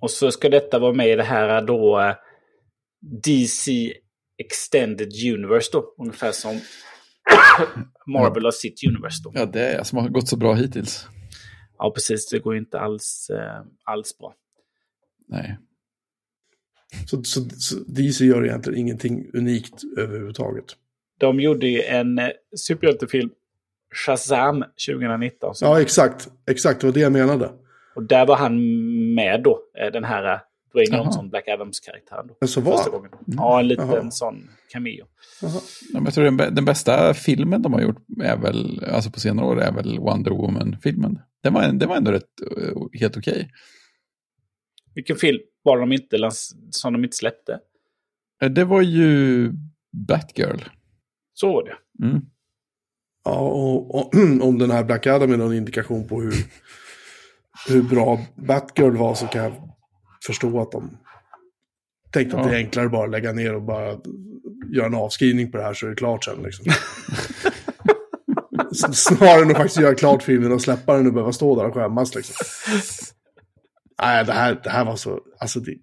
Och 0.00 0.10
så 0.10 0.30
ska 0.30 0.48
detta 0.48 0.78
vara 0.78 0.92
med 0.92 1.08
i 1.08 1.16
det 1.16 1.22
här 1.22 1.62
då 1.62 2.00
eh, 2.00 2.14
DC 3.22 3.92
Extended 4.38 5.12
Universe 5.34 5.70
då. 5.72 5.94
Ungefär 5.98 6.32
som 6.32 6.60
Marvel 8.06 8.44
har 8.44 8.50
sitt 8.50 8.84
universe 8.88 9.22
då. 9.24 9.32
Ja, 9.34 9.46
det 9.46 9.60
är 9.62 9.82
som 9.82 9.98
har 9.98 10.08
gått 10.08 10.28
så 10.28 10.36
bra 10.36 10.54
hittills. 10.54 11.06
Ja, 11.78 11.90
precis. 11.94 12.28
Det 12.30 12.38
går 12.38 12.54
ju 12.54 12.60
inte 12.60 12.78
alls, 12.80 13.30
eh, 13.30 13.62
alls 13.84 14.18
bra. 14.18 14.34
Nej. 15.28 15.58
Så, 17.06 17.22
så, 17.24 17.40
så 17.50 17.76
DC 17.86 18.24
gör 18.24 18.44
egentligen 18.46 18.78
ingenting 18.78 19.30
unikt 19.34 19.82
överhuvudtaget. 19.98 20.64
De 21.20 21.40
gjorde 21.40 21.68
ju 21.68 21.82
en 21.82 22.18
eh, 22.18 22.28
superhjältefilm, 22.56 23.30
Shazam, 23.94 24.64
2019. 24.86 25.54
som- 25.54 25.68
Ja, 25.68 25.80
exakt. 25.80 26.28
Exakt, 26.50 26.80
det 26.80 26.86
var 26.86 26.94
det 26.94 27.00
jag 27.00 27.12
menade. 27.12 27.52
Och 27.98 28.04
där 28.04 28.26
var 28.26 28.36
han 28.36 28.54
med 29.14 29.42
då, 29.42 29.60
eh, 29.78 29.92
den 29.92 30.04
här 30.04 30.34
eh, 30.34 30.40
Dwayne. 30.72 30.96
Johnson, 30.96 31.30
Black 31.30 31.48
Adams-karaktären. 31.48 32.28
så 32.46 32.60
var 32.60 32.76
Första 32.76 32.90
gången. 32.90 33.10
Ja, 33.26 33.60
en 33.60 33.68
liten 33.68 33.88
Jaha. 33.88 34.10
sån 34.10 34.50
cameo. 34.72 35.06
Men 35.92 36.04
jag 36.04 36.14
tror 36.14 36.24
den, 36.24 36.36
den 36.36 36.64
bästa 36.64 37.14
filmen 37.14 37.62
de 37.62 37.72
har 37.72 37.80
gjort 37.80 38.04
är 38.22 38.36
väl, 38.36 38.84
alltså 38.84 39.10
på 39.10 39.20
senare 39.20 39.46
år 39.46 39.60
är 39.60 39.72
väl 39.72 39.98
Wonder 39.98 40.30
Woman-filmen. 40.30 41.18
Den 41.42 41.54
var, 41.54 41.72
den 41.72 41.88
var 41.88 41.96
ändå 41.96 42.12
rätt, 42.12 42.40
eh, 42.56 43.00
helt 43.00 43.16
okej. 43.16 43.50
Vilken 44.94 45.16
film 45.16 45.38
var 45.62 45.76
det 45.76 45.82
de 45.82 45.92
inte, 45.92 46.30
som 46.70 46.92
de 46.92 47.04
inte 47.04 47.16
släppte? 47.16 47.60
Det 48.50 48.64
var 48.64 48.82
ju 48.82 49.52
Batgirl. 50.08 50.60
Så 51.34 51.52
var 51.52 51.64
det. 51.64 52.06
Mm. 52.06 52.20
Ja, 53.24 53.38
och, 53.38 53.94
och 53.94 54.14
om 54.42 54.58
den 54.58 54.70
här 54.70 54.84
Black 54.84 55.06
Adam 55.06 55.32
är 55.32 55.36
någon 55.36 55.54
indikation 55.54 56.08
på 56.08 56.20
hur, 56.22 56.34
hur 57.66 57.82
bra 57.82 58.20
Batgirl 58.36 58.96
var 58.96 59.14
så 59.14 59.26
kan 59.26 59.44
jag 59.44 59.52
förstå 60.26 60.60
att 60.60 60.72
de 60.72 60.98
tänkte 62.12 62.36
att 62.36 62.44
det 62.44 62.50
är 62.50 62.52
Ja. 62.52 62.58
enklare 62.58 62.88
bara 62.88 63.04
att 63.04 63.10
lägga 63.10 63.32
ner 63.32 63.54
och 63.54 63.62
bara 63.62 63.98
göra 64.74 64.86
en 64.86 64.94
avskrivning 64.94 65.50
på 65.50 65.56
det 65.58 65.62
här 65.64 65.74
så 65.74 65.86
är 65.86 65.90
det 65.90 65.96
klart 65.96 66.24
sen. 66.24 66.42
Liksom. 66.42 66.66
Snarare 68.92 69.42
än 69.42 69.50
att 69.50 69.56
faktiskt 69.56 69.80
göra 69.80 69.94
klart 69.94 70.22
filmen 70.22 70.52
och 70.52 70.62
släppa 70.62 70.96
den 70.96 71.06
och 71.06 71.12
behöva 71.12 71.32
stå 71.32 71.56
där 71.56 71.68
och 71.68 71.74
skämmas. 71.74 72.14
Liksom. 72.14 72.34
Nej, 74.02 74.24
det 74.24 74.32
här, 74.32 74.60
det 74.64 74.70
här 74.70 74.84
var 74.84 74.96
så... 74.96 75.20
Alltså 75.40 75.60
det 75.60 75.70
är 75.70 75.78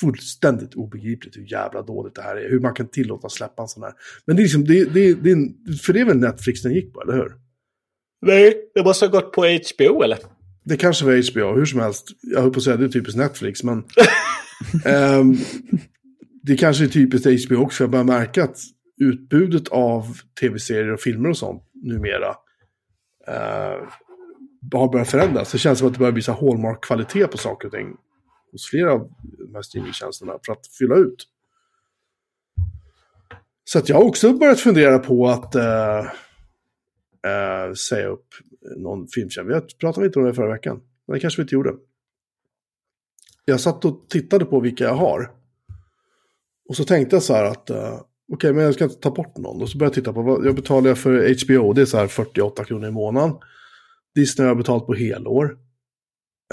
fullständigt 0.00 0.74
obegripligt 0.74 1.36
hur 1.36 1.52
jävla 1.52 1.82
dåligt 1.82 2.14
det 2.14 2.22
här 2.22 2.36
är. 2.36 2.50
Hur 2.50 2.60
man 2.60 2.74
kan 2.74 2.88
tillåta 2.88 3.28
släppa 3.28 3.62
en 3.62 3.68
sån 3.68 3.82
här. 3.82 3.92
Men 4.24 4.36
det 4.36 4.42
är 4.42 4.44
liksom, 4.44 4.64
det, 4.64 4.84
det, 4.84 5.14
det 5.14 5.36
för 5.82 5.92
det 5.92 6.00
är 6.00 6.04
väl 6.04 6.16
Netflix 6.16 6.62
den 6.62 6.72
gick 6.74 6.92
på, 6.94 7.02
eller 7.02 7.12
hur? 7.12 7.32
Nej, 8.26 8.70
det 8.74 8.84
måste 8.84 9.06
ha 9.06 9.10
gått 9.10 9.32
på 9.32 9.42
HBO 9.42 10.02
eller? 10.02 10.18
Det 10.64 10.76
kanske 10.76 11.04
var 11.04 11.32
HBO, 11.32 11.56
hur 11.56 11.66
som 11.66 11.80
helst. 11.80 12.08
Jag 12.20 12.40
höll 12.40 12.50
på 12.50 12.56
att 12.56 12.62
säga 12.62 12.76
det 12.76 12.84
är 12.84 12.88
typiskt 12.88 13.18
Netflix, 13.18 13.62
men... 13.62 13.84
ehm, 14.84 15.36
det 16.42 16.56
kanske 16.56 16.84
är 16.84 16.88
typiskt 16.88 17.46
HBO 17.46 17.56
också, 17.56 17.76
för 17.76 17.84
jag 17.84 17.90
börjar 17.90 18.04
märka 18.04 18.44
att 18.44 18.58
utbudet 19.00 19.68
av 19.68 20.16
tv-serier 20.40 20.92
och 20.92 21.00
filmer 21.00 21.30
och 21.30 21.36
sånt 21.36 21.62
numera 21.74 22.28
eh, 23.26 23.88
har 24.72 24.92
börjat 24.92 25.08
förändras. 25.08 25.52
Det 25.52 25.58
känns 25.58 25.78
som 25.78 25.88
att 25.88 25.94
det 25.94 25.98
börjar 25.98 26.12
bli 26.12 26.22
så 26.22 26.32
Hallmark-kvalitet 26.32 27.26
på 27.26 27.38
saker 27.38 27.68
och 27.68 27.74
ting 27.74 27.96
hos 28.52 28.70
flera 28.70 28.92
av 28.92 29.10
de 29.20 29.54
här 29.54 29.62
streamingtjänsterna 29.62 30.32
för 30.46 30.52
att 30.52 30.66
fylla 30.78 30.96
ut. 30.96 31.28
Så 33.64 33.78
att 33.78 33.88
jag 33.88 33.96
har 33.96 34.04
också 34.04 34.32
börjat 34.32 34.60
fundera 34.60 34.98
på 34.98 35.28
att 35.28 35.54
eh, 35.54 36.06
eh, 37.24 37.72
säga 37.72 38.06
upp 38.08 38.26
någon 38.76 39.08
filmtjänst. 39.08 39.50
Vi 39.72 39.76
pratade 39.78 40.06
inte 40.06 40.18
om 40.18 40.24
det 40.24 40.34
förra 40.34 40.52
veckan. 40.52 40.80
Men 41.06 41.14
det 41.14 41.20
kanske 41.20 41.40
vi 41.40 41.42
inte 41.42 41.54
gjorde. 41.54 41.74
Jag 43.44 43.60
satt 43.60 43.84
och 43.84 44.06
tittade 44.08 44.44
på 44.44 44.60
vilka 44.60 44.84
jag 44.84 44.94
har. 44.94 45.30
Och 46.68 46.76
så 46.76 46.84
tänkte 46.84 47.16
jag 47.16 47.22
så 47.22 47.34
här 47.34 47.44
att 47.44 47.70
eh, 47.70 48.00
okej, 48.32 48.52
men 48.52 48.64
jag 48.64 48.74
ska 48.74 48.84
inte 48.84 48.96
ta 49.00 49.10
bort 49.10 49.36
någon. 49.36 49.62
Och 49.62 49.68
så 49.68 49.78
började 49.78 49.90
jag 49.96 50.04
titta 50.04 50.12
på 50.12 50.22
vad 50.22 50.46
jag 50.46 50.54
betalar 50.54 50.94
för 50.94 51.44
HBO. 51.44 51.72
Det 51.72 51.80
är 51.82 51.86
så 51.86 51.96
här 51.98 52.06
48 52.06 52.64
kronor 52.64 52.88
i 52.88 52.92
månaden. 52.92 53.36
Disney 54.14 54.44
har 54.44 54.50
jag 54.50 54.56
betalat 54.58 54.86
på 54.86 54.94
helår. 54.94 55.58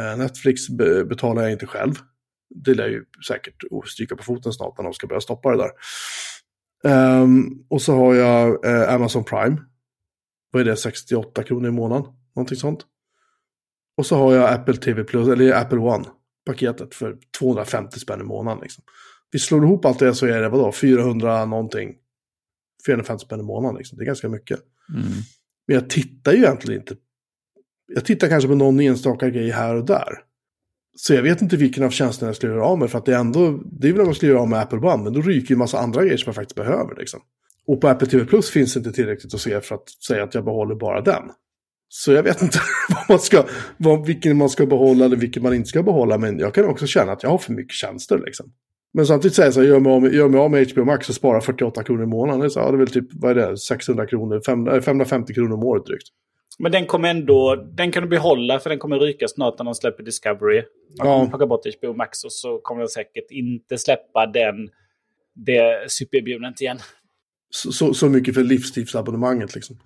Eh, 0.01 0.17
Netflix 0.17 0.69
be- 0.69 1.05
betalar 1.05 1.41
jag 1.41 1.51
inte 1.51 1.65
själv. 1.67 1.93
Det 2.55 2.73
lär 2.73 2.87
ju 2.87 3.05
säkert 3.27 3.55
stryka 3.87 4.15
på 4.15 4.23
foten 4.23 4.53
snart 4.53 4.77
när 4.77 4.83
de 4.83 4.93
ska 4.93 5.07
börja 5.07 5.21
stoppa 5.21 5.51
det 5.51 5.57
där. 5.57 5.71
Um, 7.23 7.65
och 7.69 7.81
så 7.81 7.95
har 7.95 8.15
jag 8.15 8.65
eh, 8.65 8.93
Amazon 8.93 9.23
Prime. 9.23 9.57
Vad 10.51 10.61
är 10.61 10.65
det, 10.65 10.75
68 10.75 11.43
kronor 11.43 11.67
i 11.67 11.71
månaden? 11.71 12.13
Någonting 12.35 12.57
sånt. 12.57 12.85
Och 13.97 14.05
så 14.05 14.15
har 14.15 14.33
jag 14.33 14.53
Apple 14.53 14.75
TV 14.75 15.03
Plus, 15.03 15.27
eller 15.27 15.53
Apple 15.53 15.77
One-paketet 15.77 16.93
för 16.93 17.17
250 17.39 17.99
spänn 17.99 18.21
i 18.21 18.23
månaden. 18.23 18.61
Liksom. 18.61 18.83
Vi 19.31 19.39
slår 19.39 19.63
ihop 19.63 19.85
allt 19.85 19.99
det 19.99 20.15
så 20.15 20.25
är 20.25 20.41
det 20.41 20.49
vadå, 20.49 20.71
400 20.71 21.45
någonting. 21.45 21.95
450 22.85 23.25
spänn 23.25 23.39
i 23.39 23.43
månaden 23.43 23.77
liksom. 23.77 23.97
Det 23.97 24.03
är 24.03 24.05
ganska 24.05 24.29
mycket. 24.29 24.59
Mm. 24.89 25.11
Men 25.67 25.75
jag 25.75 25.89
tittar 25.89 26.31
ju 26.31 26.37
egentligen 26.37 26.81
inte. 26.81 26.95
Jag 27.93 28.05
tittar 28.05 28.27
kanske 28.29 28.47
på 28.47 28.55
någon 28.55 28.79
enstaka 28.79 29.29
grej 29.29 29.49
här 29.49 29.75
och 29.75 29.85
där. 29.85 30.23
Så 30.95 31.13
jag 31.13 31.23
vet 31.23 31.41
inte 31.41 31.57
vilken 31.57 31.83
av 31.83 31.89
tjänsterna 31.89 32.29
jag 32.29 32.35
skulle 32.35 32.53
göra 32.53 32.65
av 32.65 32.79
med. 32.79 32.91
För 32.91 32.97
att 32.97 33.05
det 33.05 33.15
är 33.15 33.19
ändå, 33.19 33.63
det 33.65 33.87
är 33.87 33.91
väl 33.91 34.01
om 34.01 34.07
jag 34.07 34.15
skulle 34.15 34.31
göra 34.31 34.41
av 34.41 34.49
med 34.49 34.59
Apple 34.59 34.79
One. 34.79 35.03
Men 35.03 35.13
då 35.13 35.21
ryker 35.21 35.49
ju 35.49 35.53
en 35.53 35.59
massa 35.59 35.79
andra 35.79 36.01
grejer 36.01 36.17
som 36.17 36.29
jag 36.29 36.35
faktiskt 36.35 36.55
behöver. 36.55 36.95
Liksom. 36.95 37.21
Och 37.67 37.81
på 37.81 37.87
Apple 37.87 38.07
TV 38.07 38.25
Plus 38.25 38.49
finns 38.49 38.73
det 38.73 38.77
inte 38.77 38.91
tillräckligt 38.91 39.33
att 39.33 39.39
se 39.39 39.61
för 39.61 39.75
att 39.75 39.89
säga 39.89 40.23
att 40.23 40.33
jag 40.35 40.45
behåller 40.45 40.75
bara 40.75 41.01
den. 41.01 41.23
Så 41.89 42.11
jag 42.11 42.23
vet 42.23 42.41
inte 42.41 42.59
vad 42.89 43.09
man 43.09 43.19
ska, 43.19 43.43
vad, 43.77 44.05
vilken 44.05 44.37
man 44.37 44.49
ska 44.49 44.65
behålla 44.65 45.05
eller 45.05 45.15
vilken 45.17 45.43
man 45.43 45.53
inte 45.53 45.69
ska 45.69 45.83
behålla. 45.83 46.17
Men 46.17 46.39
jag 46.39 46.53
kan 46.53 46.65
också 46.65 46.87
känna 46.87 47.11
att 47.11 47.23
jag 47.23 47.29
har 47.29 47.37
för 47.37 47.53
mycket 47.53 47.73
tjänster. 47.73 48.19
Liksom. 48.25 48.51
Men 48.93 49.05
samtidigt 49.05 49.35
säger 49.35 49.47
jag 49.47 49.53
så 49.53 49.61
här, 49.61 49.67
gör 49.67 49.79
mig, 49.79 49.91
av 49.93 50.01
med, 50.01 50.13
gör 50.13 50.27
mig 50.29 50.39
av 50.39 50.51
med 50.51 50.71
HBO 50.71 50.85
Max 50.85 51.09
och 51.09 51.15
spara 51.15 51.41
48 51.41 51.83
kronor 51.83 52.03
i 52.03 52.07
månaden. 52.07 52.49
Så, 52.49 52.59
ja, 52.59 52.71
det 52.71 52.75
är 52.75 52.77
väl 52.77 52.87
typ, 52.87 53.07
vad 53.13 53.37
är 53.37 53.49
det, 53.49 53.57
600 53.57 54.05
kronor, 54.05 54.41
500, 54.45 54.81
550 54.81 55.33
kronor 55.33 55.53
om 55.53 55.63
året 55.63 55.85
drygt. 55.85 56.07
Men 56.59 56.71
den 56.71 56.85
kommer 56.85 57.09
ändå, 57.09 57.55
den 57.55 57.91
kan 57.91 58.03
du 58.03 58.09
behålla 58.09 58.59
för 58.59 58.69
den 58.69 58.79
kommer 58.79 58.99
ryka 58.99 59.27
snart 59.27 59.57
när 59.59 59.65
de 59.65 59.75
släpper 59.75 60.03
Discovery. 60.03 60.63
Man 60.99 61.07
Ja. 61.07 61.13
kommer 61.15 61.29
plocka 61.29 61.45
bort 61.47 61.61
HBO 61.81 61.93
Max 61.93 62.23
och 62.23 62.33
så 62.33 62.59
kommer 62.59 62.81
de 62.81 62.87
säkert 62.87 63.31
inte 63.31 63.77
släppa 63.77 64.25
den, 64.25 64.69
det 65.35 65.91
supererbjudandet 65.91 66.61
igen. 66.61 66.77
Så, 67.51 67.93
så, 67.93 68.09
mycket 68.09 68.35
för 68.35 68.43
livstidsabonnemanget 68.43 69.55
liksom. 69.55 69.77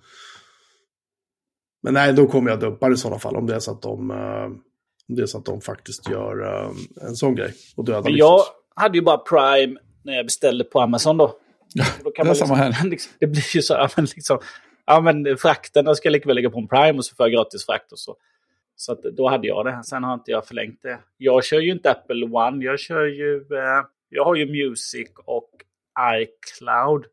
Men 1.82 1.94
nej, 1.94 2.12
då 2.12 2.26
kommer 2.26 2.50
jag 2.50 2.60
dumpa 2.60 2.88
det 2.88 2.94
i 2.94 2.96
sådana 2.96 3.18
fall. 3.18 3.36
Om 3.36 3.46
det 3.46 3.54
är 3.54 3.58
så 3.58 3.70
att 3.70 3.82
de, 3.82 4.10
eh, 4.10 4.44
om 5.08 5.16
det 5.16 5.22
är 5.22 5.26
så 5.26 5.38
att 5.38 5.44
de 5.44 5.60
faktiskt 5.60 6.10
gör 6.10 6.42
eh, 6.44 6.70
en 7.08 7.16
sån 7.16 7.34
grej. 7.34 7.54
Och 7.76 7.84
dödar 7.84 8.10
jag 8.10 8.40
hade 8.76 8.98
ju 8.98 9.02
bara 9.02 9.18
Prime 9.18 9.80
när 10.02 10.12
jag 10.12 10.26
beställde 10.26 10.64
på 10.64 10.80
Amazon 10.80 11.16
då. 11.16 11.26
då 12.04 12.10
det 12.24 12.30
är 12.30 12.34
samma 12.34 12.54
här. 12.54 12.84
Liksom, 12.88 13.12
det 13.20 13.26
blir 13.26 13.56
ju 13.56 13.62
så, 13.62 13.74
ja, 13.74 13.88
men 13.96 14.04
liksom, 14.04 14.38
ja 14.86 15.00
men 15.00 15.36
frakten 15.36 15.84
då 15.84 15.94
ska 15.94 16.06
jag 16.06 16.12
lika 16.12 16.26
väl 16.26 16.34
lägga 16.34 16.50
på 16.50 16.58
en 16.58 16.68
Prime 16.68 16.98
och 16.98 17.04
så 17.04 17.14
får 17.14 17.26
jag 17.26 17.32
gratis 17.32 17.66
frakt 17.66 17.92
och 17.92 17.98
så. 17.98 18.16
Så 18.76 18.92
att, 18.92 19.02
då 19.02 19.28
hade 19.28 19.46
jag 19.46 19.66
det. 19.66 19.82
Sen 19.84 20.04
har 20.04 20.14
inte 20.14 20.30
jag 20.30 20.46
förlängt 20.46 20.82
det. 20.82 20.98
Jag 21.16 21.44
kör 21.44 21.60
ju 21.60 21.72
inte 21.72 21.90
Apple 21.90 22.26
One. 22.26 22.64
Jag 22.64 22.80
kör 22.80 23.04
ju... 23.04 23.36
Eh, 23.36 23.84
jag 24.08 24.24
har 24.24 24.34
ju 24.34 24.46
Music 24.46 25.08
och 25.24 25.50
iCloud. 26.00 27.04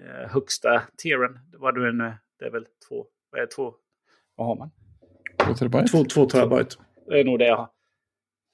Eh, 0.00 0.30
högsta 0.30 0.82
tieren. 0.96 1.38
Vad 1.52 1.74
du 1.74 1.88
än... 1.88 2.00
eh, 2.00 2.12
Det 2.38 2.44
är 2.44 2.50
väl 2.50 2.66
två... 2.88 3.06
Vad 3.30 3.40
är 3.40 3.46
två? 3.46 3.74
Vad 4.34 4.46
har 4.46 4.56
man? 4.56 4.70
Två 5.46 5.54
terabyte. 5.54 5.86
Två, 5.92 6.04
två 6.04 6.26
terabyte. 6.26 6.76
Det 7.06 7.20
är 7.20 7.24
nog 7.24 7.38
det 7.38 7.46
jag 7.46 7.56
har. 7.56 7.68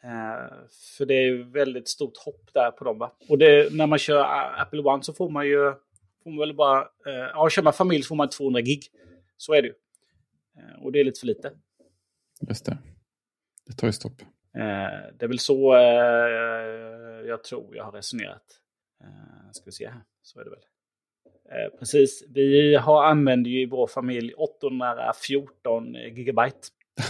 Eh, 0.05 0.53
för 0.97 1.07
det 1.07 1.15
är 1.15 1.23
ju 1.27 1.43
väldigt 1.51 1.89
stort 1.89 2.17
hopp 2.25 2.51
där 2.55 2.71
på 2.71 2.85
dem. 2.85 2.99
Va? 2.99 3.13
Och 3.29 3.39
det, 3.39 3.73
när 3.73 3.87
man 3.87 3.99
kör 3.99 4.25
Apple 4.61 4.81
One 4.83 5.03
så 5.03 5.13
får 5.13 5.31
man 5.31 5.47
ju... 5.47 5.73
Får 6.23 6.31
man 6.31 6.39
väl 6.39 6.55
bara... 6.55 6.81
Eh, 6.81 7.13
ja, 7.33 7.49
kör 7.51 7.63
man 7.63 7.73
familj 7.73 8.03
så 8.03 8.09
får 8.09 8.17
man 8.17 8.29
200 8.29 8.61
gig. 8.61 8.83
Så 9.37 9.55
är 9.55 9.63
det 9.63 9.69
ju. 9.69 9.75
Och 10.81 10.93
det 10.93 11.01
är 11.01 11.05
lite 11.05 11.21
för 11.21 11.27
lite. 11.27 11.53
Just 12.49 12.65
det. 12.67 12.79
Det 13.67 13.73
tar 13.73 13.87
ju 13.87 13.93
stopp. 13.93 14.23
Det 14.53 15.23
är 15.25 15.29
väl 15.29 15.39
så 15.39 15.75
jag 17.27 17.45
tror 17.45 17.77
jag 17.77 17.85
har 17.85 17.93
resonerat. 17.93 18.61
Eh, 19.01 19.51
ska 19.53 19.65
vi 19.65 19.73
se 19.73 19.89
här. 19.89 20.01
Så 20.23 20.41
är 20.41 20.45
det 20.45 20.51
väl. 20.51 20.59
Eh, 21.51 21.79
precis. 21.79 22.25
Vi 22.29 22.75
har 22.75 23.05
använder 23.05 23.51
ju 23.51 23.61
i 23.63 23.67
vår 23.67 23.87
familj 23.87 24.33
814 24.35 25.95
gigabyte. 25.95 26.59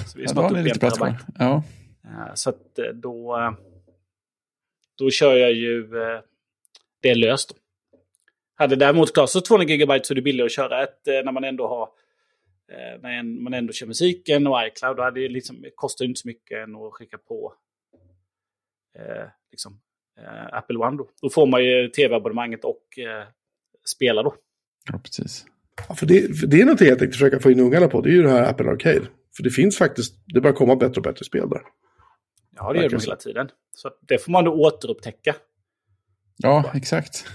Så 0.06 0.18
vi 0.18 0.24
är 0.24 0.28
Ja, 0.28 0.32
då 0.34 0.40
snart 0.40 0.52
har 0.52 0.62
ni 0.62 0.70
uppe 0.70 0.86
i 0.86 0.88
en 0.88 0.92
terabyte. 0.92 1.24
Ja. 1.38 1.62
Eh, 2.04 2.34
Så 2.34 2.50
att 2.50 2.78
eh, 2.78 2.84
då, 2.86 3.36
eh, 3.38 3.52
då 4.98 5.10
kör 5.10 5.36
jag 5.36 5.52
ju 5.52 6.02
eh, 6.02 6.20
det 7.02 7.14
löst. 7.14 7.52
Hade 8.54 8.76
däremot 8.76 9.14
Claes 9.14 9.32
200 9.32 9.64
GB 9.64 10.00
så 10.02 10.12
är 10.12 10.14
det 10.14 10.22
billigare 10.22 10.46
att 10.46 10.52
köra 10.52 10.82
ett 10.82 11.08
eh, 11.08 11.24
när 11.24 11.32
man 11.32 11.44
ändå 11.44 11.68
har 11.68 11.88
eh, 12.72 13.00
när 13.02 13.22
man 13.22 13.54
ändå 13.54 13.72
kör 13.72 13.86
musiken 13.86 14.46
och 14.46 14.66
iCloud. 14.66 14.96
Då 14.96 15.02
hade 15.02 15.20
det 15.20 15.28
liksom, 15.28 15.62
det 15.62 15.70
kostar 15.74 16.04
inte 16.04 16.20
så 16.20 16.28
mycket 16.28 16.58
än 16.58 16.76
att 16.76 16.92
skicka 16.92 17.18
på 17.18 17.54
eh, 18.98 19.26
liksom, 19.50 19.80
eh, 20.20 20.56
Apple 20.58 20.78
One. 20.78 20.96
Då. 20.96 21.08
då 21.22 21.30
får 21.30 21.46
man 21.46 21.64
ju 21.64 21.88
tv-abonnemanget 21.88 22.64
och 22.64 22.98
eh, 22.98 23.26
spela 23.88 24.22
då. 24.22 24.34
Ja, 24.92 24.98
precis. 24.98 25.44
Ja, 25.88 25.94
för 25.94 26.06
det, 26.06 26.38
för 26.38 26.46
det 26.46 26.60
är 26.60 26.64
något 26.64 26.80
jag 26.80 26.98
tänkte 26.98 27.18
försöka 27.18 27.40
få 27.40 27.50
in 27.50 27.60
ungarna 27.60 27.88
på. 27.88 28.00
Det 28.00 28.08
är 28.08 28.12
ju 28.12 28.22
det 28.22 28.30
här 28.30 28.50
Apple 28.50 28.70
Arcade. 28.70 29.06
För 29.36 29.42
det 29.42 29.50
finns 29.50 29.78
faktiskt, 29.78 30.14
det 30.26 30.40
börjar 30.40 30.56
komma 30.56 30.76
bättre 30.76 30.96
och 30.96 31.02
bättre 31.02 31.24
spel 31.24 31.48
där. 31.48 31.60
Ja, 32.56 32.72
det 32.72 32.82
gör 32.82 32.88
de 32.88 32.96
hela 33.00 33.16
tiden. 33.16 33.48
Så 33.76 33.90
det 34.08 34.18
får 34.18 34.32
man 34.32 34.44
då 34.44 34.52
återupptäcka. 34.52 35.34
Ja, 36.36 36.70
exakt. 36.74 37.26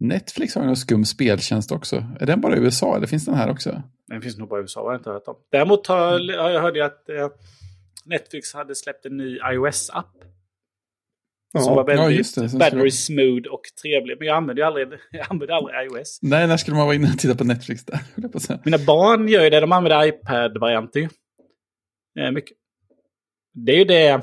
Netflix 0.00 0.54
har 0.54 0.62
ju 0.62 0.66
någon 0.66 0.76
skum 0.76 1.04
speltjänst 1.04 1.72
också. 1.72 1.96
Är 2.20 2.26
den 2.26 2.40
bara 2.40 2.56
i 2.56 2.60
USA 2.60 2.96
eller 2.96 3.06
finns 3.06 3.24
den 3.24 3.34
här 3.34 3.50
också? 3.50 3.82
Den 4.08 4.22
finns 4.22 4.38
nog 4.38 4.48
bara 4.48 4.60
i 4.60 4.62
USA, 4.62 4.80
har 4.80 4.92
jag 4.92 5.00
inte 5.00 5.10
hört 5.10 5.28
om. 5.28 5.36
Däremot 5.50 5.86
har, 5.86 6.38
har 6.42 6.50
jag 6.50 6.62
hört 6.62 6.76
att 6.76 7.08
eh, 7.08 7.28
Netflix 8.04 8.54
hade 8.54 8.74
släppt 8.74 9.06
en 9.06 9.16
ny 9.16 9.38
iOS-app. 9.52 10.24
Som 11.62 11.74
var 11.76 11.84
väldigt 11.84 12.36
ja, 12.36 12.48
skulle- 12.48 12.90
smooth 12.90 13.48
och 13.50 13.60
trevlig. 13.82 14.16
Men 14.18 14.26
jag 14.28 14.36
använder 14.36 14.62
ju 14.62 14.66
aldrig, 14.66 14.88
jag 15.10 15.26
använder 15.30 15.54
aldrig 15.54 15.74
iOS. 16.00 16.18
Nej, 16.22 16.46
när 16.48 16.56
skulle 16.56 16.76
man 16.76 16.86
vara 16.86 16.96
inne 16.96 17.10
och 17.12 17.18
titta 17.18 17.34
på 17.34 17.44
Netflix 17.44 17.84
där? 17.84 17.98
Mina 18.64 18.78
barn 18.78 19.28
gör 19.28 19.44
ju 19.44 19.50
det. 19.50 19.60
De 19.60 19.72
använder 19.72 20.06
iPad-varianter. 20.06 21.08
Eh, 22.20 22.30
mycket. 22.30 22.56
Det 23.54 23.72
är 23.72 23.76
ju 23.78 23.84
det, 23.84 24.20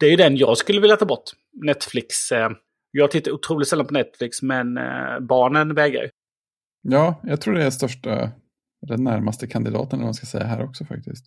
det 0.00 0.06
är 0.06 0.10
ju 0.10 0.16
den 0.16 0.36
jag 0.36 0.58
skulle 0.58 0.80
vilja 0.80 0.96
ta 0.96 1.04
bort. 1.04 1.24
Netflix. 1.64 2.32
Eh, 2.32 2.50
jag 2.90 3.10
tittar 3.10 3.32
otroligt 3.32 3.68
sällan 3.68 3.86
på 3.86 3.94
Netflix, 3.94 4.42
men 4.42 4.76
eh, 4.78 5.20
barnen 5.20 5.74
vägrar 5.74 6.02
ju. 6.02 6.08
Ja, 6.82 7.20
jag 7.22 7.40
tror 7.40 7.54
det 7.54 7.64
är 7.64 7.70
största, 7.70 8.30
den 8.86 9.04
närmaste 9.04 9.46
kandidaten 9.46 9.98
vad 9.98 10.04
man 10.06 10.14
ska 10.14 10.26
säga 10.26 10.44
här 10.44 10.64
också 10.64 10.84
faktiskt. 10.84 11.26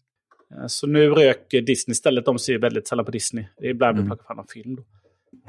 Eh, 0.55 0.67
Så 0.67 0.87
nu 0.87 1.09
röker 1.09 1.61
Disney 1.61 1.91
istället. 1.91 2.25
De 2.25 2.39
ser 2.39 2.53
ju 2.53 2.59
väldigt 2.59 2.87
sällan 2.87 3.05
på 3.05 3.11
Disney. 3.11 3.45
Det 3.57 3.65
är 3.65 3.69
ibland 3.69 3.95
vi 3.97 4.01
Mm. 4.01 4.09
plockar 4.09 4.25
fram 4.25 4.39
en 4.39 4.47
film 4.47 4.75
då. 4.75 4.83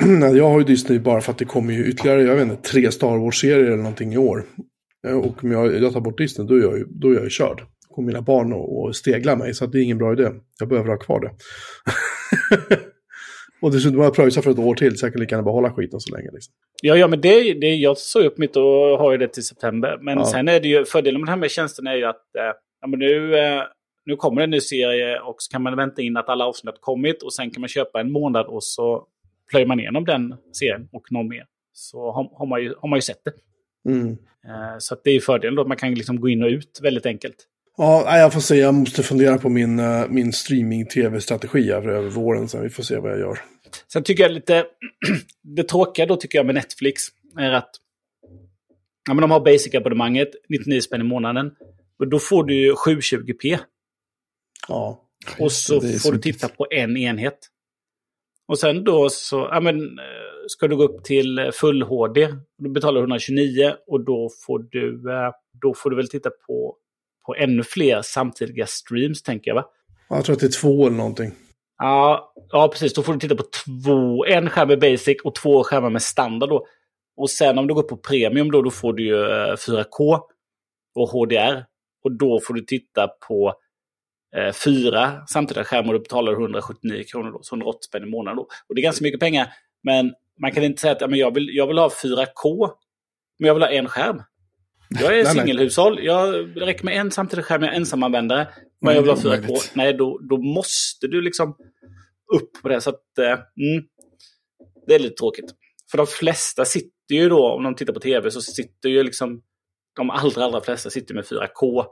Jag 0.36 0.50
har 0.50 0.58
ju 0.58 0.64
Disney 0.64 0.98
bara 0.98 1.20
för 1.20 1.32
att 1.32 1.38
det 1.38 1.44
kommer 1.44 1.72
ju 1.72 1.86
ytterligare, 1.86 2.22
jag 2.22 2.34
vet 2.34 2.42
inte, 2.50 2.62
tre 2.70 2.90
Star 2.92 3.18
Wars-serier 3.18 3.64
eller 3.66 3.76
någonting 3.76 4.12
i 4.12 4.18
år. 4.18 4.44
Eh, 5.06 5.16
Och 5.18 5.44
om 5.44 5.52
jag, 5.52 5.82
jag 5.82 5.92
tar 5.92 6.00
bort 6.00 6.18
Disney, 6.18 6.46
då 6.48 6.54
är 6.54 6.60
jag 6.60 6.78
ju, 6.78 6.84
då 6.90 7.10
är 7.10 7.14
jag 7.14 7.24
ju 7.24 7.30
körd. 7.30 7.58
Då 7.88 7.94
kommer 7.94 8.06
mina 8.06 8.22
barn 8.22 8.52
och, 8.52 8.80
och 8.82 8.96
stegla 8.96 9.36
mig, 9.36 9.54
så 9.54 9.66
det 9.66 9.78
är 9.78 9.82
ingen 9.82 9.98
bra 9.98 10.12
idé. 10.12 10.28
Jag 10.58 10.68
behöver 10.68 10.88
ha 10.90 10.96
kvar 10.98 11.20
det. 11.20 11.30
och 13.62 13.72
dessutom 13.72 13.98
har 13.98 14.04
jag 14.04 14.14
pröjsat 14.14 14.44
för 14.44 14.50
ett 14.50 14.58
år 14.58 14.74
till, 14.74 14.98
så 14.98 15.06
jag 15.06 15.12
kan 15.12 15.20
lika 15.20 15.34
gärna 15.34 15.44
behålla 15.44 15.72
skiten 15.72 16.00
så 16.00 16.14
länge. 16.16 16.28
Liksom. 16.32 16.54
Ja, 16.82 16.96
ja 16.96 17.08
men 17.08 17.20
det, 17.20 17.54
det, 17.54 17.74
jag 17.74 17.98
såg 17.98 18.24
upp 18.24 18.38
mitt 18.38 18.56
och 18.56 18.62
har 18.98 19.12
ju 19.12 19.18
det 19.18 19.28
till 19.28 19.42
september. 19.44 19.98
Men 20.02 20.18
Ja. 20.18 20.24
sen 20.24 20.48
är 20.48 20.60
det 20.60 20.68
ju, 20.68 20.84
fördelen 20.84 21.20
med 21.20 21.26
det 21.26 21.30
här 21.30 21.38
med 21.38 21.50
tjänsterna 21.50 21.92
är 21.92 21.96
ju 21.96 22.04
att 22.04 22.16
eh, 22.38 22.44
ja, 22.80 22.86
men 22.88 22.98
nu, 22.98 23.38
eh, 23.38 23.62
nu 24.06 24.16
kommer 24.16 24.40
det 24.40 24.44
en 24.44 24.50
ny 24.50 24.60
serie 24.60 25.20
och 25.20 25.34
så 25.38 25.52
kan 25.52 25.62
man 25.62 25.76
vänta 25.76 26.02
in 26.02 26.16
att 26.16 26.28
alla 26.28 26.44
avsnitt 26.46 26.74
kommit 26.80 27.22
och 27.22 27.32
sen 27.34 27.50
kan 27.50 27.60
man 27.60 27.68
köpa 27.68 28.00
en 28.00 28.12
månad 28.12 28.46
och 28.46 28.64
så 28.64 29.04
plöjer 29.50 29.66
man 29.66 29.80
igenom 29.80 30.04
den 30.04 30.34
serien 30.52 30.88
och 30.92 31.12
någon 31.12 31.28
mer. 31.28 31.44
Så 31.72 32.12
har, 32.12 32.38
har, 32.38 32.46
man, 32.46 32.62
ju, 32.62 32.74
har 32.78 32.88
man 32.88 32.96
ju 32.96 33.02
sett 33.02 33.24
det. 33.24 33.32
Mm. 33.90 34.10
Eh, 34.48 34.78
så 34.78 34.96
det 35.04 35.10
är 35.10 35.14
ju 35.14 35.20
fördelen 35.20 35.54
då, 35.54 35.64
man 35.64 35.76
kan 35.76 35.94
liksom 35.94 36.20
gå 36.20 36.28
in 36.28 36.42
och 36.42 36.48
ut 36.48 36.80
väldigt 36.82 37.06
enkelt. 37.06 37.36
Ja, 37.76 38.18
jag 38.18 38.32
får 38.32 38.40
se, 38.40 38.56
jag 38.56 38.74
måste 38.74 39.02
fundera 39.02 39.38
på 39.38 39.48
min, 39.48 39.78
eh, 39.78 40.08
min 40.08 40.32
streaming-tv-strategi 40.32 41.70
över, 41.70 42.02
våren, 42.02 42.48
så 42.48 42.60
vi 42.60 42.70
får 42.70 42.82
se 42.82 42.96
vad 42.96 43.12
jag 43.12 43.18
gör. 43.18 43.38
Sen 43.92 44.02
tycker 44.02 44.22
jag 44.22 44.32
lite, 44.32 44.64
det 45.42 45.62
tråkiga 45.62 46.06
då 46.06 46.16
tycker 46.16 46.38
jag 46.38 46.46
med 46.46 46.54
Netflix 46.54 47.02
är 47.38 47.52
att 47.52 47.70
ja, 49.08 49.14
men 49.14 49.20
de 49.20 49.30
har 49.30 49.40
basic-abonnemanget, 49.40 50.28
99 50.48 50.80
spänn 50.80 51.00
i 51.00 51.04
månaden. 51.04 51.50
Och 51.98 52.08
då 52.08 52.18
får 52.18 52.44
du 52.44 52.54
ju 52.54 52.72
720p. 52.72 53.58
Ja, 54.68 55.04
Och 55.38 55.52
så 55.52 55.80
får 55.80 56.12
du 56.12 56.18
titta 56.18 56.48
på 56.48 56.66
en 56.70 56.96
enhet. 56.96 57.38
Och 58.48 58.58
sen 58.58 58.84
då 58.84 59.08
så, 59.10 59.48
ja 59.50 59.60
men, 59.60 59.98
eh, 59.98 60.04
ska 60.48 60.68
du 60.68 60.76
gå 60.76 60.84
upp 60.84 61.04
till 61.04 61.38
eh, 61.38 61.50
full 61.50 61.82
HD, 61.82 62.28
då 62.58 62.70
betalar 62.70 62.94
du 62.94 63.00
129 63.00 63.74
och 63.86 64.04
då 64.04 64.30
får 64.46 64.58
du, 64.70 65.12
eh, 65.12 65.32
då 65.62 65.74
får 65.74 65.90
du 65.90 65.96
väl 65.96 66.08
titta 66.08 66.30
på, 66.46 66.76
på 67.26 67.34
ännu 67.34 67.62
fler 67.62 68.02
samtidiga 68.02 68.66
streams, 68.66 69.22
tänker 69.22 69.50
jag 69.50 69.54
va? 69.54 69.64
jag 70.08 70.24
tror 70.24 70.34
att 70.34 70.40
det 70.40 70.46
är 70.46 70.60
två 70.60 70.86
eller 70.86 70.96
någonting. 70.96 71.32
Ja, 71.78 72.32
ja, 72.50 72.68
precis. 72.68 72.94
Då 72.94 73.02
får 73.02 73.12
du 73.12 73.18
titta 73.18 73.36
på 73.36 73.44
två, 73.64 74.24
en 74.24 74.50
skärm 74.50 74.68
med 74.68 74.80
basic 74.80 75.16
och 75.24 75.34
två 75.34 75.64
skärmar 75.64 75.90
med 75.90 76.02
standard. 76.02 76.48
Då. 76.48 76.66
Och 77.16 77.30
sen 77.30 77.58
om 77.58 77.66
du 77.66 77.74
går 77.74 77.82
på 77.82 77.96
premium 77.96 78.50
då, 78.50 78.62
då 78.62 78.70
får 78.70 78.92
du 78.92 79.04
ju 79.04 79.22
eh, 79.22 79.54
4K 79.54 80.20
och 80.94 81.08
HDR. 81.08 81.64
Och 82.04 82.12
då 82.12 82.40
får 82.40 82.54
du 82.54 82.60
titta 82.60 83.08
på 83.28 83.54
eh, 84.36 84.52
fyra 84.52 85.26
samtidiga 85.26 85.64
skärmar 85.64 85.88
och 85.88 86.00
du 86.00 86.02
betalar 86.02 86.32
179 86.32 87.04
kronor 87.12 87.30
då, 87.32 87.38
så 87.42 87.54
180 87.54 87.78
spänn 87.82 88.02
i 88.02 88.06
månaden. 88.06 88.36
Då. 88.36 88.42
Och 88.42 88.74
det 88.74 88.80
är 88.80 88.82
ganska 88.82 89.02
mycket 89.02 89.20
pengar. 89.20 89.52
Men 89.82 90.14
man 90.40 90.52
kan 90.52 90.64
inte 90.64 90.80
säga 90.80 90.92
att 90.92 91.00
ja, 91.00 91.06
men 91.06 91.18
jag, 91.18 91.34
vill, 91.34 91.48
jag 91.52 91.66
vill 91.66 91.78
ha 91.78 91.88
4K, 91.88 92.70
men 93.38 93.46
jag 93.46 93.54
vill 93.54 93.62
ha 93.62 93.70
en 93.70 93.88
skärm. 93.88 94.22
Jag 94.88 95.18
är 95.18 95.24
singelhushåll. 95.24 96.04
Jag 96.04 96.48
det 96.54 96.66
räcker 96.66 96.84
med 96.84 96.96
en 96.96 97.10
samtidig 97.10 97.44
skärm, 97.44 97.62
jag 97.62 97.72
är 97.72 97.76
ensamanvändare. 97.76 98.48
Men 98.80 98.94
jag 98.94 99.02
vill 99.02 99.10
ha 99.10 99.16
Nej, 99.16 99.24
det 99.24 99.36
är 99.36 99.40
4K. 99.40 99.44
omöjligt. 99.44 99.72
Nej, 99.74 99.94
då, 99.94 100.18
då 100.18 100.36
måste 100.36 101.06
du 101.06 101.22
liksom 101.22 101.56
upp 102.34 102.62
på 102.62 102.68
det. 102.68 102.80
Så 102.80 102.90
att, 102.90 103.18
eh, 103.18 103.26
mm, 103.26 103.84
det 104.86 104.94
är 104.94 104.98
lite 104.98 105.14
tråkigt. 105.14 105.54
För 105.90 105.98
de 105.98 106.06
flesta 106.06 106.64
sitter 106.64 107.14
ju 107.14 107.28
då, 107.28 107.52
om 107.52 107.62
de 107.62 107.74
tittar 107.74 107.92
på 107.92 108.00
tv, 108.00 108.30
så 108.30 108.42
sitter 108.42 108.88
ju 108.88 109.02
liksom 109.02 109.42
de 109.96 110.10
allra, 110.10 110.44
allra 110.44 110.60
flesta 110.60 110.90
sitter 110.90 111.14
med 111.14 111.24
4K 111.24 111.84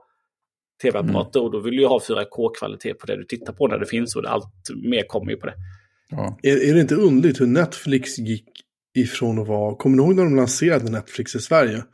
tv-apparater. 0.83 1.43
Och 1.43 1.51
då 1.53 1.61
vill 1.61 1.75
du 1.77 1.81
ju 1.83 1.87
ha 1.89 1.99
4K-kvalitet 1.99 2.95
på 2.95 3.07
det 3.07 3.17
du 3.17 3.25
tittar 3.25 3.53
på 3.53 3.69
när 3.69 3.79
det 3.79 3.87
finns. 3.87 4.17
Och 4.17 4.25
allt 4.27 4.53
mer 4.85 5.03
kommer 5.09 5.31
ju 5.31 5.37
på 5.37 5.47
det. 5.47 5.55
Ja, 6.11 6.39
Är, 6.43 6.69
är 6.71 6.75
det 6.75 6.81
inte 6.81 6.95
underligt 6.95 7.41
hur 7.41 7.47
Netflix 7.47 8.19
gick 8.19 8.49
ifrån 8.97 9.39
att 9.39 9.49
vara... 9.49 9.77
Kommer 9.77 9.97
ni 9.97 10.03
ihåg 10.03 10.15
när 10.15 10.25
de 10.25 10.37
lanserade 10.37 10.91
Netflix 10.91 11.35
i 11.35 11.41
Sverige? 11.41 11.85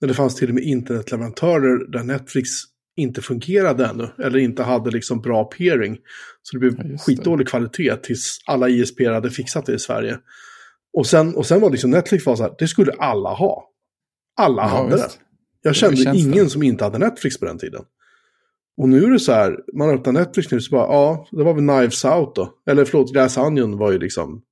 När 0.00 0.08
det 0.08 0.14
fanns 0.14 0.36
till 0.36 0.48
och 0.48 0.54
med 0.54 0.64
internetleverantörer 0.64 1.90
där 1.92 2.02
Netflix 2.04 2.48
inte 2.96 3.22
fungerade 3.22 3.86
ännu. 3.86 4.08
Eller 4.24 4.38
inte 4.38 4.62
hade 4.62 4.90
liksom 4.90 5.20
bra 5.20 5.44
peering. 5.44 5.98
Så 6.42 6.58
det 6.58 6.66
Ja, 6.66 6.70
blev 6.72 6.88
det. 6.92 6.98
skitdålig 6.98 7.48
kvalitet 7.48 7.96
tills 7.96 8.38
alla 8.46 8.68
ISP 8.68 9.00
hade 9.06 9.30
fixat 9.30 9.66
det 9.66 9.74
i 9.74 9.78
Sverige. 9.78 10.18
Och 10.92 11.06
sen, 11.06 11.34
och 11.34 11.46
sen 11.46 11.60
var 11.60 11.70
liksom 11.70 11.90
Netflix 11.90 12.26
var 12.26 12.36
så 12.36 12.42
här, 12.42 12.52
det 12.58 12.68
skulle 12.68 12.92
alla 12.92 13.28
ha. 13.34 13.66
Alla 14.40 14.62
ja 14.62 14.68
hade 14.68 14.88
det. 14.90 14.96
visst. 14.96 15.20
Jag 15.62 15.70
var 15.70 15.74
kände 15.74 16.18
ingen 16.18 16.50
som 16.50 16.62
inte 16.62 16.84
hade 16.84 16.98
Netflix 16.98 17.38
på 17.38 17.44
den 17.46 17.58
tiden. 17.58 17.82
Och 18.80 18.88
nu 18.88 19.04
är 19.04 19.10
det 19.10 19.20
så 19.20 19.32
här, 19.32 19.58
man 19.74 19.90
öppnar 19.90 20.12
Netflix 20.12 20.50
nu 20.52 20.60
så 20.60 20.70
bara, 20.70 20.86
ja, 20.86 21.28
det 21.30 21.44
var 21.44 21.54
väl 21.54 21.68
Knives 21.68 22.04
Out 22.04 22.34
då. 22.34 22.54
Eller 22.66 22.84
förlåt, 22.84 23.12
Glass 23.12 23.36
Onion 23.38 23.78
var 23.78 23.92
ju 23.92 23.98
liksom... 23.98 24.42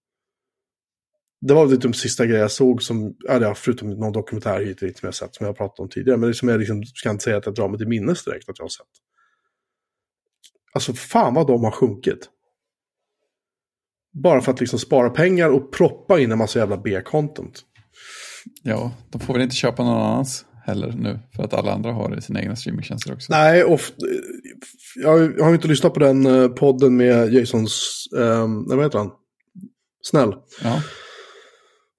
Det 1.41 1.55
var 1.55 1.67
väl 1.67 1.75
typ 1.75 1.83
de 1.83 1.93
sista 1.93 2.27
grejer 2.27 2.41
jag 2.41 2.51
såg 2.51 2.83
som, 2.83 3.15
ja, 3.19 3.55
förutom 3.55 3.91
någon 3.91 4.13
dokumentär 4.13 4.61
hit 4.61 4.83
och 4.83 4.89
dit 4.89 4.99
som 4.99 5.07
jag 5.07 5.15
sett, 5.15 5.35
som 5.35 5.47
jag 5.47 5.53
har 5.53 5.57
pratat 5.57 5.81
om 5.81 5.89
tidigare. 5.89 6.19
Men 6.19 6.29
det 6.29 6.35
som 6.35 6.49
jag 6.49 6.59
liksom, 6.59 6.85
ska 6.85 7.11
inte 7.11 7.25
säga 7.25 7.37
att 7.37 7.47
jag 7.47 7.55
drar 7.55 7.69
mig 7.69 7.79
till 7.79 7.89
minnes 7.89 8.25
direkt 8.25 8.49
att 8.49 8.59
jag 8.59 8.65
har 8.65 8.69
sett. 8.69 8.87
Alltså 10.73 10.93
fan 10.93 11.35
vad 11.35 11.47
de 11.47 11.65
har 11.65 11.71
sjunkit. 11.71 12.29
Bara 14.13 14.41
för 14.41 14.53
att 14.53 14.61
liksom 14.61 14.79
spara 14.79 15.11
pengar 15.11 15.51
och 15.51 15.73
proppa 15.73 16.21
in 16.21 16.33
en 16.33 16.39
massa 16.39 16.59
jävla 16.59 16.77
B-content. 16.77 17.61
Ja, 18.63 18.93
de 19.11 19.21
får 19.21 19.35
väl 19.35 19.43
inte 19.43 19.57
köpa 19.57 19.85
någon 19.85 20.03
annans 20.03 20.48
heller 20.69 20.93
nu. 20.93 21.19
För 21.37 21.45
att 21.45 21.55
alla 21.55 21.73
andra 21.73 21.93
har 21.93 22.11
det 22.11 22.19
i 22.19 22.21
sina 22.21 22.41
egna 22.41 22.57
streamingtjänster 22.57 23.13
också. 23.13 23.33
Nej, 23.33 23.65
och 23.65 23.81
jag 24.97 25.11
har 25.43 25.49
ju 25.49 25.55
inte 25.55 25.69
lyssnat 25.69 25.95
på 25.95 26.01
den 26.01 26.27
eh, 26.27 26.49
podden 26.49 26.97
med 26.97 27.33
Jasons, 27.33 28.05
um, 28.17 28.67
vad 28.69 28.83
heter 28.83 28.99
han? 28.99 29.11
Snäll. 30.03 30.35
Ja, 30.63 30.83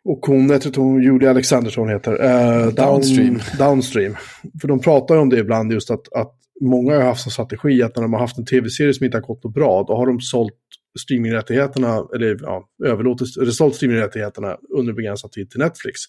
Och 0.05 0.25
hon, 0.25 0.49
jag 0.49 0.61
tror 0.61 0.83
hon, 0.83 1.03
Julia 1.03 1.29
Alexander 1.29 1.71
tror 1.71 1.83
hon 1.83 1.93
heter. 1.93 2.17
down, 2.63 2.75
Downstream. 2.75 3.39
Downstream. 3.59 4.15
För 4.61 4.67
de 4.67 4.79
pratar 4.79 5.15
ju 5.15 5.21
om 5.21 5.29
det 5.29 5.39
ibland 5.39 5.71
just 5.71 5.91
att, 5.91 6.13
att 6.13 6.35
många 6.61 6.95
har 6.95 7.03
haft 7.03 7.21
som 7.21 7.31
strategi 7.31 7.83
att 7.83 7.95
när 7.95 8.01
de 8.03 8.13
har 8.13 8.19
haft 8.19 8.37
en 8.37 8.45
tv-serie 8.45 8.93
som 8.93 9.05
inte 9.05 9.17
har 9.17 9.21
gått 9.21 9.53
bra, 9.53 9.85
då 9.87 9.95
har 9.95 10.07
de 10.07 10.21
sålt 10.21 10.53
streamingrättigheterna, 10.99 12.07
eller 12.15 12.37
ja, 12.41 12.69
överlåtit, 12.85 13.37
eller 13.37 13.51
sålt 13.51 13.75
streamingrättigheterna 13.75 14.57
under 14.77 14.93
begränsad 14.93 15.31
tid 15.31 15.49
till 15.49 15.59
Netflix. 15.59 16.01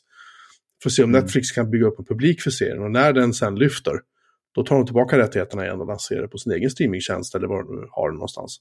För 0.82 0.88
att 0.88 0.92
se 0.92 1.02
om 1.02 1.10
Mm. 1.10 1.22
Netflix 1.22 1.50
kan 1.52 1.70
bygga 1.70 1.86
upp 1.86 1.98
en 1.98 2.04
publik 2.04 2.40
för 2.42 2.50
serien. 2.50 2.82
Och 2.82 2.90
när 2.90 3.12
den 3.12 3.34
sen 3.34 3.54
lyfter, 3.54 3.92
då 4.54 4.64
tar 4.64 4.76
de 4.76 4.86
tillbaka 4.86 5.18
rättigheterna 5.18 5.64
igen 5.64 5.80
och 5.80 5.86
lanserar 5.86 6.22
det 6.22 6.28
på 6.28 6.38
sin 6.38 6.52
egen 6.52 6.70
streamingtjänst 6.70 7.34
eller 7.34 7.48
var 7.48 7.62
de 7.64 7.76
nu 7.80 7.86
har 7.90 8.08
den 8.08 8.14
någonstans. 8.14 8.58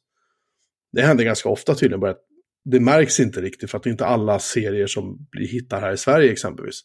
Det 0.91 1.01
händer 1.01 1.23
ganska 1.23 1.49
ofta 1.49 1.75
tydligen, 1.75 1.99
bara 1.99 2.11
att 2.11 2.25
det 2.65 2.79
märks 2.79 3.19
inte 3.19 3.41
riktigt 3.41 3.71
för 3.71 3.77
att 3.77 3.83
det 3.83 3.89
är 3.89 3.91
inte 3.91 4.05
alla 4.05 4.39
serier 4.39 4.87
som 4.87 5.27
blir 5.31 5.47
hittar 5.47 5.81
här 5.81 5.93
i 5.93 5.97
Sverige 5.97 6.31
exempelvis. 6.31 6.81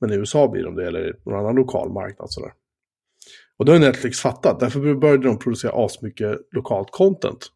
Men 0.00 0.12
i 0.12 0.14
USA 0.14 0.48
blir 0.48 0.62
de 0.64 0.74
det, 0.74 0.86
eller 0.86 1.16
någon 1.24 1.38
annan 1.38 1.54
lokal 1.54 1.92
marknad 1.92 2.32
sådär. 2.32 2.52
Och 3.56 3.64
då 3.64 3.72
har 3.72 3.78
Netflix 3.78 4.20
fattat, 4.20 4.60
därför 4.60 4.94
började 4.94 5.26
de 5.26 5.38
producera 5.38 5.72
asmycket 5.84 6.38
lokalt 6.52 6.88
content 6.90 7.46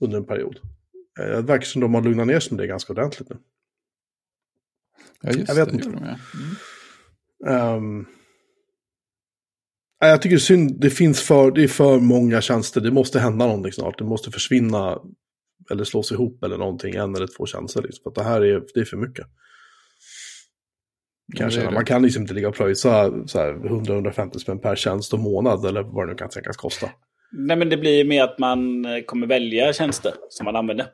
under 0.00 0.18
en 0.18 0.26
period. 0.26 0.60
Eh, 1.20 1.26
Det 1.26 1.42
verkar 1.42 1.64
som 1.64 1.80
de 1.80 1.94
har 1.94 2.02
lugnat 2.02 2.26
ner 2.26 2.40
sig 2.40 2.56
med 2.56 2.64
det 2.64 2.66
ganska 2.66 2.92
ordentligt 2.92 3.30
nu. 3.30 3.36
Ja 5.22 5.32
just 5.32 5.48
Jag 5.48 5.54
vet 5.54 5.68
det. 5.68 5.74
inte. 5.74 5.88
gjorde 5.88 5.98
de, 5.98 6.16
ja. 7.44 7.76
Mm. 7.76 8.06
Nej, 10.00 10.10
jag 10.10 10.22
tycker 10.22 10.36
det 10.36 10.38
är 10.38 10.40
synd, 10.40 10.80
det 10.80 10.90
finns 10.90 11.20
för, 11.22 11.50
det 11.50 11.62
är 11.64 11.68
för 11.68 11.98
många 11.98 12.40
tjänster, 12.40 12.80
det 12.80 12.90
måste 12.90 13.20
hända 13.20 13.46
någonting 13.46 13.72
snart, 13.72 13.98
det 13.98 14.04
måste 14.04 14.30
försvinna 14.30 14.98
eller 15.70 15.84
slås 15.84 16.12
ihop 16.12 16.44
eller 16.44 16.58
någonting, 16.58 16.94
en 16.94 17.14
eller 17.16 17.26
två 17.26 17.46
tjänster. 17.46 17.82
Liksom. 17.82 18.02
För 18.02 18.10
att 18.10 18.14
det 18.14 18.22
här 18.22 18.40
är, 18.40 18.62
det 18.74 18.80
är 18.80 18.84
för 18.84 18.96
mycket. 18.96 19.26
Kanske, 21.36 21.70
man 21.70 21.84
kan 21.84 22.02
liksom 22.02 22.22
inte 22.22 22.34
ligga 22.34 22.48
och 22.48 22.54
pröjsa 22.54 23.26
så 23.26 23.38
här 23.38 23.52
100-150 23.52 24.38
spänn 24.38 24.60
per 24.60 24.76
tjänst 24.76 25.12
och 25.12 25.18
månad 25.18 25.64
eller 25.64 25.82
vad 25.82 26.06
det 26.06 26.12
nu 26.12 26.16
kan 26.16 26.28
tänkas 26.28 26.56
kosta. 26.56 26.90
Nej, 27.32 27.56
men 27.56 27.68
det 27.68 27.76
blir 27.76 28.04
mer 28.04 28.24
att 28.24 28.38
man 28.38 28.84
eh, 28.84 29.02
kommer 29.06 29.26
välja 29.26 29.72
tjänster 29.72 30.12
som 30.28 30.44
man 30.44 30.56
använder. 30.56 30.86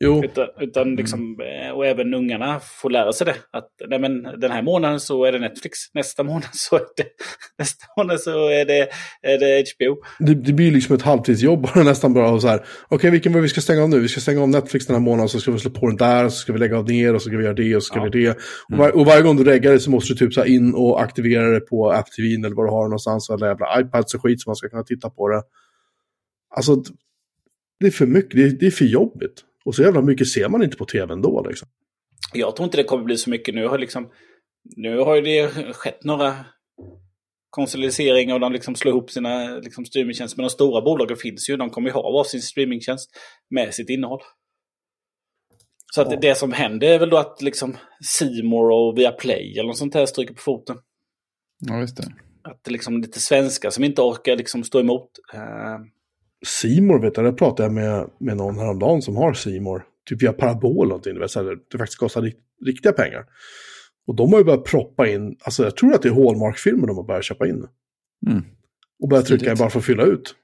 Jo, 0.00 0.24
Utan, 0.24 0.48
utan 0.60 0.96
liksom, 0.96 1.36
eh, 1.40 1.70
och 1.70 1.86
även 1.86 2.14
ungarna 2.14 2.60
får 2.60 2.90
lära 2.90 3.12
sig 3.12 3.24
det. 3.26 3.34
Att 3.50 3.68
nej, 3.88 3.98
men 3.98 4.22
den 4.22 4.50
här 4.50 4.62
månaden 4.62 5.00
så 5.00 5.24
är 5.24 5.32
det 5.32 5.38
Netflix. 5.38 5.78
Nästa 5.94 6.22
månad 6.22 6.48
så 6.52 6.76
är 6.76 6.80
det, 6.96 7.04
nästa 7.58 7.84
månad 7.96 8.20
så 8.20 8.48
är 8.48 8.64
det, 8.64 8.88
är 9.22 9.38
det 9.38 9.64
HBO. 9.76 9.96
det, 10.18 10.34
det 10.34 10.52
blir 10.52 10.70
liksom 10.70 10.96
ett 10.96 11.02
halvtidsjobb 11.02 11.62
bara 11.62 11.82
nästan 11.84 12.14
bara. 12.14 12.60
Okej, 12.88 13.10
vilken 13.10 13.32
var 13.32 13.40
vi 13.40 13.48
ska 13.48 13.60
stänga 13.60 13.82
av 13.82 13.88
nu? 13.88 14.00
Vi 14.00 14.08
ska 14.08 14.20
stänga 14.20 14.42
av 14.42 14.48
Netflix 14.48 14.86
den 14.86 14.94
här 14.96 15.00
månaden, 15.02 15.28
så 15.28 15.40
ska 15.40 15.50
vi 15.50 15.58
slå 15.58 15.70
på 15.70 15.86
den 15.86 15.96
där, 15.96 16.28
så 16.28 16.36
ska 16.36 16.52
vi 16.52 16.58
lägga 16.58 16.78
av 16.78 16.88
ner 16.88 17.14
och 17.14 17.22
så 17.22 17.28
ska 17.28 17.36
vi 17.36 17.44
göra 17.44 17.54
det 17.54 17.76
och 17.76 17.82
så 17.82 17.86
ska 17.86 17.98
Ja. 17.98 18.08
vi 18.12 18.24
det. 18.24 18.30
Och, 18.72 18.78
var, 18.78 18.96
och 18.96 19.06
varje 19.06 19.22
gång 19.22 19.36
du 19.36 19.44
reggar 19.44 19.72
det 19.72 19.80
så 19.80 19.90
måste 19.90 20.12
du 20.12 20.18
typ 20.18 20.32
så 20.34 20.44
in 20.44 20.74
och 20.74 21.02
aktivera 21.02 21.50
det 21.50 21.60
på 21.60 21.90
AppTV 21.90 22.34
eller 22.34 22.56
vad 22.56 22.66
du 22.66 22.70
har 22.70 22.84
någonstans, 22.84 23.30
eller 23.30 23.46
jävla 23.46 23.80
iPads 23.80 24.14
och 24.14 24.22
skit 24.22 24.40
så 24.40 24.50
man 24.50 24.56
ska 24.56 24.68
kunna 24.68 24.82
titta 24.84 25.10
på 25.10 25.28
det. 25.28 25.42
Alltså, 26.56 26.82
det 27.80 27.86
är 27.86 27.90
för 27.90 28.06
mycket, 28.06 28.30
det 28.36 28.42
är, 28.42 28.50
det 28.50 28.66
är 28.66 28.70
för 28.70 28.84
jobbigt. 28.84 29.44
Och 29.64 29.74
så 29.74 29.82
jävla 29.82 30.02
mycket 30.02 30.28
ser 30.28 30.48
man 30.48 30.62
inte 30.62 30.76
på 30.76 30.84
tv 30.84 31.12
ändå 31.12 31.46
liksom. 31.48 31.68
Jag 32.32 32.56
tror 32.56 32.64
inte 32.64 32.76
det 32.76 32.84
kommer 32.84 33.04
bli 33.04 33.16
så 33.16 33.30
mycket 33.30 33.54
nu. 33.54 33.66
Har 33.66 33.78
liksom, 33.78 34.10
nu 34.76 34.98
har 34.98 35.14
ju 35.14 35.22
det 35.22 35.48
skett 35.74 36.04
några 36.04 36.44
konsolideringar 37.50 38.34
och 38.34 38.40
de 38.40 38.52
liksom 38.52 38.74
slår 38.74 38.92
ihop 38.94 39.10
sina 39.10 39.46
liksom, 39.58 39.84
streamingtjänster. 39.84 40.36
Men 40.36 40.44
de 40.44 40.50
stora 40.50 40.82
bolagen 40.82 41.16
finns 41.16 41.50
ju. 41.50 41.56
De 41.56 41.70
kommer 41.70 41.88
ju 41.88 41.92
ha 41.94 42.12
varsin 42.12 42.42
streamingtjänst 42.42 43.10
med 43.50 43.74
sitt 43.74 43.90
innehåll. 43.90 44.20
Så 45.94 46.02
att 46.02 46.12
Ja. 46.12 46.18
det 46.20 46.34
som 46.34 46.52
händer 46.52 46.88
är 46.88 46.98
väl 46.98 47.10
då 47.10 47.16
att 47.16 47.42
liksom 47.42 47.76
More 48.44 48.74
och 48.74 48.98
Viaplay 48.98 49.52
eller 49.58 49.66
något 49.66 49.78
sånt 49.78 49.94
här 49.94 50.06
stryker 50.06 50.34
på 50.34 50.40
foten. 50.42 50.76
Ja, 51.58 51.80
just 51.80 51.96
det. 51.96 52.14
Att 52.42 52.64
det 52.64 52.70
liksom 52.70 53.00
lite 53.00 53.20
svenskar 53.20 53.70
som 53.70 53.84
inte 53.84 54.02
orkar 54.02 54.36
liksom 54.36 54.64
stå 54.64 54.80
emot. 54.80 55.10
Eh, 55.34 55.78
Simor 56.44 56.98
vet 56.98 57.16
jag, 57.16 57.26
där 57.26 57.32
pratade 57.32 57.62
jag 57.62 57.72
med, 57.72 58.10
med 58.18 58.36
någon 58.36 58.58
häromdagen 58.58 59.02
som 59.02 59.16
har 59.16 59.34
Simor. 59.34 59.84
Typ 60.08 60.22
via 60.22 60.32
Parabol 60.32 60.76
eller 60.76 60.88
någonting, 60.88 61.28
så 61.28 61.44
här, 61.44 61.56
det 61.70 61.78
faktiskt 61.78 61.98
kostar 61.98 62.22
rikt, 62.22 62.38
riktiga 62.66 62.92
pengar. 62.92 63.26
Och 64.06 64.14
de 64.16 64.32
har 64.32 64.38
ju 64.40 64.44
börjat 64.44 64.64
proppa 64.64 65.08
in, 65.08 65.36
alltså 65.40 65.64
jag 65.64 65.76
tror 65.76 65.94
att 65.94 66.02
det 66.02 66.08
är 66.08 66.12
Hallmark-filmer 66.12 66.86
de 66.86 66.96
har 66.96 67.04
börjat 67.04 67.24
köpa 67.24 67.46
in. 67.46 67.66
Mm. 68.26 68.44
Och 69.02 69.08
börjat 69.08 69.26
trycka 69.26 69.54
bara 69.54 69.70
för 69.70 69.78
att 69.78 69.84
fylla 69.84 70.04
ut. 70.04 70.34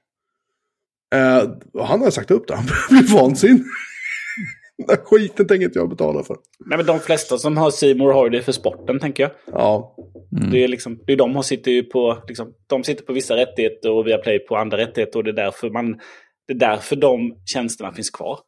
Eh, 1.15 1.51
han 1.83 2.01
har 2.01 2.09
sagt 2.09 2.31
upp 2.31 2.47
det, 2.47 2.55
han 2.55 2.65
börjar 2.89 3.01
bli 3.01 3.13
vansinnig. 3.13 3.63
Den 4.77 4.87
där 4.87 4.95
skiten 5.05 5.47
tänker 5.47 5.65
inte 5.65 5.79
jag 5.79 5.89
betala 5.89 6.23
för. 6.23 6.37
nej 6.65 6.77
men 6.77 6.85
de 6.85 6.99
flesta 6.99 7.37
som 7.37 7.57
har 7.57 7.95
More 7.95 8.13
har 8.13 8.23
ju 8.23 8.29
det 8.29 8.41
för 8.41 8.51
sporten 8.51 8.99
tänker 8.99 9.23
jag. 9.23 9.31
Ja, 9.45 9.95
Mm. 10.37 10.51
Det 10.51 10.63
är 10.63 10.67
liksom, 10.67 10.99
det 11.07 11.13
är 11.13 11.17
de 11.17 11.33
som 11.33 11.43
sitter 11.43 11.71
ju 11.71 11.83
på, 11.83 12.23
liksom, 12.27 12.53
de 12.67 12.83
sitter 12.83 13.03
på 13.05 13.13
vissa 13.13 13.35
rättigheter 13.35 13.91
och 13.91 14.07
Viaplay 14.07 14.39
på 14.39 14.55
andra 14.57 14.77
rättigheter 14.77 15.19
och 15.19 15.23
det 15.23 15.29
är 15.31 15.35
därför 15.35 15.69
man, 15.69 15.91
det 16.47 16.53
är 16.53 16.57
därför 16.57 16.95
de 16.95 17.35
tjänsterna 17.53 17.93
finns 17.93 18.09
kvar. 18.09 18.39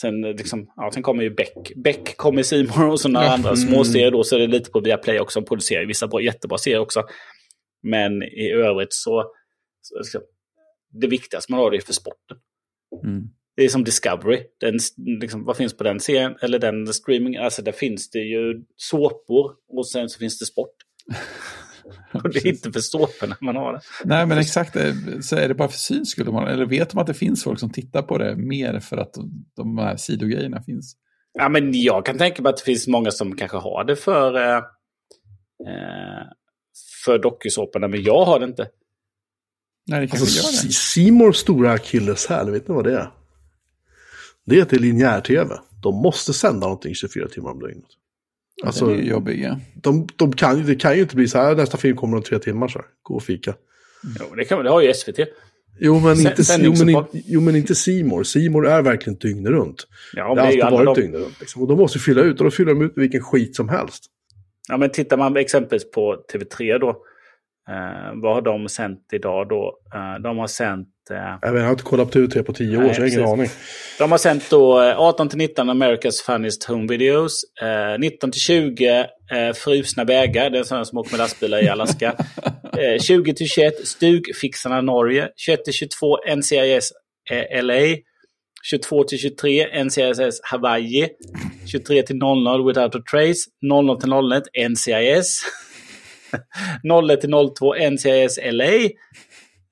Sen, 0.00 0.24
eh, 0.24 0.30
liksom, 0.30 0.72
ja, 0.76 0.90
sen 0.94 1.02
kommer 1.02 1.22
ju 1.22 1.30
Beck. 1.34 1.72
Beck 1.84 2.16
kommer 2.16 2.78
More 2.78 2.92
och 2.92 3.00
så 3.00 3.08
några 3.08 3.26
Ja. 3.26 3.32
andra 3.34 3.56
små 3.56 3.84
serier 3.84 4.10
då, 4.10 4.24
så 4.24 4.36
är 4.36 4.40
det 4.40 4.46
lite 4.46 4.70
på 4.70 4.80
Viaplay 4.80 5.20
också. 5.20 5.40
De 5.40 5.46
producerar 5.46 5.80
ju 5.80 5.86
vissa 5.86 6.08
bra, 6.08 6.20
jättebra 6.20 6.58
serier 6.58 6.80
också. 6.80 7.02
Men 7.82 8.22
i 8.22 8.50
övrigt 8.52 8.92
så, 8.92 9.24
så 9.82 9.98
liksom, 9.98 10.20
det 11.00 11.06
viktigaste 11.06 11.52
man 11.52 11.60
har 11.60 11.70
det 11.70 11.76
är 11.76 11.80
för 11.80 11.92
sporten. 11.92 12.36
Mm. 13.04 13.22
Det 13.58 13.64
är 13.64 13.68
som 13.68 13.84
Discovery. 13.84 14.42
Den, 14.60 14.78
liksom, 15.20 15.44
vad 15.44 15.56
finns 15.56 15.76
på 15.76 15.84
den 15.84 16.00
serien? 16.00 16.34
Eller 16.40 16.58
den 16.58 16.86
streaming? 16.86 17.36
Alltså 17.36 17.62
där 17.62 17.72
finns 17.72 18.10
det 18.10 18.18
ju 18.18 18.62
såpor 18.76 19.52
och 19.68 19.88
sen 19.88 20.08
så 20.08 20.18
finns 20.18 20.38
det 20.38 20.46
sport. 20.46 20.74
och 22.12 22.30
det 22.32 22.38
är 22.38 22.46
inte 22.46 22.72
för 22.72 22.80
såporna 22.80 23.36
man 23.40 23.56
har 23.56 23.72
det. 23.72 23.80
Nej, 24.04 24.26
men 24.26 24.38
exakt. 24.38 24.76
eh, 24.76 24.92
Så 25.20 25.36
är 25.36 25.48
det 25.48 25.54
bara 25.54 25.68
för 25.68 25.78
syns 25.78 26.10
skull? 26.10 26.32
man- 26.32 26.48
Eller 26.48 26.66
vet 26.66 26.90
de 26.90 26.98
att 26.98 27.06
det 27.06 27.14
finns 27.14 27.44
folk 27.44 27.58
som 27.60 27.70
tittar 27.70 28.02
på 28.02 28.18
det 28.18 28.36
mer 28.36 28.80
för 28.80 28.96
att 28.96 29.14
de 29.56 29.78
här 29.78 29.96
sidogrejerna 29.96 30.62
finns? 30.62 30.96
Ja, 31.32 31.48
men 31.48 31.80
jag 31.82 32.06
kan 32.06 32.18
tänka 32.18 32.42
mig 32.42 32.50
att 32.50 32.56
det 32.56 32.64
finns 32.64 32.86
många 32.88 33.10
som 33.10 33.36
kanske 33.36 33.56
har 33.56 33.84
det 33.84 33.96
för, 33.96 34.34
eh, 34.36 34.56
eh, 35.66 36.24
för 37.04 37.18
dokusåporna, 37.18 37.88
men 37.88 38.02
jag 38.02 38.24
har 38.24 38.38
det 38.40 38.44
inte. 38.46 38.68
Nej, 39.86 40.06
det 40.06 40.12
alltså 40.12 40.66
det. 40.66 40.72
Simors 40.72 41.36
stora 41.36 41.72
akilleshäl, 41.72 42.50
vet 42.50 42.68
ni 42.68 42.74
vad 42.74 42.84
det 42.84 42.92
är? 42.92 43.10
Det 44.48 44.72
är 44.72 44.78
linjär-tv. 44.78 45.54
De 45.82 45.94
måste 46.02 46.32
sända 46.32 46.66
någonting 46.66 46.94
24 46.94 47.28
timmar 47.28 47.50
om 47.50 47.58
dygnet. 47.58 47.84
Alltså, 48.64 48.86
det 48.86 48.92
är 48.92 48.96
ju 48.96 49.10
jobbiga. 49.10 49.60
de, 49.74 50.08
de 50.16 50.32
kan, 50.32 50.58
ju- 50.58 50.64
det 50.64 50.74
kan 50.74 50.94
ju 50.96 51.02
inte 51.02 51.16
bli 51.16 51.28
så 51.28 51.38
här, 51.38 51.56
nästa 51.56 51.76
film 51.76 51.96
kommer 51.96 52.16
om 52.16 52.22
tre 52.22 52.38
timmar 52.38 52.68
så 52.68 52.78
här. 52.78 52.88
Gå 53.02 53.14
och 53.14 53.22
fika. 53.22 53.54
Jo, 54.20 54.34
det, 54.36 54.44
kan, 54.44 54.64
det 54.64 54.70
har 54.70 54.80
ju 54.82 54.94
SVT. 54.94 55.18
Jo, 55.80 56.00
men 56.00 56.20
inte, 56.20 56.42
jo, 56.60 56.74
men, 56.84 57.04
jo, 57.12 57.40
men 57.40 57.56
inte 57.56 57.74
Simor. 57.74 58.22
Simor 58.22 58.66
är 58.66 58.82
verkligen 58.82 59.18
dygnet 59.18 59.50
runt. 59.52 59.86
Ja, 60.14 60.34
det 60.34 60.40
har 60.40 60.46
alltid 60.46 60.62
varit 60.64 60.94
de, 60.94 61.00
dygnet 61.00 61.20
runt. 61.20 61.40
Liksom. 61.40 61.62
Och 61.62 61.68
de 61.68 61.78
måste 61.78 61.98
fylla 61.98 62.22
ut, 62.22 62.38
och 62.40 62.44
då 62.44 62.50
fyller 62.50 62.74
de 62.74 62.82
ut 62.82 62.92
vilken 62.96 63.20
skit 63.22 63.56
som 63.56 63.68
helst. 63.68 64.04
ja, 64.68 64.76
men 64.76 64.90
tittar 64.90 65.16
man 65.16 65.36
exempelvis 65.36 65.90
på 65.90 66.24
TV3 66.32 66.78
då. 66.78 66.88
Eh, 67.68 68.20
vad 68.22 68.34
har 68.34 68.42
de 68.42 68.68
sänt 68.68 69.00
idag 69.12 69.48
då? 69.48 69.78
Eh, 69.94 70.22
de 70.22 70.38
har 70.38 70.46
sänt... 70.46 70.88
Eh, 71.10 71.16
Jag, 71.42 71.52
vet, 71.52 71.60
jag 71.60 71.66
har 71.66 71.70
inte 71.70 71.82
kollat 71.84 72.10
på 72.10 72.18
TV3 72.18 72.42
på 72.42 72.52
tio 72.52 72.76
år, 72.76 72.82
Nej, 72.82 72.94
så 72.94 73.00
jag 73.00 73.08
har 73.08 73.12
ingen 73.12 73.28
aning. 73.28 73.50
De 73.98 74.10
har 74.10 74.18
sänt 74.18 74.50
då 74.50 74.82
eh, 74.82 75.00
18 75.00 75.28
till 75.28 75.38
19 75.38 75.70
America's 75.70 76.22
Funniest 76.26 76.64
Home 76.64 76.86
Videos. 76.88 77.42
Eh, 77.62 77.98
19 77.98 78.32
till 78.32 78.40
20 78.40 78.86
eh, 78.88 79.06
Frusna 79.54 80.04
vägar, 80.04 80.50
det 80.50 80.56
är 80.56 80.60
en 80.60 80.64
sån 80.64 80.86
som 80.86 80.98
åker 80.98 81.10
med 81.10 81.18
lastbilar 81.18 81.64
i 81.64 81.68
Alaska. 81.68 82.14
Eh, 82.78 83.00
20 83.02 83.34
till 83.34 83.46
21 83.48 83.86
Stugfixarna 83.86 84.80
Norge. 84.80 85.28
21 85.36 85.64
till 85.64 85.72
22 85.72 86.18
NCIS 86.36 86.92
eh, 87.30 87.64
LA. 87.64 87.96
22 88.70 89.04
till 89.04 89.18
23 89.18 89.84
NCIS 89.84 90.40
Hawaii. 90.42 91.08
23 91.66 92.02
till 92.02 92.16
00 92.16 92.66
Without 92.66 92.94
a 92.94 92.98
Trace. 93.10 93.40
00 93.62 94.00
till 94.00 94.12
01 94.12 94.70
NCIS. 94.70 95.40
01 97.10 97.20
till 97.20 97.30
02 97.30 97.74
NCIS 97.90 98.38
LA. 98.52 98.88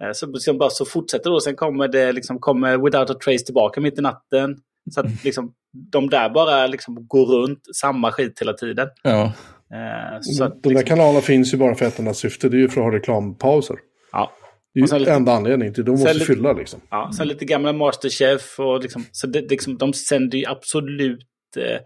Eh, 0.04 0.12
Så, 0.12 0.26
liksom 0.26 0.58
bara, 0.58 0.70
så 0.70 0.84
fortsätter 0.84 1.30
då, 1.30 1.40
sen 1.40 1.56
kommer 1.56 1.88
det 1.88 2.12
liksom, 2.12 2.38
kommer 2.38 2.78
Without 2.84 3.10
a 3.10 3.14
Trace 3.24 3.44
tillbaka 3.44 3.80
mitt 3.80 3.98
i 3.98 4.02
natten. 4.02 4.56
Så 4.94 5.00
att 5.00 5.24
liksom, 5.24 5.52
de 5.92 6.10
där 6.10 6.30
bara 6.30 6.66
liksom 6.66 7.06
går 7.08 7.26
runt 7.26 7.60
samma 7.80 8.12
skit 8.12 8.40
hela 8.40 8.52
tiden. 8.52 8.88
Ja. 9.02 9.24
Eh, 9.72 10.20
så 10.20 10.44
att, 10.44 10.62
de 10.62 10.68
där 10.68 10.70
liksom, 10.80 10.96
kanalerna 10.96 11.20
finns 11.20 11.54
ju 11.54 11.58
bara 11.58 11.74
för 11.74 11.86
ett 11.86 11.98
enda 11.98 12.14
syfte, 12.14 12.48
det 12.48 12.56
är 12.56 12.58
ju 12.58 12.68
för 12.68 12.80
att 12.80 12.84
ha 12.86 12.92
reklampauser. 12.98 13.76
ja, 14.12 14.32
Det 14.74 14.80
är 14.80 14.82
Och 14.82 14.88
sen 14.88 14.98
ju 14.98 15.00
lite- 15.04 15.12
enda 15.12 15.32
anledningen 15.32 15.74
till 15.74 15.84
det. 15.84 15.90
De 15.90 15.92
måste 15.92 16.12
lite- 16.14 16.26
fylla 16.26 16.52
liksom. 16.52 16.80
ja, 16.90 17.10
sen 17.16 17.28
lite 17.28 17.44
gamla 17.44 17.72
Masterchef 17.72 18.58
och 18.60 18.82
liksom, 18.82 19.04
så 19.12 19.26
det, 19.26 19.40
liksom, 19.50 19.78
de 19.78 19.92
sänder 19.92 20.38
ju 20.38 20.46
absolut, 20.46 21.26
eh, 21.56 21.80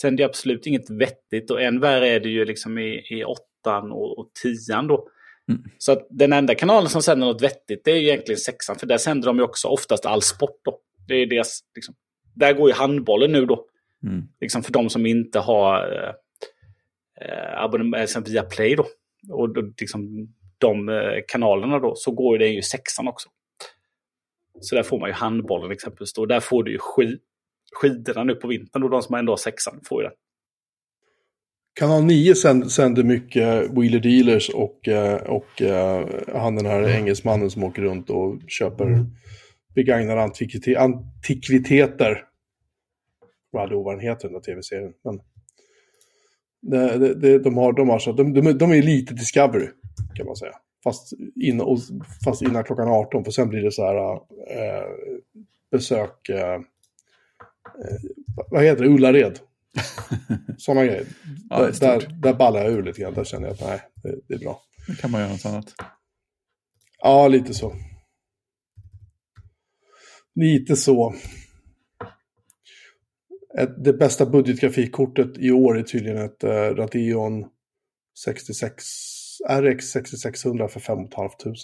sänder 0.00 0.22
ju 0.24 0.28
absolut 0.28 0.66
inget 0.66 0.90
vettigt. 0.90 1.50
Och 1.50 1.62
än 1.62 1.80
värre 1.80 2.08
är 2.08 2.20
det 2.20 2.28
ju 2.28 2.44
liksom 2.44 2.78
i, 2.78 3.02
i 3.10 3.24
åttan 3.24 3.92
och, 3.92 4.18
och 4.18 4.30
tian 4.42 4.86
då. 4.86 5.06
Mm. 5.52 5.70
Så 5.78 5.92
att 5.92 6.06
den 6.10 6.32
enda 6.32 6.54
kanalen 6.54 6.88
som 6.88 7.02
sänder 7.02 7.26
något 7.26 7.42
vettigt 7.42 7.84
det 7.84 7.90
är 7.90 7.96
ju 7.96 8.08
egentligen 8.08 8.38
sexan. 8.38 8.76
För 8.76 8.86
där 8.86 8.98
sänder 8.98 9.26
de 9.26 9.36
ju 9.36 9.42
också 9.42 9.68
oftast 9.68 10.06
all 10.06 10.22
sport 10.22 10.60
då. 10.64 10.78
Det 11.08 11.14
är 11.14 11.26
deras, 11.26 11.60
liksom, 11.74 11.94
där 12.34 12.52
går 12.52 12.68
ju 12.68 12.74
handbollen 12.74 13.32
nu 13.32 13.46
då. 13.46 13.66
Mm. 14.06 14.22
Liksom 14.40 14.62
för 14.62 14.72
de 14.72 14.90
som 14.90 15.06
inte 15.06 15.38
har 15.38 15.92
eh, 15.92 16.14
eh, 17.26 17.62
abonnemang 17.62 18.00
eh, 18.00 18.22
via 18.24 18.42
Play 18.42 18.76
då. 18.76 18.86
Och 19.30 19.54
då, 19.54 19.72
liksom, 19.80 20.28
de 20.58 20.88
eh, 20.88 21.20
kanalerna 21.28 21.78
då, 21.78 21.94
så 21.96 22.10
går 22.10 22.38
det 22.38 22.48
ju 22.48 22.62
sexan 22.62 23.08
också. 23.08 23.28
Så 24.60 24.74
där 24.74 24.82
får 24.82 25.00
man 25.00 25.08
ju 25.08 25.14
handbollen 25.14 25.70
exempelvis. 25.70 26.12
Då. 26.12 26.26
Där 26.26 26.40
får 26.40 26.64
du 26.64 26.72
ju 26.72 26.78
skid, 26.78 27.20
skidorna 27.72 28.24
nu 28.24 28.34
på 28.34 28.48
vintern. 28.48 28.82
Och 28.82 28.90
de 28.90 29.02
som 29.02 29.14
ändå 29.14 29.32
har 29.32 29.36
sexan 29.36 29.80
får 29.84 30.02
ju 30.02 30.08
den. 30.08 30.16
Kanal 31.74 32.04
9 32.04 32.34
sänd, 32.34 32.72
sänder 32.72 33.02
mycket 33.02 33.70
Wheeler 33.70 34.00
Dealers 34.00 34.48
och, 34.48 34.88
eh, 34.88 35.22
och 35.22 35.62
eh, 35.62 36.08
han 36.34 36.56
den 36.56 36.66
här 36.66 36.88
engelsmannen 36.88 37.50
som 37.50 37.64
åker 37.64 37.82
runt 37.82 38.10
och 38.10 38.38
köper 38.48 39.06
begagnade 39.74 40.22
antikvite, 40.22 40.80
antikviteter. 40.80 42.24
Jag 43.50 43.60
hade 43.60 43.74
vad 43.74 43.94
den 43.94 44.00
heter 44.00 44.28
den 44.28 44.32
där 44.32 44.40
tv-serien. 44.40 44.92
Men 45.04 45.20
det, 46.62 46.98
det, 46.98 47.14
det, 47.14 47.38
de, 47.38 47.56
har, 47.56 47.72
de, 47.72 47.88
har 47.88 47.98
så, 47.98 48.12
de, 48.12 48.32
de, 48.32 48.58
de 48.58 48.72
är 48.72 48.82
lite 48.82 49.14
Discovery 49.14 49.68
kan 50.14 50.26
man 50.26 50.36
säga. 50.36 50.52
Fast, 50.84 51.12
in, 51.42 51.62
fast 52.24 52.42
innan 52.42 52.64
klockan 52.64 52.88
18 52.88 53.24
för 53.24 53.30
sen 53.30 53.48
blir 53.48 53.62
det 53.62 53.72
så 53.72 53.86
här 53.86 54.12
eh, 54.50 54.88
besök, 55.70 56.28
eh, 56.28 56.60
vad 58.50 58.64
heter 58.64 58.82
det, 58.82 58.90
Ullared. 58.90 59.38
Sådana 60.58 60.84
grejer. 60.84 61.06
Ja, 61.50 61.58
där, 61.58 61.72
där, 61.80 62.18
där 62.22 62.34
ballar 62.34 62.64
jag 62.64 62.72
ur 62.72 62.82
lite 62.82 63.00
grann. 63.00 63.14
Där 63.14 63.24
känner 63.24 63.46
jag 63.46 63.54
att 63.54 63.60
nej, 63.60 63.80
det, 64.02 64.20
det 64.28 64.34
är 64.34 64.38
bra. 64.38 64.62
Det 64.88 65.00
kan 65.00 65.10
man 65.10 65.20
göra 65.20 65.32
något 65.32 65.46
annat. 65.46 65.74
Ja, 67.02 67.28
lite 67.28 67.54
så. 67.54 67.74
Lite 70.34 70.76
så. 70.76 71.14
Ett, 73.58 73.84
det 73.84 73.92
bästa 73.92 74.26
budgetgrafikkortet 74.26 75.38
i 75.38 75.50
år 75.50 75.78
är 75.78 75.82
tydligen 75.82 76.18
ett 76.18 76.44
uh, 76.44 76.50
Radeon 76.50 77.44
66, 78.24 78.84
RX 79.48 79.84
6600 79.84 80.68
för 80.68 80.80
5 80.80 80.98
500. 81.08 81.56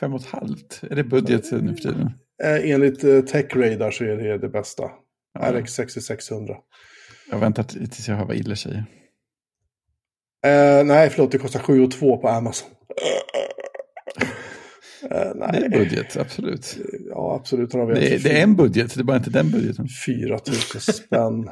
Fem 0.00 0.14
och 0.14 0.20
ett 0.20 0.26
halvt? 0.26 0.80
Är 0.90 0.96
det 0.96 1.04
budget 1.04 1.52
nu 1.52 1.74
för 1.74 1.82
tiden? 1.82 2.12
Eh, 2.42 2.70
enligt 2.70 3.04
uh, 3.04 3.24
TechRadar 3.24 3.90
så 3.90 4.04
är 4.04 4.16
det 4.16 4.38
det 4.38 4.48
bästa. 4.48 4.90
Ja. 5.32 5.60
RX 5.60 5.72
6600. 5.72 6.56
Jag 7.30 7.38
väntar 7.38 7.62
tills 7.62 8.08
jag 8.08 8.16
hör 8.16 8.24
vad 8.24 8.36
Ille 8.36 8.56
säger. 8.56 8.84
Eh, 10.46 10.84
nej, 10.84 11.10
förlåt, 11.10 11.32
det 11.32 11.38
kostar 11.38 11.60
7 11.60 11.84
och 11.84 11.90
2 11.90 12.16
på 12.16 12.28
Amazon. 12.28 12.68
Eh, 15.10 15.32
nej. 15.34 15.48
Det 15.52 15.66
är 15.66 15.70
budget, 15.70 16.16
absolut. 16.16 16.78
Ja, 17.08 17.34
absolut. 17.40 17.72
Har 17.72 17.86
vi 17.86 17.94
Det 17.94 18.14
är, 18.14 18.18
det 18.18 18.38
är 18.38 18.42
en 18.42 18.56
budget, 18.56 18.94
det 18.94 19.00
är 19.00 19.04
bara 19.04 19.16
inte 19.16 19.30
den 19.30 19.50
budgeten. 19.50 19.86
4 20.06 20.38
000 20.46 20.56
spänn. 20.80 21.50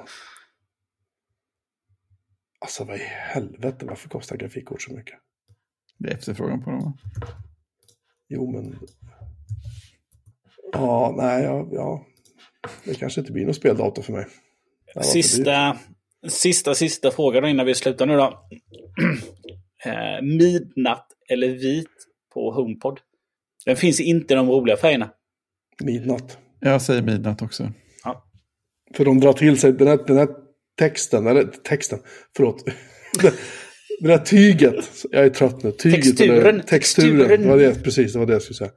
Alltså 2.61 2.85
vad 2.85 2.97
i 2.97 3.03
helvete, 3.05 3.87
varför 3.87 4.09
kostar 4.09 4.37
grafikkort 4.37 4.83
så 4.83 4.93
mycket? 4.93 5.19
Det 5.99 6.09
är 6.09 6.15
efterfrågan 6.15 6.65
på 6.65 6.71
dem. 6.71 6.99
Jo, 8.29 8.53
men... 8.53 8.79
Ja, 10.73 11.15
nej, 11.17 11.45
ja, 11.45 11.69
ja. 11.73 12.07
Det 12.85 12.95
kanske 12.95 13.21
inte 13.21 13.33
blir 13.33 13.45
någon 13.45 13.55
speldator 13.55 14.03
för 14.03 14.13
mig. 14.13 14.27
Sista, 15.03 15.77
sista, 16.29 16.75
sista 16.75 17.11
frågan 17.11 17.43
då 17.43 17.49
innan 17.49 17.67
vi 17.67 17.75
slutar 17.75 18.07
nu 18.07 18.17
då. 18.17 18.47
Eh, 19.85 20.23
midnatt 20.23 21.07
eller 21.31 21.49
vit 21.49 21.87
på 22.35 22.53
HomePod. 22.53 22.99
Den 23.67 23.77
finns 23.77 24.01
inte 24.01 24.35
i 24.35 24.37
de 24.37 24.51
roliga 24.51 24.77
färgerna. 24.77 25.11
Midnatt. 25.85 26.39
Jag 26.61 26.83
säger 26.83 27.03
midnatt 27.03 27.43
också. 27.43 27.73
För 28.97 29.05
de 29.05 29.21
drar 29.21 29.33
till 29.33 29.59
sig 29.59 29.73
den 29.73 29.89
här, 29.89 29.99
den 30.07 30.17
här 30.17 30.29
texten, 30.79 31.27
eller 31.27 31.45
texten, 31.45 31.99
förlåt. 32.37 32.65
det 34.01 34.09
där 34.09 34.19
tyget, 34.19 35.05
jag 35.11 35.25
är 35.25 35.31
trött 35.31 35.63
nu. 35.63 35.73
Tyget, 35.73 36.05
Texturen, 36.05 36.31
Eller, 36.31 36.63
texturen, 36.63 37.19
texturen. 37.19 37.43
Det 37.43 37.49
var 37.49 37.59
det, 37.59 37.83
precis, 37.85 38.13
det 38.13 38.19
var 38.19 38.27
det 38.27 38.33
jag 38.33 38.43
skulle 38.43 38.57
säga. 38.57 38.71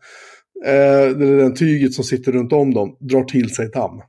Eh, 0.65 1.18
det 1.18 1.27
är 1.27 1.38
den 1.38 1.56
tyget 1.56 1.93
som 1.93 2.03
sitter 2.03 2.31
runt 2.31 2.53
om 2.53 2.73
dem, 2.73 2.98
drar 2.99 3.23
till 3.23 3.56
sig 3.56 3.69
damm. 3.69 4.02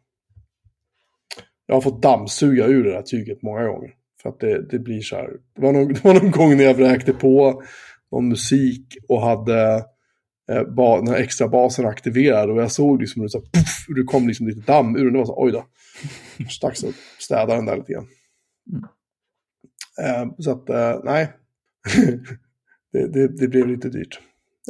Jag 1.73 1.77
har 1.77 1.81
fått 1.81 2.03
dammsuga 2.03 2.66
ur 2.66 2.85
det 2.85 2.93
här 2.93 3.03
tyget 3.03 3.43
många 3.43 3.66
gånger. 3.66 3.94
För 4.23 4.28
att 4.28 4.40
det, 4.40 4.69
det 4.70 4.78
blir 4.78 5.01
så 5.01 5.16
här. 5.16 5.31
Det 5.57 5.62
var, 5.62 5.73
någon, 5.73 5.89
det 5.93 6.05
var 6.05 6.15
någon 6.15 6.31
gång 6.31 6.57
när 6.57 6.65
jag 6.65 6.74
vräkte 6.74 7.12
på 7.12 7.62
någon 8.11 8.28
musik 8.28 8.97
och 9.09 9.23
hade 9.23 9.85
eh, 10.51 10.62
ba, 10.77 10.97
den 10.97 11.09
här 11.09 11.16
extra 11.16 11.49
basen 11.49 11.86
aktiverad 11.86 12.51
och 12.51 12.62
jag 12.62 12.73
såg 12.73 13.01
liksom 13.01 13.20
hur 13.20 13.27
det, 13.27 13.31
så 13.31 13.39
här, 13.39 13.44
puff, 13.44 13.85
hur 13.89 13.94
det 13.94 14.03
kom 14.03 14.28
liksom 14.28 14.49
lite 14.49 14.73
damm 14.73 14.97
ur 14.97 15.05
den. 15.05 15.12
Det 15.12 15.19
var 15.19 15.27
så 15.27 15.44
oj 15.44 15.53
då. 15.53 15.66
Dags 16.61 16.85
att 16.85 16.94
städa 17.19 17.55
den 17.55 17.66
där 17.66 17.77
lite 17.77 17.93
grann. 17.93 18.09
Eh, 20.03 20.32
så 20.39 20.51
att, 20.51 20.69
eh, 20.69 21.01
nej. 21.05 21.32
det, 22.93 23.07
det, 23.07 23.28
det 23.28 23.49
blev 23.49 23.69
lite 23.69 23.89
dyrt. 23.89 24.20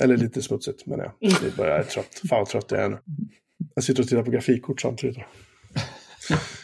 Eller 0.02 0.16
lite 0.16 0.42
smutsigt, 0.42 0.86
men 0.86 0.98
jag. 0.98 1.12
Det 1.20 1.56
börjar, 1.56 1.72
jag 1.72 1.80
är 1.80 1.90
trött. 1.90 2.20
Fan 2.28 2.38
vad 2.38 2.48
trött 2.48 2.70
jag 2.70 2.82
är 2.82 2.88
nu. 2.88 2.98
Jag 3.74 3.84
sitter 3.84 4.02
och 4.02 4.08
tittar 4.08 4.22
på 4.22 4.30
grafikkort 4.30 4.80
samtidigt. 4.80 5.18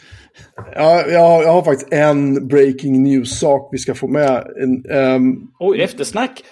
Ja, 0.75 1.01
jag, 1.07 1.43
jag 1.43 1.53
har 1.53 1.63
faktiskt 1.63 1.93
en 1.93 2.47
breaking 2.47 3.03
news-sak 3.03 3.69
vi 3.71 3.77
ska 3.77 3.95
få 3.95 4.07
med. 4.07 4.47
Ehm, 4.89 5.35
Oj, 5.59 5.81
eftersnack! 5.81 6.43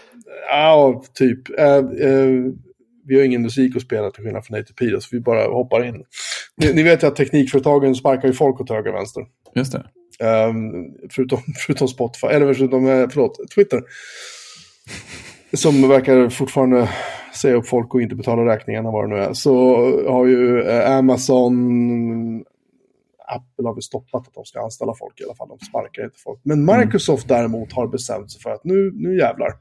Ja, 0.49 1.03
typ. 1.13 1.59
Eh, 1.59 1.75
eh, 1.75 2.29
vi 3.07 3.17
har 3.17 3.23
ingen 3.23 3.41
musik 3.41 3.75
att 3.75 3.81
spela 3.81 4.11
till 4.11 4.23
skillnad 4.23 4.45
från 4.45 4.59
ATP, 4.59 5.01
så 5.01 5.07
vi 5.11 5.19
bara 5.19 5.43
hoppar 5.43 5.85
in. 5.85 6.03
Ni, 6.57 6.73
ni 6.73 6.83
vet 6.83 7.03
ju 7.03 7.07
att 7.07 7.15
teknikföretagen 7.15 7.95
sparkar 7.95 8.27
ju 8.27 8.33
folk 8.33 8.61
åt 8.61 8.69
höger 8.69 8.89
och 8.89 8.95
vänster. 8.95 9.23
Just 9.55 9.71
det. 9.71 9.83
Ehm, 10.25 10.83
förutom, 11.09 11.39
förutom 11.65 11.87
Spotify, 11.87 12.27
eller 12.27 12.53
förutom, 12.53 12.87
eh, 12.87 13.07
förlåt, 13.09 13.49
Twitter. 13.55 13.81
Som 15.53 15.89
verkar 15.89 16.29
fortfarande 16.29 16.89
säga 17.41 17.55
upp 17.55 17.67
folk 17.67 17.93
och 17.93 18.01
inte 18.01 18.15
betala 18.15 18.53
räkningarna, 18.53 18.91
vad 18.91 19.09
det 19.09 19.15
nu 19.15 19.21
är. 19.21 19.33
Så 19.33 19.53
har 20.09 20.25
ju 20.25 20.69
Amazon, 20.71 21.53
Apple 23.27 23.67
har 23.67 23.73
väl 23.73 23.81
stoppat 23.81 24.27
att 24.27 24.33
de 24.33 24.45
ska 24.45 24.59
anställa 24.59 24.93
folk 24.99 25.21
i 25.21 25.23
alla 25.23 25.35
fall. 25.35 25.47
De 25.49 25.59
sparkar 25.59 26.03
inte 26.03 26.19
folk. 26.19 26.39
Men 26.43 26.65
Microsoft 26.65 27.27
däremot 27.27 27.73
har 27.73 27.87
bestämt 27.87 28.31
sig 28.31 28.41
för 28.41 28.49
att 28.49 28.63
nu, 28.63 28.91
nu 28.93 29.17
jävlar. 29.17 29.51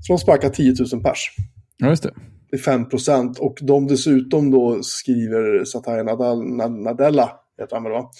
Så 0.00 0.12
de 0.12 0.18
sparkar 0.18 0.48
10 0.48 0.74
000 0.92 1.02
pers. 1.02 1.36
Ja, 1.76 1.88
just 1.88 2.02
det. 2.02 2.14
Det 2.50 2.56
är 2.56 2.60
5 2.60 2.88
procent. 2.88 3.38
Och 3.38 3.58
de 3.62 3.86
dessutom 3.86 4.50
då 4.50 4.82
skriver 4.82 5.64
Satya 5.64 6.02
Nadella, 6.68 7.30
heter 7.60 7.76
han 7.76 7.82
väl 7.84 7.92
va? 7.92 8.10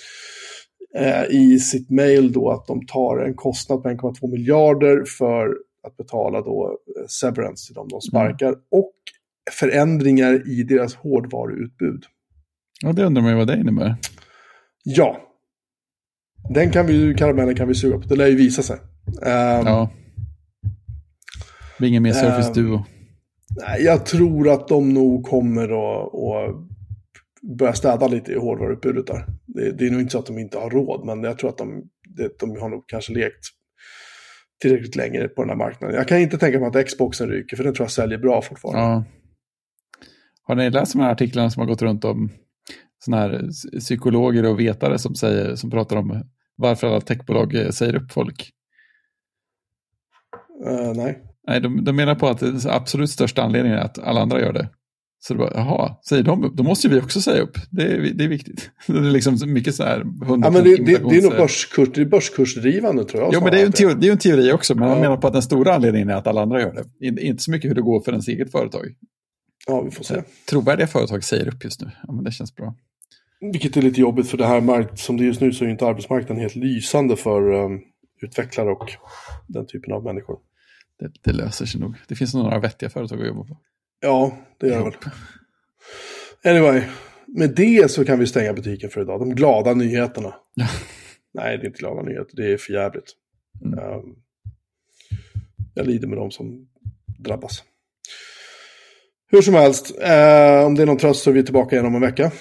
Eh, 0.96 1.24
i 1.30 1.58
sitt 1.58 1.90
mail 1.90 2.32
då 2.32 2.50
att 2.50 2.66
de 2.66 2.86
tar 2.86 3.18
en 3.18 3.34
kostnad 3.34 3.82
på 3.82 3.88
1,2 3.88 4.30
miljarder 4.30 5.04
för 5.18 5.56
att 5.86 5.96
betala 5.96 6.40
då 6.40 6.78
eh, 6.98 7.06
severance 7.06 7.66
till 7.66 7.74
dem 7.74 7.88
de 7.88 8.00
sparkar. 8.00 8.54
Och 8.70 8.94
förändringar 9.50 10.50
i 10.50 10.62
deras 10.62 10.94
hårdvaruutbud. 10.94 12.04
Ja, 12.82 12.92
det 12.92 13.04
undrar 13.04 13.22
man 13.22 13.30
ju 13.32 13.36
vad 13.38 13.46
det 13.46 13.56
innebär. 13.60 13.96
Ja. 14.84 15.20
Den 16.54 16.70
kan 16.70 16.86
vi, 16.86 17.14
karamellen 17.14 17.54
kan 17.54 17.68
vi 17.68 17.74
suga 17.74 17.98
på. 17.98 18.08
Det 18.08 18.16
lär 18.16 18.26
ju 18.26 18.36
visa 18.36 18.62
sig. 18.62 18.76
Ehm, 19.26 19.66
Ja. 19.66 19.90
Det 20.62 21.78
blir 21.78 21.88
ingen 21.88 22.02
mer 22.02 22.12
Surface 22.12 22.48
Ehm, 22.48 22.52
Duo. 22.54 22.84
Nej, 23.60 23.82
Jag 23.84 24.06
tror 24.06 24.48
att 24.52 24.68
de 24.68 24.94
nog 24.94 25.24
kommer 25.26 25.64
att 25.64 26.54
börja 27.58 27.72
städa 27.72 28.08
lite 28.08 28.32
i 28.32 28.38
hårdvaruutbudet 28.38 29.06
där. 29.06 29.26
Det, 29.46 29.72
det 29.72 29.86
är 29.86 29.90
nog 29.90 30.00
inte 30.00 30.12
så 30.12 30.18
att 30.18 30.26
de 30.26 30.38
inte 30.38 30.58
har 30.58 30.70
råd, 30.70 31.06
men 31.06 31.22
jag 31.24 31.38
tror 31.38 31.50
att 31.50 31.58
de, 31.58 31.82
det, 32.16 32.38
de 32.38 32.60
har 32.60 32.68
nog 32.68 32.84
kanske 32.88 33.12
lekt 33.12 33.44
tillräckligt 34.62 34.96
länge 34.96 35.28
på 35.28 35.42
den 35.42 35.48
här 35.48 35.56
marknaden. 35.56 35.96
Jag 35.96 36.08
kan 36.08 36.18
inte 36.18 36.38
tänka 36.38 36.60
mig 36.60 36.68
att 36.68 36.86
Xboxen 36.86 37.28
ryker, 37.28 37.56
för 37.56 37.64
den 37.64 37.74
tror 37.74 37.84
jag 37.84 37.90
säljer 37.90 38.18
bra 38.18 38.42
fortfarande. 38.42 38.80
Ja. 38.80 39.04
Har 40.42 40.54
ni 40.54 40.70
läst 40.70 40.92
de 40.92 41.00
här 41.02 41.12
artiklarna 41.12 41.50
som 41.50 41.60
har 41.60 41.66
gått 41.66 41.82
runt 41.82 42.04
om 42.04 42.30
såna 43.04 43.16
här 43.16 43.48
psykologer 43.78 44.46
och 44.46 44.60
vetare 44.60 44.98
som, 44.98 45.14
säger, 45.14 45.56
som 45.56 45.70
pratar 45.70 45.96
om 45.96 46.22
varför 46.56 46.86
alla 46.86 47.00
techbolag 47.00 47.54
eh, 47.54 47.70
säger 47.70 47.94
upp 47.96 48.12
folk? 48.12 48.50
Eh, 50.66 50.92
nej. 50.94 51.22
Nej, 51.46 51.60
de, 51.60 51.84
de 51.84 51.96
menar 51.96 52.14
på 52.14 52.28
att 52.28 52.38
den 52.38 52.60
absolut 52.68 53.10
största 53.10 53.42
anledningen 53.42 53.78
är 53.78 53.82
att 53.82 53.98
alla 53.98 54.20
andra 54.20 54.40
gör 54.40 54.52
det. 54.52 54.68
Så 55.26 55.34
det 55.34 55.38
bara, 55.38 55.52
jaha, 55.54 55.96
säger 56.08 56.22
de 56.22 56.44
upp, 56.44 56.56
då 56.56 56.62
måste 56.62 56.86
ju 56.88 56.94
vi 56.94 57.00
också 57.00 57.20
säga 57.20 57.42
upp. 57.42 57.56
Det 57.70 57.82
är, 57.82 58.14
det 58.14 58.24
är 58.24 58.28
viktigt. 58.28 58.70
Det 58.86 58.98
är 58.98 59.02
liksom 59.02 59.38
mycket 59.46 59.74
så 59.74 59.82
här 59.82 60.00
100% 60.00 60.40
Ja, 60.44 60.50
men 60.50 60.64
det, 60.64 60.76
det, 60.76 60.84
det 60.84 61.16
är 61.16 61.22
nog 61.22 61.32
börskurs, 61.32 61.88
det 61.94 62.00
är 62.00 62.04
börskursdrivande 62.04 63.04
tror 63.04 63.22
jag. 63.22 63.34
Jo, 63.34 63.40
men 63.40 63.52
det 63.52 63.60
är 63.60 63.66
en 63.66 63.72
teori, 63.72 63.94
det 64.00 64.08
är 64.08 64.12
en 64.12 64.18
teori 64.18 64.52
också, 64.52 64.74
men 64.74 64.88
Ja. 64.88 64.94
man 64.94 65.00
menar 65.00 65.16
på 65.16 65.26
att 65.26 65.32
den 65.32 65.42
stora 65.42 65.74
anledningen 65.74 66.10
är 66.10 66.14
att 66.14 66.26
alla 66.26 66.42
andra 66.42 66.60
gör 66.60 66.74
det. 66.74 67.06
In, 67.06 67.18
inte 67.18 67.42
så 67.42 67.50
mycket 67.50 67.70
hur 67.70 67.74
det 67.74 67.82
går 67.82 68.00
för 68.00 68.12
ens 68.12 68.28
eget 68.28 68.52
företag. 68.52 68.86
Ja, 69.66 69.82
vi 69.82 69.90
får 69.90 70.04
se. 70.04 70.22
Trovärdiga 70.50 70.86
företag 70.86 71.24
säger 71.24 71.48
upp 71.48 71.64
just 71.64 71.80
nu. 71.80 71.90
Ja, 72.06 72.12
men 72.12 72.24
det 72.24 72.32
känns 72.32 72.54
bra. 72.54 72.74
Vilket 73.52 73.76
är 73.76 73.82
lite 73.82 74.00
jobbigt 74.00 74.30
för 74.30 74.38
det 74.38 74.46
här 74.46 74.60
mark- 74.60 74.98
som 74.98 75.16
det 75.16 75.22
är 75.22 75.26
just 75.26 75.40
nu 75.40 75.52
så 75.52 75.64
är 75.64 75.68
inte 75.68 75.86
arbetsmarknaden 75.86 76.40
helt 76.40 76.54
lysande 76.54 77.16
för 77.16 77.52
um, 77.52 77.80
utvecklare 78.22 78.70
och 78.70 78.92
den 79.46 79.66
typen 79.66 79.92
av 79.92 80.04
människor. 80.04 80.38
Det, 80.98 81.12
det 81.22 81.32
löser 81.32 81.66
sig 81.66 81.80
nog. 81.80 81.94
Det 82.08 82.14
finns 82.14 82.34
några 82.34 82.58
vettiga 82.58 82.90
företag 82.90 83.20
att 83.20 83.26
jobba 83.26 83.44
på. 83.44 83.58
Ja, 84.00 84.38
det 84.60 84.68
gör 84.68 84.78
det 84.78 84.84
väl. 84.84 84.94
Anyway, 86.54 86.82
med 87.26 87.54
det 87.54 87.90
så 87.90 88.04
kan 88.04 88.18
vi 88.18 88.26
stänga 88.26 88.52
butiken 88.52 88.90
för 88.90 89.00
idag. 89.00 89.20
De 89.20 89.34
glada 89.34 89.74
nyheterna. 89.74 90.34
Nej, 91.34 91.58
det 91.58 91.64
är 91.64 91.66
inte 91.66 91.78
glada 91.78 92.02
nyheter. 92.02 92.36
Det 92.36 92.52
är 92.52 92.56
för 92.56 92.72
jävligt. 92.72 93.12
Mm. 93.64 93.78
Um, 93.78 94.16
jag 95.74 95.86
lider 95.86 96.08
med 96.08 96.18
dem 96.18 96.30
som 96.30 96.68
drabbas. 97.18 97.62
Hur 99.30 99.42
som 99.42 99.54
helst, 99.54 99.90
eh, 100.00 100.64
om 100.66 100.74
det 100.74 100.82
är 100.82 100.86
någon 100.86 100.96
tröst 100.96 101.22
så 101.22 101.30
är 101.30 101.34
vi 101.34 101.44
tillbaka 101.44 101.76
igen 101.76 101.86
om 101.86 101.94
en 101.94 102.00
vecka. 102.00 102.32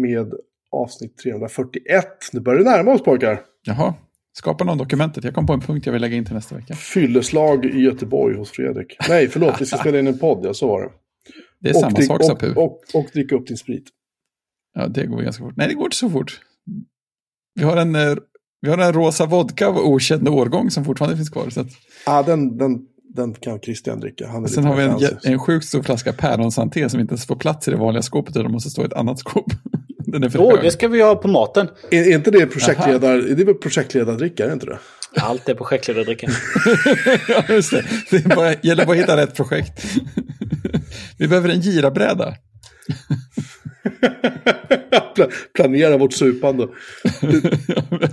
Med 0.00 0.32
avsnitt 0.70 1.18
341. 1.18 2.06
Nu 2.32 2.40
börjar 2.40 2.58
det 2.58 2.70
närma 2.70 2.92
oss 2.92 3.02
pojkar. 3.02 3.40
Jaha, 3.62 3.94
skapa 4.38 4.64
någon 4.64 4.78
dokumentet. 4.78 5.24
Jag 5.24 5.34
kom 5.34 5.46
på 5.46 5.52
en 5.52 5.60
punkt 5.60 5.86
jag 5.86 5.92
vill 5.92 6.02
lägga 6.02 6.16
in 6.16 6.24
till 6.24 6.34
nästa 6.34 6.54
vecka. 6.54 6.74
Fylleslag 6.74 7.64
i 7.64 7.80
Göteborg 7.80 8.36
hos 8.36 8.50
Fredrik. 8.50 8.96
Nej, 9.08 9.28
förlåt, 9.28 9.60
vi 9.60 9.66
ska 9.66 9.76
spela 9.80 9.98
in 9.98 10.06
en 10.06 10.18
podd. 10.18 10.46
Ja, 10.46 10.54
så 10.54 10.68
var 10.68 10.82
det. 10.82 10.90
Det 11.60 11.68
är 11.70 11.74
samma 11.74 11.96
drick- 11.96 12.06
sak, 12.06 12.42
och, 12.42 12.42
och, 12.56 12.64
och, 12.64 12.80
och 12.94 13.06
dricka 13.12 13.34
upp 13.34 13.46
din 13.46 13.56
sprit. 13.56 13.84
Ja, 14.74 14.86
det 14.86 15.06
går 15.06 15.22
ganska 15.22 15.44
fort. 15.44 15.54
Nej, 15.56 15.68
det 15.68 15.74
går 15.74 15.84
inte 15.84 15.96
så 15.96 16.10
fort. 16.10 16.40
Vi 17.54 17.62
har 17.64 17.76
en, 17.76 17.94
eh, 17.94 18.14
vi 18.60 18.70
har 18.70 18.78
en 18.78 18.92
rosa 18.92 19.26
vodka 19.26 19.68
av 19.68 19.76
okänd 19.78 20.28
årgång 20.28 20.70
som 20.70 20.84
fortfarande 20.84 21.16
finns 21.16 21.30
kvar. 21.30 21.50
Så 21.50 21.60
att, 21.60 21.66
Ja, 22.06 22.22
den, 22.22 22.56
den, 22.56 22.86
den 23.14 23.34
kan 23.34 23.60
Christian 23.60 24.00
dricka. 24.00 24.28
Han 24.28 24.44
är 24.44 24.48
sen 24.48 24.64
har 24.64 24.76
vi 24.76 24.82
en, 24.82 25.32
en 25.32 25.38
sjukt 25.38 25.66
stor 25.66 25.82
flaska 25.82 26.12
päronsanté 26.12 26.88
som 26.88 27.00
inte 27.00 27.12
ens 27.12 27.26
får 27.26 27.36
plats 27.36 27.68
i 27.68 27.70
det 27.70 27.76
vanliga 27.76 28.02
skåpet 28.02 28.36
utan 28.36 28.52
måste 28.52 28.70
stå 28.70 28.82
i 28.82 28.84
ett 28.84 28.92
annat 28.92 29.18
skåp. 29.18 29.46
Den 29.98 30.24
är 30.24 30.28
för 30.28 30.38
Jo, 30.38 30.50
hög. 30.50 30.62
det 30.62 30.70
ska 30.70 30.88
vi 30.88 31.02
ha 31.02 31.14
på 31.14 31.28
maten. 31.28 31.68
Är, 31.90 32.02
är 32.02 32.14
inte 32.14 32.30
det 32.30 32.46
projektledar, 32.46 33.16
är 33.16 33.34
det 33.34 33.44
väl 33.44 33.54
projektledardricka, 33.54 34.44
är 34.44 34.46
det 34.48 34.52
inte 34.52 34.66
det? 34.66 34.78
Allt 35.16 35.48
är 35.48 35.54
projektledardricka. 35.54 36.28
ja, 37.28 37.44
just 37.48 37.70
det. 37.70 37.84
Det 38.10 38.16
är 38.16 38.36
bara, 38.36 38.54
gäller 38.62 38.86
bara 38.86 38.92
att 38.92 39.02
hitta 39.02 39.16
rätt 39.16 39.34
projekt. 39.34 39.84
vi 41.18 41.28
behöver 41.28 41.48
en 41.48 41.62
girabräda. 41.62 42.34
Pla- 45.14 45.30
planera 45.54 45.96
vårt 45.96 46.12
supande. 46.12 46.68
Du, 47.20 47.40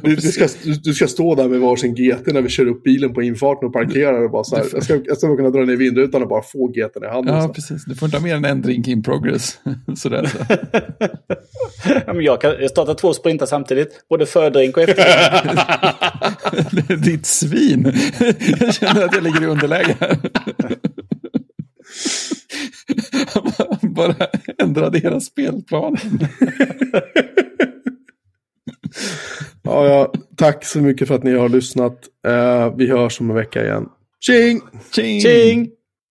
du, 0.03 0.15
du, 0.15 0.21
ska, 0.21 0.47
du, 0.83 0.93
ska 0.93 1.07
stå 1.07 1.35
där 1.35 1.47
med 1.47 1.59
varsin 1.59 1.95
GT 1.95 2.27
när 2.33 2.41
vi 2.41 2.49
kör 2.49 2.67
upp 2.67 2.83
bilen 2.83 3.13
på 3.13 3.21
infarten 3.23 3.67
och 3.67 3.73
parkerar 3.73 4.23
och 4.23 4.31
bara 4.31 4.43
så 4.43 4.55
här. 4.55 4.65
Jag 4.73 4.83
ska, 4.83 4.99
jag 5.05 5.17
ska 5.17 5.35
kunna 5.35 5.49
dra 5.49 5.59
ner 5.59 5.75
vindrutan 5.75 6.21
och 6.21 6.27
bara 6.27 6.41
få 6.41 6.67
GT 6.67 7.03
i 7.03 7.07
handen. 7.07 7.35
Ja, 7.35 7.47
precis. 7.47 7.85
Du 7.85 7.95
får 7.95 8.05
inte 8.05 8.17
ha 8.17 8.23
mer 8.23 8.35
än 8.35 8.45
en 8.45 8.61
drink 8.61 8.87
in 8.87 9.03
progress. 9.03 9.57
Sådär. 9.97 10.25
Så. 10.25 10.37
Ja, 12.05 12.13
men 12.13 12.23
jag 12.23 12.41
kan 12.41 12.69
starta 12.69 12.93
två 12.93 13.13
sprintar 13.13 13.45
samtidigt. 13.45 14.05
Både 14.09 14.25
fördrink 14.25 14.77
och 14.77 14.83
efterdrink. 14.83 15.59
Ditt 17.05 17.25
svin. 17.25 17.93
Jag 18.59 18.73
känner 18.73 19.05
att 19.05 19.15
jag 19.15 19.23
ligger 19.23 19.43
i 19.43 19.45
underläge 19.45 19.95
här. 19.99 20.17
Bara 23.81 24.27
ändrade 24.57 24.99
hela 24.99 25.19
spelplanen. 25.19 25.99
Ja, 29.63 29.87
ja, 29.87 30.13
tack 30.35 30.65
så 30.65 30.79
mycket 30.79 31.07
för 31.07 31.15
att 31.15 31.23
ni 31.23 31.33
har 31.33 31.49
lyssnat. 31.49 31.99
Eh, 32.27 32.75
vi 32.75 32.89
hörs 32.89 33.21
om 33.21 33.29
en 33.29 33.35
vecka 33.35 33.63
igen. 33.63 33.89
Tjing! 34.19 34.61
Tjing! 34.95 35.21
Tjing! 35.21 35.69